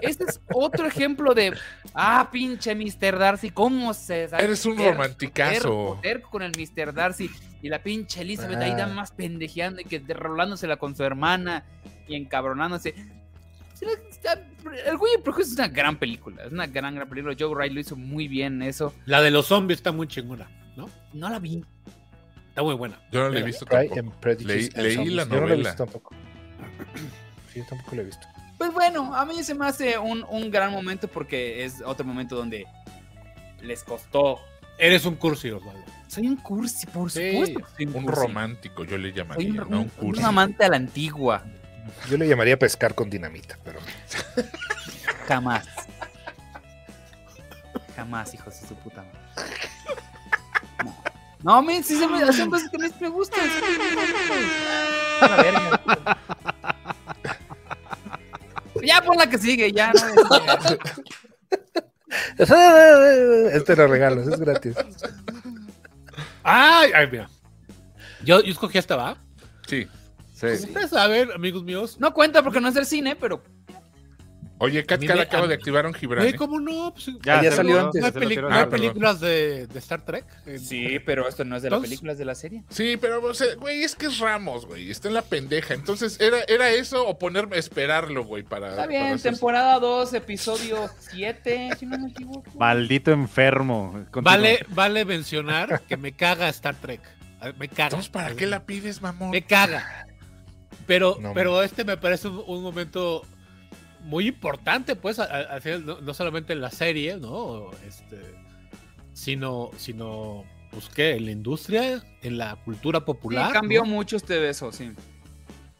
este 0.00 0.24
es 0.24 0.40
otro 0.54 0.86
ejemplo 0.86 1.34
de. 1.34 1.52
Ah, 1.92 2.30
pinche 2.32 2.74
Mr. 2.74 3.18
Darcy, 3.18 3.50
¿cómo 3.50 3.92
se. 3.92 4.24
Eres 4.24 4.64
un 4.64 4.76
terco, 4.76 4.92
romanticazo. 4.92 5.52
terco, 5.60 5.98
terco 6.02 6.30
con 6.30 6.42
el 6.42 6.52
Mr. 6.56 6.94
Darcy. 6.94 7.30
Y 7.60 7.68
la 7.68 7.82
pinche 7.82 8.22
Elizabeth 8.22 8.58
ahí 8.60 8.70
Ah. 8.70 8.76
da 8.76 8.86
más 8.86 9.10
pendejeando 9.10 9.82
y 9.82 9.84
que 9.84 9.98
derrolándosela 10.00 10.76
con 10.78 10.96
su 10.96 11.04
hermana 11.04 11.64
y 12.06 12.14
encabronándose. 12.16 12.94
El 13.80 14.96
Güey 14.96 15.12
y 15.18 15.22
Prejuicio 15.22 15.52
es 15.52 15.58
una 15.58 15.68
gran 15.68 15.98
película. 15.98 16.44
Es 16.44 16.52
una 16.52 16.66
gran, 16.66 16.94
gran 16.94 17.08
película. 17.08 17.34
Joe 17.38 17.54
Wright 17.54 17.72
lo 17.72 17.80
hizo 17.80 17.96
muy 17.96 18.28
bien 18.28 18.62
eso. 18.62 18.92
La 19.06 19.22
de 19.22 19.30
los 19.30 19.46
zombies 19.46 19.78
está 19.78 19.92
muy 19.92 20.06
chingona, 20.08 20.48
¿no? 20.76 20.88
No 21.12 21.28
la 21.28 21.38
vi. 21.38 21.64
Está 22.48 22.62
muy 22.62 22.74
buena. 22.74 22.98
Yo 23.12 23.20
no 23.22 23.28
la 23.30 23.40
he 23.40 23.42
visto 23.42 23.64
Pride 23.66 23.88
tampoco. 23.94 24.20
Leí- 24.28 24.70
la 24.74 24.88
Yo 24.88 25.04
no 25.04 25.10
la 25.14 25.22
he 25.22 25.26
novela. 25.26 25.56
visto 25.56 25.84
tampoco. 25.84 26.14
Sí, 27.52 27.60
yo 27.60 27.64
tampoco 27.66 27.96
la 27.96 28.02
he 28.02 28.04
visto. 28.04 28.26
Pues 28.58 28.72
bueno, 28.74 29.14
a 29.14 29.24
mí 29.24 29.42
se 29.42 29.54
me 29.54 29.66
hace 29.66 29.96
un, 29.96 30.24
un 30.28 30.50
gran 30.50 30.70
momento 30.72 31.08
porque 31.08 31.64
es 31.64 31.80
otro 31.84 32.04
momento 32.04 32.36
donde 32.36 32.66
les 33.62 33.82
costó. 33.84 34.38
Eres 34.78 35.06
un 35.06 35.14
cursi, 35.14 35.50
Osvaldo. 35.50 35.80
Soy 36.08 36.26
un 36.26 36.36
cursi, 36.36 36.86
por 36.86 37.10
supuesto. 37.10 37.60
soy 37.76 37.86
Un 37.86 37.92
cursi. 38.04 38.20
romántico, 38.20 38.84
yo 38.84 38.98
le 38.98 39.10
Soy 39.10 39.18
llamaría, 39.18 39.62
un, 39.62 39.70
no 39.70 39.86
un 40.00 40.24
amante 40.24 40.64
a 40.64 40.68
la 40.68 40.76
antigua. 40.76 41.42
Yo 42.08 42.16
le 42.16 42.26
llamaría 42.28 42.58
pescar 42.58 42.94
con 42.94 43.10
dinamita, 43.10 43.58
pero 43.64 43.80
Jamás. 45.26 45.66
Jamás, 47.94 48.34
hijos 48.34 48.60
de 48.60 48.68
su 48.68 48.74
puta 48.76 49.02
madre. 49.02 49.18
No, 50.84 50.94
no 51.42 51.62
men, 51.62 51.84
sí 51.84 51.98
se 51.98 52.06
me 52.06 52.22
hacen 52.22 52.50
cosas 52.50 52.70
que 52.70 52.78
no 52.78 52.88
me 53.00 53.08
gustan. 53.08 53.40
La 55.20 55.36
verga. 55.36 56.18
Ya 58.82 59.02
pon 59.02 59.16
la 59.16 59.28
que 59.28 59.38
sigue, 59.38 59.72
ya. 59.72 59.92
No, 59.92 60.06
este 63.50 63.76
lo 63.76 63.86
regalos, 63.86 64.26
es 64.28 64.40
gratis. 64.40 64.74
Ay, 66.42 66.92
ay, 66.94 67.08
mira. 67.10 67.28
Yo, 68.24 68.40
yo 68.42 68.52
escogí 68.52 68.78
esta, 68.78 68.96
¿va? 68.96 69.16
Sí. 69.66 69.86
Pues 70.40 70.64
Ustedes 70.64 70.90
saben, 70.90 71.30
amigos 71.32 71.62
míos. 71.64 71.96
no 71.98 72.12
cuenta 72.14 72.42
porque 72.42 72.60
no 72.60 72.68
es 72.68 72.74
del 72.74 72.86
cine, 72.86 73.16
pero 73.16 73.42
Oye, 74.60 74.84
Cat 74.84 75.04
Cat 75.06 75.20
acaba 75.20 75.46
de 75.46 75.54
activar 75.54 75.86
un 75.86 75.94
Gibran. 75.94 76.26
¿eh? 76.26 76.34
¿cómo 76.34 76.58
no? 76.58 76.92
Pues, 76.92 77.10
Ah, 77.28 77.40
ya 77.44 77.52
salió 77.52 77.78
antes. 77.80 78.00
¿No 78.00 78.06
hay, 78.08 78.12
peli- 78.12 78.36
no 78.38 78.48
Ah, 78.50 78.68
películas 78.68 79.20
de, 79.20 79.68
de 79.68 79.78
Star 79.78 80.04
Trek? 80.04 80.24
En- 80.46 80.58
Sí, 80.58 80.98
pero 81.06 81.28
esto 81.28 81.44
no 81.44 81.54
es 81.54 81.62
de 81.62 81.70
la 81.70 81.76
Entonces- 81.76 81.90
película, 81.90 82.10
es 82.12 82.18
de 82.18 82.24
la 82.24 82.34
serie. 82.34 82.64
Sí, 82.68 82.96
pero, 83.00 83.22
o 83.24 83.34
sea, 83.34 83.54
güey, 83.54 83.84
es 83.84 83.94
que 83.94 84.06
es 84.06 84.18
Ramos, 84.18 84.66
güey. 84.66 84.90
Está 84.90 85.06
en 85.06 85.14
la 85.14 85.22
pendeja. 85.22 85.74
Entonces, 85.74 86.18
¿era, 86.20 86.38
era 86.48 86.70
eso 86.70 87.06
o 87.06 87.16
ponerme 87.20 87.54
a 87.54 87.60
esperarlo, 87.60 88.24
güey? 88.24 88.42
Para, 88.42 88.70
Está 88.70 88.88
bien, 88.88 89.16
temporada 89.20 89.78
2, 89.78 90.12
episodio 90.14 90.90
7, 91.08 91.70
si 91.78 91.86
no 91.86 91.96
me 91.96 92.08
equivoco. 92.10 92.50
Maldito 92.58 93.12
enfermo. 93.12 93.92
Continúa. 94.10 94.22
Vale, 94.38 94.66
vale 94.70 95.04
mencionar 95.04 95.82
que 95.82 95.96
me 95.96 96.10
caga 96.10 96.48
Star 96.48 96.74
Trek. 96.74 97.00
A- 97.40 97.52
Me 97.52 97.68
caga. 97.68 97.84
Entonces, 97.84 98.08
¿para 98.10 98.34
qué 98.34 98.48
la 98.48 98.64
pides, 98.66 99.00
mamón? 99.02 99.30
Me 99.30 99.42
caga. 99.42 100.07
Pero, 100.88 101.18
No, 101.18 101.34
pero 101.34 101.62
este 101.64 101.84
me 101.84 101.98
parece 101.98 102.28
un, 102.28 102.44
un 102.48 102.64
momento 102.64 103.24
muy 104.00 104.28
importante, 104.28 104.96
pues, 104.96 105.18
al 105.20 105.62
final, 105.62 105.86
no, 105.86 106.00
no 106.02 106.14
solamente 106.14 106.52
en 106.54 106.60
la 106.62 106.70
serie, 106.72 107.18
¿no? 107.18 107.70
Este, 107.86 108.18
sino, 109.12 109.70
sino, 109.78 110.44
pues, 110.70 110.90
¿qué? 110.90 111.12
En 111.16 111.26
la 111.26 111.32
industria, 111.32 112.04
en 112.22 112.38
la 112.38 112.56
cultura 112.64 113.04
Sí, 113.30 113.46
popular. 113.46 113.50
cambió 113.50 113.84
¿no? 113.84 113.86
mucho 113.86 114.16
este 114.16 114.38
beso, 114.38 114.70
sí. 114.72 114.94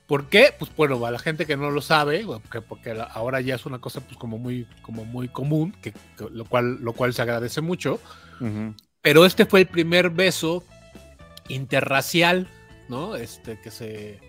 ¿Por 0.06 0.28
qué? 0.30 0.54
Pues 0.59 0.74
bueno, 0.74 1.04
a 1.04 1.11
la 1.11 1.18
gente 1.18 1.44
que 1.44 1.56
no 1.56 1.70
lo 1.70 1.82
sabe, 1.82 2.24
porque, 2.24 2.62
porque 2.62 2.96
ahora 3.11 3.40
ya 3.42 3.56
es 3.56 3.66
una 3.66 3.78
cosa 3.78 4.00
pues 4.00 4.16
como 4.16 4.38
muy, 4.38 4.66
como 4.80 5.04
muy 5.04 5.28
común, 5.28 5.72
que, 5.82 5.92
que- 5.92 6.30
lo, 6.30 6.46
cual, 6.46 6.78
lo 6.80 6.94
cual 6.94 7.12
se 7.12 7.20
agradece 7.22 7.61
mucho. 7.61 8.00
Pero 9.02 9.26
este 9.26 9.46
fue 9.46 9.61
el 9.61 9.66
primer 9.68 10.11
beso 10.11 10.64
interracial, 11.48 12.48
¿no? 12.88 13.16
Este 13.16 13.61
que 13.61 13.70
se 13.70 14.20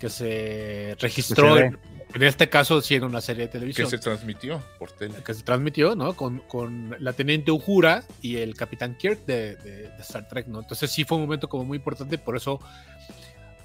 que 0.00 0.08
se 0.08 0.96
registró 0.98 1.56
en, 1.58 1.78
en 2.14 2.22
este 2.24 2.48
caso 2.48 2.80
sí 2.80 2.96
en 2.96 3.04
una 3.04 3.20
serie 3.20 3.42
de 3.44 3.48
Que 3.50 3.52
televisión 3.52 3.88
se 3.90 3.98
transmitió 3.98 4.60
por 4.78 4.90
tele. 4.90 5.14
que 5.24 5.32
se 5.34 5.42
transmitió, 5.44 5.94
¿no? 5.94 6.14
Con, 6.16 6.38
con 6.48 6.96
la 6.98 7.12
teniente 7.12 7.52
Uhura 7.52 8.02
y 8.20 8.38
el 8.38 8.56
capitán 8.56 8.96
Kirk 8.96 9.24
de, 9.26 9.54
de- 9.56 9.88
de 9.90 10.00
Star 10.00 10.26
Trek, 10.26 10.48
¿no? 10.48 10.58
Entonces 10.60 10.90
sí 10.90 11.04
fue 11.04 11.18
un 11.18 11.24
momento 11.24 11.48
como 11.48 11.64
muy 11.64 11.76
importante, 11.76 12.18
por 12.18 12.36
eso 12.36 12.58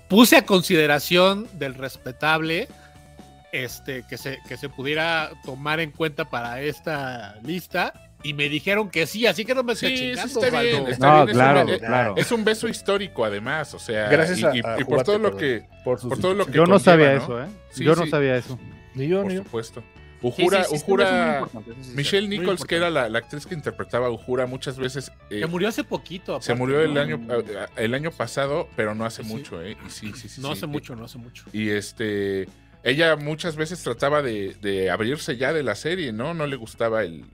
puse 0.08 0.36
a 0.38 0.46
consideración 0.46 1.48
del 1.58 1.74
respetable 1.74 2.68
este, 3.52 4.04
que, 4.08 4.18
se, 4.18 4.38
que 4.48 4.58
se 4.58 4.70
pudiera 4.70 5.32
tomar 5.46 5.80
en 5.80 5.92
cuenta 5.92 6.30
para 6.30 6.62
esta 6.62 7.40
lista. 7.44 8.12
Y 8.26 8.34
me 8.34 8.49
dijeron 8.49 8.89
que 8.89 9.05
sí, 9.05 9.28
así 9.28 9.45
que 9.45 9.53
no 9.53 9.61
me 9.63 9.73
estoy 9.73 9.89
Sí, 9.89 9.97
sí, 9.97 10.03
chingando, 10.15 10.39
está 10.41 10.61
bien, 10.61 10.88
está 10.88 11.07
No, 11.07 11.15
bien, 11.26 11.30
es 11.30 11.34
claro, 11.36 11.61
un- 11.61 11.69
eh, 11.69 11.80
claro. 11.80 12.13
Es 12.17 12.32
un 12.32 12.43
beso 12.43 12.67
histórico, 12.67 13.23
además, 13.23 13.73
o 13.73 13.80
sea, 13.80 14.09
Gracias 14.09 14.39
y, 14.39 14.45
a- 14.45 14.55
y- 14.55 14.61
a 14.63 14.80
y 14.80 14.84
por 14.84 15.03
todo 15.03 15.19
lo 15.19 15.38
que, 15.38 15.63
Por 15.84 15.99
todo 15.99 16.34
lo 16.34 16.45
que 16.45 16.51
Yo 16.53 16.65
no 16.65 16.80
sabía 16.80 17.13
¿no? 17.15 17.23
eso, 17.23 17.43
¿eh? 17.43 17.47
Sí, 17.69 17.84
Yo 17.84 17.95
no 17.95 18.07
sabía 18.07 18.36
eso. 18.36 18.57
Ni 18.95 19.07
yo, 19.07 19.21
Por 19.21 19.28
ni 19.32 19.38
yo. 19.38 19.43
supuesto. 19.43 19.84
Ujura, 20.21 20.61
es 20.61 20.71
Ujura, 20.71 21.45
es 21.80 21.88
Michelle. 21.89 22.28
Nichols, 22.28 22.65
que 22.65 22.78
era 22.78 22.89
la, 22.89 23.09
la 23.09 23.19
actriz 23.19 23.45
que 23.45 23.53
interpretaba 23.53 24.07
a 24.07 24.09
Ujura, 24.09 24.47
muchas 24.47 24.76
veces 24.78 25.11
eh, 25.30 25.41
Se 25.41 25.45
murió 25.45 25.67
hace 25.67 25.84
poquito. 25.84 26.41
se 26.41 26.51
aparte, 26.51 26.55
murió 26.55 26.82
el 26.82 26.93
¿no? 26.95 27.01
año 27.01 27.19
el 27.76 27.93
año 27.93 28.09
pasado, 28.09 28.67
pero 28.76 28.95
no 28.95 29.05
hace 29.05 29.21
Sí. 29.23 29.30
mucho, 29.30 29.61
¿eh? 29.61 29.78
Y 29.86 29.89
sí, 29.91 30.11
sí, 30.15 30.28
sí. 30.28 30.41
No 30.41 30.47
sí. 30.47 30.53
hace 30.53 30.65
mucho, 30.65 30.95
no 30.95 31.05
hace 31.05 31.19
mucho. 31.19 31.43
Y 31.53 31.69
este, 31.69 32.47
ella 32.84 33.15
muchas 33.17 33.55
veces 33.55 33.84
trataba 33.84 34.23
de, 34.23 34.55
de 34.61 34.89
abrirse 34.89 35.38
ya 35.38 35.53
de 35.53 35.61
la 35.61 35.76
serie, 35.76 36.11
¿no? 36.11 36.34
No 36.34 36.47
le 36.47 36.55
gustaba 36.55 37.03
el, 37.03 37.26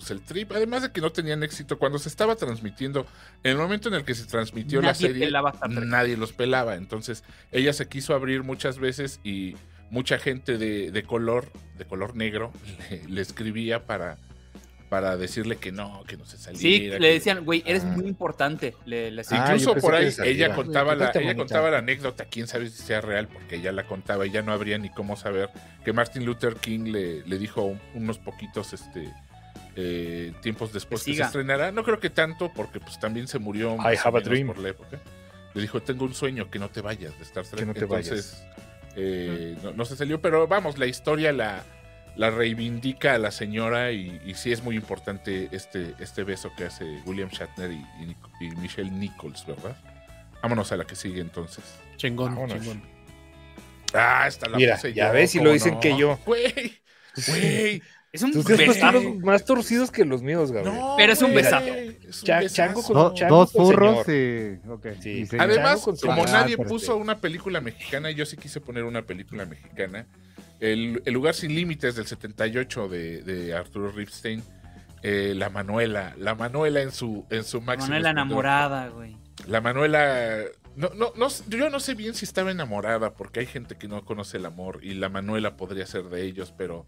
pues, 0.00 0.10
el 0.10 0.22
trip. 0.22 0.50
Además 0.52 0.82
de 0.82 0.90
que 0.92 1.00
no 1.00 1.12
tenían 1.12 1.42
éxito 1.42 1.78
cuando 1.78 1.98
se 1.98 2.08
estaba 2.08 2.34
transmitiendo. 2.36 3.06
En 3.44 3.52
el 3.52 3.56
momento 3.58 3.88
en 3.88 3.94
el 3.94 4.04
que 4.04 4.14
se 4.14 4.24
transmitió 4.26 4.82
la 4.82 4.94
serie, 4.94 5.30
nadie 5.68 6.16
los 6.16 6.32
pelaba. 6.32 6.74
Entonces, 6.74 7.22
ella 7.52 7.72
se 7.72 7.86
quiso 7.88 8.14
abrir 8.14 8.42
muchas 8.42 8.78
veces 8.78 9.20
y 9.22 9.54
mucha 9.90 10.18
gente 10.18 10.56
de, 10.58 10.90
de 10.90 11.02
color, 11.02 11.50
de 11.78 11.84
color 11.84 12.16
negro, 12.16 12.52
le, 12.90 13.06
le 13.08 13.20
escribía 13.20 13.86
para, 13.86 14.18
para 14.88 15.16
decirle 15.16 15.56
que 15.56 15.72
no, 15.72 16.04
que 16.06 16.16
no 16.16 16.24
se 16.24 16.38
saliera. 16.38 16.60
Sí, 16.60 16.90
que- 16.90 17.00
le 17.00 17.12
decían, 17.12 17.44
güey, 17.44 17.62
eres 17.66 17.82
Ah. 17.84 17.88
muy 17.96 18.06
importante. 18.06 18.74
Le, 18.86 19.10
le 19.10 19.22
Ah, 19.30 19.44
Incluso 19.48 19.74
por 19.74 19.94
ahí 19.96 20.08
ella 20.24 20.54
contaba 20.54 20.94
la, 20.94 21.10
ella 21.10 21.20
bonita. 21.20 21.34
contaba 21.36 21.70
la 21.70 21.78
anécdota, 21.78 22.24
quién 22.26 22.46
sabe 22.46 22.70
si 22.70 22.82
sea 22.82 23.00
real, 23.00 23.26
porque 23.28 23.56
ella 23.56 23.72
la 23.72 23.84
contaba 23.84 24.26
y 24.26 24.30
ya 24.30 24.42
no 24.42 24.52
habría 24.52 24.78
ni 24.78 24.90
cómo 24.90 25.16
saber 25.16 25.50
que 25.84 25.92
Martin 25.92 26.24
Luther 26.24 26.54
King 26.56 26.92
le, 26.92 27.24
le 27.26 27.38
dijo 27.38 27.62
un- 27.62 27.80
unos 27.94 28.18
poquitos 28.18 28.72
este 28.72 29.12
eh, 29.76 30.32
tiempos 30.42 30.72
después 30.72 31.02
que 31.02 31.10
se 31.10 31.12
siga. 31.14 31.26
estrenara. 31.26 31.72
No 31.72 31.82
creo 31.84 32.00
que 32.00 32.10
tanto, 32.10 32.52
porque 32.54 32.80
pues 32.80 32.98
también 33.00 33.28
se 33.28 33.38
murió 33.38 33.76
I 33.76 33.96
have 34.02 34.18
a 34.18 34.20
dream. 34.20 34.48
por 34.48 34.58
la 34.58 34.70
época. 34.70 34.98
Le 35.54 35.62
dijo, 35.62 35.80
tengo 35.82 36.04
un 36.04 36.14
sueño, 36.14 36.50
que 36.50 36.58
no 36.58 36.68
te 36.68 36.80
vayas 36.80 37.16
de 37.18 37.24
Star 37.24 37.44
Trek. 37.44 37.60
Que 37.60 37.66
no 37.66 37.74
te 37.74 37.80
Entonces, 37.80 38.42
eh, 38.96 39.56
no, 39.62 39.72
no 39.72 39.84
se 39.84 39.96
salió, 39.96 40.20
pero 40.20 40.46
vamos, 40.46 40.78
la 40.78 40.86
historia 40.86 41.32
la, 41.32 41.64
la 42.16 42.30
reivindica 42.30 43.14
a 43.14 43.18
la 43.18 43.30
señora 43.32 43.90
y, 43.92 44.20
y 44.24 44.34
sí 44.34 44.52
es 44.52 44.62
muy 44.62 44.76
importante 44.76 45.48
este, 45.52 45.94
este 45.98 46.22
beso 46.22 46.52
que 46.56 46.64
hace 46.66 46.84
William 47.04 47.28
Shatner 47.30 47.72
y, 47.72 47.84
y 48.40 48.50
Michelle 48.56 48.90
Nichols, 48.90 49.44
¿verdad? 49.46 49.76
Vámonos 50.42 50.70
a 50.72 50.76
la 50.76 50.84
que 50.84 50.94
sigue 50.96 51.20
entonces. 51.20 51.64
Chingón, 51.96 52.34
Vámonos. 52.34 52.58
chingón. 52.60 52.82
Ah, 53.92 54.26
está 54.28 54.48
la 54.48 54.56
Mira, 54.56 54.76
puse 54.76 54.94
ya 54.94 55.08
yo, 55.08 55.14
ves, 55.14 55.34
y 55.34 55.38
lo 55.38 55.44
¿cómo 55.44 55.54
dicen 55.54 55.74
no? 55.74 55.80
que 55.80 55.96
yo. 55.98 56.18
Güey, 56.24 56.80
güey. 57.26 57.82
Es 58.12 58.22
un 58.22 58.32
besazo. 58.42 59.00
más 59.22 59.44
torcidos 59.44 59.90
que 59.92 60.04
los 60.04 60.20
míos, 60.22 60.50
Gabriel. 60.50 60.74
No, 60.76 60.94
Pero 60.96 61.12
es 61.12 61.22
un 61.22 61.30
güey, 61.30 61.44
besazo. 61.44 61.66
es 61.66 62.22
un 62.22 62.26
Cha- 62.26 62.38
besazo. 62.40 62.54
chango 62.56 62.82
con- 62.82 62.94
Do- 62.96 63.14
chango 63.14 63.36
dos 63.46 64.08
y. 64.08 64.58
Sí. 65.00 65.26
sí. 65.26 65.36
Además, 65.38 65.84
Chango 65.84 65.96
como 66.00 66.24
nadie 66.26 66.56
Ah, 66.58 66.64
puso 66.64 66.96
una 66.96 67.18
película 67.18 67.60
mexicana, 67.60 68.10
yo 68.10 68.26
sí 68.26 68.36
quise 68.36 68.60
poner 68.60 68.82
una 68.84 69.02
película 69.02 69.44
mexicana. 69.46 70.06
El, 70.58 71.00
El 71.04 71.14
lugar 71.14 71.34
sin 71.34 71.54
límites 71.54 71.94
del 71.94 72.06
78 72.06 72.88
de, 72.88 73.22
de 73.22 73.54
Arturo 73.54 73.90
Ripstein. 73.92 74.42
eh, 75.02 75.32
la 75.34 75.48
Manuela, 75.48 76.14
la 76.18 76.34
Manuela 76.34 76.82
en 76.82 76.90
su, 76.92 77.24
en 77.30 77.42
su 77.44 77.60
máximo. 77.62 77.86
Manuela 77.88 78.10
enamorada, 78.10 78.88
güey. 78.88 79.16
La 79.46 79.60
Manuela. 79.62 80.40
No, 80.76 80.90
no, 80.94 81.12
no, 81.16 81.28
yo 81.48 81.70
no 81.70 81.80
sé 81.80 81.94
bien 81.94 82.14
si 82.14 82.24
estaba 82.26 82.50
enamorada, 82.50 83.14
porque 83.14 83.40
hay 83.40 83.46
gente 83.46 83.76
que 83.76 83.88
no 83.88 84.04
conoce 84.04 84.36
el 84.36 84.44
amor 84.46 84.80
y 84.82 84.94
la 84.94 85.08
Manuela 85.08 85.56
podría 85.56 85.86
ser 85.86 86.04
de 86.10 86.24
ellos, 86.24 86.52
pero. 86.58 86.86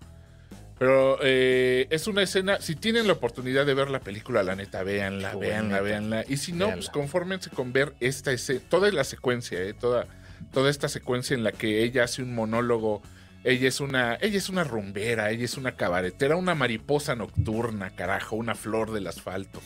Pero 0.83 1.19
eh, 1.23 1.87
es 1.91 2.09
una 2.09 2.23
escena. 2.23 2.61
Si 2.61 2.75
tienen 2.75 3.07
la 3.07 3.13
oportunidad 3.13 3.65
de 3.65 3.75
ver 3.75 3.89
la 3.89 4.01
película, 4.01 4.43
la 4.43 4.57
neta, 4.57 4.83
véanla, 4.83 5.37
véanla, 5.37 5.81
véanla. 5.81 6.25
Y 6.29 6.39
si 6.39 6.51
no, 6.53 6.67
Véanla. 6.67 6.75
pues 6.77 6.91
confórmense 6.91 7.51
con 7.51 7.73
ver 7.73 7.95
esta 8.01 8.33
escena, 8.33 8.61
toda 8.69 8.91
la 8.91 9.05
secuencia, 9.05 9.61
eh, 9.63 9.75
toda, 9.75 10.07
toda 10.53 10.71
esta 10.71 10.89
secuencia 10.89 11.35
en 11.35 11.45
la 11.45 11.53
que 11.53 11.85
ella 11.85 12.03
hace 12.05 12.23
un 12.23 12.35
monólogo. 12.35 13.01
Ella 13.45 13.69
es 13.69 13.81
una, 13.81 14.17
ella 14.21 14.39
es 14.39 14.49
una 14.49 14.65
rumbera, 14.65 15.31
ella 15.31 15.45
es 15.45 15.57
una 15.57 15.73
cabaretera, 15.77 16.37
una 16.37 16.55
mariposa 16.55 17.15
nocturna, 17.17 17.91
carajo, 17.91 18.37
una 18.37 18.55
flor 18.55 18.93
del 18.93 19.07
asfalto. 19.09 19.61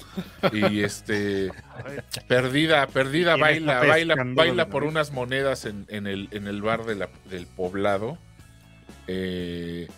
Y 0.53 0.81
este 0.83 1.51
perdida, 2.29 2.87
perdida, 2.89 3.33
¿Quién 3.35 3.41
baila, 3.67 3.81
baila, 3.81 4.15
baila 4.35 4.69
por 4.69 4.85
unas 4.85 5.13
monedas 5.13 5.65
en, 5.67 5.87
en 5.89 6.07
el, 6.07 6.29
en 6.33 6.47
el 6.47 6.61
bar 6.63 6.85
de 6.85 6.95
la- 6.95 7.11
del 7.31 7.47
poblado. 7.47 8.19
Eh, 9.09 9.89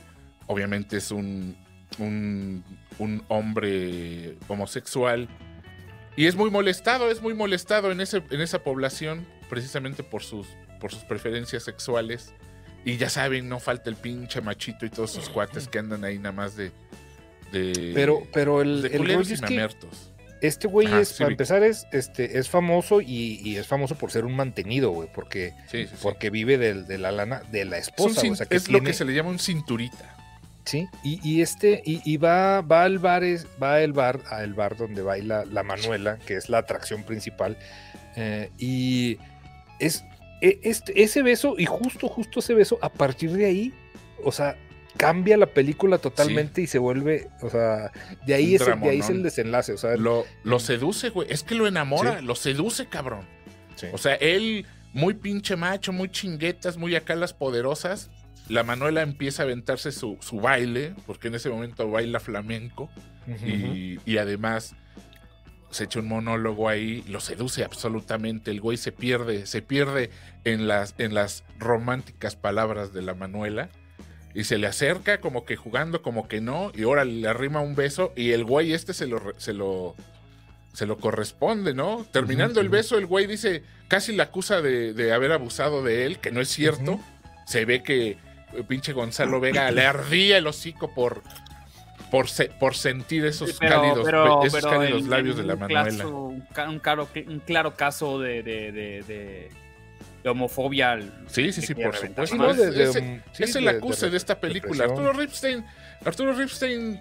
obviamente 0.49 0.96
es 0.96 1.11
un, 1.12 1.57
un, 1.99 2.64
un 2.99 3.22
hombre 3.28 4.36
homosexual. 4.49 5.28
Y 6.16 6.26
es 6.26 6.34
muy 6.34 6.51
molestado, 6.51 7.11
es 7.11 7.22
muy 7.22 7.34
molestado 7.34 7.92
en, 7.92 8.01
ese, 8.01 8.22
en 8.30 8.40
esa 8.40 8.64
población, 8.64 9.24
precisamente 9.49 10.03
por 10.03 10.24
sus, 10.24 10.49
por 10.80 10.90
sus 10.90 11.05
preferencias 11.05 11.62
sexuales. 11.62 12.34
Y 12.84 12.96
ya 12.96 13.09
saben, 13.09 13.49
no 13.49 13.61
falta 13.61 13.88
el 13.90 13.96
pinche 13.96 14.40
machito 14.40 14.84
y 14.84 14.90
todos 14.90 15.12
sus 15.12 15.28
cuates 15.28 15.68
que 15.68 15.78
andan 15.78 16.05
ahí 16.05 16.18
nada 16.18 16.32
más 16.32 16.57
de. 16.57 16.72
de 17.53 17.92
Pero, 17.94 18.22
pero 18.32 18.62
el, 18.62 18.82
de 18.82 18.88
el 18.88 18.99
culeros 18.99 19.22
rollo 19.28 19.30
y 19.30 19.34
es 19.34 19.40
que 19.40 19.68
este 20.40 20.68
güey 20.68 20.86
Ajá, 20.86 21.01
es, 21.01 21.09
sí, 21.09 21.18
para 21.18 21.30
empezar, 21.32 21.62
es, 21.64 21.86
este, 21.92 22.38
es 22.38 22.49
famoso 22.49 23.01
y, 23.01 23.40
y 23.44 23.57
es 23.57 23.66
famoso 23.66 23.96
por 23.96 24.12
ser 24.12 24.24
un 24.24 24.36
mantenido, 24.36 24.90
güey, 24.90 25.09
porque, 25.12 25.53
Sí, 25.68 25.86
sí, 25.86 25.88
sí. 25.88 25.96
porque 26.01 26.30
vive 26.30 26.57
de, 26.59 26.96
la 26.99 27.11
lana 27.11 27.42
de 27.51 27.64
la 27.64 27.76
Es, 27.78 27.88
un 27.88 28.11
esposa, 28.11 28.22
cin- 28.22 28.32
o 28.32 28.36
sea, 28.36 28.46
que 28.46 28.55
es 28.57 28.68
lo 28.68 28.78
tiene- 28.78 28.90
que 28.90 28.94
se 28.96 29.05
le 29.05 29.14
llama 29.14 29.30
un 29.30 29.40
cinturita. 29.40 30.14
Sí, 30.68 30.86
y, 31.02 31.18
y 31.26 31.40
este, 31.40 31.80
y, 31.86 32.02
y 32.04 32.18
va, 32.18 32.60
va 32.60 32.82
al 32.84 32.98
bar, 32.98 33.24
es, 33.24 33.46
va 33.62 33.76
al 33.76 33.94
bar, 33.94 34.20
al 34.30 34.52
bar 34.52 34.76
donde 34.76 35.00
baila 35.00 35.46
la 35.46 35.62
Manuela, 35.62 36.18
que 36.26 36.34
es 36.36 36.50
la 36.50 36.58
atracción 36.58 37.04
principal, 37.04 37.56
eh, 38.16 38.50
y 38.58 39.16
es 39.78 40.04
e- 40.42 40.60
este, 40.64 41.02
ese 41.02 41.22
beso, 41.22 41.54
y 41.56 41.64
justo, 41.64 42.06
justo 42.08 42.40
ese 42.40 42.52
beso, 42.52 42.78
a 42.82 42.90
partir 42.90 43.32
de 43.32 43.46
ahí, 43.46 43.72
o 44.22 44.30
sea, 44.30 44.56
cambia 44.98 45.38
la 45.38 45.46
película 45.46 45.96
totalmente 45.96 46.60
y 46.60 46.66
se 46.66 46.78
vuelve, 46.78 47.28
o 47.40 47.48
sea, 47.48 47.90
de 48.26 48.34
ahí, 48.34 48.54
es, 48.56 48.60
el- 48.68 48.78
de 48.80 48.90
ahí 48.90 48.98
es 48.98 49.08
el 49.08 49.22
desenlace, 49.22 49.72
o 49.72 49.78
sea, 49.78 49.96
Lo, 49.96 50.26
lo 50.44 50.58
seduce, 50.60 51.08
güey. 51.08 51.28
Es 51.32 51.42
que 51.44 51.54
lo 51.54 51.66
enamora, 51.66 52.18
Sí. 52.18 52.24
lo 52.26 52.34
seduce, 52.34 52.86
cabrón. 52.88 53.26
sí. 53.76 53.86
O 53.92 53.96
sea, 53.98 54.16
él, 54.16 54.66
muy 54.92 55.14
pinche 55.14 55.56
macho, 55.56 55.92
muy 55.94 56.10
chinguetas, 56.10 56.76
muy 56.76 56.94
acá 56.94 57.14
las 57.14 57.32
poderosas. 57.32 58.10
La 58.49 58.64
Manuela 58.64 59.03
empieza 59.03 59.42
a 59.42 59.46
aventarse 59.46 59.92
su, 59.92 60.16
su 60.20 60.40
baile, 60.40 60.94
porque 61.07 61.28
en 61.28 61.34
ese 61.34 61.51
momento 61.51 61.90
baila 61.90 62.20
flamenco. 62.20 62.90
Y, 63.46 63.99
y 64.07 64.16
además 64.16 64.74
se 65.70 65.84
echa 65.84 66.01
un 66.01 66.09
monólogo 66.09 66.68
ahí, 66.68 67.05
lo 67.09 67.20
seduce 67.20 67.62
absolutamente. 67.62 68.51
El 68.51 68.61
güey 68.61 68.78
se 68.78 68.90
pierde, 68.90 69.46
se 69.46 69.61
pierde 69.61 70.11
en 70.44 70.66
las, 70.66 70.94
en 70.99 71.14
las 71.14 71.44
románticas 71.59 72.36
palabras 72.36 72.92
de 72.94 73.03
la 73.03 73.14
Manuela. 73.14 73.68
Y 74.34 74.44
se 74.44 74.57
le 74.57 74.66
acerca 74.66 75.20
como 75.20 75.44
que 75.44 75.57
jugando, 75.57 76.01
como 76.01 76.28
que 76.28 76.40
no, 76.40 76.70
y 76.74 76.84
ahora 76.84 77.05
le 77.05 77.26
arrima 77.28 77.61
un 77.61 77.74
beso, 77.74 78.12
y 78.14 78.30
el 78.32 78.44
güey 78.44 78.72
este 78.72 78.94
se 78.94 79.07
lo, 79.07 79.34
se 79.38 79.53
lo, 79.53 79.96
se 80.72 80.86
lo 80.86 80.99
corresponde, 80.99 81.74
¿no? 81.74 82.07
Terminando 82.12 82.61
el 82.61 82.68
beso, 82.68 82.99
el 82.99 83.07
güey 83.07 83.26
dice, 83.26 83.62
casi 83.88 84.14
la 84.14 84.24
acusa 84.24 84.62
de, 84.62 84.92
de 84.92 85.12
haber 85.12 85.32
abusado 85.32 85.82
de 85.82 86.07
él, 86.07 86.18
que 86.18 86.30
no 86.30 86.40
es 86.40 86.49
cierto. 86.49 87.01
Se 87.46 87.64
ve 87.64 87.82
que 87.82 88.18
pinche 88.66 88.92
Gonzalo 88.92 89.40
Vega 89.40 89.70
le 89.70 89.86
ardía 89.86 90.38
el 90.38 90.46
hocico 90.46 90.92
por, 90.94 91.22
por, 92.11 92.28
se- 92.28 92.46
por 92.51 92.74
sentir 92.74 93.24
esos 93.26 93.59
cálidos, 93.59 94.07
esos 94.46 94.64
cálidos 94.64 95.03
en- 95.03 95.11
labios 95.11 95.36
en 95.36 95.42
de 95.42 95.46
la 95.49 95.57
Manuela. 95.57 95.84
caso- 95.90 96.09
un, 96.24 96.44
un 96.68 96.78
claro, 96.78 97.09
un 97.26 97.38
claro 97.40 97.74
caso 97.76 98.18
de, 98.18 98.42
de, 98.42 98.72
de, 98.72 99.03
de- 99.03 99.49
de 100.22 100.28
homofobia. 100.30 100.92
al- 100.92 101.12
Sí, 101.28 101.53
sí, 101.53 101.62
sí, 101.62 101.74
por 101.74 101.94
supuesto. 101.94 102.26
Sí, 102.26 102.38
¿no? 102.38 102.51
Es, 102.51 102.57
De- 102.57 102.70
de- 102.70 102.84
es- 102.84 102.92
sí, 103.32 103.42
es 103.44 103.57
el 103.57 103.68
acuse 103.68 104.11
de, 104.11 104.16
esta 104.16 104.40
película. 104.40 104.84
Arturo 104.84 105.12
Ripstein, 105.12 105.64
Arturo 106.05 106.32
Ripstein 106.32 106.99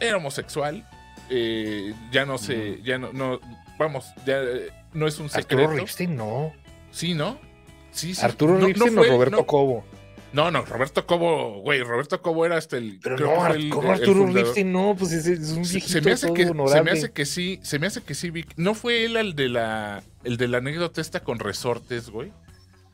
era 0.00 0.16
homosexual. 0.16 0.86
eh, 1.34 1.94
ya 2.10 2.24
no 2.26 2.36
sé, 2.36 2.80
ya 2.82 2.98
no, 2.98 3.10
no, 3.12 3.40
vamos, 3.78 4.12
ya 4.26 4.38
eh, 4.42 4.68
no 4.92 5.06
es 5.06 5.18
un 5.18 5.30
secreto. 5.30 5.62
Arturo 5.62 5.78
Ripstein, 5.80 6.14
no. 6.16 6.52
Sí, 6.90 7.14
¿no? 7.14 7.38
Sí, 7.90 8.14
sí. 8.14 8.22
Arturo 8.24 8.54
No- 8.54 8.60
no 8.60 8.66
Ripstein 8.66 8.94
fue- 8.94 9.08
o 9.08 9.12
Roberto 9.12 9.36
no, 9.36 9.46
Cobo. 9.46 9.84
No, 10.32 10.50
no, 10.50 10.64
Roberto 10.64 11.06
Cobo, 11.06 11.60
güey, 11.60 11.82
Roberto 11.82 12.22
Cobo 12.22 12.46
era 12.46 12.56
hasta 12.56 12.78
el. 12.78 12.98
Pero 13.02 13.16
creo 13.16 13.34
no, 13.36 13.46
que 13.52 13.58
el- 13.58 13.68
¿cómo 13.70 13.92
el 13.92 14.00
Arturo. 14.00 14.26
Ripstein? 14.26 14.72
No, 14.72 14.96
pues 14.98 15.12
es, 15.12 15.26
es 15.26 15.50
un 15.50 15.64
Se, 15.64 15.72
viejito 15.74 15.92
se 15.92 16.00
me 16.00 16.12
hace 16.12 16.26
todo 16.28 16.34
que, 16.34 16.44
se 16.44 16.50
honorable. 16.50 16.82
me 16.82 16.90
hace 16.98 17.12
que 17.12 17.26
sí, 17.26 17.60
se 17.62 17.78
me 17.78 17.86
hace 17.86 18.02
que 18.02 18.14
sí, 18.14 18.30
Vic. 18.30 18.48
¿No 18.56 18.74
fue 18.74 19.04
él 19.04 19.16
el 19.16 19.34
de 19.34 19.48
la 19.50 20.02
el 20.24 20.36
de 20.38 20.48
la 20.48 20.58
anécdota 20.58 21.00
esta 21.00 21.20
con 21.20 21.38
resortes, 21.38 22.08
güey? 22.08 22.32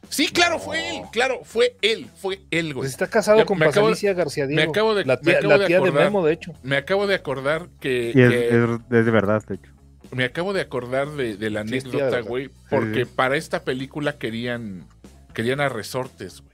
Sí, 0.08 0.28
claro, 0.28 0.54
No. 0.56 0.60
fue 0.60 0.96
él, 0.96 1.02
claro, 1.12 1.40
fue 1.44 1.76
él, 1.82 2.06
fue 2.16 2.40
él, 2.50 2.72
güey. 2.72 2.82
Pues 2.84 2.90
está 2.92 3.08
casado 3.08 3.38
Ya, 3.38 3.44
con 3.44 3.58
me 3.58 3.66
acabo 3.66 3.86
de- 3.88 3.92
Pasalicia 3.92 4.14
García 4.14 4.46
me 4.46 4.54
Diego. 4.54 4.70
acabo 4.72 4.94
de- 4.94 5.04
la 5.04 5.16
me 5.16 5.22
tía, 5.22 5.38
acabo 5.38 5.48
la 5.52 5.58
de 5.58 5.66
tía 5.66 5.76
de 5.80 5.82
acordar. 5.88 6.04
Memo, 6.06 6.26
de 6.26 6.32
hecho. 6.32 6.52
Me 6.62 6.76
acabo 6.76 7.06
de 7.06 7.14
acordar 7.14 7.68
que, 7.80 8.12
Y 8.14 8.20
es, 8.22 8.30
que- 8.30 8.48
es- 8.48 8.54
es 8.90 9.04
de 9.04 9.10
verdad, 9.10 9.44
de 9.46 9.56
hecho. 9.56 9.70
me 10.12 10.24
acabo 10.24 10.54
de 10.54 10.62
acordar 10.62 11.08
de, 11.10 11.36
de 11.36 11.50
la 11.50 11.62
Sí, 11.62 11.68
anécdota, 11.68 12.20
güey, 12.20 12.50
porque 12.70 13.04
sí. 13.04 13.10
para 13.14 13.36
esta 13.36 13.62
película 13.64 14.18
querían 14.18 14.86
querían 15.34 15.60
a 15.60 15.68
resortes, 15.68 16.40
güey. 16.40 16.47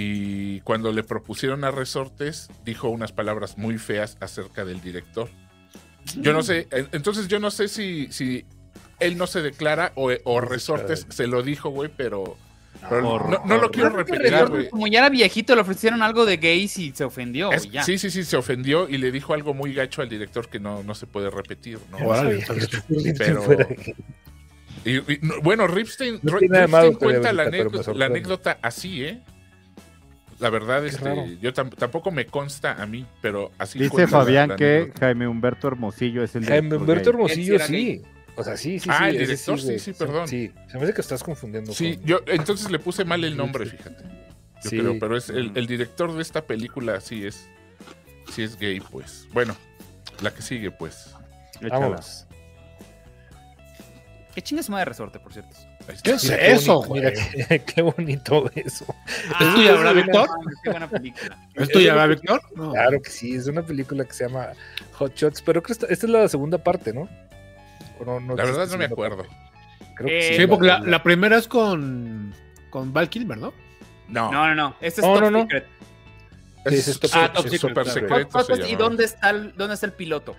Y 0.00 0.60
cuando 0.60 0.92
le 0.92 1.02
propusieron 1.02 1.64
a 1.64 1.72
Resortes, 1.72 2.48
dijo 2.64 2.88
unas 2.88 3.10
palabras 3.10 3.58
muy 3.58 3.78
feas 3.78 4.16
acerca 4.20 4.64
del 4.64 4.80
director. 4.80 5.28
Yo 6.18 6.32
no 6.32 6.44
sé, 6.44 6.68
en- 6.70 6.88
entonces 6.92 7.26
yo 7.26 7.40
no 7.40 7.50
sé 7.50 7.66
si, 7.66 8.06
si 8.12 8.44
él 9.00 9.18
no 9.18 9.26
se 9.26 9.42
declara 9.42 9.90
o, 9.96 10.12
o 10.22 10.40
Resortes 10.40 11.04
se 11.08 11.26
lo 11.26 11.42
dijo, 11.42 11.70
güey, 11.70 11.90
pero, 11.96 12.36
no, 12.92 13.42
no 13.44 13.58
lo 13.58 13.72
quiero 13.72 13.88
repetir, 13.90 14.22
Resortes, 14.30 14.48
güey. 14.50 14.68
Como 14.70 14.86
ya 14.86 15.00
era 15.00 15.08
viejito, 15.08 15.56
le 15.56 15.62
ofrecieron 15.62 16.00
algo 16.02 16.24
de 16.26 16.36
gays 16.36 16.78
y 16.78 16.92
se 16.92 17.02
ofendió. 17.02 17.50
Es- 17.50 17.64
y 17.66 17.70
ya. 17.70 17.82
sí, 17.82 17.98
sí, 17.98 18.08
sí, 18.10 18.22
se 18.22 18.36
ofendió 18.36 18.88
y 18.88 18.98
le 18.98 19.10
dijo 19.10 19.34
algo 19.34 19.52
muy 19.52 19.74
gacho 19.74 20.00
al 20.00 20.08
director 20.08 20.48
que 20.48 20.60
no, 20.60 20.84
no 20.84 20.94
se 20.94 21.08
puede 21.08 21.28
repetir, 21.28 21.80
¿no? 21.90 21.98
Órale, 22.06 22.46
Pero- 23.18 23.44
Y, 24.84 24.94
y, 25.12 25.18
bueno, 25.42 25.66
Ripstein, 25.66 26.20
Ripstein 26.22 26.94
cuenta 26.94 27.32
la, 27.32 27.42
anécdota, 27.42 27.92
la 27.94 28.06
anécdota 28.06 28.58
así, 28.62 29.02
¿eh? 29.02 29.20
La 30.38 30.50
verdad, 30.50 30.82
Qué 30.82 30.88
este, 30.88 31.04
raro. 31.04 31.26
yo 31.40 31.52
tam- 31.52 31.74
tampoco 31.74 32.10
me 32.12 32.26
consta 32.26 32.80
a 32.80 32.86
mí, 32.86 33.04
pero 33.20 33.50
así 33.58 33.78
Dice 33.78 34.02
la- 34.02 34.08
Fabián 34.08 34.48
la 34.50 34.56
que 34.56 34.76
anécdota. 34.76 35.00
Jaime 35.00 35.26
Humberto 35.26 35.66
Hermosillo 35.68 36.22
es 36.22 36.34
el 36.36 36.44
Jaime 36.44 36.60
director 36.62 36.80
Humberto 36.80 37.04
gay. 37.04 37.12
Hermosillo, 37.12 37.58
sí. 37.60 38.02
O 38.36 38.44
sea, 38.44 38.56
sí, 38.56 38.78
sí, 38.78 38.88
Ah, 38.92 38.98
sí. 39.10 39.16
el 39.16 39.18
director, 39.18 39.60
sí, 39.60 39.78
sí, 39.80 39.92
perdón. 39.94 40.28
Sí, 40.28 40.52
se 40.68 40.76
me 40.78 40.84
hace 40.84 40.94
que 40.94 41.00
estás 41.00 41.24
confundiendo. 41.24 41.72
Sí, 41.74 41.96
con- 41.96 42.04
yo 42.06 42.20
entonces 42.26 42.70
le 42.70 42.78
puse 42.78 43.04
mal 43.04 43.24
el 43.24 43.36
nombre, 43.36 43.66
fíjate. 43.66 44.04
Yo 44.62 44.70
Sí. 44.70 44.78
creo, 44.78 44.96
pero 45.00 45.16
es 45.16 45.28
el, 45.28 45.50
el 45.56 45.66
director 45.66 46.12
de 46.14 46.22
esta 46.22 46.42
película 46.46 47.00
sí 47.00 47.26
es, 47.26 47.48
sí 48.32 48.42
es 48.44 48.56
gay, 48.56 48.78
pues. 48.80 49.26
Bueno, 49.32 49.56
la 50.22 50.32
que 50.32 50.42
sigue, 50.42 50.70
pues. 50.70 51.14
Échala. 51.60 51.78
Vámonos. 51.80 52.26
Qué 54.34 54.42
chingas 54.42 54.70
madre 54.70 54.82
de 54.82 54.84
resorte, 54.90 55.18
por 55.18 55.32
cierto. 55.32 55.56
Está. 55.88 56.02
¿Qué 56.02 56.16
es 56.16 56.24
Mira 56.24 56.36
qué 56.38 56.52
eso, 56.52 56.74
bonito, 56.82 56.88
güey? 56.88 57.00
Mira 57.02 57.12
qué, 57.48 57.58
qué 57.74 57.82
bonito 57.82 58.50
eso. 58.54 58.86
¿Es 59.40 59.54
tuya, 59.54 59.72
verdad, 59.72 59.94
Víctor? 59.94 60.28
Qué 60.62 60.70
buena 60.70 60.88
película. 60.90 61.38
¿Es 61.54 61.68
tuya, 61.70 61.94
verdad, 61.94 62.08
Víctor? 62.10 62.42
No. 62.54 62.72
Claro 62.72 63.02
que 63.02 63.10
sí, 63.10 63.34
es 63.34 63.46
una 63.46 63.62
película 63.62 64.04
que 64.04 64.12
se 64.12 64.26
llama 64.28 64.48
Hot 64.92 65.14
Shots, 65.16 65.42
pero 65.42 65.62
creo 65.62 65.66
que 65.76 65.84
esta, 65.84 65.86
esta 65.92 66.06
es 66.06 66.12
la 66.12 66.28
segunda 66.28 66.58
parte, 66.58 66.92
¿no? 66.92 67.08
¿O 68.00 68.04
no- 68.04 68.20
no 68.20 68.36
La 68.36 68.44
verdad 68.44 68.68
no 68.68 68.76
me 68.78 68.84
acuerdo. 68.84 69.24
Creo 69.96 70.08
que 70.08 70.18
Eh, 70.18 70.22
sí. 70.34 70.36
Sí, 70.42 70.46
porque 70.46 70.66
la, 70.68 70.78
la 70.80 71.02
primera 71.02 71.36
es 71.38 71.48
con, 71.48 72.32
con 72.70 72.92
Val 72.92 73.08
Kilmer, 73.08 73.38
¿no? 73.38 73.52
No, 74.08 74.30
No, 74.30 74.46
no, 74.48 74.54
no. 74.54 74.76
Este 74.80 75.00
es 75.00 75.06
No, 75.06 75.14
Top 75.14 75.22
no, 75.22 75.30
no. 75.30 75.40
Secret. 75.42 75.66
es, 76.66 76.84
Sí, 76.84 76.90
es 76.90 77.00
top 77.00 77.10
Ah, 77.14 77.32
top 77.32 77.48
super 77.48 77.86
secret, 77.86 78.08
secreto. 78.08 78.38
Hot 78.38 78.46
se 78.46 78.56
Shots, 78.56 78.70
¿Y 78.70 78.76
dónde 78.76 79.04
está, 79.04 79.30
el, 79.30 79.54
dónde 79.56 79.74
está 79.74 79.86
el 79.86 79.92
piloto? 79.92 80.36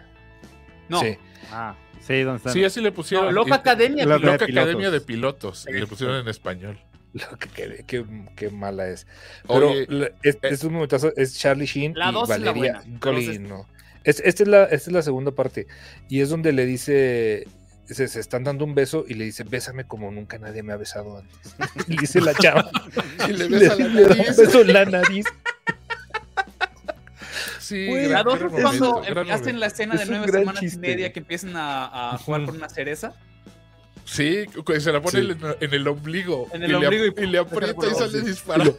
No, 0.87 1.01
Sí. 1.01 1.17
Ah, 1.51 1.75
sí, 2.05 2.21
¿dónde 2.21 2.37
está? 2.37 2.51
Sí, 2.51 2.63
así 2.63 2.81
le 2.81 2.91
pusieron. 2.91 3.27
no 3.27 3.31
Loca 3.31 3.49
y- 3.49 3.53
Academia. 3.53 4.05
Loca. 4.05 4.17
Loca 4.25 4.31
de 4.31 4.45
pilotos. 4.47 4.57
Academia 4.61 4.91
de 4.91 5.01
Pilotos. 5.01 5.65
Y 5.69 5.73
le 5.73 5.87
pusieron 5.87 6.15
en 6.17 6.27
español. 6.27 6.79
Lo 7.13 7.37
que 7.39 7.49
quede, 7.49 7.83
qué, 7.87 8.05
qué 8.35 8.49
mala 8.49 8.87
es. 8.87 9.07
Pero 9.47 9.71
Oye, 9.71 9.87
es, 10.21 10.35
eh, 10.35 10.39
es 10.43 10.63
un 10.63 10.73
momentazo, 10.73 11.11
es 11.15 11.37
Charlie 11.39 11.65
Sheen 11.65 11.93
La 11.95 12.11
y 12.11 12.27
Valeria 12.27 12.83
Golino. 13.01 13.65
Es, 14.03 14.19
esta, 14.23 14.43
es 14.43 14.49
la, 14.49 14.63
esta 14.65 14.75
es 14.89 14.91
la 14.91 15.01
segunda 15.01 15.31
parte. 15.31 15.65
Y 16.07 16.21
es 16.21 16.29
donde 16.29 16.53
le 16.53 16.65
dice, 16.67 17.47
se, 17.85 18.07
se 18.07 18.19
están 18.19 18.43
dando 18.43 18.63
un 18.63 18.75
beso 18.75 19.05
y 19.07 19.15
le 19.15 19.25
dice, 19.25 19.43
bésame 19.43 19.85
como 19.85 20.11
nunca 20.11 20.37
nadie 20.37 20.61
me 20.61 20.71
ha 20.71 20.77
besado 20.77 21.17
antes. 21.17 21.55
Y 21.87 21.93
le 21.93 22.01
dice 22.01 22.21
la 22.21 22.33
chava. 22.35 22.69
Y 23.27 23.33
le 23.33 23.49
le, 23.49 23.59
besa 23.59 23.75
la 23.75 23.87
le 23.87 24.01
da 24.03 24.11
un 24.11 24.17
nariz. 24.19 24.37
beso 24.37 24.61
en 24.61 24.73
la 24.73 24.85
nariz. 24.85 25.25
Sí, 27.69 27.85
Güey, 27.87 28.03
gran- 28.07 28.11
La 28.11 28.23
dos 28.23 28.33
es 28.35 28.39
cuando 28.61 28.89
momento, 28.93 29.01
gran 29.13 29.25
hacen 29.29 29.39
momento. 29.41 29.59
la 29.59 29.65
escena 29.67 29.93
Es 29.95 29.99
de 30.01 30.05
un 30.07 30.17
nueve 30.17 30.31
semanas 30.39 30.63
y 30.63 30.65
chiste, 30.65 30.79
media 30.79 30.95
güey. 30.97 31.13
que 31.13 31.19
empiezan 31.19 31.55
a, 31.55 32.13
a 32.13 32.17
jugar 32.17 32.45
con 32.45 32.55
una 32.55 32.69
cereza. 32.69 33.13
Sí, 34.05 34.45
se 34.79 34.91
la 34.91 35.01
pone 35.01 35.21
Sí. 35.21 35.29
en, 35.31 35.39
en 35.59 35.73
el 35.75 35.87
ombligo. 35.87 36.47
En 36.51 36.63
el 36.63 36.71
y, 36.71 36.73
ombligo 36.73 37.03
le, 37.05 37.13
y- 37.15 37.23
y 37.23 37.27
le 37.27 37.37
aprieta 37.37 37.87
y 37.87 37.93
sale 37.93 38.21
disparado. 38.21 38.75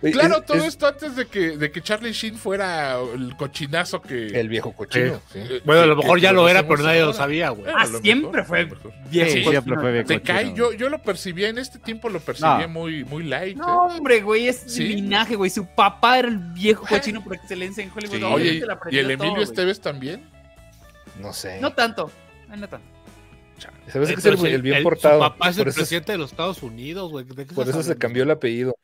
Claro, 0.00 0.38
es- 0.40 0.44
todo 0.46 0.58
es 0.58 0.64
esto 0.64 0.86
antes 0.86 1.16
de 1.16 1.26
que, 1.26 1.56
de 1.56 1.70
que 1.70 1.80
Charlie 1.80 2.12
Sheen 2.12 2.36
fuera 2.36 2.98
el 3.14 3.34
cochinazo 3.36 4.02
que. 4.02 4.26
El 4.38 4.48
viejo 4.48 4.72
cochino. 4.72 5.20
sí. 5.32 5.40
Bueno, 5.64 5.80
a 5.80 5.84
que- 5.84 5.88
lo 5.88 5.96
mejor 5.96 6.16
que 6.18 6.22
ya 6.22 6.32
lo 6.32 6.48
era, 6.48 6.68
pero 6.68 6.82
nadie 6.82 7.00
lo 7.00 7.12
sabía, 7.14 7.48
güey. 7.50 7.70
Ah, 7.74 7.82
a 7.82 7.86
siempre 7.86 8.42
mejor, 8.42 8.44
fue 8.44 8.60
a. 8.60 8.64
Viejo 9.10 9.30
Sí, 9.30 9.36
cochino. 9.38 9.50
siempre 9.50 9.74
fue 9.76 9.92
bien 9.92 10.06
Te 10.06 10.20
cae, 10.20 10.52
yo, 10.54 10.72
yo 10.74 10.88
lo 10.90 11.00
percibía 11.02 11.48
en 11.48 11.58
este 11.58 11.78
tiempo, 11.78 12.08
lo 12.10 12.20
percibía 12.20 12.66
No. 12.66 12.68
muy, 12.68 13.04
muy 13.04 13.24
light. 13.24 13.56
No, 13.56 13.90
¿eh? 13.90 13.94
hombre, 13.96 14.20
güey, 14.20 14.48
es 14.48 14.64
Sí. 14.66 14.84
linaje, 14.86 15.34
güey. 15.34 15.50
Su 15.50 15.66
papá 15.66 16.18
era 16.18 16.28
el 16.28 16.38
viejo 16.38 16.86
cochino 16.86 17.24
por 17.24 17.34
excelencia 17.34 17.82
en 17.82 17.90
Hollywood. 17.90 18.16
Sí. 18.16 18.22
Obviamente 18.22 18.64
Oye, 18.86 18.96
¿y 18.96 18.98
el 18.98 19.10
Emilio 19.10 19.18
todo, 19.18 19.30
güey. 19.36 19.44
Esteves 19.44 19.80
también? 19.80 20.28
No 21.20 21.32
sé. 21.32 21.58
No 21.60 21.72
tanto. 21.72 22.10
no 22.48 22.68
tanto. 22.68 22.86
¿Sabes 23.90 24.08
que 24.10 24.14
es 24.16 24.26
el, 24.26 24.46
el 24.46 24.62
bien 24.62 24.76
el- 24.76 24.82
portado? 24.82 25.14
Su 25.14 25.20
papá 25.30 25.48
es 25.48 25.56
el 25.56 25.62
por 25.62 25.68
eso, 25.68 25.76
presidente 25.76 26.12
de 26.12 26.18
los 26.18 26.30
Estados 26.32 26.62
Unidos, 26.62 27.10
güey. 27.10 27.24
¿De 27.24 27.46
qué 27.46 27.54
por 27.54 27.66
eso 27.68 27.82
se 27.82 27.96
cambió 27.96 28.24
el 28.24 28.30
apellido. 28.30 28.76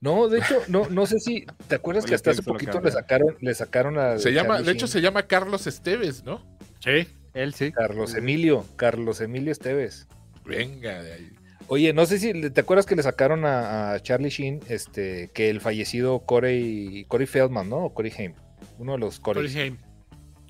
No, 0.00 0.28
de 0.28 0.38
hecho, 0.38 0.62
no, 0.68 0.88
no 0.88 1.04
sé 1.06 1.18
si. 1.20 1.44
¿Te 1.68 1.74
acuerdas 1.74 2.06
que 2.06 2.14
hasta 2.14 2.30
hace 2.30 2.42
¿quién 2.42 2.44
se 2.44 2.50
lo 2.50 2.54
poquito 2.54 2.80
le 2.80 2.90
sacaron, 2.90 3.36
le 3.40 3.54
sacaron 3.54 3.98
a. 3.98 4.18
Se 4.18 4.32
llama, 4.32 4.62
de 4.62 4.72
hecho, 4.72 4.86
se 4.86 5.00
llama 5.02 5.24
Carlos 5.26 5.66
Esteves, 5.66 6.24
¿no? 6.24 6.42
Sí. 6.78 7.06
Él 7.34 7.52
sí. 7.54 7.70
Carlos 7.70 8.14
Emilio, 8.14 8.64
Carlos 8.76 9.20
Emilio 9.20 9.52
Esteves. 9.52 10.08
Venga 10.44 11.02
de 11.02 11.12
ahí. 11.12 11.30
Oye, 11.68 11.92
no 11.92 12.04
sé 12.06 12.18
si 12.18 12.32
le- 12.32 12.50
te 12.50 12.62
acuerdas 12.62 12.86
que 12.86 12.96
le 12.96 13.02
sacaron 13.02 13.44
a, 13.44 13.92
a 13.92 14.00
Charlie 14.00 14.30
Sheen, 14.30 14.60
este, 14.68 15.30
que 15.34 15.50
el 15.50 15.60
fallecido 15.60 16.20
Corey, 16.20 17.04
Corey 17.06 17.26
Feldman, 17.28 17.68
¿no? 17.68 17.84
O 17.84 17.94
Corey 17.94 18.10
Haim, 18.18 18.34
uno 18.78 18.92
de 18.92 18.98
los 18.98 19.20
Corey. 19.20 19.44
Corey 19.46 19.62
Haim. 19.62 19.76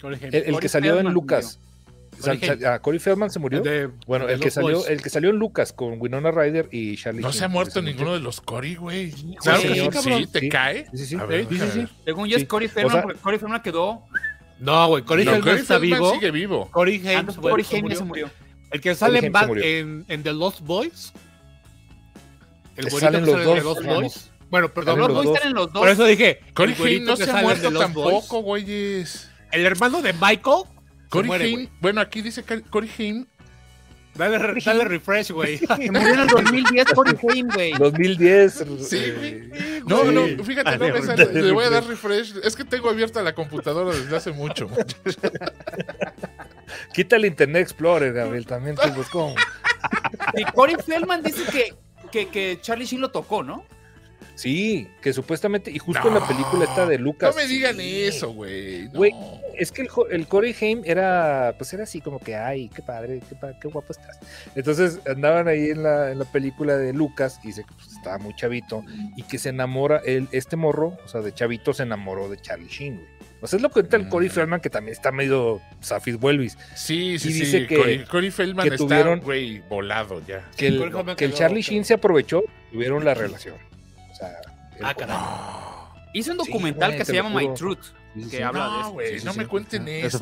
Corey 0.00 0.18
Haim. 0.22 0.30
El, 0.34 0.54
el 0.54 0.60
que 0.60 0.68
salió 0.68 0.92
Feldman 0.94 1.10
en 1.10 1.14
Lucas. 1.14 1.60
Sal- 2.18 2.38
Corey 2.40 2.48
sal- 2.58 2.64
ah, 2.66 2.78
Corey 2.80 2.98
Feldman 2.98 3.30
se 3.30 3.38
murió. 3.38 3.60
De- 3.62 3.88
bueno, 4.06 4.26
de 4.26 4.34
el 4.34 4.40
que 4.40 4.50
salió, 4.50 4.78
Boys. 4.78 4.88
el 4.88 5.00
que 5.02 5.10
salió 5.10 5.30
en 5.30 5.36
Lucas 5.36 5.72
con 5.72 6.00
Winona 6.00 6.30
Ryder 6.30 6.68
y 6.72 6.96
Charlie 6.96 7.22
No 7.22 7.28
Sheen. 7.28 7.38
se 7.38 7.44
ha 7.44 7.48
muerto 7.48 7.80
ninguno 7.80 8.12
de 8.14 8.20
los 8.20 8.40
Cory, 8.40 8.74
güey. 8.74 9.10
Claro 9.42 9.62
que 9.62 9.74
sí, 9.74 9.88
cabrón. 9.88 10.18
Sí, 10.20 10.26
¿te 10.26 10.40
Sí. 10.40 10.48
cae? 10.48 10.86
Sí, 10.92 11.06
sí, 11.06 11.16
ver, 11.16 11.46
Sí. 11.48 11.86
Según 12.04 12.28
yo 12.28 12.36
es 12.36 12.44
Corey 12.44 12.68
O 12.68 12.70
Feldman, 12.70 12.92
sea- 12.92 13.02
porque 13.02 13.18
Corey 13.20 13.38
Feldman 13.38 13.62
quedó. 13.62 14.02
No, 14.58 14.88
güey. 14.88 15.02
Corey 15.04 15.24
No, 15.24 15.30
Feldman 15.32 15.48
Corey 15.50 15.62
está 15.62 15.78
vivo. 15.78 16.12
sigue 16.12 16.30
vivo. 16.30 16.68
Corey 16.70 17.06
Haim, 17.08 17.26
Corey 17.26 17.64
se 17.64 17.76
Haim 17.76 17.84
murió. 17.84 17.98
se 17.98 18.04
murió. 18.04 18.30
El 18.70 18.80
que 18.80 18.94
sale 18.94 19.18
en, 19.20 20.22
The 20.22 20.32
Lost 20.32 20.60
Boys. 20.60 21.12
El 22.76 22.84
Que 22.84 22.90
salen 22.90 23.24
los 23.26 23.30
sale 23.32 23.44
en 23.44 23.56
The 23.56 23.62
dos, 23.62 23.76
Lost. 23.84 23.86
Boys. 23.86 24.30
Bueno, 24.50 24.68
perdón. 24.68 24.96
Salen 24.96 25.00
Los 25.00 25.08
los 25.08 25.16
boys 25.16 25.26
dos. 25.26 25.36
están 25.36 25.48
en 25.50 25.54
los 25.54 25.72
dos. 25.72 25.80
Por 25.80 25.88
eso 25.88 26.04
dije. 26.04 26.40
Cory 26.54 26.72
el 26.78 26.82
Haim 26.86 27.04
no 27.04 27.16
se 27.16 27.30
ha 27.30 27.42
muerto 27.42 27.72
tampoco, 27.72 28.40
güeyes. 28.42 29.30
El 29.52 29.64
hermano 29.66 30.02
de 30.02 30.12
Michael. 30.12 30.64
Se 31.10 31.16
Cory 31.18 31.26
muere, 31.26 31.44
Haim, 31.44 31.68
bueno, 31.80 32.00
aquí 32.00 32.22
dice 32.22 32.44
Cory 32.70 32.90
Haim. 32.98 33.26
Dale, 34.14 34.38
re- 34.38 34.60
dale 34.64 34.84
refresh, 34.84 35.30
güey. 35.30 35.58
Se 35.58 35.90
murió 35.90 36.14
en 36.14 36.20
el 36.20 36.26
2010 36.26 36.92
Corey 36.94 37.14
Haim, 37.32 37.48
güey. 37.48 37.72
2010. 37.78 38.64
Sí, 38.80 38.96
eh, 38.98 39.14
güey. 39.16 39.82
No, 39.86 40.02
Sí. 40.26 40.34
no, 40.36 40.44
fíjate, 40.44 40.78
no 40.78 40.94
me 40.94 41.02
sale. 41.02 41.32
Le 41.32 41.52
voy 41.52 41.64
a 41.64 41.70
dar 41.70 41.86
refresh. 41.86 42.34
Es 42.42 42.56
que 42.56 42.64
tengo 42.64 42.90
abierta 42.90 43.22
la 43.22 43.34
computadora 43.34 43.96
desde 43.96 44.16
hace 44.16 44.32
mucho. 44.32 44.68
Quita 46.92 47.16
el 47.16 47.24
Internet 47.24 47.62
Explorer, 47.62 48.12
Gabriel, 48.12 48.46
también 48.46 48.76
tú, 48.76 48.88
pues, 48.94 49.08
¿cómo? 49.08 49.34
Y 50.36 50.44
Corey 50.44 50.76
Feldman 50.84 51.22
dice 51.22 51.42
que, 51.50 51.74
que, 52.10 52.28
que 52.28 52.58
Charlie 52.60 52.84
Sheen 52.86 53.00
lo 53.00 53.10
tocó, 53.10 53.42
¿no? 53.42 53.64
Sí, 54.40 54.88
que 55.02 55.12
supuestamente, 55.12 55.70
y 55.70 55.78
justo 55.78 56.08
en 56.08 56.14
la 56.14 56.26
película 56.26 56.64
esta 56.64 56.86
de 56.86 56.98
Lucas. 56.98 57.34
No 57.34 57.42
me 57.42 57.46
digan 57.48 57.76
sí. 57.76 58.02
eso, 58.04 58.32
güey. 58.32 58.84
No. 58.88 58.98
Güey, 58.98 59.12
Es 59.58 59.70
que 59.72 59.82
el, 59.82 59.88
el 60.10 60.26
Corey 60.26 60.54
Haim 60.60 60.82
era, 60.84 61.54
pues 61.58 61.72
era 61.74 61.82
así 61.84 62.00
como 62.00 62.18
que, 62.18 62.34
ay, 62.36 62.70
qué 62.74 62.82
padre, 62.82 63.20
qué, 63.60 63.68
guapo 63.68 63.92
estás. 63.92 64.18
Entonces 64.54 64.98
andaban 65.06 65.48
ahí 65.48 65.70
en 65.70 65.82
la, 65.82 66.10
en 66.12 66.18
la 66.18 66.24
película 66.24 66.76
de 66.76 66.92
Lucas 66.92 67.38
y 67.44 67.48
dice 67.48 67.64
que 67.68 67.74
pues, 67.74 67.92
estaba 67.92 68.18
muy 68.18 68.34
chavito 68.34 68.82
y 69.16 69.22
que 69.24 69.38
se 69.38 69.50
enamora, 69.50 70.00
él, 70.06 70.28
este 70.32 70.56
morro, 70.56 70.96
o 71.04 71.08
sea, 71.08 71.20
de 71.20 71.32
chavito 71.34 71.72
se 71.74 71.82
enamoró 71.82 72.28
de 72.30 72.38
Charlie 72.38 72.68
Sheen, 72.68 72.96
güey. 72.96 73.20
O 73.42 73.46
sea, 73.46 73.56
es 73.56 73.62
lo 73.62 73.68
que 73.70 73.74
cuenta 73.74 73.96
el 73.96 74.08
Corey 74.08 74.28
Mm. 74.28 74.32
Feldman, 74.32 74.60
que 74.60 74.68
también 74.68 74.92
está 74.92 75.12
medio 75.12 75.62
Safis 75.80 76.18
Vuelvis, 76.18 76.58
Sí, 76.74 77.18
sí, 77.18 77.28
y 77.28 77.32
sí. 77.32 77.40
dice 77.40 77.66
que- 77.66 77.76
Cory, 77.76 78.04
Cory 78.04 78.30
Feldman 78.30 78.68
que 78.68 78.74
está, 78.74 78.86
tuvieron- 78.86 79.20
güey, 79.20 79.60
volado 79.60 80.20
ya. 80.26 80.46
que 80.58 80.66
el, 80.66 80.78
Corey 80.92 81.16
que 81.16 81.24
el 81.24 81.32
Charlie 81.34 81.62
Sheen 81.62 81.84
se 81.86 81.94
aprovechó, 81.94 82.42
tuvieron 82.70 83.02
la 83.04 83.14
relación. 83.14 83.56
O 84.20 84.76
sea, 84.78 84.88
Ah, 84.88 84.94
caray. 84.94 85.16
Hizo 86.12 86.32
un 86.32 86.38
documental 86.38 86.96
que 86.96 87.04
se 87.04 87.14
llama 87.14 87.30
My. 87.40 87.54
Truth, 87.54 87.78
Sí, 88.14 88.22
que 88.30 88.36
sí. 88.38 88.42
habla 88.42 88.64
de 88.64 88.70
No, 88.70 88.80
eso. 88.80 88.90
güey, 88.92 89.08
Sí, 89.12 89.18
sí, 89.20 89.24
no 89.24 89.32
sí. 89.32 89.38
me 89.38 89.46
cuenten 89.46 89.86
Eso. 89.88 90.18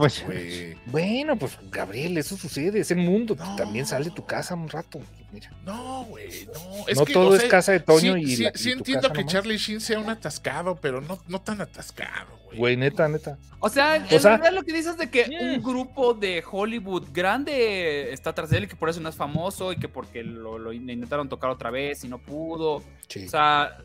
Bueno, 0.87 1.37
pues 1.37 1.59
Gabriel, 1.70 2.19
eso 2.19 2.37
sucede, 2.37 2.81
es 2.81 2.91
el 2.91 2.99
mundo, 2.99 3.35
No. 3.39 3.57
también 3.57 3.87
sale 3.87 4.07
de 4.07 4.11
tu 4.11 4.27
casa 4.27 4.55
un 4.55 4.69
rato. 4.69 5.01
Mira. 5.33 5.51
No, 5.65 6.05
güey, 6.05 6.47
no. 6.47 6.85
no 6.95 7.05
que, 7.05 7.12
todo 7.12 7.29
o 7.31 7.35
es 7.37 7.45
casa 7.45 7.73
de 7.73 7.81
Toño 7.81 8.15
sí, 8.15 8.20
y, 8.23 8.37
sí, 8.37 8.43
la- 8.45 8.53
y 8.55 8.59
sí 8.59 8.73
tu 8.73 8.79
entiendo 8.79 9.03
casa 9.03 9.12
que 9.15 9.20
nomás. 9.20 9.33
Charlie 9.33 9.57
Sheen 9.59 9.81
sea 9.81 9.99
un 9.99 10.09
atascado, 10.09 10.77
pero 10.77 11.01
no, 11.03 11.19
no 11.29 11.41
tan 11.43 11.61
atascado, 11.61 12.39
güey. 12.47 12.59
Güey, 12.59 12.77
neta, 12.79 13.09
neta. 13.09 13.37
O 13.61 13.69
sea, 13.69 13.93
O 14.11 14.15
en 14.15 14.20
sea- 14.20 14.37
realidad 14.39 14.53
lo 14.61 14.65
que 14.65 14.73
dices 14.73 14.97
de 14.97 15.11
que 15.11 15.27
Mm. 15.27 15.57
un 15.57 15.62
grupo 15.62 16.15
de 16.15 16.43
Hollywood 16.51 17.09
grande 17.12 18.11
está 18.12 18.35
tras 18.35 18.49
de 18.51 18.59
él 18.59 18.65
y 18.65 18.66
que 18.69 18.77
por 18.77 18.89
eso 18.89 19.01
no 19.01 19.09
es 19.11 19.16
famoso 19.16 19.73
y 19.73 19.77
que 19.77 19.89
porque 19.89 20.23
lo, 20.23 20.59
lo 20.59 20.73
intentaron 20.73 21.29
tocar 21.29 21.51
otra 21.51 21.70
vez 21.70 22.05
y 22.05 22.09
no 22.09 22.19
pudo. 22.19 22.83
Sí. 23.09 23.27
O 23.27 23.29
sea, 23.29 23.77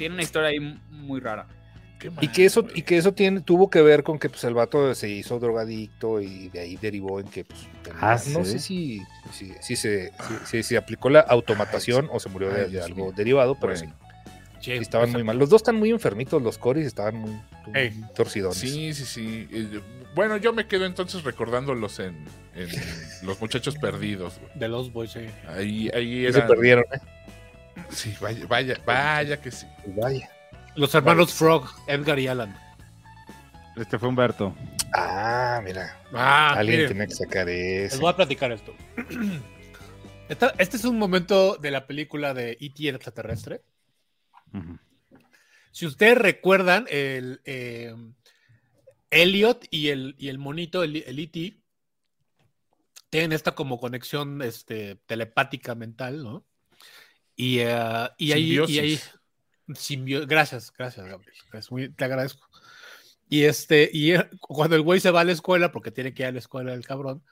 tiene 0.00 0.14
una 0.14 0.22
historia 0.22 0.48
ahí 0.48 0.58
muy 0.90 1.20
rara. 1.20 1.46
Qué 1.98 2.10
Y 2.22 2.28
que 2.28 2.46
eso, 2.46 2.62
güey. 2.62 2.78
y 2.78 2.82
que 2.82 2.96
eso 2.96 3.12
tiene, 3.12 3.42
tuvo 3.42 3.68
que 3.68 3.82
ver 3.82 4.02
con 4.02 4.18
que 4.18 4.30
pues, 4.30 4.42
el 4.44 4.54
vato 4.54 4.94
se 4.94 5.10
hizo 5.10 5.38
drogadicto 5.38 6.18
y 6.22 6.48
de 6.48 6.60
ahí 6.60 6.76
derivó 6.76 7.20
en 7.20 7.26
que 7.28 7.44
pues, 7.44 7.60
tenía- 7.82 7.98
Ah, 8.00 8.18
no 8.32 8.42
¿sí? 8.42 8.52
sé 8.52 8.58
si, 8.58 9.02
si, 9.32 9.52
si 9.60 9.76
se, 9.76 10.10
si, 10.26 10.46
si 10.46 10.62
se 10.62 10.76
aplicó 10.78 11.10
la 11.10 11.20
automatación 11.20 12.08
o 12.10 12.18
se 12.18 12.30
murió 12.30 12.48
de, 12.48 12.54
Ay, 12.56 12.62
de 12.64 12.68
Dios 12.70 12.84
algo 12.86 13.04
mío. 13.04 13.12
derivado, 13.14 13.54
pero 13.60 13.74
Bueno. 13.74 13.94
sí, 14.62 14.72
estaban 14.72 15.12
muy 15.12 15.22
mal. 15.24 15.36
Los 15.38 15.50
dos 15.50 15.60
están 15.60 15.76
muy 15.76 15.90
enfermitos, 15.90 16.40
los 16.40 16.56
Coris 16.56 16.86
estaban 16.86 17.16
muy, 17.16 17.32
muy 17.66 17.92
torcidones. 18.14 18.56
Sí, 18.56 18.94
sí, 18.94 19.04
sí. 19.04 19.48
Eh, 19.52 19.80
Bueno, 20.14 20.38
yo 20.38 20.52
me 20.54 20.66
quedo 20.66 20.86
entonces 20.86 21.22
recordándolos 21.22 22.00
en, 22.00 22.24
en 22.54 22.68
Los 23.22 23.38
Muchachos 23.42 23.76
Perdidos. 23.76 24.38
güey. 24.40 24.58
De 24.58 24.68
los 24.68 24.90
boys, 24.90 25.12
sí. 25.12 25.20
Ahí, 25.46 25.90
ahí 25.94 26.32
se 26.32 26.40
perdieron, 26.40 26.84
¿eh? 26.94 26.98
Sí, 27.90 28.14
vaya, 28.20 28.46
vaya, 28.46 28.80
vaya 28.84 29.40
que 29.40 29.50
sí. 29.50 29.66
Pues 29.84 29.96
Vaya. 29.96 30.30
Los 30.76 30.94
hermanos 30.94 31.32
Frog, 31.34 31.68
Edgar 31.86 32.18
y 32.18 32.28
Alan. 32.28 32.56
Este 33.76 33.98
fue 33.98 34.08
Humberto. 34.08 34.54
Ah, 34.94 35.60
mira. 35.64 36.00
Ah, 36.12 36.52
Alguien 36.56 36.76
miren, 36.80 36.88
tenía 36.92 37.06
que 37.06 37.14
sacar 37.14 37.46
les 37.46 37.92
eso. 37.92 38.00
voy 38.00 38.12
a 38.12 38.16
platicar 38.16 38.52
esto. 38.52 38.74
Esta- 40.28 40.54
este 40.58 40.76
es 40.76 40.84
un 40.84 40.96
momento 40.98 41.56
de 41.56 41.70
la 41.72 41.86
película 41.88 42.34
de 42.34 42.52
E.T. 42.60 42.88
el 42.88 42.94
extraterrestre. 42.94 43.62
Si 45.72 45.86
ustedes 45.86 46.16
recuerdan, 46.18 46.86
el 46.88 47.40
eh, 47.44 47.94
Elliot 49.10 49.66
y 49.70 49.88
el, 49.88 50.14
y 50.18 50.28
el 50.28 50.38
monito, 50.38 50.84
el, 50.84 51.02
el 51.04 51.18
E.T., 51.18 51.56
tienen 53.10 53.32
esta 53.32 53.56
como 53.56 53.80
conexión 53.80 54.40
este, 54.42 54.96
telepática 55.06 55.74
mental, 55.74 56.22
¿no? 56.22 56.46
Y, 57.42 57.60
y 57.60 58.32
ahí, 58.32 58.58
y 58.68 58.78
ahí 58.78 59.00
simbio- 59.68 60.26
gracias, 60.26 60.70
gracias, 60.76 61.06
Gabriel. 61.06 61.32
Muy- 61.70 61.88
te 61.88 62.04
agradezco. 62.04 62.46
Y 63.28 63.44
este, 63.44 63.88
y 63.92 64.12
eh, 64.12 64.28
cuando 64.40 64.76
el 64.76 64.82
güey 64.82 65.00
se 65.00 65.10
va 65.10 65.20
a 65.20 65.24
la 65.24 65.32
escuela, 65.32 65.72
porque 65.72 65.90
tiene 65.90 66.12
que 66.12 66.24
ir 66.24 66.28
a 66.28 66.32
la 66.32 66.38
escuela 66.38 66.74
el 66.74 66.84
cabrón, 66.84 67.22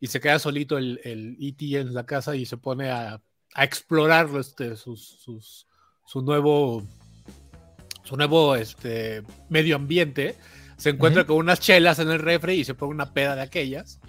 y 0.00 0.08
se 0.08 0.20
queda 0.20 0.38
solito 0.38 0.78
el, 0.78 1.00
el 1.04 1.36
E.T. 1.40 1.78
en 1.78 1.94
la 1.94 2.06
casa 2.06 2.34
y 2.34 2.44
se 2.44 2.56
pone 2.56 2.90
a, 2.90 3.20
a 3.54 3.64
explorar 3.64 4.28
este, 4.38 4.76
sus, 4.76 5.06
sus, 5.20 5.66
su 6.06 6.22
nuevo, 6.22 6.82
su 8.02 8.16
nuevo 8.16 8.56
este, 8.56 9.22
medio 9.48 9.76
ambiente, 9.76 10.34
se 10.76 10.90
encuentra 10.90 11.24
con 11.24 11.36
unas 11.36 11.60
chelas 11.60 11.98
en 12.00 12.10
el 12.10 12.18
refri 12.18 12.54
y 12.54 12.64
se 12.64 12.74
pone 12.74 12.92
una 12.92 13.12
peda 13.12 13.36
de 13.36 13.42
aquellas. 13.42 14.00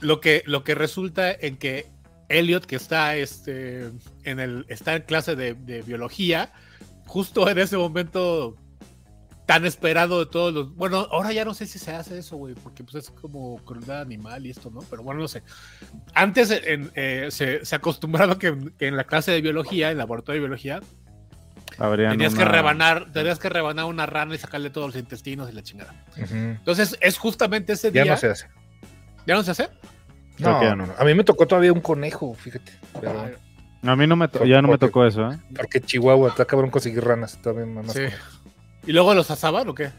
Lo 0.00 0.20
que, 0.20 0.42
lo 0.46 0.62
que 0.64 0.74
resulta 0.74 1.32
en 1.32 1.56
que 1.56 1.86
Elliot, 2.28 2.64
que 2.66 2.76
está, 2.76 3.16
este, 3.16 3.90
en, 4.24 4.40
el, 4.40 4.66
está 4.68 4.94
en 4.96 5.02
clase 5.02 5.36
de, 5.36 5.54
de 5.54 5.82
biología, 5.82 6.52
justo 7.06 7.48
en 7.48 7.58
ese 7.58 7.76
momento 7.76 8.56
tan 9.46 9.64
esperado 9.64 10.18
de 10.24 10.26
todos 10.30 10.52
los. 10.52 10.74
Bueno, 10.74 11.06
ahora 11.12 11.32
ya 11.32 11.44
no 11.44 11.54
sé 11.54 11.66
si 11.66 11.78
se 11.78 11.92
hace 11.92 12.18
eso, 12.18 12.36
güey, 12.36 12.54
porque 12.54 12.82
pues 12.82 12.96
es 13.04 13.10
como 13.10 13.56
crueldad 13.64 14.00
animal 14.00 14.44
y 14.44 14.50
esto, 14.50 14.70
¿no? 14.70 14.80
Pero 14.90 15.04
bueno, 15.04 15.20
no 15.20 15.28
sé. 15.28 15.44
Antes 16.14 16.50
en, 16.50 16.90
eh, 16.96 17.28
se, 17.30 17.64
se 17.64 17.76
acostumbraba 17.76 18.38
que, 18.38 18.48
en- 18.48 18.70
que 18.70 18.88
en 18.88 18.96
la 18.96 19.04
clase 19.04 19.30
de 19.30 19.40
biología, 19.40 19.86
en 19.86 19.92
el 19.92 19.98
laboratorio 19.98 20.40
de 20.42 20.48
biología, 20.48 20.80
Habrían 21.78 22.12
tenías 22.12 22.34
que 22.34 22.44
rebanar, 22.44 23.12
tenías 23.12 23.38
que 23.38 23.48
rebanar 23.48 23.84
una 23.84 24.06
rana 24.06 24.34
y 24.34 24.38
sacarle 24.38 24.70
todos 24.70 24.88
los 24.88 24.96
intestinos 24.96 25.48
y 25.50 25.52
la 25.52 25.62
chingada. 25.62 26.04
Entonces, 26.16 26.96
es 27.00 27.18
justamente 27.18 27.74
ese 27.74 27.92
Ya 27.92 28.02
día. 28.02 28.12
no 28.12 28.18
se 28.18 28.28
hace. 28.30 28.46
¿Ya 29.26 29.34
no 29.34 29.42
se 29.42 29.50
hace? 29.52 29.68
No, 30.38 30.76
no, 30.76 30.86
no. 30.86 30.94
A 30.98 31.04
mí 31.04 31.14
me 31.14 31.24
tocó 31.24 31.46
todavía 31.46 31.72
un 31.72 31.80
conejo, 31.80 32.34
fíjate. 32.34 32.72
Pero, 33.00 33.26
Ah, 33.82 33.92
A 33.92 33.96
mí 33.96 34.06
no 34.06 34.16
me 34.16 34.26
to- 34.28 34.44
ya 34.44 34.60
no 34.62 34.68
me 34.68 34.78
tocó 34.78 35.04
eso, 35.06 35.30
¿eh? 35.30 35.38
porque 35.54 35.80
Chihuahua, 35.80 36.30
está 36.30 36.44
cabrón 36.44 36.70
conseguir 36.70 37.04
ranas. 37.04 37.40
Todavía 37.40 37.66
más 37.66 37.92
sí. 37.92 38.00
¿Y 38.86 38.92
luego 38.92 39.14
los 39.14 39.30
asaban 39.30 39.68
o 39.68 39.74
qué? 39.74 39.90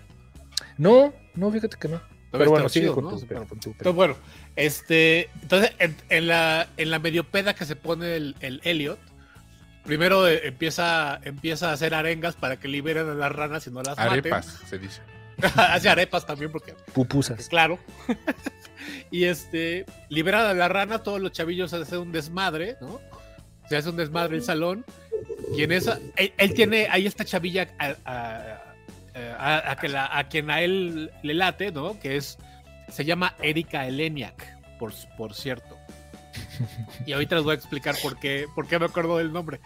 No, 0.78 1.14
no, 1.36 1.52
fíjate 1.52 1.78
que 1.78 1.88
no. 1.88 2.02
Pero 2.32 2.50
bueno, 2.50 2.68
sigue 2.70 2.92
con, 2.92 3.06
¿no? 3.06 3.10
tu, 3.12 3.20
Sí, 3.20 3.26
pero 3.28 3.40
pero- 3.42 3.50
con 3.50 3.60
tu- 3.60 3.70
Entonces, 3.72 3.96
bueno, 3.96 4.16
este, 4.56 5.30
entonces 5.42 5.72
en, 5.80 5.96
en 6.10 6.28
la, 6.28 6.68
en 6.76 6.92
la 6.92 7.00
medio 7.00 7.24
peda 7.24 7.54
que 7.54 7.66
se 7.66 7.76
pone 7.78 8.16
el, 8.18 8.36
el 8.42 8.60
Elliot, 8.66 9.00
primero 9.86 10.28
eh, 10.28 10.42
empieza, 10.48 11.20
empieza 11.24 11.70
a 11.70 11.74
hacer 11.74 11.94
arengas 11.94 12.36
para 12.36 12.58
que 12.58 12.68
liberen 12.68 13.10
a 13.10 13.14
las 13.14 13.32
ranas 13.32 13.66
y 13.68 13.72
no 13.72 13.82
las 13.82 13.98
Arepas, 13.98 14.46
se 14.68 14.78
dice. 14.78 15.02
Hace 15.56 15.88
arepas 15.88 16.26
también 16.26 16.52
porque, 16.52 16.74
pupusas. 16.94 17.48
claro. 17.48 17.80
y 19.12 19.26
este, 19.26 19.86
liberan 20.10 20.46
a 20.46 20.54
las 20.54 20.70
ranas, 20.72 21.04
todos 21.04 21.20
los 21.22 21.32
chavillos 21.32 21.74
hacen 21.74 22.00
un 22.00 22.12
desmadre, 22.12 22.76
¿no? 22.82 23.00
Se 23.70 23.78
hace 23.78 23.90
un 23.90 23.98
desmadre 23.98 24.38
el 24.38 24.44
salón. 24.44 24.86
Y 25.56 25.64
en 25.64 25.72
esa, 25.72 26.00
él, 26.16 26.34
él 26.38 26.54
tiene 26.54 26.88
ahí 26.90 27.06
esta 27.08 27.26
chavilla 27.26 27.68
a, 27.80 27.96
a- 28.06 28.64
a- 29.38 29.72
a 29.72 29.76
que 29.78 29.88
la- 29.90 30.18
a 30.18 30.28
quien 30.28 30.50
a 30.52 30.62
él 30.62 31.12
le 31.24 31.34
late, 31.34 31.72
¿no? 31.72 32.00
Que 32.00 32.18
es, 32.18 32.38
se 32.90 33.04
llama 33.06 33.36
Erika 33.42 33.88
Eleniak, 33.88 34.78
por, 34.80 34.94
por 35.18 35.34
cierto. 35.34 35.78
Y 37.06 37.14
ahorita 37.14 37.36
les 37.36 37.44
voy 37.44 37.52
a 37.54 37.56
explicar 37.56 37.96
por 38.02 38.20
qué, 38.20 38.46
por 38.56 38.68
qué 38.68 38.78
me 38.80 38.86
acuerdo 38.86 39.18
del 39.18 39.32
nombre. 39.34 39.60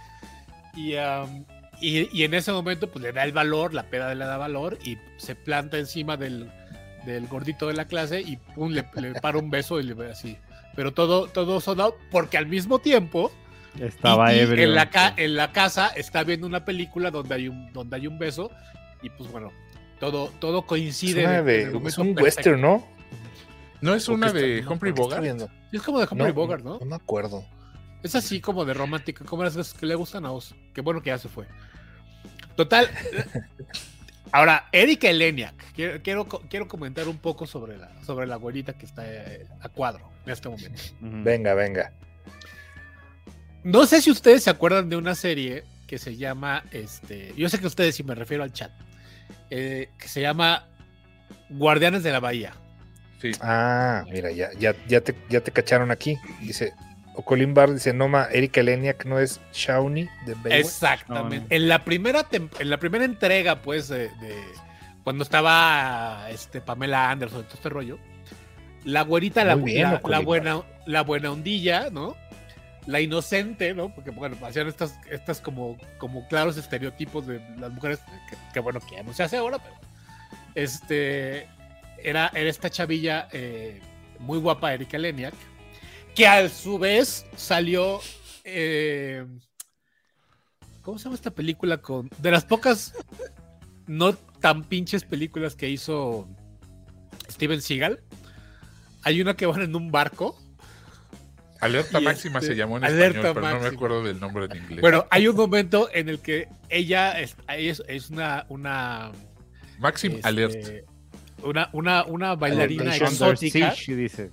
Y, 0.75 0.93
y, 1.81 2.09
y 2.13 2.23
en 2.23 2.33
ese 2.33 2.51
momento, 2.51 2.89
pues 2.89 3.03
le 3.03 3.11
da 3.11 3.23
el 3.23 3.31
valor, 3.33 3.73
la 3.73 3.83
peda 3.83 4.13
le 4.15 4.23
da 4.25 4.37
valor 4.37 4.77
y 4.83 4.97
se 5.17 5.35
planta 5.35 5.77
encima 5.77 6.15
del, 6.17 6.49
del 7.05 7.27
gordito 7.27 7.67
de 7.67 7.73
la 7.73 7.85
clase 7.85 8.21
y 8.21 8.37
pum, 8.37 8.71
le, 8.71 8.85
le 8.95 9.13
para 9.21 9.37
un 9.37 9.49
beso 9.49 9.79
y 9.79 9.83
le 9.83 9.93
ve 9.93 10.11
así. 10.11 10.37
Pero 10.75 10.93
todo, 10.93 11.27
todo 11.27 11.59
sonado 11.59 11.95
porque 12.11 12.37
al 12.37 12.45
mismo 12.47 12.79
tiempo 12.79 13.31
Estaba 13.79 14.33
y- 14.33 14.37
y 14.37 14.39
ebrio. 14.39 14.63
En 14.65 14.75
la, 14.75 14.89
ca- 14.89 15.13
en 15.17 15.35
la 15.35 15.51
casa 15.51 15.87
está 15.89 16.23
viendo 16.23 16.45
una 16.47 16.63
película 16.65 17.11
donde 17.11 17.35
hay 17.35 17.47
un, 17.47 17.71
donde 17.73 17.95
hay 17.95 18.07
un 18.07 18.17
beso 18.19 18.51
y 19.01 19.09
pues 19.09 19.31
bueno, 19.31 19.51
todo, 19.99 20.27
todo 20.39 20.59
Es, 20.59 20.65
coincide. 20.65 21.25
una 21.25 21.37
en- 21.39 21.45
de- 21.45 21.61
en 21.63 21.75
el 21.75 21.87
es 21.87 21.97
un 21.97 22.15
perfecto. 22.15 22.23
western, 22.23 22.61
¿no? 22.61 22.87
¿No 23.81 23.95
es 23.95 24.07
¿O 24.09 24.13
una 24.13 24.27
está- 24.27 24.39
de 24.39 24.61
no, 24.61 24.71
Humphrey 24.71 24.93
¿qué 24.93 25.01
está 25.01 25.03
Bogart? 25.07 25.23
viendo? 25.23 25.49
Es 25.71 25.81
como 25.81 25.99
de 25.99 26.07
Humphrey 26.09 26.31
Bogart, 26.31 26.63
¿no? 26.63 26.77
No 26.79 26.85
me 26.85 26.95
acuerdo. 26.95 27.43
Es 28.03 28.15
así 28.15 28.39
como 28.41 28.63
de 28.65 28.73
romántica, 28.73 29.25
como 29.25 29.43
las 29.43 29.73
que 29.73 29.85
le 29.85 29.95
gustan 29.95 30.25
a 30.25 30.29
vos. 30.29 30.55
Qué 30.73 30.81
bueno 30.81 31.01
que 31.01 31.09
ya 31.09 31.17
se 31.17 31.29
fue. 31.29 31.45
Total. 32.55 32.89
Ahora, 34.33 34.69
Erika 34.71 35.09
Eleniak, 35.09 35.73
quiero, 35.73 36.01
quiero, 36.01 36.27
co- 36.27 36.41
quiero 36.49 36.67
comentar 36.67 37.07
un 37.07 37.17
poco 37.17 37.45
sobre 37.45 37.77
la, 37.77 37.91
sobre 38.03 38.27
la 38.27 38.37
güerita 38.37 38.73
que 38.73 38.85
está 38.85 39.03
eh, 39.05 39.45
a 39.59 39.67
cuadro 39.69 40.09
en 40.25 40.31
este 40.31 40.47
momento. 40.49 40.81
Venga, 41.01 41.53
venga. 41.53 41.91
No 43.63 43.85
sé 43.85 44.01
si 44.01 44.09
ustedes 44.09 44.43
se 44.43 44.49
acuerdan 44.49 44.89
de 44.89 44.95
una 44.95 45.15
serie 45.15 45.63
que 45.85 45.97
se 45.97 46.15
llama, 46.15 46.63
este, 46.71 47.33
yo 47.35 47.49
sé 47.49 47.59
que 47.59 47.67
ustedes 47.67 47.95
si 47.95 48.03
me 48.03 48.15
refiero 48.15 48.43
al 48.43 48.53
chat, 48.53 48.71
eh, 49.49 49.89
que 49.99 50.07
se 50.07 50.21
llama 50.21 50.67
Guardianes 51.49 52.01
de 52.03 52.11
la 52.11 52.19
Bahía. 52.19 52.53
Sí. 53.21 53.31
Ah, 53.41 54.03
mira, 54.09 54.31
ya, 54.31 54.49
ya, 54.57 54.73
ya, 54.87 55.01
te, 55.01 55.13
ya 55.29 55.41
te 55.41 55.51
cacharon 55.51 55.91
aquí. 55.91 56.17
Dice, 56.39 56.73
Ocolín 57.15 57.53
Bar 57.53 57.73
dice, 57.73 57.93
no, 57.93 58.07
ma, 58.07 58.27
Erika 58.31 58.61
Eleniak 58.61 59.05
no 59.05 59.19
es 59.19 59.41
Shawnee 59.53 60.09
de 60.25 60.33
Baywatch. 60.35 60.53
Exactamente. 60.53 61.37
No, 61.37 61.41
no. 61.43 61.47
En 61.55 61.67
la 61.67 61.83
primera 61.83 62.25
en 62.31 62.69
la 62.69 62.77
primera 62.77 63.03
entrega, 63.05 63.61
pues, 63.61 63.87
de, 63.89 64.09
de- 64.09 64.43
cuando 65.03 65.23
estaba 65.23 66.27
este, 66.29 66.61
Pamela 66.61 67.09
Anderson 67.09 67.43
todo 67.43 67.55
este 67.55 67.69
rollo, 67.69 67.97
la 68.85 69.01
güerita, 69.01 69.43
la, 69.43 69.55
bien, 69.55 69.99
buena, 70.23 70.61
la 70.85 71.01
buena 71.01 71.31
ondilla, 71.31 71.89
¿no? 71.91 72.15
La 72.87 72.99
inocente, 73.01 73.73
¿no? 73.73 73.93
Porque, 73.93 74.09
bueno, 74.11 74.37
hacían 74.45 74.67
estas, 74.67 74.97
estas 75.09 75.39
como, 75.41 75.77
como 75.97 76.27
claros 76.27 76.57
estereotipos 76.57 77.27
de 77.27 77.39
las 77.57 77.71
mujeres, 77.71 77.99
que, 78.29 78.35
que, 78.53 78.59
bueno, 78.59 78.79
que 78.79 78.95
ya 78.95 79.03
no 79.03 79.13
se 79.13 79.23
hace 79.23 79.37
ahora, 79.37 79.59
pero 79.59 79.75
este, 80.55 81.47
era, 82.03 82.31
era 82.33 82.49
esta 82.49 82.69
chavilla 82.69 83.27
eh, 83.31 83.79
muy 84.19 84.39
guapa, 84.39 84.73
Erika 84.73 84.97
Leniak, 84.97 85.33
que 86.15 86.27
a 86.27 86.49
su 86.49 86.77
vez 86.79 87.25
salió... 87.35 87.99
eh, 88.43 89.25
¿Cómo 90.81 90.97
se 90.97 91.03
llama 91.05 91.15
esta 91.15 91.31
película 91.31 91.77
con... 91.77 92.09
De 92.17 92.31
las 92.31 92.43
pocas 92.43 92.93
no 93.87 94.13
tan 94.13 94.63
pinches 94.63 95.03
películas 95.03 95.55
que 95.55 95.69
hizo 95.69 96.27
Steven 97.29 97.61
Seagal? 97.61 98.01
Hay 99.03 99.21
una 99.21 99.35
que 99.35 99.45
van 99.45 99.61
en 99.61 99.75
un 99.75 99.91
barco. 99.91 100.39
Alerta 101.59 102.01
Y 102.01 102.03
máxima 102.03 102.39
este, 102.39 102.53
se 102.53 102.57
llamó 102.57 102.77
en 102.77 102.85
Alerta 102.85 103.29
español, 103.29 103.33
pero 103.35 103.55
no 103.55 103.59
me 103.59 103.67
acuerdo 103.67 104.03
del 104.03 104.19
nombre 104.19 104.45
en 104.45 104.57
inglés. 104.57 104.81
Bueno, 104.81 105.05
hay 105.11 105.27
un 105.27 105.35
momento 105.35 105.89
en 105.93 106.09
el 106.09 106.19
que 106.19 106.47
ella 106.69 107.19
es, 107.19 107.35
es, 107.47 107.83
es 107.87 108.09
una... 108.09 108.45
una 108.49 109.11
Maxim 109.77 110.13
este, 110.13 110.27
Alert. 110.27 110.85
Una, 111.43 111.69
una, 111.73 112.05
una 112.05 112.35
bailarina 112.35 112.95
exótica. 112.95 113.75
Dice. 113.87 114.31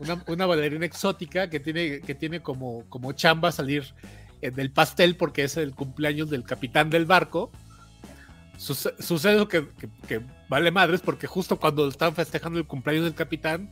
Una, 0.00 0.22
una 0.26 0.46
bailarina 0.46 0.84
exótica 0.86 1.48
que 1.48 1.60
tiene, 1.60 2.00
que 2.00 2.14
tiene 2.14 2.40
como, 2.40 2.84
como 2.88 3.12
chamba 3.12 3.52
salir 3.52 3.84
eh, 4.42 4.50
del 4.50 4.70
pastel 4.72 5.16
porque 5.16 5.44
es 5.44 5.56
el 5.56 5.74
cumpleaños 5.74 6.28
del 6.30 6.42
capitán 6.44 6.90
del 6.90 7.06
barco. 7.06 7.50
Suce- 8.58 8.94
Sucede 8.98 9.46
que, 9.48 9.66
que- 9.78 9.88
que 10.08 10.20
vale 10.48 10.70
madres 10.70 11.00
porque 11.00 11.26
justo 11.26 11.58
cuando 11.58 11.86
están 11.88 12.14
festejando 12.14 12.58
el 12.58 12.66
cumpleaños 12.66 13.04
del 13.04 13.14
capitán 13.14 13.70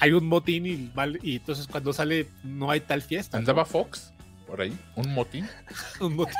hay 0.00 0.12
un 0.12 0.26
motín 0.26 0.66
y, 0.66 0.90
vale- 0.94 1.18
y 1.22 1.36
entonces 1.36 1.66
cuando 1.66 1.92
sale 1.92 2.26
no 2.44 2.70
hay 2.70 2.80
tal 2.80 3.02
fiesta. 3.02 3.36
¿no? 3.36 3.40
¿Andaba 3.40 3.64
Fox 3.64 4.12
por 4.46 4.60
ahí? 4.60 4.76
¿Un 4.96 5.12
motín? 5.14 5.46
Un 6.00 6.16
motín. 6.16 6.34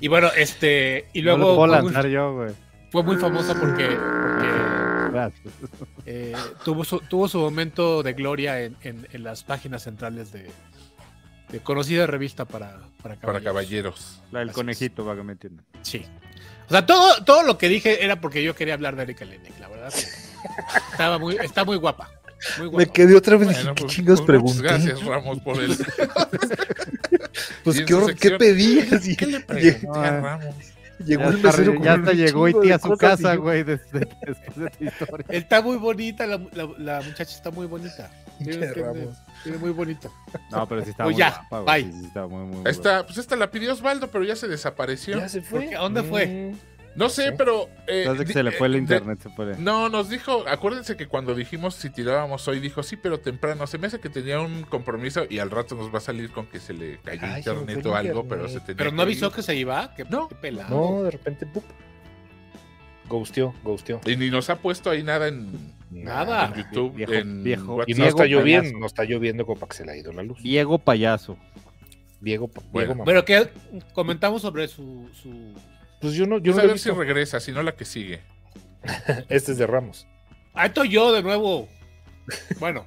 Y 0.00 0.08
bueno, 0.08 0.28
este, 0.36 1.08
y 1.12 1.22
No 1.22 1.32
lo 1.32 1.36
luego 1.38 1.56
puedo 1.56 1.68
fue, 1.72 1.82
muy, 1.82 1.92
lanzar 1.92 2.10
yo, 2.10 2.34
güey. 2.34 2.54
fue 2.90 3.02
muy 3.02 3.16
famosa 3.16 3.54
porque, 3.54 3.84
porque, 3.86 4.48
Gracias. 5.14 5.54
eh, 6.06 6.34
tuvo, 6.64 6.84
su, 6.84 6.98
tuvo 7.00 7.28
su 7.28 7.38
momento 7.38 8.02
de 8.02 8.12
gloria 8.12 8.60
en, 8.60 8.76
en- 8.82 9.06
en 9.12 9.22
las 9.24 9.44
páginas 9.44 9.82
centrales 9.84 10.32
de, 10.32 10.50
de 11.50 11.60
conocida 11.60 12.06
revista 12.06 12.44
para, 12.44 12.80
para 13.02 13.14
Para 13.16 13.40
caballeros. 13.40 13.44
caballeros. 13.44 14.22
La 14.32 14.38
del 14.40 14.48
Así 14.48 14.52
es. 14.52 14.56
conejito, 14.56 15.04
para 15.04 15.16
que 15.16 15.22
me 15.24 15.32
entiendan. 15.32 15.64
Sí. 15.82 16.04
O 16.66 16.70
sea, 16.70 16.84
todo, 16.86 17.22
todo 17.24 17.42
lo 17.42 17.58
que 17.58 17.68
dije 17.68 18.04
era 18.04 18.20
porque 18.20 18.42
yo 18.42 18.54
quería 18.54 18.74
hablar 18.74 18.96
de 18.96 19.02
Erika 19.02 19.24
Lenek, 19.24 19.58
la 19.60 19.68
verdad. 19.68 19.92
Estaba 20.92 21.18
muy, 21.18 21.36
está 21.36 21.64
muy 21.64 21.76
guapa. 21.76 22.10
Muy 22.58 22.66
guapa. 22.68 22.78
Me 22.78 22.92
quedé 22.92 23.14
otra 23.16 23.36
vez. 23.36 23.48
Bueno, 23.52 23.74
¿Qué 23.74 23.82
pues, 23.82 23.94
chingas 23.94 24.20
pues, 24.22 24.40
muchas 24.42 24.56
pregunté? 24.58 24.62
Gracias, 24.88 25.04
Ramos, 25.04 25.40
por 25.40 25.62
el. 25.62 25.76
Pues 27.64 27.82
qué, 27.82 28.14
¿qué 28.18 28.30
pedías? 28.32 29.06
Y 29.06 29.16
¿Qué 29.16 29.26
le 29.26 29.40
pregunté 29.46 29.98
a 29.98 30.20
Ramos? 30.20 30.54
Llegó 30.98 31.22
Ya 31.22 31.28
el 31.28 31.46
hasta, 31.46 31.62
ya 31.82 31.92
hasta 31.94 32.12
llegó 32.12 32.48
Iti 32.48 32.68
de 32.68 32.74
a 32.74 32.78
su 32.78 32.92
y 32.92 32.96
casa, 32.96 33.34
güey, 33.36 33.62
desde- 33.64 34.00
después 34.26 34.56
de 34.56 34.70
tu 34.70 34.84
historia. 34.84 35.26
Está 35.28 35.60
muy 35.62 35.76
bonita, 35.76 36.26
la, 36.26 36.38
la- 36.52 36.68
la 36.78 37.00
muchacha 37.02 37.34
está 37.34 37.50
muy 37.50 37.66
bonita. 37.66 38.10
Tiene, 38.38 38.66
tiene- 39.42 39.58
muy 39.58 39.70
bonito. 39.70 40.12
No, 40.50 40.66
pero 40.68 40.82
sí 40.84 40.90
está 40.90 41.04
Pues 41.04 41.14
muy 41.14 41.20
ya, 41.20 41.46
guapa, 41.50 41.72
bye. 41.72 41.84
Sí, 41.84 41.92
sí 42.00 42.06
está 42.06 42.26
muy, 42.26 42.44
muy, 42.46 42.56
muy 42.62 42.70
Esta, 42.70 43.04
pues 43.06 43.18
esta 43.18 43.36
la 43.36 43.50
pidió 43.50 43.72
Osvaldo, 43.72 44.10
pero 44.10 44.24
ya 44.24 44.34
se 44.36 44.48
desapareció. 44.48 45.18
Ya 45.18 45.28
se 45.28 45.40
fue. 45.42 45.74
¿A 45.76 45.80
dónde 45.80 46.02
fue? 46.02 46.26
Mm. 46.26 46.73
No 46.96 47.08
sé, 47.08 47.30
Sí. 47.30 47.34
pero. 47.36 47.68
eh, 47.88 48.04
Desde 48.08 48.18
que 48.18 48.24
di- 48.26 48.32
se 48.34 48.42
le 48.44 48.52
fue 48.52 48.68
el 48.68 48.74
eh, 48.74 48.76
de- 48.76 48.82
internet, 48.82 49.18
se 49.22 49.28
fue. 49.30 49.56
No, 49.58 49.88
nos 49.88 50.08
dijo, 50.08 50.44
acuérdense 50.48 50.96
que 50.96 51.06
cuando 51.08 51.34
dijimos 51.34 51.74
si 51.74 51.90
tirábamos 51.90 52.46
hoy, 52.46 52.60
dijo 52.60 52.82
sí, 52.84 52.96
pero 52.96 53.18
temprano. 53.18 53.66
Se 53.66 53.78
me 53.78 53.88
hace 53.88 53.98
que 53.98 54.08
tenía 54.10 54.40
un 54.40 54.62
compromiso 54.62 55.24
y 55.28 55.38
al 55.40 55.50
rato 55.50 55.74
nos 55.74 55.92
va 55.92 55.98
a 55.98 56.00
salir 56.00 56.30
con 56.30 56.46
que 56.46 56.60
se 56.60 56.72
le 56.72 56.98
cayó 57.00 57.20
Ay, 57.24 57.38
internet 57.38 57.86
o 57.86 57.94
algo, 57.96 58.20
internet. 58.20 58.26
pero 58.28 58.48
se 58.48 58.60
tenía 58.60 58.76
Pero 58.76 58.90
no 58.92 58.96
que 58.98 59.02
avisó 59.02 59.26
ir. 59.26 59.32
que 59.32 59.42
se 59.42 59.56
iba. 59.56 59.94
Qué, 59.96 60.04
No. 60.04 60.28
qué 60.28 60.34
pelado. 60.36 60.70
No, 60.96 61.02
de 61.02 61.10
repente, 61.10 61.46
¡pup! 61.46 61.64
Ghosteó, 63.08 63.52
ghosteó. 63.62 64.00
Y 64.06 64.16
ni 64.16 64.30
nos 64.30 64.48
ha 64.48 64.56
puesto 64.56 64.88
ahí 64.90 65.02
nada 65.02 65.28
en, 65.28 65.72
Nada. 65.90 66.46
en 66.46 66.54
YouTube, 66.64 66.94
Viejo- 66.94 67.12
en 67.12 67.42
viejo- 67.44 67.82
Y 67.86 67.94
no 67.94 68.06
está 68.06 68.24
lloviendo, 68.24 68.62
payaso. 68.62 68.78
no 68.80 68.86
está 68.86 69.04
lloviendo 69.04 69.44
como 69.46 69.60
para 69.60 69.70
que 69.70 69.76
se 69.76 69.84
le 69.84 69.92
ha 69.92 69.96
ido 69.96 70.12
la 70.12 70.22
luz. 70.22 70.42
Diego 70.42 70.78
Payaso. 70.78 71.36
Diego, 72.20 72.48
Bueno. 72.48 72.68
Diego 72.72 72.94
mamá. 72.94 73.04
Bueno, 73.04 73.24
que 73.26 73.48
comentamos 73.92 74.40
sobre 74.40 74.66
su, 74.68 75.10
su... 75.12 75.52
Pues 76.04 76.16
yo 76.16 76.26
no, 76.26 76.36
yo 76.36 76.52
Pues 76.52 76.56
no 76.56 76.62
a 76.64 76.66
ver 76.66 76.78
si 76.78 76.90
regresa, 76.90 77.40
si 77.40 77.50
no 77.50 77.62
la 77.62 77.72
que 77.72 77.86
sigue. 77.86 78.20
Este 79.30 79.52
es 79.52 79.56
de 79.56 79.66
Ramos. 79.66 80.06
Ah, 80.52 80.66
estoy 80.66 80.90
yo 80.90 81.10
de 81.14 81.22
nuevo. 81.22 81.66
Bueno. 82.60 82.84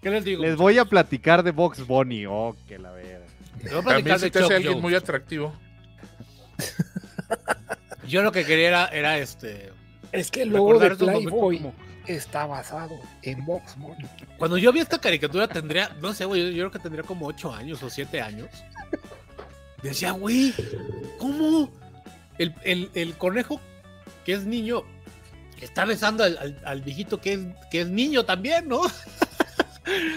¿Qué 0.00 0.10
les 0.10 0.24
digo? 0.24 0.44
Les 0.44 0.54
voy 0.54 0.78
a 0.78 0.84
platicar 0.84 1.42
de 1.42 1.50
Box 1.50 1.84
Bunny. 1.84 2.24
Oh, 2.24 2.54
que 2.68 2.78
la 2.78 2.92
verga. 2.92 3.26
Les 3.64 3.72
voy 3.72 3.80
a 3.80 3.82
platicar 3.82 4.20
de 4.20 4.30
te 4.30 4.38
hace 4.38 4.54
alguien 4.54 4.74
Jones. 4.74 4.82
muy 4.82 4.94
atractivo. 4.94 5.52
Yo 8.06 8.22
lo 8.22 8.30
que 8.30 8.44
quería 8.44 8.68
era, 8.68 8.86
era 8.86 9.18
este... 9.18 9.72
Es 10.12 10.30
que 10.30 10.42
el 10.42 10.50
momentos 10.50 10.98
como- 10.98 11.74
está 12.06 12.46
basado 12.46 12.94
en 13.22 13.44
Box 13.44 13.76
Bunny. 13.76 14.06
Cuando 14.38 14.56
yo 14.56 14.72
vi 14.72 14.78
esta 14.78 15.00
caricatura 15.00 15.48
tendría, 15.48 15.88
no 16.00 16.14
sé, 16.14 16.26
güey, 16.26 16.42
yo, 16.42 16.48
yo 16.50 16.56
creo 16.58 16.70
que 16.70 16.78
tendría 16.78 17.02
como 17.02 17.26
8 17.26 17.52
años 17.52 17.82
o 17.82 17.90
7 17.90 18.20
años. 18.20 18.46
Decía, 19.82 20.12
güey, 20.12 20.52
¿cómo? 21.18 21.70
El, 22.38 22.54
el- 22.64 22.90
el 22.94 23.14
conejo 23.16 23.60
que 24.24 24.32
es 24.34 24.44
niño 24.44 24.82
está 25.60 25.84
besando 25.84 26.24
al, 26.24 26.38
al- 26.38 26.60
al 26.64 26.82
viejito 26.82 27.20
que 27.20 27.34
es, 27.34 27.40
que 27.70 27.82
es 27.82 27.88
niño 27.88 28.24
también, 28.24 28.68
¿no? 28.68 28.82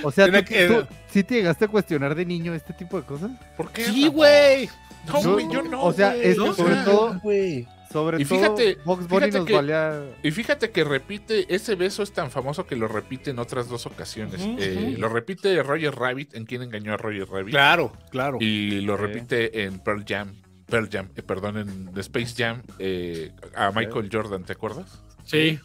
O 0.04 0.12
sea, 0.12 0.26
¿tú, 0.28 0.46
que- 0.46 0.68
tú 0.68 0.86
sí 1.12 1.24
te 1.24 1.36
llegaste 1.36 1.66
a 1.66 1.68
cuestionar 1.68 2.14
de 2.16 2.26
niño 2.26 2.54
este 2.54 2.74
tipo 2.74 3.00
de 3.00 3.06
cosas? 3.06 3.32
¿Por 3.58 3.72
qué? 3.72 3.86
Sí, 3.86 4.08
güey. 4.08 4.70
No, 5.08 5.22
güey, 5.34 5.48
yo 5.52 5.62
no. 5.64 5.84
o 5.86 5.94
sea, 5.94 6.10
güey. 6.14 6.28
es- 6.30 6.38
¿no? 6.38 6.54
sobre 6.54 6.74
O 6.74 6.76
sea, 6.76 6.86
todo- 6.86 7.20
güey. 7.22 7.68
Sobre 7.94 8.20
Y 8.22 8.26
todo, 8.26 8.40
fíjate- 8.40 8.78
Box 8.84 9.08
Bunny 9.08 9.26
fíjate 9.28 9.38
nos 9.38 9.48
que- 9.48 9.54
valía... 9.54 10.18
Y 10.24 10.32
fíjate 10.32 10.72
que 10.72 10.84
repite, 10.84 11.54
ese 11.54 11.76
beso 11.76 12.02
es 12.04 12.12
tan 12.12 12.32
famoso 12.32 12.66
que 12.66 12.76
lo 12.76 12.88
repite 12.88 13.30
en 13.30 13.38
otras 13.40 13.70
dos 13.70 13.86
ocasiones. 13.86 14.42
Eh. 14.42 14.96
Lo 14.98 15.08
repite 15.10 15.62
Roger 15.62 15.94
Rabbit, 15.96 16.34
en 16.34 16.46
quien 16.46 16.64
engañó 16.64 16.94
a 16.94 16.98
Roger 16.98 17.28
Rabbit. 17.30 17.52
Claro, 17.52 17.94
claro. 18.10 18.40
Y 18.42 18.82
lo 18.82 18.98
repite 18.98 19.64
en 19.64 19.78
Pearl 19.80 20.04
Jam. 20.08 20.34
Pearl 20.66 20.90
Jam, 20.92 21.10
eh, 21.16 21.22
perdón, 21.22 21.58
en 21.58 21.94
The 21.94 22.02
Space 22.02 22.34
Jam 22.36 22.64
eh, 22.80 23.32
a 23.56 23.72
Michael 23.72 24.10
Jordan, 24.12 24.44
¿te 24.44 24.54
acuerdas? 24.54 25.04
Sí. 25.24 25.60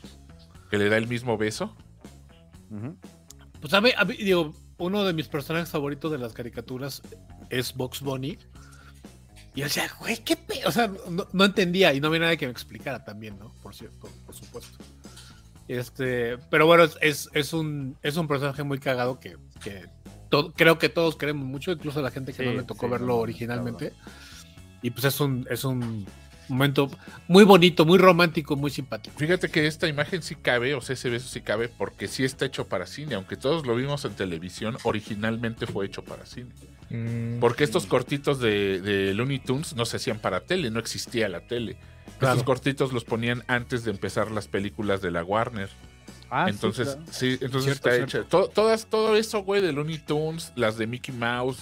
Que 0.70 0.76
le 0.76 0.90
da 0.90 0.98
el 0.98 1.08
mismo 1.08 1.38
beso. 1.38 1.74
Pues 3.60 3.72
a 3.72 3.80
mí, 3.80 3.90
a 3.96 4.04
mí, 4.04 4.14
digo, 4.18 4.54
uno 4.76 5.04
de 5.04 5.12
mis 5.14 5.28
personajes 5.28 5.70
favoritos 5.70 6.12
de 6.12 6.18
las 6.18 6.32
caricaturas 6.34 7.02
es 7.50 7.74
Box 7.74 8.00
Bunny. 8.02 8.38
Y 9.58 9.62
yo 9.62 9.64
decía, 9.66 9.90
güey, 9.98 10.18
qué 10.18 10.36
pe... 10.36 10.64
O 10.66 10.70
sea, 10.70 10.86
no, 11.10 11.26
no 11.32 11.44
entendía 11.44 11.92
y 11.92 11.98
no 12.00 12.06
había 12.06 12.20
nadie 12.20 12.36
que 12.36 12.46
me 12.46 12.52
explicara 12.52 13.02
también, 13.02 13.36
¿no? 13.40 13.52
Por 13.60 13.74
cierto, 13.74 14.08
por 14.24 14.32
supuesto. 14.32 14.78
Este, 15.66 16.38
pero 16.48 16.66
bueno, 16.66 16.84
es- 16.84 16.96
es, 17.00 17.28
es 17.32 17.52
un, 17.52 17.96
es 18.04 18.16
un 18.16 18.28
personaje 18.28 18.62
muy 18.62 18.78
cagado 18.78 19.18
que, 19.18 19.36
que 19.60 19.86
to- 20.30 20.52
creo 20.52 20.78
que 20.78 20.88
todos 20.88 21.16
queremos 21.16 21.44
mucho, 21.44 21.72
incluso 21.72 22.00
la 22.00 22.12
gente 22.12 22.32
que 22.32 22.44
no 22.44 22.52
le 22.52 22.62
tocó 22.62 22.86
sí, 22.86 22.92
verlo 22.92 23.06
no, 23.08 23.16
originalmente. 23.16 23.94
Y 24.80 24.90
pues 24.90 25.06
es 25.06 25.18
un, 25.20 25.44
es 25.50 25.64
un 25.64 26.06
momento 26.48 26.88
muy 27.26 27.42
bonito, 27.42 27.84
muy 27.84 27.98
romántico, 27.98 28.54
muy 28.54 28.70
simpático. 28.70 29.18
Fíjate 29.18 29.48
que 29.50 29.66
esta 29.66 29.88
imagen 29.88 30.22
sí 30.22 30.36
cabe, 30.36 30.74
o 30.76 30.80
sea, 30.80 30.94
ese 30.94 31.10
beso 31.10 31.28
sí 31.28 31.40
cabe, 31.40 31.68
porque 31.68 32.06
sí 32.06 32.22
está 32.22 32.44
hecho 32.46 32.68
para 32.68 32.86
cine. 32.86 33.16
Aunque 33.16 33.36
todos 33.36 33.66
lo 33.66 33.74
vimos 33.74 34.04
en 34.04 34.12
televisión, 34.12 34.76
originalmente 34.84 35.66
fue 35.66 35.86
hecho 35.86 36.04
para 36.04 36.24
cine. 36.26 36.52
Mm, 36.90 37.38
Porque 37.40 37.64
estos 37.64 37.86
cortitos 37.86 38.40
de, 38.40 38.80
de 38.80 39.14
Looney 39.14 39.38
Tunes 39.40 39.74
no 39.76 39.84
se 39.84 39.96
hacían 39.98 40.18
para 40.20 40.40
tele, 40.40 40.70
no 40.70 40.80
existía 40.80 41.28
la 41.28 41.40
tele. 41.40 41.76
Claro. 42.18 42.34
Estos 42.34 42.44
cortitos 42.46 42.92
los 42.92 43.04
ponían 43.04 43.44
antes 43.46 43.84
de 43.84 43.90
empezar 43.90 44.30
las 44.30 44.48
películas 44.48 45.00
de 45.02 45.10
la 45.10 45.22
Warner. 45.22 45.68
Ah, 46.30 46.44
sí, 46.46 46.50
entonces, 46.50 46.88
claro. 46.94 47.02
sí, 47.10 47.38
entonces 47.40 47.64
Cierto, 47.64 47.88
está 47.88 47.90
cierto. 48.06 48.18
hecha. 48.18 48.28
To- 48.28 48.48
todas, 48.48 48.86
todo 48.86 49.16
eso, 49.16 49.42
güey, 49.44 49.62
de 49.62 49.72
Looney 49.72 49.98
Tunes, 49.98 50.52
las 50.56 50.76
de 50.76 50.86
Mickey 50.86 51.14
Mouse, 51.14 51.58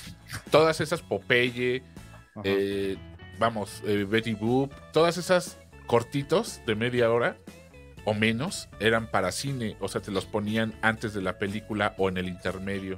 todas 0.51 0.81
esas 0.81 1.03
Popeye, 1.03 1.83
eh, 2.45 2.97
vamos, 3.39 3.83
eh, 3.87 4.07
Betty 4.09 4.35
Boop, 4.35 4.73
todas 4.93 5.19
esas 5.19 5.59
cortitos 5.87 6.61
de 6.67 6.75
media 6.75 7.11
hora 7.11 7.37
o 8.05 8.15
menos 8.15 8.69
eran 8.81 9.09
para 9.11 9.31
cine, 9.33 9.77
o 9.81 9.89
sea, 9.89 10.01
te 10.01 10.11
los 10.11 10.25
ponían 10.27 10.75
antes 10.83 11.15
de 11.15 11.23
la 11.23 11.39
película 11.39 11.95
o 11.99 12.09
en 12.09 12.17
el 12.17 12.29
intermedio 12.29 12.97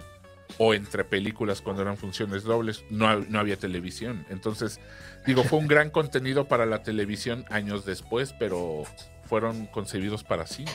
o 0.57 0.73
entre 0.75 1.05
películas 1.05 1.61
cuando 1.61 1.83
eran 1.83 1.97
funciones 1.97 2.43
dobles, 2.45 2.85
no, 2.91 3.21
no 3.21 3.39
había 3.39 3.57
televisión. 3.59 4.25
Entonces, 4.31 4.81
digo, 5.27 5.45
fue 5.45 5.59
un 5.59 5.67
gran 5.69 5.91
contenido 5.91 6.47
para 6.47 6.65
la 6.67 6.83
televisión 6.83 7.45
años 7.51 7.85
después, 7.85 8.35
pero 8.39 8.85
fueron 9.27 9.67
concebidos 9.67 10.25
para 10.25 10.47
cine. 10.47 10.73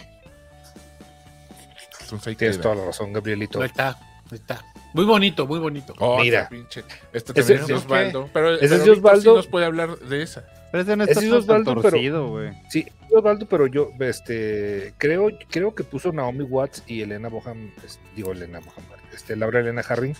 Entonces 2.01 2.27
ahí 2.27 2.35
Tienes 2.35 2.57
queda. 2.57 2.63
toda 2.63 2.75
la 2.75 2.85
razón, 2.85 3.13
Gabrielito. 3.13 3.59
Ahí 3.61 3.67
está, 3.67 3.89
ahí 4.31 4.37
está. 4.37 4.63
Muy 4.93 5.05
bonito, 5.05 5.47
muy 5.47 5.59
bonito. 5.59 5.93
Otra 5.97 6.23
Mira. 6.23 6.49
pinche. 6.49 6.83
Esta 7.11 7.33
Ese- 7.33 7.55
también 7.55 7.57
es 7.57 7.63
¿ese 7.63 7.73
Osvaldo. 7.73 8.29
Pero, 8.31 8.53
Ese 8.55 8.65
es 8.65 8.71
pero 8.71 8.83
de 8.83 8.89
Víctor 8.91 8.93
sí 8.93 8.99
Osvaldo. 8.99 9.35
nos 9.37 9.47
puede 9.47 9.65
hablar 9.65 9.97
de 9.99 10.21
esa. 10.21 10.45
Pero 10.71 10.83
ese 10.83 10.95
no 10.95 11.03
es 11.03 11.17
Osvaldo, 11.17 11.71
pero- 11.75 11.81
torcido. 11.81 12.39
Sí, 12.69 12.85
Osvaldo, 13.11 13.47
pero 13.47 13.67
yo 13.67 13.89
este, 13.99 14.93
creo, 14.97 15.29
creo 15.49 15.73
que 15.75 15.83
puso 15.83 16.11
Naomi 16.11 16.43
Watts 16.43 16.83
y 16.87 17.01
Elena 17.01 17.29
Boham, 17.29 17.71
es- 17.83 17.99
digo 18.15 18.31
Elena 18.31 18.59
Boham, 18.59 18.83
este, 19.13 19.35
Laura 19.35 19.59
Elena 19.59 19.81
Harring, 19.87 20.15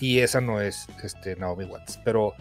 y 0.00 0.18
esa 0.20 0.40
no 0.40 0.60
es 0.60 0.86
este, 1.02 1.36
Naomi 1.36 1.64
Watts, 1.64 2.00
pero 2.04 2.34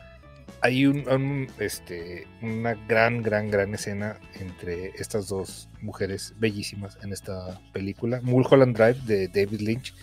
hay 0.61 0.85
un, 0.85 1.07
un, 1.09 1.47
este, 1.59 2.27
una 2.41 2.73
gran, 2.87 3.21
gran, 3.21 3.49
gran 3.51 3.73
escena 3.73 4.17
entre 4.39 4.87
estas 4.97 5.27
dos 5.27 5.69
mujeres 5.81 6.33
bellísimas 6.37 6.97
en 7.03 7.11
esta 7.13 7.59
película, 7.73 8.19
Mulholland 8.23 8.75
Drive 8.75 8.99
de 9.05 9.27
David 9.27 9.61
Lynch, 9.61 9.93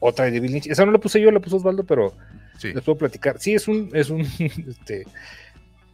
otra 0.00 0.26
de 0.26 0.32
David 0.32 0.50
Lynch, 0.50 0.66
esa 0.66 0.84
no 0.84 0.92
la 0.92 0.98
puse 0.98 1.20
yo, 1.20 1.30
la 1.30 1.40
puso 1.40 1.56
Osvaldo, 1.56 1.84
pero 1.84 2.12
Sí. 2.58 2.72
les 2.72 2.82
puedo 2.82 2.98
platicar. 2.98 3.38
Sí, 3.38 3.54
es 3.54 3.68
un, 3.68 3.88
es 3.92 4.10
un, 4.10 4.20
este, 4.68 5.06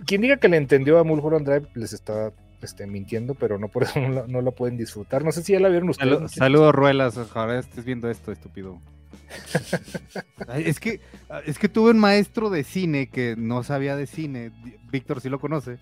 quien 0.07 0.23
diga 0.23 0.39
que 0.39 0.49
le 0.49 0.57
entendió 0.57 0.99
a 0.99 1.05
Mulholland 1.05 1.47
Drive 1.47 1.69
les 1.75 1.93
está 1.93 2.33
este, 2.63 2.87
mintiendo, 2.87 3.35
pero 3.35 3.59
no 3.59 3.69
por 3.69 3.83
eso 3.83 4.01
no 4.01 4.09
la, 4.09 4.27
no 4.27 4.41
la 4.41 4.51
pueden 4.51 4.77
disfrutar. 4.79 5.25
No 5.25 5.33
sé 5.33 5.43
si 5.43 5.53
ya 5.53 5.61
la 5.61 5.69
vieron 5.69 5.91
ustedes. 5.91 6.33
Saludos, 6.33 6.75
Ruelas. 6.75 7.17
Ojalá 7.19 7.59
estés 7.59 7.85
viendo 7.85 8.11
esto, 8.11 8.33
estúpido. 8.33 8.81
Es 10.57 10.81
que 10.81 11.01
es 11.47 11.59
que 11.59 11.69
tuve 11.69 11.91
un 11.91 11.99
maestro 11.99 12.51
de 12.51 12.65
cine 12.65 13.09
que 13.09 13.35
no 13.37 13.63
sabía 13.63 13.97
de 13.97 14.07
cine. 14.07 14.51
Víctor 14.91 15.21
sí 15.21 15.29
lo 15.29 15.41
conoce. 15.41 15.79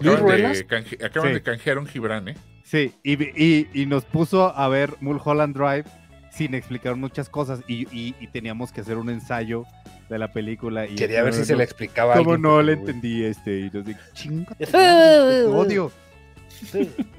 ¿Luis 0.00 0.16
Acaban, 0.16 0.52
de, 0.52 0.66
canje- 0.66 1.04
acaban 1.04 1.28
Sí. 1.30 1.34
de 1.34 1.42
canjear 1.42 1.78
un 1.78 1.86
Gibran, 1.86 2.28
¿eh? 2.28 2.36
Sí, 2.64 2.92
y, 3.04 3.22
y- 3.42 3.68
y 3.72 3.86
nos 3.86 4.04
puso 4.04 4.54
a 4.56 4.68
ver 4.68 4.94
Mulholland 5.00 5.56
Drive 5.56 5.84
sin 6.32 6.54
explicar 6.54 6.96
muchas 6.96 7.28
cosas 7.28 7.60
y, 7.68 7.86
y- 7.96 8.14
y 8.20 8.26
teníamos 8.28 8.72
que 8.72 8.80
hacer 8.80 8.96
un 8.98 9.08
ensayo 9.08 9.64
de 10.10 10.18
la 10.18 10.32
película. 10.32 10.86
Y 10.86 10.96
Quería 10.96 11.22
ver 11.22 11.32
si 11.32 11.40
no, 11.40 11.44
se 11.46 11.56
le 11.56 11.64
explicaba. 11.64 12.14
a 12.14 12.16
¿Cómo 12.18 12.32
alguien, 12.32 12.42
no 12.42 12.62
le 12.62 12.72
entendí 12.74 13.24
este? 13.24 13.60
Y 13.60 13.70
nos 13.72 13.84
dije, 13.86 14.00
chinga. 14.12 14.56
odio. 15.48 15.92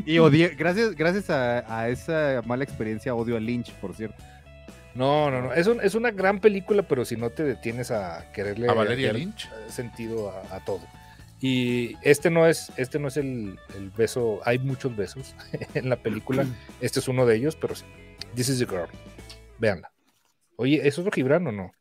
Y 0.05 0.17
odié, 0.19 0.49
gracias, 0.49 0.95
gracias 0.95 1.29
a, 1.29 1.79
a 1.79 1.89
esa 1.89 2.41
mala 2.45 2.63
experiencia, 2.63 3.13
odio 3.15 3.37
a 3.37 3.39
Lynch, 3.39 3.71
por 3.73 3.93
cierto. 3.95 4.21
No, 4.97 5.29
no, 5.31 5.41
no. 5.43 5.53
Es, 5.53 5.67
un- 5.67 5.79
es 5.81 5.93
una 5.95 6.11
gran 6.11 6.39
película, 6.39 6.83
pero 6.83 7.05
si 7.05 7.15
no 7.15 7.29
te 7.29 7.43
detienes 7.43 7.91
a 7.91 8.31
quererle 8.33 8.67
A 8.67 8.73
Valeria 8.73 9.13
Lynch. 9.13 9.45
eh, 9.45 9.69
sentido 9.71 10.31
a, 10.31 10.55
a 10.55 10.65
todo. 10.65 10.81
Y 11.39 11.95
este 12.01 12.31
no 12.31 12.47
es, 12.47 12.71
este 12.77 12.97
no 12.97 13.07
es 13.09 13.17
el, 13.17 13.59
el 13.77 13.89
beso. 13.91 14.39
Hay 14.43 14.57
muchos 14.57 14.95
besos 14.95 15.35
en 15.75 15.89
la 15.89 15.97
película. 15.97 16.45
Este 16.81 16.99
es 16.99 17.07
uno 17.07 17.25
de 17.27 17.35
ellos, 17.35 17.55
pero 17.55 17.75
sí. 17.75 17.85
This 18.35 18.49
is 18.49 18.57
the 18.59 18.65
girl. 18.65 18.87
Véanla. 19.59 19.91
Oye, 20.55 20.87
¿eso 20.87 21.01
es 21.01 21.05
lo 21.05 21.11
Gibran 21.11 21.45
o 21.45 21.51
no? 21.51 21.71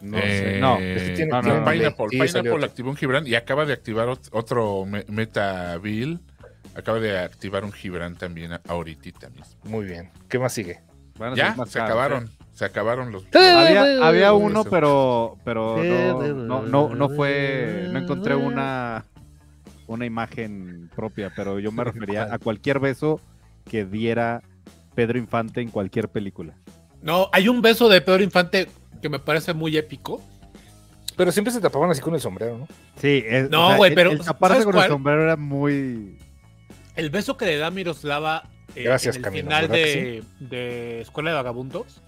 No 0.00 0.18
Eh, 0.18 0.22
sé. 0.54 0.60
No, 0.60 0.78
este 0.78 1.14
tiene- 1.14 1.32
no, 1.32 1.40
tiene 1.42 1.60
no. 1.60 1.64
Pineapple. 1.70 2.06
Sí, 2.10 2.18
Pineapple 2.20 2.64
activó 2.64 2.90
un 2.90 2.96
Gibran 2.96 3.26
y 3.26 3.34
acaba 3.34 3.64
de 3.66 3.72
activar 3.72 4.06
ot- 4.08 4.28
otro 4.30 4.84
me- 4.86 5.04
Meta 5.08 5.76
Bill. 5.78 6.20
Acaba 6.76 7.00
de 7.00 7.18
activar 7.18 7.64
un 7.64 7.72
Gibran 7.72 8.14
también 8.16 8.52
a- 8.52 8.60
ahorita 8.68 9.30
mismo. 9.30 9.56
Muy 9.64 9.84
bien. 9.86 10.10
¿Qué 10.28 10.38
más 10.38 10.52
sigue? 10.52 10.80
Van 11.18 11.32
a 11.32 11.36
Ya, 11.36 11.54
más 11.54 11.68
se 11.70 11.78
caros, 11.78 11.90
acabaron. 11.90 12.24
¿eh? 12.24 12.28
Se 12.52 12.64
acabaron 12.64 13.12
los. 13.12 13.24
Había, 13.34 14.06
había 14.06 14.32
uno, 14.32 14.64
pero, 14.64 15.38
pero 15.44 15.76
no, 16.34 16.62
no, 16.62 16.62
no, 16.62 16.94
no 16.94 17.08
fue, 17.08 17.88
no 17.90 17.98
encontré 17.98 18.34
una, 18.36 19.04
una 19.88 20.06
imagen 20.06 20.88
propia, 20.94 21.32
pero 21.34 21.58
yo 21.58 21.72
me 21.72 21.82
refería 21.84 22.28
a 22.32 22.38
cualquier 22.38 22.78
beso 22.78 23.20
que 23.68 23.84
diera 23.84 24.42
Pedro 24.94 25.18
Infante 25.18 25.60
en 25.62 25.70
cualquier 25.70 26.08
película. 26.08 26.54
No, 27.02 27.28
hay 27.32 27.48
un 27.48 27.60
beso 27.60 27.88
de 27.88 28.00
Pedro 28.00 28.22
Infante 28.22 28.68
que 29.02 29.08
me 29.08 29.18
parece 29.18 29.52
muy 29.52 29.76
épico. 29.76 30.22
Pero 31.16 31.30
siempre 31.32 31.52
se 31.52 31.60
tapaban 31.60 31.90
así 31.90 32.00
con 32.00 32.14
el 32.14 32.20
sombrero, 32.20 32.58
¿no? 32.58 32.68
Sí, 32.96 33.22
es- 33.26 33.50
No, 33.50 33.66
o 33.66 33.68
sea, 33.68 33.76
güey, 33.76 33.90
el- 33.90 33.94
pero 33.94 34.10
el 34.12 34.18
taparse 34.20 34.54
¿sabes 34.54 34.64
con 34.64 34.72
cuál? 34.74 34.84
el 34.86 34.90
sombrero 34.90 35.22
era 35.24 35.36
muy 35.36 36.18
El 36.96 37.10
beso 37.10 37.36
que 37.36 37.46
le 37.46 37.56
da 37.58 37.70
Miroslava 37.70 38.48
eh, 38.74 38.82
Gracias, 38.84 39.16
en 39.16 39.20
el 39.20 39.24
Camilo, 39.24 39.44
final 39.44 39.68
¿verdad 39.68 39.74
de, 39.84 40.22
de 40.40 41.00
Escuela 41.02 41.30
de 41.30 41.36
Vagabundos 41.36 42.00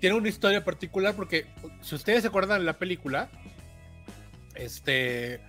tiene 0.00 0.16
una 0.16 0.28
historia 0.28 0.64
particular 0.64 1.14
porque 1.14 1.46
si 1.80 1.94
ustedes 1.94 2.22
se 2.22 2.28
acuerdan 2.28 2.58
de 2.58 2.64
la 2.64 2.78
película, 2.78 3.28
este 4.54 5.40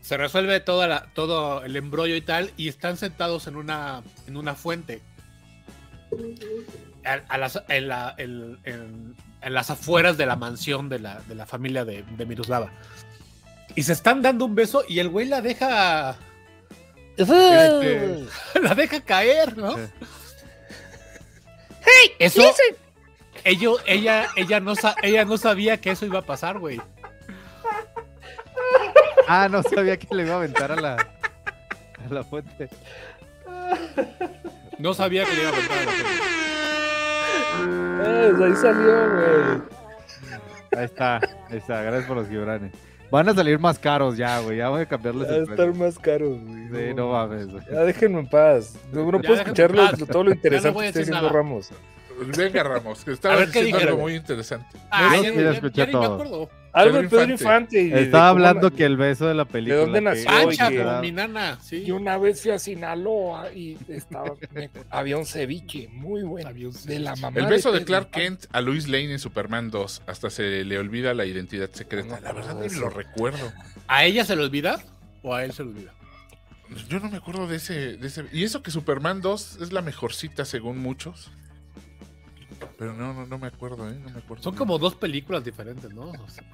se 0.00 0.16
resuelve 0.16 0.58
toda 0.58 0.88
la, 0.88 1.06
todo 1.14 1.62
el 1.62 1.76
embrollo 1.76 2.16
y 2.16 2.20
tal 2.22 2.50
y 2.56 2.66
están 2.68 2.96
sentados 2.96 3.46
en 3.46 3.54
una 3.56 4.02
en 4.26 4.36
una 4.36 4.54
fuente 4.56 5.00
a, 7.04 7.12
a 7.28 7.38
las, 7.38 7.62
en, 7.68 7.88
la- 7.88 8.14
en- 8.18 8.58
en- 8.64 9.14
en 9.42 9.54
las 9.54 9.70
afueras 9.70 10.16
de 10.16 10.26
la 10.26 10.36
mansión 10.36 10.88
de 10.88 10.98
la, 11.00 11.20
de 11.22 11.34
la 11.34 11.46
familia 11.46 11.84
de, 11.84 12.04
de 12.16 12.26
Miroslava. 12.26 12.70
Y 13.74 13.82
se 13.82 13.92
están 13.92 14.22
dando 14.22 14.44
un 14.44 14.54
beso 14.54 14.84
y 14.88 14.98
el 15.00 15.08
güey 15.08 15.26
la 15.26 15.40
deja. 15.40 16.16
Este, 17.16 18.24
la 18.62 18.74
deja 18.74 19.00
caer, 19.00 19.56
¿no? 19.56 19.74
Sí. 19.76 19.82
Eso. 22.18 22.42
Ello- 23.44 23.78
ella, 23.86 24.28
ella, 24.36 24.60
no 24.60 24.74
ella 25.02 25.24
no 25.24 25.36
sabía 25.36 25.80
que 25.80 25.90
eso 25.90 26.06
iba 26.06 26.20
a 26.20 26.22
pasar, 26.22 26.58
güey. 26.58 26.80
Ah, 29.26 29.48
no 29.50 29.62
sabía 29.62 29.96
que 29.96 30.06
le 30.14 30.22
iba 30.24 30.34
a 30.34 30.36
aventar 30.36 30.70
a 30.72 30.76
la, 30.76 30.94
a 30.94 32.08
la 32.14 32.22
fuente. 32.24 32.68
No 34.78 34.94
sabía 34.94 35.24
que 35.24 35.32
le 35.34 35.40
iba 35.42 35.50
a 35.50 35.52
aventar 35.54 35.78
a 35.78 35.84
la 35.84 35.92
gente. 35.92 36.12
Eh, 38.04 38.32
ahí 38.44 38.56
salió, 38.56 39.10
güey. 39.12 39.62
Ahí 40.78 40.84
está, 40.84 41.16
ahí 41.16 41.58
está, 41.58 41.82
gracias 41.82 42.06
por 42.06 42.16
los 42.16 42.28
gibranes. 42.28 42.72
Van 43.12 43.28
a 43.28 43.34
salir 43.34 43.58
más 43.58 43.78
caros 43.78 44.16
ya, 44.16 44.40
güey, 44.40 44.56
ya 44.56 44.70
voy 44.70 44.80
a 44.80 44.86
cambiarles 44.86 45.28
Va 45.28 45.32
a 45.32 45.36
el 45.36 45.42
estar 45.42 45.56
precio. 45.56 45.74
más 45.84 45.98
caro, 45.98 46.28
güey. 46.30 46.68
Sí, 46.88 46.94
no 46.96 47.12
mames. 47.12 47.46
güey. 47.46 47.62
Ya 47.70 47.80
déjenme 47.80 48.20
en 48.20 48.26
paz. 48.26 48.74
No, 48.90 49.12
no 49.12 49.20
puedo 49.20 49.34
escuchar 49.34 49.70
todo 50.10 50.24
lo 50.24 50.32
interesante 50.32 50.86
no 50.86 50.92
que 50.94 51.00
está 51.00 51.12
nada. 51.12 51.28
Ramos. 51.28 51.70
Venga, 52.36 52.62
Ramos, 52.62 53.04
que 53.04 53.12
estaba 53.12 53.36
ver, 53.36 53.50
¿qué 53.50 53.64
diciendo 53.64 53.88
algo 53.90 54.00
muy 54.02 54.14
interesante. 54.14 54.78
Ah, 54.90 55.14
Yo 55.16 55.22
ya, 55.24 55.60
ya 55.72 55.86
me 55.86 56.04
acuerdo. 56.06 56.48
Algo 56.72 57.02
de 57.02 57.08
Pedro 57.08 57.22
Infante. 57.32 57.80
Infante. 57.80 57.82
y 57.82 57.88
de 57.90 58.02
Estaba 58.04 58.28
hablando 58.30 58.70
que 58.72 58.84
el 58.84 58.96
beso 58.96 59.26
de 59.26 59.34
la 59.34 59.44
película. 59.44 59.80
dónde 59.82 59.98
que- 59.98 60.04
nació? 60.04 60.24
Pancha, 60.26 61.00
mi 61.00 61.12
nana, 61.12 61.58
sí. 61.62 61.84
Y 61.86 61.90
una 61.90 62.16
vez 62.18 62.40
fui 62.42 62.50
a 62.50 62.58
Sinaloa 62.58 63.52
y 63.52 63.76
estaba, 63.88 64.32
me- 64.54 64.70
había 64.90 65.18
un 65.18 65.26
ceviche 65.26 65.88
muy 65.92 66.22
bueno. 66.22 66.48
Había 66.48 66.68
un 66.68 66.74
de 66.84 66.98
la 66.98 67.14
mamá 67.16 67.38
El 67.40 67.46
beso 67.46 67.72
de 67.72 67.84
Clark 67.84 68.06
Infante. 68.08 68.20
Kent 68.46 68.54
a 68.54 68.60
Luis 68.62 68.88
Lane 68.88 69.12
en 69.12 69.18
Superman 69.18 69.70
2. 69.70 70.02
Hasta 70.06 70.30
se 70.30 70.64
le 70.64 70.78
olvida 70.78 71.12
la 71.14 71.26
identidad 71.26 71.70
secreta. 71.72 72.16
No, 72.16 72.20
La 72.20 72.32
verdad 72.32 72.54
no, 72.54 72.60
ni 72.62 72.70
lo 72.74 72.88
recuerdo. 72.90 73.52
¿A 73.88 74.04
ella 74.04 74.24
se 74.24 74.34
le 74.36 74.42
olvida 74.42 74.80
o 75.22 75.34
a 75.34 75.44
él 75.44 75.52
se 75.52 75.64
le 75.64 75.70
olvida? 75.70 75.92
Yo 76.88 77.00
no 77.00 77.10
me 77.10 77.18
acuerdo 77.18 77.46
de 77.46 77.56
ese, 77.56 77.98
de 77.98 78.06
ese. 78.06 78.24
Y 78.32 78.44
eso 78.44 78.62
que 78.62 78.70
Superman 78.70 79.20
2 79.20 79.58
es 79.60 79.72
la 79.72 79.82
mejorcita 79.82 80.46
según 80.46 80.78
muchos. 80.78 81.30
Pero 82.78 82.92
no, 82.94 83.12
no, 83.14 83.26
no 83.26 83.38
me 83.38 83.46
acuerdo, 83.46 83.88
¿eh? 83.90 83.94
No 84.02 84.10
me 84.10 84.18
acuerdo. 84.18 84.42
Son 84.42 84.54
como 84.54 84.78
dos 84.78 84.94
películas 84.94 85.44
diferentes, 85.44 85.92
¿no? 85.92 86.10
O 86.10 86.28
sea, 86.28 86.44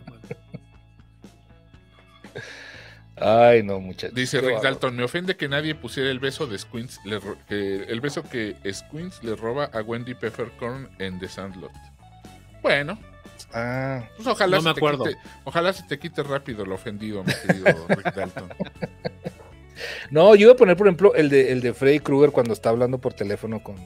Ay, 3.21 3.65
no, 3.65 3.81
muchachos. 3.81 4.15
Dice 4.15 4.41
Rick. 4.41 4.61
Dalton, 4.63 4.95
me 4.95 5.03
ofende 5.03 5.37
que 5.37 5.49
nadie 5.49 5.75
pusiera 5.75 6.09
el 6.11 6.21
beso 6.21 6.47
de 6.47 6.57
Squints, 6.57 7.01
le 7.05 7.19
ro- 7.19 7.37
que 7.49 7.83
el 7.85 8.01
beso 8.01 8.23
que 8.23 8.57
Squints 8.73 9.25
le 9.25 9.35
roba 9.35 9.65
a 9.73 9.81
Wendy 9.83 10.15
Peppercorn 10.15 10.89
en 10.99 11.19
The 11.19 11.29
Sandlot. 11.29 11.73
Bueno, 12.63 12.99
Ah, 13.55 14.05
pues 14.17 14.27
ojalá, 14.29 14.57
No 14.57 14.63
se 14.63 14.69
me 14.69 14.75
te 14.75 14.81
acuerdo. 14.81 15.05
quite, 15.05 15.19
ojalá 15.45 15.73
se 15.73 15.83
te 15.85 15.99
quite 15.99 16.23
rápido 16.25 16.67
lo 16.67 16.75
ofendido, 16.75 17.23
mi 17.25 17.33
querido 17.47 17.67
Rick 17.89 18.15
Dalton. 18.15 18.49
no, 20.11 20.35
yo 20.35 20.43
iba 20.47 20.53
a 20.53 20.57
poner, 20.57 20.77
por 20.77 20.87
ejemplo, 20.89 21.15
el 21.15 21.29
de, 21.29 21.53
el 21.53 21.61
de 21.61 21.73
Freddy 21.73 22.01
Krueger 22.01 22.31
cuando 22.33 22.53
está 22.53 22.69
hablando 22.71 22.99
por 22.99 23.15
teléfono 23.15 23.63
con, 23.63 23.77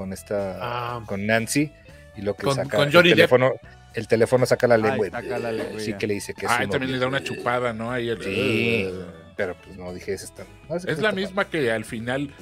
con 0.00 0.14
esta, 0.14 0.56
Ah. 0.62 1.02
con 1.04 1.26
Nancy, 1.26 1.70
y 2.16 2.22
lo 2.22 2.34
que 2.34 2.44
Con- 2.44 2.54
saca 2.56 2.74
con 2.78 2.88
el 2.88 2.94
Johnny 2.94 3.10
Depp. 3.10 3.16
teléfono, 3.18 3.52
el 3.92 4.08
teléfono 4.08 4.46
saca 4.46 4.66
la 4.66 4.76
Ay, 4.76 4.82
lengua. 4.82 5.08
y- 5.08 5.10
saca 5.10 5.38
la 5.38 5.52
lengua, 5.52 5.78
sí 5.78 5.92
que 5.92 6.06
le 6.06 6.14
dice 6.14 6.32
que 6.32 6.46
es 6.46 6.52
Ah, 6.52 6.64
también 6.66 6.90
le 6.92 6.98
da 6.98 7.06
una 7.06 7.22
chupada, 7.22 7.74
¿no? 7.74 7.90
Ahí 7.92 8.08
el- 8.08 8.22
Sí, 8.22 8.88
pero 9.36 9.54
pues 9.62 9.76
no 9.76 9.92
dije 9.92 10.16
no, 10.70 10.76
esa 10.76 10.90
Es 10.90 11.00
la 11.00 11.12
misma 11.12 11.50
que 11.50 11.70
al 11.70 11.84
final 11.84 12.32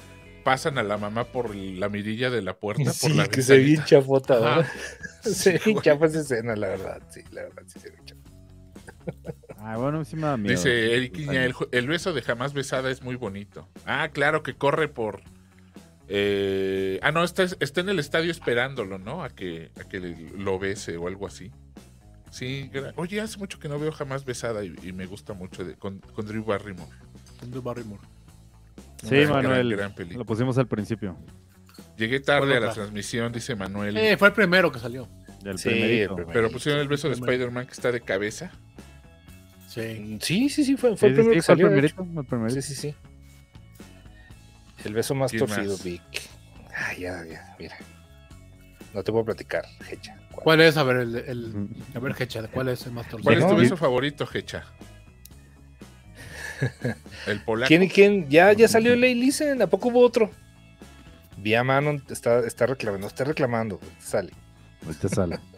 pasan 0.44 0.78
a 0.78 0.84
la 0.84 0.98
mamá 0.98 1.24
por 1.24 1.52
la 1.56 1.88
mirilla 1.88 2.30
de 2.30 2.42
la 2.42 2.54
puerta. 2.54 2.84
por 2.84 2.92
Sí, 2.94 3.12
la 3.12 3.26
que 3.26 3.42
se 3.42 3.58
ve 3.58 3.80
chafota. 3.84 4.34
¿verdad? 4.38 4.66
Se 5.22 5.54
ve 5.54 5.60
bien 5.64 5.80
chafa 5.80 6.06
esa 6.06 6.20
escena, 6.20 6.54
la 6.54 6.68
verdad. 6.68 7.02
Sí, 7.10 7.22
la 7.32 7.42
verdad, 7.42 7.62
sí 7.66 7.80
se 7.80 7.90
ve 7.90 7.96
chafa. 8.04 8.20
Ah, 9.58 9.76
bueno, 9.76 10.04
sí 10.04 10.14
me 10.14 10.22
da 10.22 10.36
miedo. 10.36 10.54
Dice 10.54 10.94
Eric 10.94 11.18
Iña, 11.18 11.44
el, 11.44 11.54
el 11.72 11.88
beso 11.88 12.12
de 12.12 12.22
jamás 12.22 12.52
besada 12.52 12.88
es 12.90 13.02
muy 13.02 13.16
bonito. 13.16 13.68
Ah, 13.84 14.10
claro 14.12 14.44
que 14.44 14.54
corre 14.54 14.86
por. 14.88 15.22
Eh, 16.08 16.98
ah, 17.02 17.12
no, 17.12 17.22
está, 17.24 17.44
está 17.44 17.80
en 17.80 17.88
el 17.90 17.98
estadio 17.98 18.30
esperándolo, 18.30 18.98
¿no? 18.98 19.22
A 19.22 19.30
que, 19.30 19.70
a 19.80 19.84
que 19.88 20.00
le- 20.00 20.30
lo 20.36 20.58
bese 20.58 20.96
o 20.96 21.06
algo 21.08 21.26
así. 21.26 21.50
Sí, 22.30 22.70
oye, 22.96 23.20
hace 23.20 23.38
mucho 23.38 23.58
que 23.58 23.68
no 23.68 23.78
veo 23.78 23.90
jamás 23.92 24.24
besada 24.24 24.64
y, 24.64 24.74
y 24.82 24.92
me 24.92 25.06
gusta 25.06 25.32
mucho 25.32 25.64
de, 25.64 25.74
con, 25.76 25.98
con 25.98 26.26
Drew 26.26 26.44
Barrymore. 26.44 26.90
Drew 27.46 27.62
Barrymore. 27.62 28.02
Sí, 29.02 29.14
Gran, 29.16 29.30
Manuel. 29.30 29.70
gran. 29.76 29.94
Lo 30.14 30.24
pusimos 30.24 30.58
al 30.58 30.66
principio. 30.66 31.16
Llegué 31.96 32.20
tarde 32.20 32.56
a 32.56 32.60
la 32.60 32.72
transmisión, 32.72 33.32
dice 33.32 33.54
Manuel. 33.56 33.96
Eh, 33.96 34.16
fue 34.16 34.28
el 34.28 34.34
primero 34.34 34.70
que 34.70 34.78
salió. 34.78 35.08
Del 35.42 35.58
Sí, 35.58 35.68
primerito. 35.70 36.10
el 36.10 36.16
primer- 36.16 36.32
pero 36.34 36.50
pusieron 36.50 36.80
el 36.80 36.88
beso 36.88 37.08
de. 37.08 37.14
Spider-Man 37.14 37.66
que 37.66 37.72
está 37.72 37.92
de 37.92 38.00
cabeza. 38.00 38.50
Sí. 39.68 40.18
Sí, 40.20 40.48
sí, 40.48 40.64
sí, 40.64 40.76
fue, 40.76 40.90
Sí, 40.90 40.96
fue 40.96 41.08
el 41.08 41.14
sí, 41.14 41.20
primero 41.22 41.32
sí, 41.34 41.36
que 41.38 41.42
fue 41.42 41.54
el 41.54 41.58
salió. 41.58 41.66
de 41.66 41.72
primerito, 41.72 42.02
hecho. 42.02 42.20
el 42.20 42.26
primerito. 42.26 42.62
Sí, 42.62 42.74
sí, 42.74 42.80
sí. 42.80 42.94
El 44.84 44.94
beso 44.94 45.14
más 45.14 45.30
¿Quién 45.30 45.46
torcido, 45.46 45.72
más? 45.72 45.82
Vic. 45.84 46.02
Ah, 46.76 46.92
ya, 46.94 47.24
ya, 47.24 47.56
mira. 47.58 47.76
No 48.94 49.02
te 49.02 49.10
puedo 49.12 49.24
platicar, 49.24 49.64
Hecha. 49.90 50.16
¿Cuál? 50.30 50.44
¿Cuál 50.44 50.60
es? 50.62 50.76
A 50.76 50.82
ver, 50.82 50.96
el, 50.98 51.16
el- 51.16 51.46
Ujú. 51.54 51.68
a 51.94 51.98
ver, 52.00 52.14
Hecha, 52.22 52.46
¿cuál 52.48 52.68
es 52.68 52.86
el 52.86 52.92
más 52.92 53.08
torcido? 53.08 53.24
¿Cuál 53.24 53.38
es 53.42 53.48
tu 53.48 53.56
beso 53.56 53.76
favorito, 53.76 54.28
Hecha? 54.32 54.64
El 57.26 57.40
polaco. 57.42 57.68
¿Quién 57.68 57.84
y 57.84 57.88
quién? 57.88 58.28
Ya, 58.28 58.52
ya 58.52 58.66
salió 58.66 58.92
el 58.92 59.00
Listen, 59.00 59.62
¿a 59.62 59.66
poco 59.68 59.88
hubo 59.88 60.00
otro? 60.00 60.30
Vía 61.36 61.62
Manon 61.62 62.02
está, 62.10 62.40
está 62.40 62.66
reclamando, 62.66 63.06
está 63.06 63.22
reclamando, 63.24 63.78
sale. 64.00 64.32
Ahorita 64.84 65.08
sale. 65.08 65.38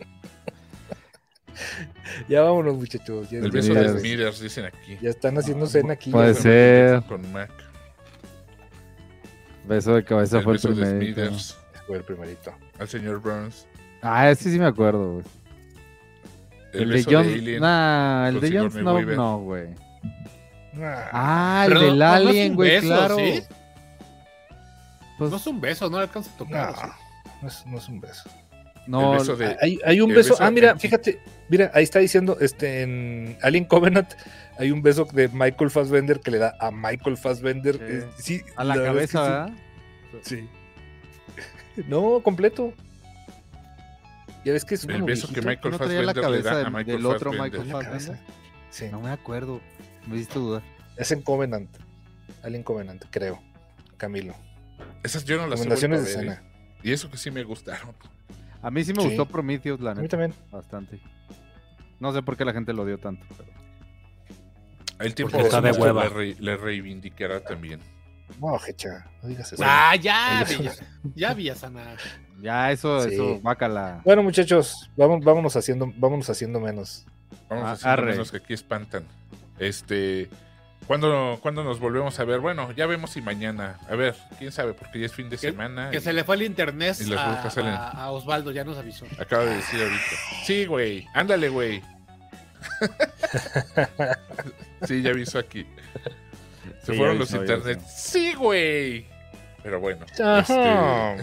Ya 2.28 2.40
vámonos, 2.42 2.74
muchachos. 2.76 3.28
Ya, 3.30 3.38
El 3.38 3.50
beso 3.50 3.72
ya- 3.74 3.82
de 3.82 4.00
Smithers, 4.00 4.40
dicen 4.40 4.64
aquí. 4.64 4.98
ya 5.00 5.10
están 5.10 5.36
haciendo 5.38 5.66
cena 5.66 5.92
aquí. 5.92 6.10
Puede 6.10 6.34
ser. 6.34 7.02
Con 7.02 7.30
Mac. 7.32 7.50
Beso 9.66 9.94
de 9.94 10.04
cabeza 10.04 10.38
El 10.38 10.44
fue 10.44 10.52
el 10.54 10.58
beso 10.58 10.68
primerito. 10.68 11.20
Smithers. 11.20 11.58
Fue 11.86 11.96
el 11.98 12.04
primerito. 12.04 12.52
Al 12.78 12.88
señor 12.88 13.20
Burns. 13.20 13.66
Ah, 14.02 14.30
ese 14.30 14.50
sí 14.50 14.58
me 14.58 14.66
acuerdo, 14.66 15.12
güey. 15.14 15.24
El, 16.72 16.82
El, 16.82 16.88
de 16.88 16.94
beso 16.94 17.10
de 17.10 17.16
Alien. 17.18 17.60
nah, 17.60 18.28
el 18.28 18.40
de 18.40 18.48
Snow 18.70 18.94
Weaver. 18.96 19.16
no, 19.16 19.38
güey. 19.40 19.68
Ah, 20.80 21.08
Ah, 21.12 21.62
el 21.66 21.68
Pero 21.72 21.80
del 21.80 21.98
no- 21.98 22.04
no 22.06 22.12
Alien, 22.12 22.54
güey, 22.54 22.70
beso, 22.70 22.86
claro. 22.86 23.16
¿sí? 23.16 23.42
Pues, 25.18 25.30
No 25.30 25.36
es 25.36 25.46
un 25.46 25.60
beso, 25.60 25.90
no 25.90 25.96
le 25.98 26.04
alcanza 26.04 26.30
a 26.32 26.36
tocar. 26.38 26.74
no, 26.76 26.94
no 27.42 27.48
es, 27.48 27.66
no 27.66 27.76
es 27.78 27.88
un 27.88 28.00
beso. 28.00 28.30
No, 28.86 29.12
el 29.14 29.18
beso 29.20 29.36
de- 29.36 29.56
Hay, 29.60 29.78
hay 29.84 30.00
un 30.00 30.10
el 30.10 30.16
beso. 30.16 30.30
beso 30.34 30.42
Ah, 30.42 30.50
mira, 30.50 30.76
fíjate. 30.78 31.20
Mira, 31.48 31.70
ahí 31.74 31.82
está 31.84 31.98
diciendo, 31.98 32.36
este, 32.40 32.82
en 32.82 33.36
Alien 33.42 33.64
Covenant 33.64 34.08
hay 34.58 34.70
un 34.70 34.82
beso 34.82 35.04
de 35.12 35.28
Michael 35.28 35.70
Fassbender 35.70 36.20
que 36.20 36.30
le 36.30 36.38
da 36.38 36.54
a 36.60 36.70
Michael 36.70 37.16
Fassbender. 37.16 37.76
Sí. 37.76 37.82
eh, 37.86 38.04
sí, 38.18 38.42
a 38.56 38.64
la 38.64 38.76
verdad 38.76 39.02
es 39.02 39.10
que 39.10 39.16
cabeza, 39.16 39.40
¿verdad? 39.46 39.58
Sí. 40.22 40.36
sí. 40.36 40.48
No, 41.88 42.20
completo. 42.22 42.72
Ya 44.44 44.52
ves 44.52 44.64
que 44.64 44.74
es 44.74 44.84
El 44.84 44.92
como 44.94 45.06
beso 45.06 45.28
que. 45.32 45.40
Michael 45.42 45.72
¿No 45.72 45.78
traía 45.78 46.02
la 46.02 46.14
Fassbender 46.14 46.30
le 46.30 46.42
da 46.42 46.66
a 46.66 46.70
Michael 46.70 46.96
del 46.96 47.06
otro 47.06 47.32
Fassbender. 47.32 47.60
En 47.60 47.66
Michael 47.66 47.68
la 47.68 47.84
cabeza. 47.90 48.12
Fassbender? 48.12 48.34
Sí. 48.70 48.88
No 48.90 49.00
me 49.00 49.10
acuerdo. 49.10 49.60
Me 50.06 50.16
hiciste 50.16 50.38
dudar. 50.38 50.62
Es 50.96 51.10
en 51.12 51.22
Covenant. 51.22 51.68
Alien 52.42 52.62
Covenant, 52.62 53.04
creo. 53.10 53.40
Camilo. 53.96 54.34
Esas 55.02 55.24
yo 55.24 55.36
no 55.36 55.42
las 55.42 55.58
Recomendaciones 55.60 56.04
de 56.04 56.10
escena. 56.10 56.32
¿eh? 56.34 56.78
Y 56.82 56.92
eso 56.92 57.10
que 57.10 57.18
sí 57.18 57.30
me 57.30 57.42
gustaron. 57.44 57.94
A 58.62 58.70
mí 58.70 58.84
sí 58.84 58.92
me 58.92 59.02
Sí. 59.02 59.08
gustó 59.08 59.26
Prometheus, 59.26 59.80
la 59.80 59.92
A 59.92 59.94
mí 59.94 60.02
neta. 60.02 60.16
también. 60.16 60.34
Bastante. 60.50 61.00
No 61.98 62.12
sé 62.12 62.22
por 62.22 62.36
qué 62.36 62.44
la 62.44 62.52
gente 62.52 62.72
lo 62.72 62.82
odió 62.82 62.98
tanto. 62.98 63.26
pero- 63.36 63.50
El 64.98 65.14
tiempo 65.14 65.38
está 65.38 65.60
de 65.60 65.72
hueva. 65.72 66.04
le, 66.04 66.08
re- 66.10 66.36
le 66.38 66.56
reivindicará 66.56 67.40
también. 67.40 67.80
No, 68.40 68.58
Hecha, 68.66 69.06
no 69.22 69.28
digas 69.28 69.52
eso. 69.52 69.62
Ah, 69.66 69.96
ya. 69.96 70.44
Villa- 70.48 70.72
ya 71.14 71.34
Villasana. 71.34 71.96
Ya, 72.40 72.70
eso, 72.70 73.02
Sí. 73.02 73.14
eso, 73.14 73.40
bácala. 73.40 74.00
Bueno, 74.04 74.22
muchachos, 74.22 74.90
vamos, 74.96 75.24
vámonos 75.24 75.56
haciendo, 75.56 75.90
vámonos 75.96 76.28
haciendo 76.30 76.60
menos. 76.60 77.06
Vamos 77.48 77.64
Ah, 77.64 77.70
a 77.70 77.72
hacer 77.72 77.88
arre. 77.88 78.10
menos 78.12 78.30
que 78.30 78.36
aquí 78.38 78.52
espantan. 78.54 79.04
Este. 79.58 80.28
¿Cuándo, 80.90 81.38
cuándo 81.40 81.62
nos 81.62 81.78
volvemos 81.78 82.18
a 82.18 82.24
ver? 82.24 82.40
Bueno, 82.40 82.72
ya 82.72 82.84
vemos 82.86 83.12
si 83.12 83.22
mañana. 83.22 83.78
A 83.88 83.94
ver, 83.94 84.16
quién 84.40 84.50
sabe, 84.50 84.74
porque 84.74 84.98
ya 84.98 85.06
es 85.06 85.14
fin 85.14 85.30
de 85.30 85.36
Que- 85.36 85.52
semana. 85.52 85.88
Que 85.92 85.98
y 85.98 86.00
se 86.00 86.12
le 86.12 86.24
fue 86.24 86.34
el 86.34 86.42
internet 86.42 86.96
y 87.00 87.14
a, 87.14 87.48
salen. 87.48 87.74
Osvaldo, 88.08 88.50
ya 88.50 88.64
nos 88.64 88.76
avisó. 88.76 89.06
Acaba 89.20 89.44
de 89.44 89.54
decir 89.54 89.80
ahorita. 89.80 90.00
Sí, 90.44 90.66
güey. 90.66 91.06
Ándale, 91.14 91.48
güey. 91.48 91.80
sí, 94.82 95.00
ya 95.00 95.10
avisó 95.10 95.38
aquí. 95.38 95.64
Se 96.82 96.90
Sí, 96.92 96.98
fueron 96.98 97.20
los 97.20 97.28
ya 97.30 97.38
internet. 97.38 97.80
Sí, 97.86 98.34
güey. 98.34 99.06
Pero 99.62 99.78
bueno. 99.78 100.04
Este, 100.06 100.24
Está 100.24 101.14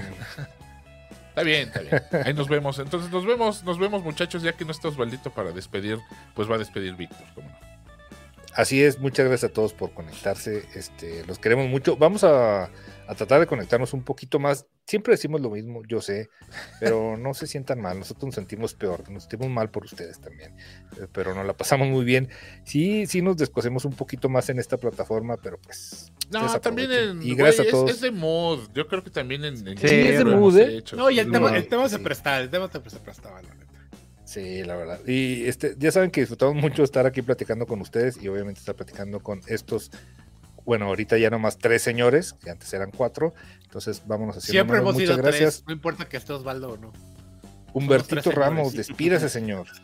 bien, 1.43 1.67
está 1.67 1.81
bien. 1.81 2.01
Ahí 2.25 2.33
nos 2.33 2.47
vemos. 2.47 2.79
Entonces 2.79 3.11
nos 3.11 3.25
vemos, 3.25 3.65
nos 3.65 3.77
vemos, 3.77 4.01
muchachos. 4.01 4.43
Ya 4.43 4.53
que 4.53 4.63
no 4.63 4.71
está 4.71 4.87
Osvaldito 4.87 5.29
para 5.31 5.51
despedir, 5.51 5.99
pues 6.35 6.49
va 6.49 6.55
a 6.55 6.57
despedir 6.57 6.95
Víctor. 6.95 7.27
¿cómo 7.35 7.49
no? 7.49 7.66
Así 8.57 8.81
es, 8.81 8.97
muchas 8.97 9.27
gracias 9.27 9.51
a 9.51 9.53
todos 9.53 9.73
por 9.73 9.91
conectarse. 9.91 10.63
Este, 10.73 11.23
los 11.27 11.37
queremos 11.37 11.67
mucho. 11.69 11.95
Vamos 11.95 12.23
a, 12.23 12.63
a 12.63 13.15
tratar 13.15 13.39
de 13.39 13.45
conectarnos 13.45 13.93
un 13.93 14.01
poquito 14.01 14.39
más. 14.39 14.65
Siempre 14.87 15.11
decimos 15.11 15.41
lo 15.41 15.51
mismo, 15.51 15.83
yo 15.87 16.01
sé, 16.01 16.31
pero 16.79 17.17
no 17.19 17.35
se 17.35 17.45
sientan 17.45 17.79
mal. 17.79 17.99
Nosotros 17.99 18.25
nos 18.25 18.35
sentimos 18.35 18.73
peor, 18.73 19.07
nos 19.11 19.23
sentimos 19.25 19.49
mal 19.49 19.69
por 19.69 19.85
ustedes 19.85 20.19
también, 20.19 20.55
eh, 20.99 21.05
pero 21.11 21.35
nos 21.35 21.45
la 21.45 21.55
pasamos 21.55 21.87
muy 21.87 22.03
bien. 22.03 22.29
Sí, 22.63 23.05
sí 23.05 23.21
nos 23.21 23.37
descosemos 23.37 23.85
un 23.85 23.93
poquito 23.93 24.27
más 24.27 24.49
en 24.49 24.57
esta 24.57 24.77
plataforma, 24.77 25.37
pero 25.37 25.59
pues. 25.61 26.11
No, 26.31 26.59
también 26.59 26.91
en. 26.91 27.21
Y 27.21 27.35
gracias 27.35 27.67
es, 27.67 27.73
a 27.73 27.77
todos. 27.77 27.91
es 27.91 28.01
de 28.01 28.09
mod. 28.09 28.69
Yo 28.73 28.87
creo 28.87 29.03
que 29.03 29.11
también 29.11 29.45
en. 29.45 29.67
en 29.67 29.77
Sí, 29.77 29.85
es 29.85 30.25
de 30.25 30.31
hemos 30.31 30.55
¿eh? 30.55 30.77
hecho. 30.77 30.95
No, 30.95 31.11
y 31.11 31.19
el 31.19 31.31
tema, 31.31 31.55
el 31.55 31.67
tema 31.67 31.87
se 31.87 31.99
prestaba, 31.99 32.39
el 32.39 32.49
tema 32.49 32.67
se 32.71 32.89
se 32.89 32.99
prestaba, 32.99 33.39
la. 33.43 33.66
Sí, 34.27 34.61
la 34.65 34.75
verdad. 34.75 34.99
Y 35.07 35.45
este, 35.45 35.75
ya 35.79 35.89
saben 35.89 36.11
que 36.11 36.19
disfrutamos 36.19 36.55
mucho 36.55 36.83
estar 36.83 37.05
aquí 37.05 37.21
platicando 37.21 37.65
con 37.65 37.79
ustedes 37.79 38.21
y 38.21 38.27
obviamente 38.27 38.59
estar 38.59 38.75
platicando 38.75 39.21
con 39.21 39.39
estos, 39.47 39.89
bueno, 40.65 40.87
ahorita 40.87 41.17
ya 41.17 41.29
nomás 41.29 41.57
tres 41.57 41.81
señores, 41.81 42.33
que 42.33 42.49
antes 42.49 42.73
eran 42.73 42.91
cuatro. 42.91 43.33
Entonces 43.63 44.03
vámonos 44.05 44.35
haciendo 44.35 44.51
Siempre 44.51 44.77
hemos 44.79 44.95
Muchas 44.95 45.07
sido 45.07 45.17
gracias. 45.23 45.55
tres, 45.55 45.67
no 45.67 45.73
importa 45.73 46.09
que 46.09 46.17
esté 46.17 46.33
Osvaldo 46.33 46.73
o 46.73 46.77
no. 46.77 46.91
Humbertito 47.71 48.31
Ramos, 48.31 48.71
señores. 48.71 48.87
despídase, 48.87 49.29
señor. 49.29 49.67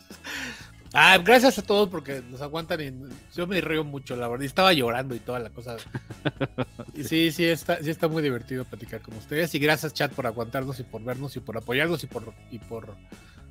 Ah, 0.95 1.17
gracias 1.17 1.57
a 1.57 1.63
todos 1.63 1.89
porque 1.89 2.21
nos 2.29 2.39
aguantan 2.43 2.79
y 2.79 2.93
yo 3.35 3.47
me 3.47 3.59
río 3.61 3.83
mucho, 3.83 4.15
la 4.15 4.27
verdad. 4.27 4.43
Y 4.43 4.45
estaba 4.45 4.73
llorando 4.73 5.15
y 5.15 5.19
toda 5.19 5.39
la 5.39 5.49
cosa. 5.49 5.77
Y 6.93 7.03
sí, 7.05 7.31
sí 7.31 7.45
está, 7.45 7.81
sí 7.81 7.89
está 7.89 8.07
muy 8.07 8.21
divertido 8.21 8.63
platicar 8.63 9.01
con 9.01 9.15
ustedes. 9.17 9.55
Y 9.55 9.59
gracias, 9.59 9.95
chat, 9.95 10.13
por 10.13 10.27
aguantarnos 10.27 10.79
y 10.79 10.83
por 10.83 11.03
vernos 11.03 11.35
y 11.35 11.39
por 11.39 11.57
apoyarnos 11.57 12.03
y 12.03 12.07
por 12.07 12.31
y 12.51 12.59
por, 12.59 12.95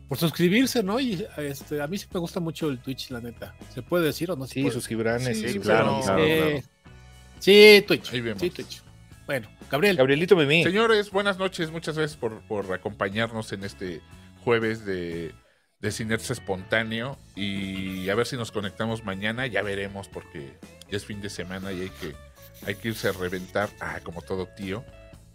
por 0.08 0.18
suscribirse, 0.18 0.82
¿no? 0.82 1.00
Y 1.00 1.24
este, 1.38 1.80
a 1.80 1.86
mí 1.86 1.96
sí 1.98 2.06
me 2.12 2.20
gusta 2.20 2.38
mucho 2.40 2.68
el 2.68 2.78
Twitch, 2.78 3.10
la 3.10 3.20
neta. 3.20 3.54
¿Se 3.74 3.82
puede 3.82 4.04
decir 4.06 4.30
o 4.30 4.36
no 4.36 4.46
se 4.46 4.54
Sí, 4.54 4.62
puede? 4.62 4.74
sus 4.74 4.86
gibranes. 4.86 5.38
Sí, 5.38 5.58
claro, 5.58 6.00
claro, 6.02 6.22
Eh, 6.24 6.38
claro. 6.38 6.66
Sí, 7.40 7.84
Twitch. 7.86 8.12
Ahí 8.12 8.20
vemos. 8.20 8.40
Sí, 8.40 8.50
Twitch. 8.50 8.82
Bueno, 9.26 9.48
Gabriel. 9.70 9.96
Gabrielito 9.96 10.36
Mimi. 10.36 10.62
Señores, 10.64 11.10
buenas 11.10 11.38
noches. 11.38 11.70
Muchas 11.70 11.96
gracias 11.96 12.18
por, 12.18 12.40
por 12.42 12.72
acompañarnos 12.72 13.52
en 13.52 13.64
este 13.64 14.00
jueves 14.44 14.84
de, 14.84 15.32
de 15.80 15.90
Cinerse 15.92 16.32
Espontáneo. 16.34 17.16
Y 17.34 18.08
a 18.10 18.14
ver 18.14 18.26
si 18.26 18.36
nos 18.36 18.52
conectamos 18.52 19.04
mañana. 19.04 19.46
Ya 19.46 19.62
veremos 19.62 20.08
porque 20.08 20.58
ya 20.90 20.96
es 20.96 21.04
fin 21.06 21.20
de 21.22 21.30
semana 21.30 21.72
y 21.72 21.80
hay 21.82 21.90
que, 22.00 22.14
hay 22.66 22.74
que 22.74 22.88
irse 22.88 23.08
a 23.08 23.12
reventar. 23.12 23.70
Ah, 23.80 24.00
como 24.02 24.22
todo 24.22 24.46
tío. 24.46 24.84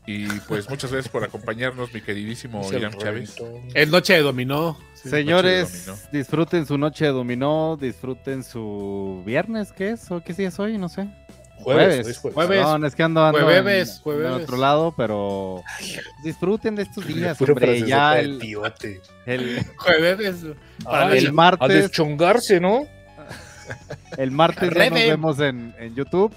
Y 0.07 0.25
pues 0.47 0.69
muchas 0.69 0.89
gracias 0.91 1.11
por 1.11 1.23
acompañarnos, 1.25 1.93
mi 1.93 1.99
queridísimo 2.01 2.67
el 2.71 2.77
Irán 2.79 2.93
Chávez. 2.97 3.35
Es 3.73 3.89
noche 3.89 4.13
de 4.13 4.21
dominó. 4.21 4.77
Sí. 4.93 5.09
Señores, 5.09 5.63
noche 5.63 5.77
de 5.79 5.85
dominó. 5.91 6.09
disfruten 6.13 6.65
su 6.65 6.77
noche 6.77 7.05
de 7.05 7.11
dominó, 7.11 7.77
disfruten 7.79 8.43
su 8.43 9.21
viernes, 9.25 9.73
¿qué 9.73 9.91
es? 9.91 10.09
¿O 10.09 10.23
qué 10.23 10.33
día 10.33 10.47
es 10.47 10.57
hoy? 10.59 10.77
No 10.77 10.87
sé. 10.87 11.07
Jueves, 11.59 12.19
jueves. 12.19 12.35
Jueves. 12.35 12.59
Perdón, 12.59 12.85
es 12.85 12.95
que 12.95 13.03
ando, 13.03 13.25
ando 13.25 13.41
Jueves, 13.41 13.95
en- 13.97 14.01
jueves. 14.03 14.27
en 14.27 14.33
otro 14.43 14.57
lado, 14.57 14.93
pero 14.95 15.61
disfruten 16.23 16.75
de 16.75 16.83
estos 16.83 17.05
días, 17.05 17.37
Puro 17.37 17.53
hombre. 17.53 17.81
Ya 17.81 18.17
el, 18.19 18.39
el, 19.25 19.65
Jueves. 19.75 20.37
Para 20.85 21.07
Ah, 21.07 21.15
el 21.17 21.27
A 21.27 21.31
martes, 21.33 21.67
deschongarse, 21.83 22.59
¿no? 22.61 22.85
el 24.17 24.31
martes 24.31 24.69
ya 24.73 24.89
nos 24.89 24.99
vemos 24.99 25.39
en, 25.41 25.75
en 25.79 25.95
YouTube. 25.95 26.33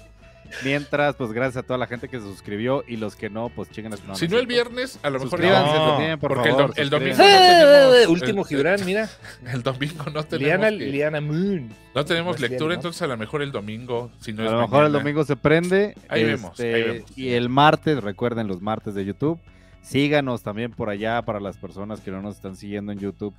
Mientras, 0.63 1.15
pues 1.15 1.31
gracias 1.31 1.57
a 1.63 1.63
toda 1.65 1.77
la 1.77 1.87
gente 1.87 2.07
que 2.09 2.19
se 2.19 2.25
suscribió 2.25 2.83
y 2.87 2.97
los 2.97 3.15
que 3.15 3.29
no, 3.29 3.49
pues 3.49 3.69
chinguen 3.71 3.93
a 3.93 3.97
su- 3.97 4.05
no, 4.07 4.15
si 4.15 4.27
no 4.27 4.37
el 4.37 4.47
viernes, 4.47 4.99
a 5.03 5.09
lo 5.09 5.19
mejor 5.19 5.29
Suscríbanse 5.31 5.73
No, 5.77 5.87
también, 5.91 6.19
por 6.19 6.33
porque 6.33 6.49
el 6.49 6.55
favor. 6.55 6.71
dom- 6.71 6.79
el 6.79 6.89
domingo- 6.89 7.17
no 7.17 7.23
tenemos- 7.23 8.07
Último 8.09 8.43
Gibran, 8.43 8.85
mira. 8.85 9.09
el 9.53 9.63
domingo 9.63 10.05
no 10.13 10.23
tenemos, 10.23 10.39
Liana, 10.61 10.69
que- 10.69 10.85
Liana 10.87 11.21
Moon. 11.21 11.69
no 11.95 12.05
tenemos 12.05 12.39
lectura, 12.39 12.69
¿no? 12.69 12.73
entonces 12.75 13.01
a 13.01 13.07
lo 13.07 13.17
mejor 13.17 13.41
el 13.41 13.51
domingo, 13.51 14.11
si 14.19 14.33
no 14.33 14.43
A 14.43 14.45
es 14.45 14.51
lo 14.51 14.61
mejor 14.61 14.85
el 14.85 14.91
domingo 14.91 15.23
se 15.23 15.35
prende. 15.35 15.95
Ahí 16.09 16.23
vemos, 16.23 16.51
este, 16.51 16.73
ahí 16.73 16.83
vemos. 16.83 17.17
Y 17.17 17.29
el 17.33 17.49
martes, 17.49 18.01
recuerden 18.03 18.47
los 18.47 18.61
martes 18.61 18.93
de 18.95 19.05
YouTube. 19.05 19.39
Síganos 19.81 20.43
también 20.43 20.71
por 20.71 20.89
allá 20.89 21.21
para 21.23 21.39
las 21.39 21.57
personas 21.57 22.01
que 22.01 22.11
no 22.11 22.21
nos 22.21 22.35
están 22.35 22.55
siguiendo 22.55 22.91
en 22.91 22.99
YouTube. 22.99 23.33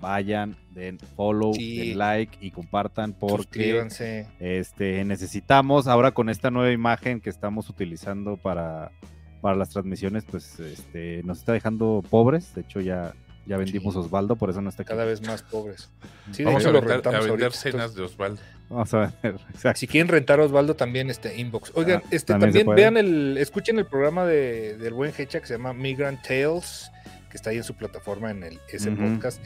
Vayan, 0.00 0.56
den 0.72 0.98
follow, 0.98 1.54
Sí. 1.54 1.78
den 1.88 1.98
like 1.98 2.36
y 2.40 2.50
compartan 2.50 3.12
porque 3.14 3.36
Suscríbanse. 3.44 4.26
este, 4.40 5.04
necesitamos 5.04 5.86
ahora 5.88 6.12
con 6.12 6.28
esta 6.28 6.50
nueva 6.50 6.70
imagen 6.72 7.20
que 7.20 7.30
estamos 7.30 7.70
utilizando 7.70 8.36
para, 8.36 8.92
para 9.40 9.56
las 9.56 9.70
transmisiones, 9.70 10.24
pues 10.24 10.60
este, 10.60 11.22
nos 11.24 11.38
está 11.38 11.52
dejando 11.52 12.02
pobres. 12.10 12.54
De 12.54 12.60
hecho, 12.60 12.80
ya, 12.80 13.14
ya 13.46 13.56
vendimos 13.56 13.94
Sí. 13.94 14.00
Osvaldo, 14.00 14.36
por 14.36 14.50
eso 14.50 14.60
no 14.60 14.68
está 14.68 14.82
aquí. 14.82 14.90
Cada 14.90 15.04
vez 15.06 15.26
más 15.26 15.42
pobres. 15.42 15.90
Sí, 16.32 16.38
de 16.42 16.44
Vamos 16.46 16.62
hecho 16.62 16.70
a, 16.70 16.72
lo 16.72 16.80
vender, 16.82 17.00
a 17.08 17.10
vender 17.12 17.30
ahorita, 17.30 17.50
cenas 17.52 17.94
de 17.94 18.02
Osvaldo. 18.02 18.42
Vamos 18.68 18.92
a 18.94 18.98
ver, 18.98 19.10
exacto. 19.54 19.78
Si 19.78 19.86
quieren 19.86 20.08
rentar 20.08 20.40
a 20.40 20.44
Osvaldo 20.44 20.74
también 20.76 21.08
este 21.08 21.40
inbox. 21.40 21.72
Oigan, 21.74 22.02
Ah, 22.04 22.08
este 22.10 22.34
también 22.38 22.66
vean 22.66 22.96
el, 22.98 23.38
escuchen 23.38 23.78
el 23.78 23.86
programa 23.86 24.26
de, 24.26 24.76
del 24.76 24.92
buen 24.92 25.12
Hecha 25.16 25.40
que 25.40 25.46
se 25.46 25.54
llama 25.54 25.72
Migrant 25.72 26.20
Tales, 26.22 26.90
que 27.30 27.36
está 27.36 27.50
ahí 27.50 27.56
en 27.58 27.64
su 27.64 27.74
plataforma 27.74 28.30
en 28.30 28.42
el 28.42 28.60
ese 28.72 28.90
podcast. 28.90 29.42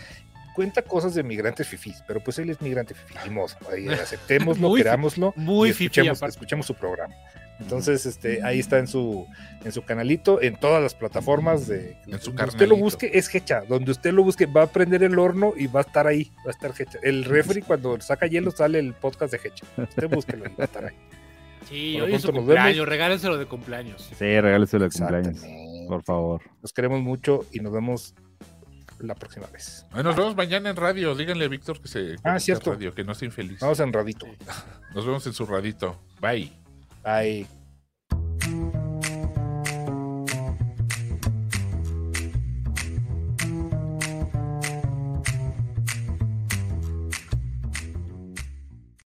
Cuenta 0.54 0.82
cosas 0.82 1.14
de 1.14 1.22
migrantes 1.22 1.66
fifís, 1.68 2.02
pero 2.06 2.20
pues 2.20 2.38
él 2.38 2.50
es 2.50 2.60
migrante 2.60 2.94
fifí, 2.94 3.14
ni 3.24 3.30
modo, 3.30 3.48
ahí 3.72 3.88
aceptémoslo, 3.88 4.68
Muy 4.68 4.80
querámoslo 4.80 5.32
muy 5.36 5.68
y 5.68 5.72
escuchemos, 5.72 6.66
su 6.66 6.74
programa. 6.74 7.14
Entonces, 7.60 8.06
este, 8.06 8.42
ahí 8.42 8.58
está 8.58 8.78
en 8.78 8.86
su, 8.86 9.26
en 9.64 9.72
su 9.72 9.82
canalito, 9.82 10.40
en 10.40 10.58
todas 10.58 10.82
las 10.82 10.94
plataformas 10.94 11.66
de 11.66 11.96
En 12.06 12.18
su 12.18 12.30
donde 12.32 12.44
usted 12.44 12.68
lo 12.68 12.76
busque, 12.76 13.10
es 13.12 13.32
Hecha. 13.34 13.62
Donde 13.68 13.90
usted 13.90 14.12
lo 14.12 14.24
busque, 14.24 14.46
va 14.46 14.62
a 14.62 14.66
prender 14.66 15.02
el 15.02 15.18
horno 15.18 15.52
y 15.54 15.66
va 15.66 15.80
a 15.80 15.82
estar 15.82 16.06
ahí, 16.06 16.32
va 16.38 16.48
a 16.48 16.50
estar 16.50 16.72
Hecha. 16.76 16.98
El 17.02 17.24
refri, 17.24 17.60
cuando 17.60 18.00
saca 18.00 18.26
hielo, 18.26 18.50
sale 18.50 18.78
el 18.78 18.94
podcast 18.94 19.32
de 19.32 19.40
Hecha. 19.44 19.66
Usted 19.76 20.08
búsquelo 20.08 20.46
y 20.46 20.54
va 20.54 20.62
a 20.62 20.64
estar 20.64 20.86
ahí. 20.86 20.96
Sí, 21.68 21.96
Por 21.98 22.04
hoy 22.04 22.14
es 22.14 22.22
su 22.22 22.28
nos 22.28 22.36
cumpleaños, 22.38 22.88
regálenselo 22.88 23.36
de 23.36 23.46
cumpleaños. 23.46 24.10
Sí, 24.18 24.40
regáleselo 24.40 24.84
de 24.84 24.90
cumpleaños, 24.90 25.40
por 25.86 26.02
favor. 26.02 26.42
Los 26.62 26.72
queremos 26.72 27.00
mucho 27.00 27.44
y 27.52 27.60
nos 27.60 27.72
vemos 27.72 28.14
la 29.00 29.14
próxima 29.14 29.46
vez. 29.46 29.86
Nos 29.92 30.16
vemos 30.16 30.36
mañana 30.36 30.70
en 30.70 30.76
radio. 30.76 31.14
Díganle 31.14 31.44
a 31.44 31.48
Víctor 31.48 31.80
que 31.80 31.88
se 31.88 32.16
Ah, 32.24 32.38
cierto. 32.38 32.72
radio, 32.72 32.94
que 32.94 33.04
no 33.04 33.14
sea 33.14 33.26
infeliz. 33.26 33.60
Vamos 33.60 33.80
en 33.80 33.92
radito. 33.92 34.26
Nos 34.94 35.06
vemos 35.06 35.26
en 35.26 35.32
su 35.32 35.46
radito. 35.46 36.00
Bye. 36.20 36.52
Bye. 37.04 37.59